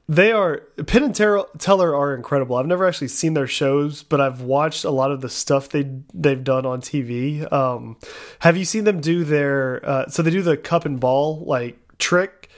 They 0.08 0.32
are 0.32 0.58
Penn 0.86 1.04
and 1.04 1.14
Teller 1.14 1.94
are 1.94 2.14
incredible. 2.14 2.56
I've 2.56 2.66
never 2.66 2.86
actually 2.86 3.08
seen 3.08 3.34
their 3.34 3.46
shows, 3.46 4.02
but 4.02 4.20
I've 4.20 4.40
watched 4.40 4.82
a 4.84 4.90
lot 4.90 5.12
of 5.12 5.20
the 5.20 5.28
stuff 5.28 5.68
they 5.68 5.88
they've 6.12 6.42
done 6.42 6.66
on 6.66 6.80
TV. 6.80 7.50
Um, 7.52 7.96
have 8.40 8.56
you 8.56 8.64
seen 8.64 8.84
them 8.84 9.00
do 9.00 9.22
their? 9.22 9.80
Uh, 9.88 10.08
so 10.08 10.22
they 10.22 10.30
do 10.30 10.42
the 10.42 10.56
cup 10.56 10.84
and 10.84 10.98
ball 10.98 11.44
like 11.44 11.78
trick, 11.98 12.48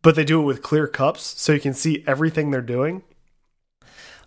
but 0.00 0.14
they 0.14 0.24
do 0.24 0.40
it 0.40 0.44
with 0.44 0.62
clear 0.62 0.86
cups, 0.86 1.34
so 1.40 1.52
you 1.52 1.60
can 1.60 1.74
see 1.74 2.02
everything 2.06 2.50
they're 2.50 2.62
doing. 2.62 3.02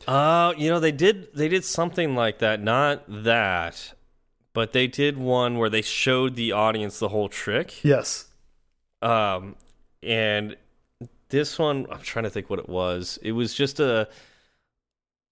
Uh, 0.08 0.54
you 0.58 0.70
know, 0.70 0.80
they 0.80 0.92
did 0.92 1.34
they 1.36 1.48
did 1.48 1.66
something 1.66 2.16
like 2.16 2.40
that. 2.40 2.62
Not 2.62 3.04
that, 3.08 3.94
but 4.54 4.72
they 4.72 4.88
did 4.88 5.18
one 5.18 5.58
where 5.58 5.70
they 5.70 5.82
showed 5.82 6.36
the 6.36 6.52
audience 6.52 7.00
the 7.00 7.10
whole 7.10 7.30
trick. 7.30 7.84
Yes. 7.84 8.28
Um, 9.02 9.56
and 10.04 10.56
this 11.30 11.58
one, 11.58 11.88
I'm 11.92 12.02
trying 12.02 12.24
to 12.24 12.30
think 12.30 12.50
what 12.50 12.60
it 12.60 12.70
was. 12.70 13.20
It 13.22 13.32
was 13.34 13.54
just 13.54 13.80
a 13.80 14.08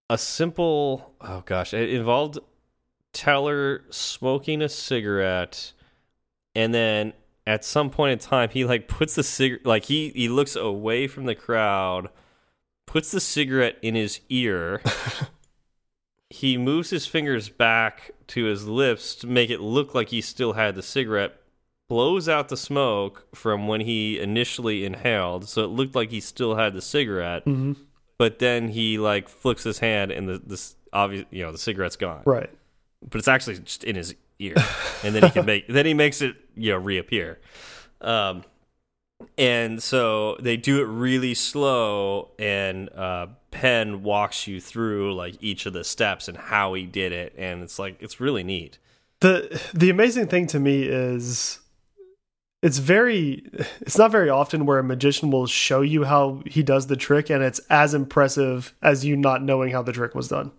a 0.09 0.17
simple. 0.17 1.13
Oh 1.21 1.43
gosh, 1.45 1.73
it 1.73 1.89
involved 1.89 2.39
Teller 3.13 3.83
smoking 3.89 4.61
a 4.61 4.69
cigarette, 4.69 5.71
and 6.55 6.73
then 6.73 7.13
at 7.45 7.63
some 7.65 7.89
point 7.89 8.13
in 8.13 8.19
time, 8.19 8.49
he 8.49 8.65
like 8.65 8.87
puts 8.87 9.15
the 9.15 9.23
cigarette, 9.23 9.65
like 9.65 9.85
he 9.85 10.09
he 10.09 10.29
looks 10.29 10.55
away 10.55 11.07
from 11.07 11.25
the 11.25 11.35
crowd, 11.35 12.09
puts 12.85 13.11
the 13.11 13.19
cigarette 13.19 13.77
in 13.81 13.95
his 13.95 14.19
ear. 14.29 14.81
he 16.29 16.57
moves 16.57 16.89
his 16.89 17.05
fingers 17.05 17.49
back 17.49 18.11
to 18.27 18.45
his 18.45 18.67
lips 18.67 19.15
to 19.15 19.27
make 19.27 19.49
it 19.49 19.61
look 19.61 19.93
like 19.93 20.09
he 20.09 20.21
still 20.21 20.53
had 20.53 20.75
the 20.75 20.81
cigarette 20.81 21.39
blows 21.89 22.27
out 22.27 22.49
the 22.49 22.57
smoke 22.57 23.27
from 23.35 23.67
when 23.67 23.81
he 23.81 24.19
initially 24.19 24.83
inhaled, 24.83 25.47
so 25.47 25.63
it 25.63 25.67
looked 25.67 25.93
like 25.93 26.09
he 26.09 26.19
still 26.19 26.55
had 26.55 26.73
the 26.73 26.81
cigarette. 26.81 27.43
hmm 27.43 27.73
But 28.17 28.39
then 28.39 28.69
he 28.69 28.97
like 28.97 29.29
flicks 29.29 29.63
his 29.63 29.79
hand, 29.79 30.11
and 30.11 30.27
the 30.27 30.41
this 30.43 30.75
obvious, 30.91 31.25
you 31.29 31.43
know, 31.43 31.51
the 31.51 31.57
cigarette's 31.57 31.95
gone. 31.95 32.23
Right. 32.25 32.49
But 33.07 33.19
it's 33.19 33.27
actually 33.27 33.59
just 33.59 33.83
in 33.83 33.95
his 33.95 34.15
ear, 34.39 34.55
and 35.03 35.13
then 35.13 35.23
he 35.23 35.29
can 35.29 35.45
make 35.51 35.67
then 35.67 35.85
he 35.85 35.93
makes 35.93 36.21
it 36.21 36.35
you 36.55 36.71
know 36.71 36.77
reappear. 36.77 37.39
Um, 38.01 38.43
and 39.37 39.81
so 39.81 40.37
they 40.39 40.57
do 40.57 40.81
it 40.81 40.85
really 40.85 41.33
slow, 41.33 42.31
and 42.39 42.89
uh, 42.93 43.27
Penn 43.51 44.03
walks 44.03 44.47
you 44.47 44.59
through 44.61 45.13
like 45.15 45.35
each 45.41 45.65
of 45.65 45.73
the 45.73 45.83
steps 45.83 46.27
and 46.27 46.37
how 46.37 46.73
he 46.73 46.85
did 46.85 47.11
it, 47.11 47.33
and 47.37 47.61
it's 47.63 47.77
like 47.79 47.97
it's 47.99 48.19
really 48.19 48.43
neat. 48.43 48.77
the 49.21 49.61
the 49.73 49.89
amazing 49.89 50.27
thing 50.27 50.47
to 50.47 50.59
me 50.59 50.83
is 50.83 51.59
it's 52.61 52.77
very 52.77 53.43
it's 53.81 53.97
not 53.97 54.11
very 54.11 54.29
often 54.29 54.65
where 54.65 54.79
a 54.79 54.83
magician 54.83 55.31
will 55.31 55.45
show 55.47 55.81
you 55.81 56.03
how 56.05 56.41
he 56.45 56.63
does 56.63 56.87
the 56.87 56.95
trick 56.95 57.29
and 57.29 57.43
it's 57.43 57.59
as 57.69 57.93
impressive 57.93 58.73
as 58.81 59.03
you 59.05 59.15
not 59.17 59.43
knowing 59.43 59.71
how 59.71 59.81
the 59.81 59.91
trick 59.93 60.15
was 60.15 60.27
done. 60.29 60.51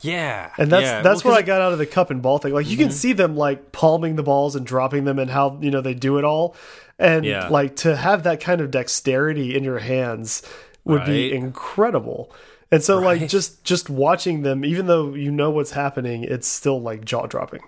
Yeah, 0.00 0.50
and 0.58 0.70
that's 0.70 0.84
yeah. 0.84 1.00
that's 1.02 1.24
Well, 1.24 1.32
what 1.32 1.38
i 1.38 1.42
got 1.46 1.62
out 1.62 1.72
of 1.72 1.78
the 1.78 1.86
cup 1.86 2.10
and 2.10 2.20
ball 2.20 2.38
thing. 2.38 2.52
Like 2.52 2.66
you 2.68 2.76
can 2.76 2.90
see 2.90 3.12
them 3.14 3.36
like 3.36 3.72
palming 3.72 4.16
the 4.16 4.22
balls 4.22 4.54
and 4.54 4.66
dropping 4.66 5.04
them 5.04 5.18
and 5.18 5.30
how 5.30 5.58
you 5.62 5.70
know 5.70 5.80
they 5.80 5.94
do 5.94 6.18
it 6.18 6.24
all 6.24 6.56
and 6.98 7.24
Yeah. 7.24 7.48
like 7.48 7.76
to 7.76 7.96
have 7.96 8.22
that 8.24 8.40
kind 8.40 8.60
of 8.60 8.70
dexterity 8.70 9.56
in 9.56 9.64
your 9.64 9.78
hands 9.80 10.42
would 10.84 11.04
be 11.06 11.32
incredible. 11.32 12.32
And 12.70 12.82
so 12.82 12.98
like 12.98 13.28
just 13.28 13.64
just 13.64 13.88
watching 13.88 14.42
them 14.42 14.64
even 14.64 14.86
though 14.86 15.14
you 15.14 15.30
know 15.30 15.50
what's 15.50 15.70
happening 15.72 16.24
it's 16.24 16.48
still 16.48 16.80
like 16.80 17.04
jaw 17.04 17.26
dropping 17.26 17.60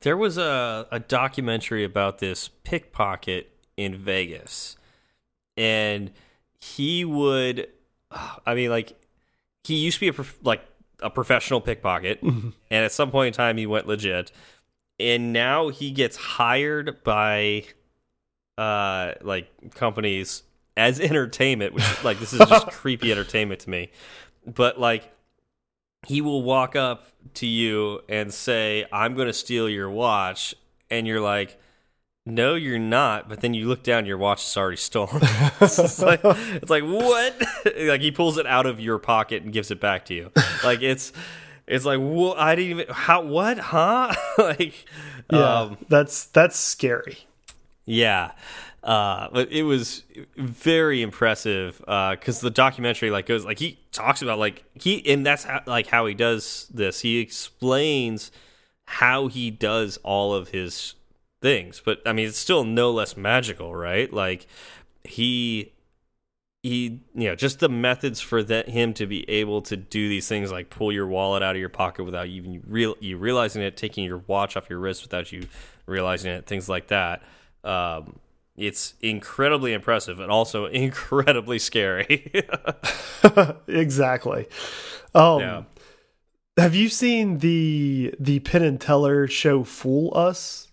There 0.00 0.16
was 0.16 0.36
a, 0.38 0.86
a 0.90 0.98
documentary 1.00 1.84
about 1.84 2.18
this 2.18 2.48
pickpocket 2.64 3.50
in 3.76 3.96
Vegas, 3.96 4.76
and 5.56 6.10
he 6.60 7.04
would, 7.04 7.68
I 8.46 8.54
mean, 8.54 8.70
like 8.70 8.96
he 9.64 9.76
used 9.76 9.96
to 9.96 10.00
be 10.00 10.08
a 10.08 10.12
prof 10.12 10.36
like 10.42 10.62
a 11.00 11.10
professional 11.10 11.60
pickpocket, 11.60 12.22
mm-hmm. 12.24 12.50
and 12.70 12.84
at 12.84 12.92
some 12.92 13.10
point 13.10 13.28
in 13.28 13.32
time 13.32 13.56
he 13.56 13.66
went 13.66 13.86
legit, 13.86 14.30
and 15.00 15.32
now 15.32 15.68
he 15.68 15.90
gets 15.90 16.16
hired 16.16 17.02
by, 17.04 17.64
uh, 18.58 19.12
like 19.22 19.74
companies 19.74 20.42
as 20.76 21.00
entertainment, 21.00 21.74
which 21.74 22.04
like 22.04 22.18
this 22.18 22.32
is 22.32 22.40
just 22.40 22.66
creepy 22.70 23.12
entertainment 23.12 23.60
to 23.60 23.70
me, 23.70 23.90
but 24.46 24.78
like 24.78 25.10
he 26.06 26.20
will 26.20 26.42
walk 26.42 26.76
up 26.76 27.06
to 27.34 27.46
you 27.46 28.00
and 28.08 28.32
say, 28.32 28.86
"I'm 28.92 29.14
going 29.14 29.26
to 29.26 29.32
steal 29.32 29.68
your 29.68 29.90
watch," 29.90 30.54
and 30.90 31.06
you're 31.06 31.20
like, 31.20 31.58
"No, 32.26 32.54
you're 32.54 32.78
not." 32.78 33.28
But 33.28 33.40
then 33.40 33.54
you 33.54 33.66
look 33.68 33.82
down, 33.82 34.06
your 34.06 34.18
watch 34.18 34.44
is 34.44 34.56
already 34.56 34.76
stolen. 34.76 35.20
it's, 35.60 36.00
like, 36.00 36.20
it's 36.24 36.70
like 36.70 36.84
what? 36.84 37.42
like 37.80 38.00
he 38.00 38.10
pulls 38.10 38.38
it 38.38 38.46
out 38.46 38.66
of 38.66 38.80
your 38.80 38.98
pocket 38.98 39.42
and 39.42 39.52
gives 39.52 39.70
it 39.70 39.80
back 39.80 40.04
to 40.06 40.14
you. 40.14 40.30
Like 40.62 40.82
it's 40.82 41.12
it's 41.66 41.84
like 41.84 42.00
what? 42.00 42.38
I 42.38 42.54
didn't 42.54 42.70
even 42.70 42.86
how 42.90 43.22
what? 43.22 43.58
Huh? 43.58 44.14
like 44.38 44.84
Yeah, 45.32 45.60
um, 45.60 45.78
that's 45.88 46.26
that's 46.26 46.58
scary. 46.58 47.18
Yeah. 47.86 48.32
Uh, 48.82 49.28
but 49.32 49.50
it 49.50 49.62
was 49.62 50.02
very 50.36 51.00
impressive 51.00 51.78
because 51.78 52.40
the 52.40 52.50
documentary 52.50 53.10
like 53.10 53.24
goes 53.24 53.44
like 53.44 53.58
he 53.58 53.78
talks 53.92 54.20
about 54.20 54.38
like 54.38 54.62
he 54.74 55.02
and 55.10 55.24
that's 55.24 55.44
how, 55.44 55.62
like 55.66 55.86
how 55.86 56.04
he 56.04 56.14
does 56.14 56.68
this. 56.72 57.00
He 57.00 57.18
explains 57.18 58.30
how 58.86 59.28
he 59.28 59.50
does 59.50 59.96
all 60.02 60.34
of 60.34 60.48
his 60.48 60.94
things, 61.40 61.80
but 61.82 62.02
I 62.04 62.12
mean 62.12 62.28
it's 62.28 62.38
still 62.38 62.64
no 62.64 62.90
less 62.90 63.16
magical, 63.16 63.74
right? 63.74 64.12
Like 64.12 64.46
he 65.02 65.72
he 66.62 67.00
you 67.14 67.28
know 67.28 67.34
just 67.34 67.60
the 67.60 67.70
methods 67.70 68.20
for 68.20 68.42
that 68.42 68.68
him 68.68 68.92
to 68.94 69.06
be 69.06 69.28
able 69.30 69.62
to 69.62 69.78
do 69.78 70.10
these 70.10 70.28
things 70.28 70.52
like 70.52 70.68
pull 70.68 70.92
your 70.92 71.06
wallet 71.06 71.42
out 71.42 71.54
of 71.54 71.60
your 71.60 71.70
pocket 71.70 72.04
without 72.04 72.26
even 72.26 72.62
real 72.66 72.96
you 73.00 73.16
realizing 73.16 73.62
it, 73.62 73.78
taking 73.78 74.04
your 74.04 74.18
watch 74.26 74.58
off 74.58 74.68
your 74.68 74.78
wrist 74.78 75.02
without 75.02 75.32
you 75.32 75.46
realizing 75.86 76.30
it, 76.32 76.46
things 76.46 76.68
like 76.68 76.88
that. 76.88 77.22
Um, 77.64 78.18
it's 78.56 78.94
incredibly 79.00 79.72
impressive 79.72 80.20
and 80.20 80.30
also 80.30 80.66
incredibly 80.84 81.58
scary. 81.58 82.32
exactly. 83.66 84.46
Um, 85.14 85.40
yeah. 85.40 85.62
Have 86.56 86.74
you 86.74 86.88
seen 86.88 87.38
the 87.38 88.14
the 88.20 88.38
Penn 88.40 88.62
and 88.62 88.80
Teller 88.80 89.26
show 89.26 89.64
Fool 89.64 90.12
Us? 90.14 90.68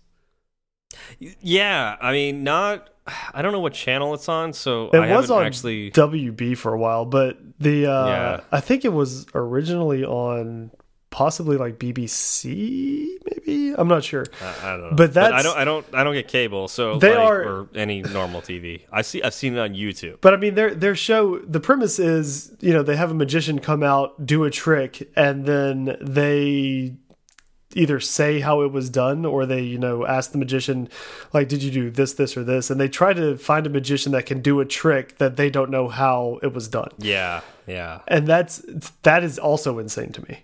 Yeah, 1.18 1.96
I 2.00 2.12
mean, 2.12 2.44
not. 2.44 2.88
I 3.34 3.42
don't 3.42 3.50
know 3.50 3.58
what 3.58 3.72
channel 3.72 4.14
it's 4.14 4.28
on, 4.28 4.52
so 4.52 4.88
It 4.92 4.98
I 4.98 5.16
was 5.16 5.28
on 5.28 5.44
actually. 5.44 5.90
WB 5.90 6.56
for 6.56 6.72
a 6.72 6.78
while, 6.78 7.04
but 7.04 7.36
the 7.58 7.86
uh, 7.86 8.06
Yeah. 8.06 8.40
I 8.52 8.60
think 8.60 8.84
it 8.84 8.92
was 8.92 9.26
originally 9.34 10.04
on 10.04 10.70
possibly 11.12 11.56
like 11.56 11.78
BBC, 11.78 13.06
maybe 13.30 13.74
I'm 13.78 13.86
not 13.86 14.02
sure. 14.02 14.26
I, 14.42 14.68
I 14.68 14.70
don't 14.76 14.90
know, 14.90 14.96
But 14.96 15.10
I 15.10 15.12
that's- 15.12 15.42
don't. 15.44 15.56
I 15.56 15.64
don't. 15.64 15.86
I 15.94 16.02
don't 16.04 16.14
get 16.14 16.26
cable, 16.26 16.66
so 16.66 16.98
They 16.98 17.10
like, 17.10 17.18
are- 17.18 17.42
or 17.42 17.68
any 17.74 18.02
normal 18.02 18.40
TV. 18.42 18.82
I 18.90 19.02
see. 19.02 19.22
I've 19.22 19.34
seen 19.34 19.54
it 19.56 19.60
on 19.60 19.74
YouTube. 19.74 20.18
But 20.20 20.34
I 20.34 20.36
mean, 20.38 20.54
their 20.56 20.74
their 20.74 20.96
show. 20.96 21.38
The 21.38 21.60
premise 21.60 21.98
is, 22.00 22.52
you 22.60 22.72
know, 22.72 22.82
they 22.82 22.96
have 22.96 23.10
a 23.10 23.14
magician 23.14 23.60
come 23.60 23.82
out, 23.84 24.26
do 24.26 24.42
a 24.44 24.50
trick, 24.50 25.08
and 25.14 25.46
then 25.46 25.96
they 26.00 26.96
either 27.74 27.98
say 28.00 28.40
how 28.40 28.60
it 28.60 28.70
was 28.70 28.90
done 28.90 29.24
or 29.24 29.46
they, 29.46 29.62
you 29.62 29.78
know, 29.78 30.04
ask 30.04 30.32
the 30.32 30.36
magician, 30.36 30.86
like, 31.32 31.48
did 31.48 31.62
you 31.62 31.70
do 31.70 31.88
this, 31.90 32.12
this, 32.12 32.36
or 32.36 32.44
this? 32.44 32.68
And 32.68 32.78
they 32.78 32.86
try 32.86 33.14
to 33.14 33.38
find 33.38 33.66
a 33.66 33.70
magician 33.70 34.12
that 34.12 34.26
can 34.26 34.42
do 34.42 34.60
a 34.60 34.66
trick 34.66 35.16
that 35.16 35.36
they 35.36 35.48
don't 35.48 35.70
know 35.70 35.88
how 35.88 36.38
it 36.42 36.52
was 36.52 36.68
done. 36.68 36.90
Yeah, 36.98 37.40
yeah, 37.66 38.00
And 38.08 38.26
that's 38.26 38.62
that 39.04 39.24
is 39.24 39.38
also 39.38 39.78
insane 39.78 40.12
to 40.12 40.20
me. 40.28 40.40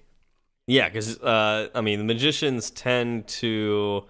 Yeah. 0.68 0.88
Because 0.88 1.18
uh, 1.18 1.68
I 1.74 1.80
mean, 1.80 1.98
the 1.98 2.04
magicians 2.04 2.70
tend 2.70 3.26
to. 3.28 4.04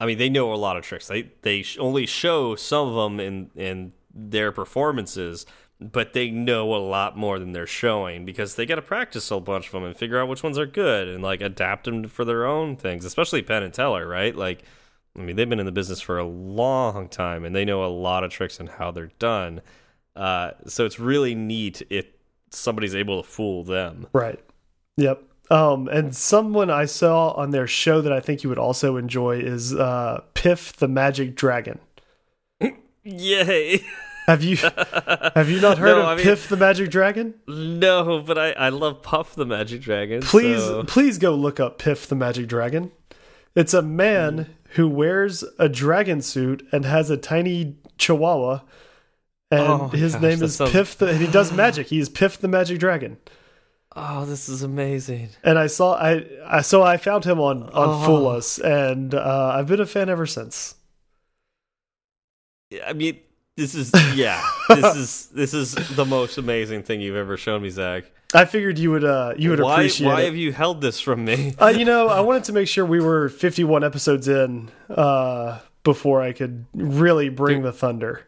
I 0.00 0.06
mean, 0.06 0.18
they 0.18 0.28
know 0.28 0.52
a 0.52 0.56
lot 0.56 0.76
of 0.76 0.84
tricks. 0.84 1.08
They 1.08 1.30
they 1.42 1.64
only 1.78 2.06
show 2.06 2.56
some 2.56 2.88
of 2.88 2.94
them 2.94 3.20
in 3.20 3.50
in 3.54 3.92
their 4.14 4.52
performances, 4.52 5.44
but 5.80 6.12
they 6.12 6.30
know 6.30 6.74
a 6.74 6.78
lot 6.78 7.16
more 7.16 7.38
than 7.38 7.52
they're 7.52 7.66
showing 7.66 8.24
because 8.24 8.54
they 8.54 8.64
got 8.64 8.76
to 8.76 8.82
practice 8.82 9.30
a 9.30 9.40
bunch 9.40 9.66
of 9.66 9.72
them 9.72 9.84
and 9.84 9.96
figure 9.96 10.20
out 10.20 10.28
which 10.28 10.42
ones 10.42 10.56
are 10.56 10.66
good 10.66 11.08
and 11.08 11.22
like 11.22 11.40
adapt 11.40 11.84
them 11.84 12.04
for 12.04 12.24
their 12.24 12.46
own 12.46 12.76
things. 12.76 13.04
Especially 13.04 13.42
Penn 13.42 13.62
and 13.62 13.74
Teller, 13.74 14.06
right? 14.06 14.34
Like, 14.34 14.62
I 15.18 15.22
mean, 15.22 15.36
they've 15.36 15.48
been 15.48 15.60
in 15.60 15.66
the 15.66 15.72
business 15.72 16.00
for 16.00 16.18
a 16.18 16.24
long 16.24 17.08
time 17.08 17.44
and 17.44 17.54
they 17.54 17.64
know 17.64 17.84
a 17.84 17.88
lot 17.88 18.24
of 18.24 18.30
tricks 18.30 18.60
and 18.60 18.68
how 18.68 18.90
they're 18.90 19.10
done. 19.18 19.60
Uh, 20.14 20.52
so 20.66 20.84
it's 20.84 21.00
really 21.00 21.34
neat 21.34 21.82
if 21.90 22.06
somebody's 22.50 22.94
able 22.94 23.22
to 23.22 23.28
fool 23.28 23.64
them. 23.64 24.06
Right. 24.12 24.40
Yep. 24.96 25.22
Um, 25.54 25.86
and 25.88 26.14
someone 26.16 26.68
I 26.68 26.84
saw 26.86 27.30
on 27.32 27.50
their 27.50 27.66
show 27.68 28.00
that 28.00 28.12
I 28.12 28.18
think 28.20 28.42
you 28.42 28.48
would 28.48 28.58
also 28.58 28.96
enjoy 28.96 29.38
is 29.38 29.72
uh, 29.74 30.22
Piff 30.34 30.72
the 30.74 30.88
Magic 30.88 31.36
Dragon. 31.36 31.78
Yay! 33.04 33.84
Have 34.26 34.42
you 34.42 34.56
have 34.56 35.50
you 35.50 35.60
not 35.60 35.76
heard 35.78 35.88
No, 35.96 36.00
of 36.00 36.06
I 36.06 36.14
mean- 36.16 36.24
Piff 36.24 36.48
the 36.48 36.56
Magic 36.56 36.90
Dragon? 36.90 37.34
no, 37.46 38.20
but 38.20 38.38
I, 38.38 38.52
I 38.52 38.68
love 38.70 39.02
Puff 39.02 39.34
the 39.34 39.44
Magic 39.44 39.82
Dragon. 39.82 40.22
Please 40.22 40.62
so- 40.64 40.82
please 40.84 41.18
go 41.18 41.34
look 41.34 41.60
up 41.60 41.78
Piff 41.78 42.06
the 42.08 42.14
Magic 42.14 42.46
Dragon. 42.48 42.90
It's 43.54 43.74
a 43.74 43.82
man 43.82 44.56
who 44.70 44.88
wears 44.88 45.44
a 45.58 45.68
dragon 45.68 46.20
suit 46.22 46.66
and 46.72 46.84
has 46.86 47.10
a 47.10 47.16
tiny 47.16 47.76
chihuahua. 47.98 48.60
And 49.50 49.60
Oh 49.62 49.88
his 49.88 50.14
gosh, 50.14 50.22
name 50.22 50.42
is 50.42 50.56
sounds- 50.56 50.72
Piff 50.72 50.96
the 50.98 51.08
and 51.08 51.18
he 51.20 51.26
does 51.26 51.52
magic. 51.52 51.86
He 51.90 51.98
is 52.00 52.08
Piff 52.08 52.38
the 52.40 52.48
Magic 52.48 52.78
Dragon. 52.80 53.18
Oh, 53.96 54.24
this 54.24 54.48
is 54.48 54.62
amazing. 54.62 55.28
And 55.44 55.58
I 55.58 55.68
saw 55.68 55.94
I, 55.94 56.24
I 56.46 56.60
so 56.62 56.82
I 56.82 56.96
found 56.96 57.24
him 57.24 57.38
on 57.40 57.64
on 57.64 57.70
Oh. 57.74 58.04
Fool 58.06 58.28
Us 58.28 58.58
and 58.58 59.14
uh, 59.14 59.52
I've 59.54 59.66
been 59.68 59.80
a 59.80 59.86
fan 59.86 60.08
ever 60.08 60.26
since. 60.26 60.74
I 62.84 62.92
mean, 62.92 63.18
this 63.56 63.74
is 63.74 63.92
yeah, 64.14 64.44
this 64.68 64.96
is 64.96 65.26
this 65.28 65.54
is 65.54 65.74
the 65.94 66.04
most 66.04 66.38
amazing 66.38 66.82
thing 66.82 67.00
you've 67.00 67.14
ever 67.16 67.36
shown 67.36 67.62
me, 67.62 67.70
Zach. 67.70 68.04
I 68.34 68.46
figured 68.46 68.80
you 68.80 68.90
would 68.90 69.04
uh 69.04 69.34
you 69.36 69.50
would 69.50 69.60
why 69.60 69.74
appreciate 69.74 70.08
why 70.08 70.22
it. 70.22 70.24
have 70.24 70.34
you 70.36 70.52
held 70.52 70.80
this 70.80 71.00
from 71.00 71.24
me? 71.24 71.54
Uh, 71.60 71.68
you 71.68 71.84
know, 71.84 72.08
I 72.08 72.20
wanted 72.20 72.42
to 72.44 72.52
make 72.52 72.66
sure 72.66 72.84
we 72.84 73.00
were 73.00 73.28
51 73.28 73.84
episodes 73.84 74.26
in 74.26 74.70
uh, 74.90 75.60
before 75.84 76.20
I 76.20 76.32
could 76.32 76.64
really 76.74 77.28
bring 77.28 77.62
the 77.62 77.72
thunder. 77.72 78.26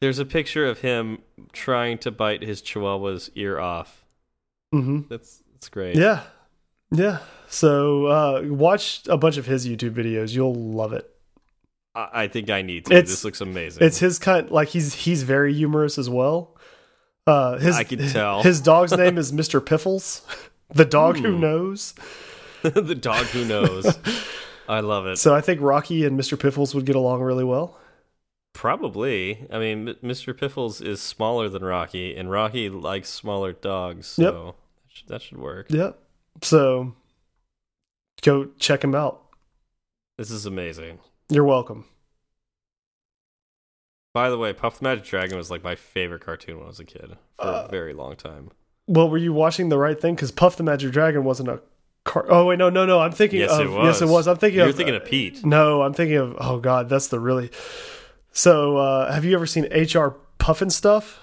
There's 0.00 0.18
a 0.18 0.26
picture 0.26 0.66
of 0.66 0.80
him 0.80 1.18
trying 1.52 1.96
to 1.98 2.10
bite 2.10 2.42
his 2.42 2.60
chihuahua's 2.60 3.30
ear 3.34 3.58
off. 3.58 4.04
Hmm 4.72 5.00
That's 5.08 5.42
that's 5.54 5.68
great. 5.68 5.96
Yeah, 5.96 6.22
yeah. 6.90 7.18
So 7.48 8.06
uh, 8.06 8.42
watch 8.44 9.02
a 9.08 9.16
bunch 9.16 9.36
of 9.38 9.46
his 9.46 9.66
YouTube 9.66 9.92
videos. 9.94 10.34
You'll 10.34 10.54
love 10.54 10.92
it. 10.92 11.08
I, 11.94 12.08
I 12.24 12.28
think 12.28 12.50
I 12.50 12.62
need 12.62 12.84
to. 12.86 12.92
It's- 12.94 13.08
this 13.10 13.24
looks 13.24 13.40
amazing. 13.40 13.84
It's 13.84 13.98
his 13.98 14.18
kind. 14.18 14.50
Like 14.50 14.68
he's 14.68 14.94
he's 14.94 15.22
very 15.22 15.54
humorous 15.54 15.98
as 15.98 16.10
well. 16.10 16.56
Uh, 17.26 17.58
his 17.58 17.76
I 17.76 17.84
can 17.84 17.98
tell. 18.08 18.42
his 18.42 18.60
dog's 18.60 18.96
name 18.96 19.18
is 19.18 19.32
Mr. 19.40 19.64
Piffles, 19.64 20.22
the 20.72 20.84
dog 20.86 21.16
who 21.18 21.38
knows. 21.38 21.94
the 22.62 22.94
dog 22.94 23.26
who 23.26 23.44
knows. 23.44 23.98
I 24.68 24.80
love 24.80 25.06
it. 25.06 25.16
So 25.16 25.34
I 25.34 25.40
think 25.40 25.60
Rocky 25.62 26.04
and 26.04 26.18
Mr. 26.18 26.38
Piffles 26.38 26.74
would 26.74 26.84
get 26.86 26.96
along 26.96 27.20
really 27.22 27.44
well. 27.44 27.78
Probably. 28.58 29.46
I 29.52 29.60
mean, 29.60 29.94
Mr. 30.02 30.36
Piffles 30.36 30.80
is 30.80 31.00
smaller 31.00 31.48
than 31.48 31.64
Rocky, 31.64 32.16
and 32.16 32.28
Rocky 32.28 32.68
likes 32.68 33.08
smaller 33.08 33.52
dogs, 33.52 34.08
so 34.08 34.22
Yep. 34.22 34.32
that, 34.34 34.54
should, 34.92 35.08
that 35.10 35.22
should 35.22 35.38
work. 35.38 35.66
Yep. 35.70 35.96
So 36.42 36.92
go 38.22 38.46
check 38.58 38.82
him 38.82 38.96
out. 38.96 39.22
This 40.16 40.32
is 40.32 40.44
amazing. 40.44 40.98
You're 41.28 41.44
welcome. 41.44 41.84
By 44.12 44.28
the 44.28 44.38
way, 44.38 44.52
Puff 44.52 44.80
the 44.80 44.84
Magic 44.84 45.04
Dragon 45.04 45.38
was 45.38 45.52
like 45.52 45.62
my 45.62 45.76
favorite 45.76 46.22
cartoon 46.22 46.56
when 46.56 46.64
I 46.64 46.68
was 46.68 46.80
a 46.80 46.84
kid 46.84 47.16
for 47.38 47.46
Uh, 47.46 47.66
a 47.66 47.70
very 47.70 47.92
long 47.94 48.16
time. 48.16 48.50
Well, 48.88 49.08
were 49.08 49.18
you 49.18 49.32
watching 49.32 49.68
the 49.68 49.78
right 49.78 50.00
thing? 50.00 50.16
Because 50.16 50.32
Puff 50.32 50.56
the 50.56 50.64
Magic 50.64 50.90
Dragon 50.90 51.22
wasn't 51.22 51.48
a 51.50 51.60
car. 52.04 52.26
Oh 52.28 52.46
wait, 52.46 52.58
no, 52.58 52.70
no, 52.70 52.84
no. 52.86 52.98
I'm 52.98 53.12
thinking 53.12 53.38
Yes, 53.38 53.52
of 53.52 53.60
it 53.66 53.70
was. 53.70 53.84
yes, 53.84 54.02
it 54.02 54.12
was. 54.12 54.26
I'm 54.26 54.36
thinking 54.36 54.58
You're 54.58 54.70
of 54.70 54.74
thinking 54.76 54.96
of 54.96 55.04
Pete. 55.04 55.44
No, 55.46 55.82
I'm 55.82 55.92
thinking 55.94 56.16
of 56.16 56.34
oh 56.40 56.58
god, 56.58 56.88
that's 56.88 57.06
the 57.06 57.20
really. 57.20 57.52
So, 58.38 58.76
uh, 58.76 59.12
have 59.12 59.24
you 59.24 59.34
ever 59.34 59.46
seen 59.46 59.64
HR 59.64 60.14
Pufnstuf? 60.38 61.16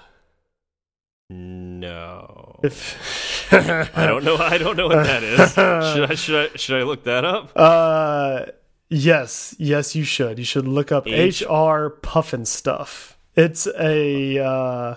No. 1.30 2.60
If 2.62 3.48
I 3.96 4.06
don't 4.06 4.22
know. 4.22 4.36
I 4.36 4.58
don't 4.58 4.76
know 4.76 4.88
what 4.88 5.02
that 5.06 5.22
is. 5.22 5.54
Should 5.54 6.10
I 6.10 6.14
should 6.14 6.52
I 6.52 6.56
should 6.58 6.76
I 6.76 6.82
look 6.82 7.04
that 7.04 7.24
up? 7.24 7.52
Uh, 7.56 8.44
yes, 8.90 9.56
yes, 9.58 9.96
you 9.96 10.04
should. 10.04 10.38
You 10.38 10.44
should 10.44 10.68
look 10.68 10.92
up 10.92 11.06
H- 11.06 11.40
HR 11.40 11.88
Pufnstuf. 12.02 13.14
It's 13.34 13.66
a 13.78 14.38
uh, 14.38 14.96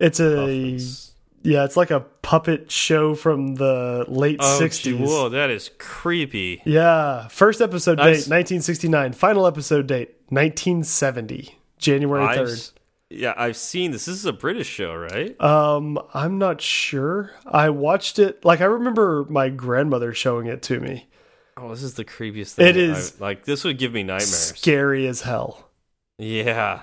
it's 0.00 0.18
a 0.18 0.34
Puffins. 0.34 1.07
Yeah, 1.48 1.64
it's 1.64 1.76
like 1.76 1.90
a 1.90 2.00
puppet 2.00 2.70
show 2.70 3.14
from 3.14 3.54
the 3.54 4.04
late 4.08 4.36
Oh, 4.40 4.58
gee, 4.60 4.64
'60s. 4.66 4.98
whoa, 5.06 5.28
that 5.30 5.50
is 5.50 5.70
creepy. 5.78 6.60
Yeah, 6.66 7.26
first 7.28 7.60
episode 7.60 7.96
date 7.96 8.02
I've 8.02 8.14
s- 8.16 8.28
1969, 8.28 9.12
final 9.14 9.46
episode 9.46 9.86
date 9.86 10.14
1970, 10.28 11.58
January 11.78 12.24
I've 12.24 12.38
3rd. 12.48 12.72
yeah, 13.10 13.34
I've 13.36 13.56
seen 13.56 13.90
this. 13.92 14.04
This 14.04 14.16
is 14.16 14.26
a 14.26 14.32
British 14.32 14.68
show, 14.68 14.94
right? 14.94 15.40
Um, 15.40 15.98
I'm 16.14 16.38
not 16.38 16.60
sure. 16.60 17.30
I 17.46 17.70
watched 17.70 18.18
it 18.18 18.44
like 18.44 18.60
I 18.60 18.64
remember 18.66 19.24
my 19.30 19.48
grandmother 19.48 20.12
showing 20.12 20.46
it 20.46 20.62
to 20.64 20.80
me. 20.80 21.08
Oh, 21.56 21.70
this 21.70 21.82
is 21.82 21.94
the 21.94 22.04
creepiest 22.04 22.52
thing. 22.54 22.66
It 22.68 22.76
is- 22.76 23.12
I've- 23.14 23.22
like 23.24 23.44
this 23.44 23.64
would 23.64 23.78
give 23.78 23.92
me 23.92 24.02
nightmares. 24.02 24.28
Scary 24.28 25.06
as 25.08 25.22
hell. 25.22 25.70
Yeah. 26.18 26.82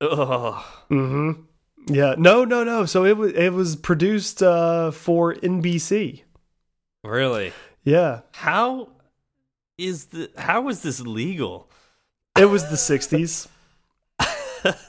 Ugh. 0.00 0.62
Mm-hmm. 0.90 1.42
Yeah. 1.86 2.14
No, 2.18 2.44
no, 2.44 2.64
no. 2.64 2.84
So 2.84 3.04
it 3.04 3.16
was 3.16 3.32
it 3.32 3.52
was 3.52 3.76
produced 3.76 4.42
uh 4.42 4.90
for 4.90 5.34
NBC. 5.34 6.22
Really? 7.04 7.52
Yeah. 7.84 8.22
How 8.32 8.88
is 9.78 10.06
the 10.06 10.30
how 10.36 10.62
was 10.62 10.82
this 10.82 11.00
legal? 11.00 11.70
It 12.38 12.46
was 12.46 12.68
the 12.68 12.76
60s. 12.76 13.48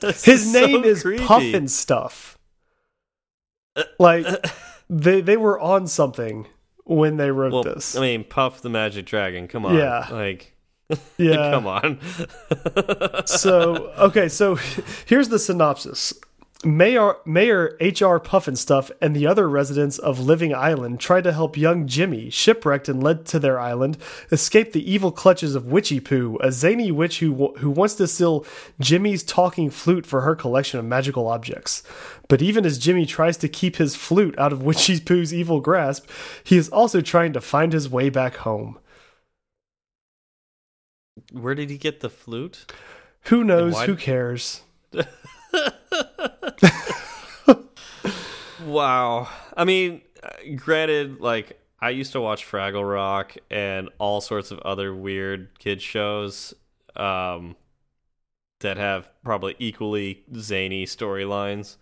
This 0.01 0.25
His 0.25 0.51
so 0.51 0.65
name 0.65 0.83
is 0.83 1.03
creepy. 1.03 1.23
Puffin 1.23 1.67
Stuff. 1.67 2.37
Like 3.99 4.25
they 4.89 5.21
they 5.21 5.37
were 5.37 5.59
on 5.59 5.87
something 5.87 6.47
when 6.85 7.17
they 7.17 7.31
wrote 7.31 7.53
Well, 7.53 7.63
this. 7.63 7.95
I 7.95 8.01
mean, 8.01 8.23
Puff 8.23 8.61
the 8.61 8.69
Magic 8.69 9.05
Dragon. 9.05 9.47
Come 9.47 9.65
on. 9.65 9.75
Yeah. 9.75 10.07
Like, 10.09 10.55
yeah. 11.17 11.51
come 11.51 11.67
on. 11.67 11.99
so 13.25 13.91
okay, 13.97 14.29
so 14.29 14.55
here's 15.05 15.29
the 15.29 15.37
synopsis. 15.39 16.13
Mayor 16.65 17.17
Mayor 17.23 17.77
H.R. 17.79 18.19
Pufnstuf 18.19 18.89
and 18.99 19.15
the 19.15 19.27
other 19.27 19.47
residents 19.47 19.99
of 19.99 20.19
Living 20.19 20.55
Island 20.55 20.99
tried 20.99 21.25
to 21.25 21.31
help 21.31 21.55
young 21.55 21.85
Jimmy, 21.85 22.31
shipwrecked 22.31 22.89
and 22.89 23.03
led 23.03 23.27
to 23.27 23.38
their 23.38 23.59
island, 23.59 23.97
escape 24.31 24.73
the 24.73 24.91
evil 24.91 25.11
clutches 25.11 25.53
of 25.53 25.67
Witchy 25.67 25.99
Poo, 25.99 26.39
a 26.41 26.51
zany 26.51 26.91
witch 26.91 27.19
who 27.19 27.53
who 27.57 27.69
wants 27.69 27.93
to 27.95 28.07
steal 28.07 28.43
Jimmy's 28.79 29.23
talking 29.23 29.69
flute 29.69 30.07
for 30.07 30.21
her 30.21 30.35
collection 30.35 30.79
of 30.79 30.85
magical 30.85 31.27
objects. 31.27 31.84
But 32.27 32.41
even 32.41 32.65
as 32.65 32.79
Jimmy 32.79 33.05
tries 33.05 33.38
to 33.38 33.47
keep 33.47 33.75
his 33.75 33.95
flute 33.95 34.38
out 34.39 34.51
of 34.51 34.63
Witchy 34.67 34.99
Poo's 34.99 35.34
evil 35.34 35.61
grasp, 35.61 36.09
he 36.43 36.57
is 36.57 36.69
also 36.69 37.01
trying 37.01 37.34
to 37.34 37.41
find 37.41 37.71
his 37.71 37.88
way 37.88 38.09
back 38.09 38.38
home. 38.38 38.79
Where 41.31 41.53
did 41.53 41.69
he 41.69 41.77
get 41.77 41.99
the 41.99 42.09
flute? 42.09 42.71
Who 43.25 43.43
knows? 43.43 43.79
Who 43.81 43.95
cares? 43.95 44.61
Wow. 48.65 49.29
I 49.55 49.63
mean, 49.65 50.01
granted, 50.55 51.19
like 51.19 51.59
I 51.79 51.91
used 51.91 52.11
to 52.13 52.21
watch 52.21 52.45
Fraggle 52.45 52.89
Rock 52.89 53.35
and 53.49 53.89
all 53.97 54.19
sorts 54.21 54.51
of 54.51 54.59
other 54.59 54.93
weird 54.93 55.57
kid 55.59 55.81
shows 55.81 56.53
um, 56.95 57.55
that 58.59 58.77
have 58.77 59.09
probably 59.23 59.55
equally 59.59 60.23
zany 60.35 60.85
storylines, 60.85 61.77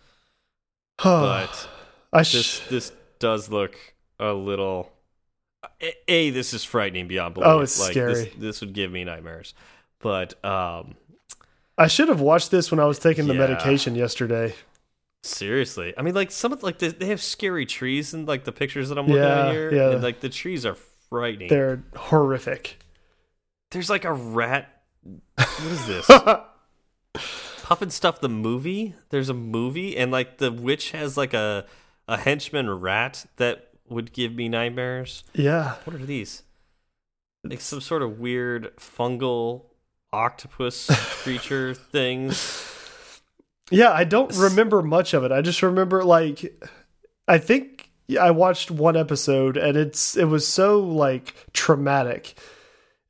but 1.02 1.70
I 2.14 2.20
this 2.20 2.60
this 2.70 2.92
does 3.20 3.50
look 3.50 3.78
a 4.20 4.34
little. 4.34 4.92
A, 5.82 5.94
a, 6.08 6.30
this 6.30 6.54
is 6.54 6.64
frightening 6.64 7.08
beyond 7.08 7.34
belief. 7.34 7.48
Oh, 7.48 7.60
it's 7.62 7.80
like, 7.80 7.92
scary. 7.92 8.14
This, 8.14 8.30
this 8.38 8.62
would 8.62 8.74
give 8.74 8.92
me 8.92 9.04
nightmares. 9.04 9.54
But 10.00 10.44
um, 10.46 10.96
I 11.78 11.88
should 11.88 12.08
have 12.10 12.22
watched 12.22 12.52
this 12.52 12.72
when 12.72 12.80
I 12.80 12.86
was 12.86 13.00
taking 13.00 13.28
the 13.28 13.34
Yeah. 13.34 13.40
medication 13.48 13.96
yesterday. 13.96 14.56
Seriously, 15.24 15.94
I 15.98 16.04
mean, 16.04 16.14
like 16.14 16.30
some 16.32 16.54
of 16.54 16.62
like 16.64 16.78
they 16.78 17.08
have 17.08 17.22
scary 17.22 17.66
trees 17.66 18.14
in 18.14 18.26
like 18.28 18.44
the 18.44 18.52
pictures 18.52 18.90
that 18.90 18.98
I'm 19.00 19.08
looking 19.08 19.24
Yeah, 19.24 19.48
at 19.48 19.52
here. 19.54 19.74
yeah. 19.74 19.90
and, 19.92 20.04
like 20.04 20.20
the 20.20 20.30
trees 20.30 20.66
are 20.66 20.76
frightening. 21.10 21.50
They're 21.50 21.84
horrific. 21.96 22.78
There's 23.72 23.90
like 23.90 24.06
a 24.06 24.14
rat. 24.14 24.70
What 25.36 25.72
is 25.72 25.88
this? 25.88 26.06
Pufnstuf 27.16 28.20
the 28.20 28.30
movie. 28.30 28.94
There's 29.10 29.30
a 29.30 29.34
movie, 29.34 29.98
and 29.98 30.12
like 30.12 30.38
the 30.38 30.52
witch 30.52 30.92
has 30.92 31.18
like 31.18 31.34
a 31.34 31.66
a 32.08 32.18
henchman 32.18 32.70
rat 32.70 33.26
that 33.38 33.70
would 33.90 34.14
give 34.14 34.34
me 34.34 34.48
nightmares. 34.48 35.24
yeah. 35.34 35.76
What 35.86 35.96
are 35.96 36.06
these? 36.06 36.44
Like 37.44 37.62
some 37.62 37.82
sort 37.82 38.02
of 38.04 38.20
weird 38.20 38.76
fungal 38.78 39.64
octopus 40.16 40.88
creature 41.24 41.74
things. 41.92 43.22
Yeah, 43.72 43.92
I 43.92 44.04
don't 44.04 44.36
remember 44.38 44.82
much 44.82 45.14
of 45.14 45.24
it. 45.24 45.32
I 45.32 45.42
just 45.42 45.62
remember 45.62 46.04
like 46.04 46.58
I 47.28 47.38
think 47.38 47.90
I 48.20 48.32
watched 48.32 48.72
one 48.72 48.96
episode 48.96 49.58
and 49.58 49.76
it's 49.76 50.16
it 50.16 50.26
was 50.26 50.48
so 50.48 50.80
like 50.80 51.34
traumatic. 51.54 52.36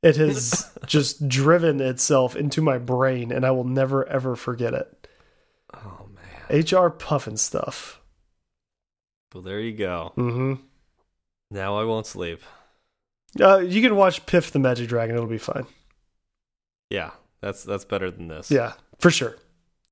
It 0.02 0.16
has 0.16 0.70
just 0.86 1.28
driven 1.28 1.80
itself 1.80 2.36
into 2.36 2.60
my 2.62 2.78
brain 2.78 3.32
and 3.32 3.44
I 3.44 3.50
will 3.50 3.64
never 3.64 4.06
ever 4.08 4.34
forget 4.36 4.74
it. 4.74 5.08
Oh 5.74 6.08
man. 6.14 6.60
HR 6.62 6.90
Pufnstuf. 6.90 7.96
Well, 9.34 9.42
there 9.42 9.60
you 9.60 9.76
go. 9.76 10.12
Mhm. 10.16 10.60
Now 11.50 11.78
I 11.78 11.84
won't 11.84 12.06
sleep. 12.06 12.40
Uh, 13.38 13.58
you 13.58 13.82
can 13.82 13.96
watch 13.96 14.24
Piff 14.24 14.50
the 14.50 14.58
Magic 14.58 14.88
Dragon. 14.88 15.14
It'll 15.14 15.28
be 15.28 15.36
fine. 15.36 15.66
Yeah, 16.90 17.10
that's 17.40 17.64
that's 17.64 17.84
better 17.84 18.10
than 18.10 18.28
this. 18.28 18.50
Yeah, 18.50 18.74
for 18.98 19.10
sure. 19.10 19.36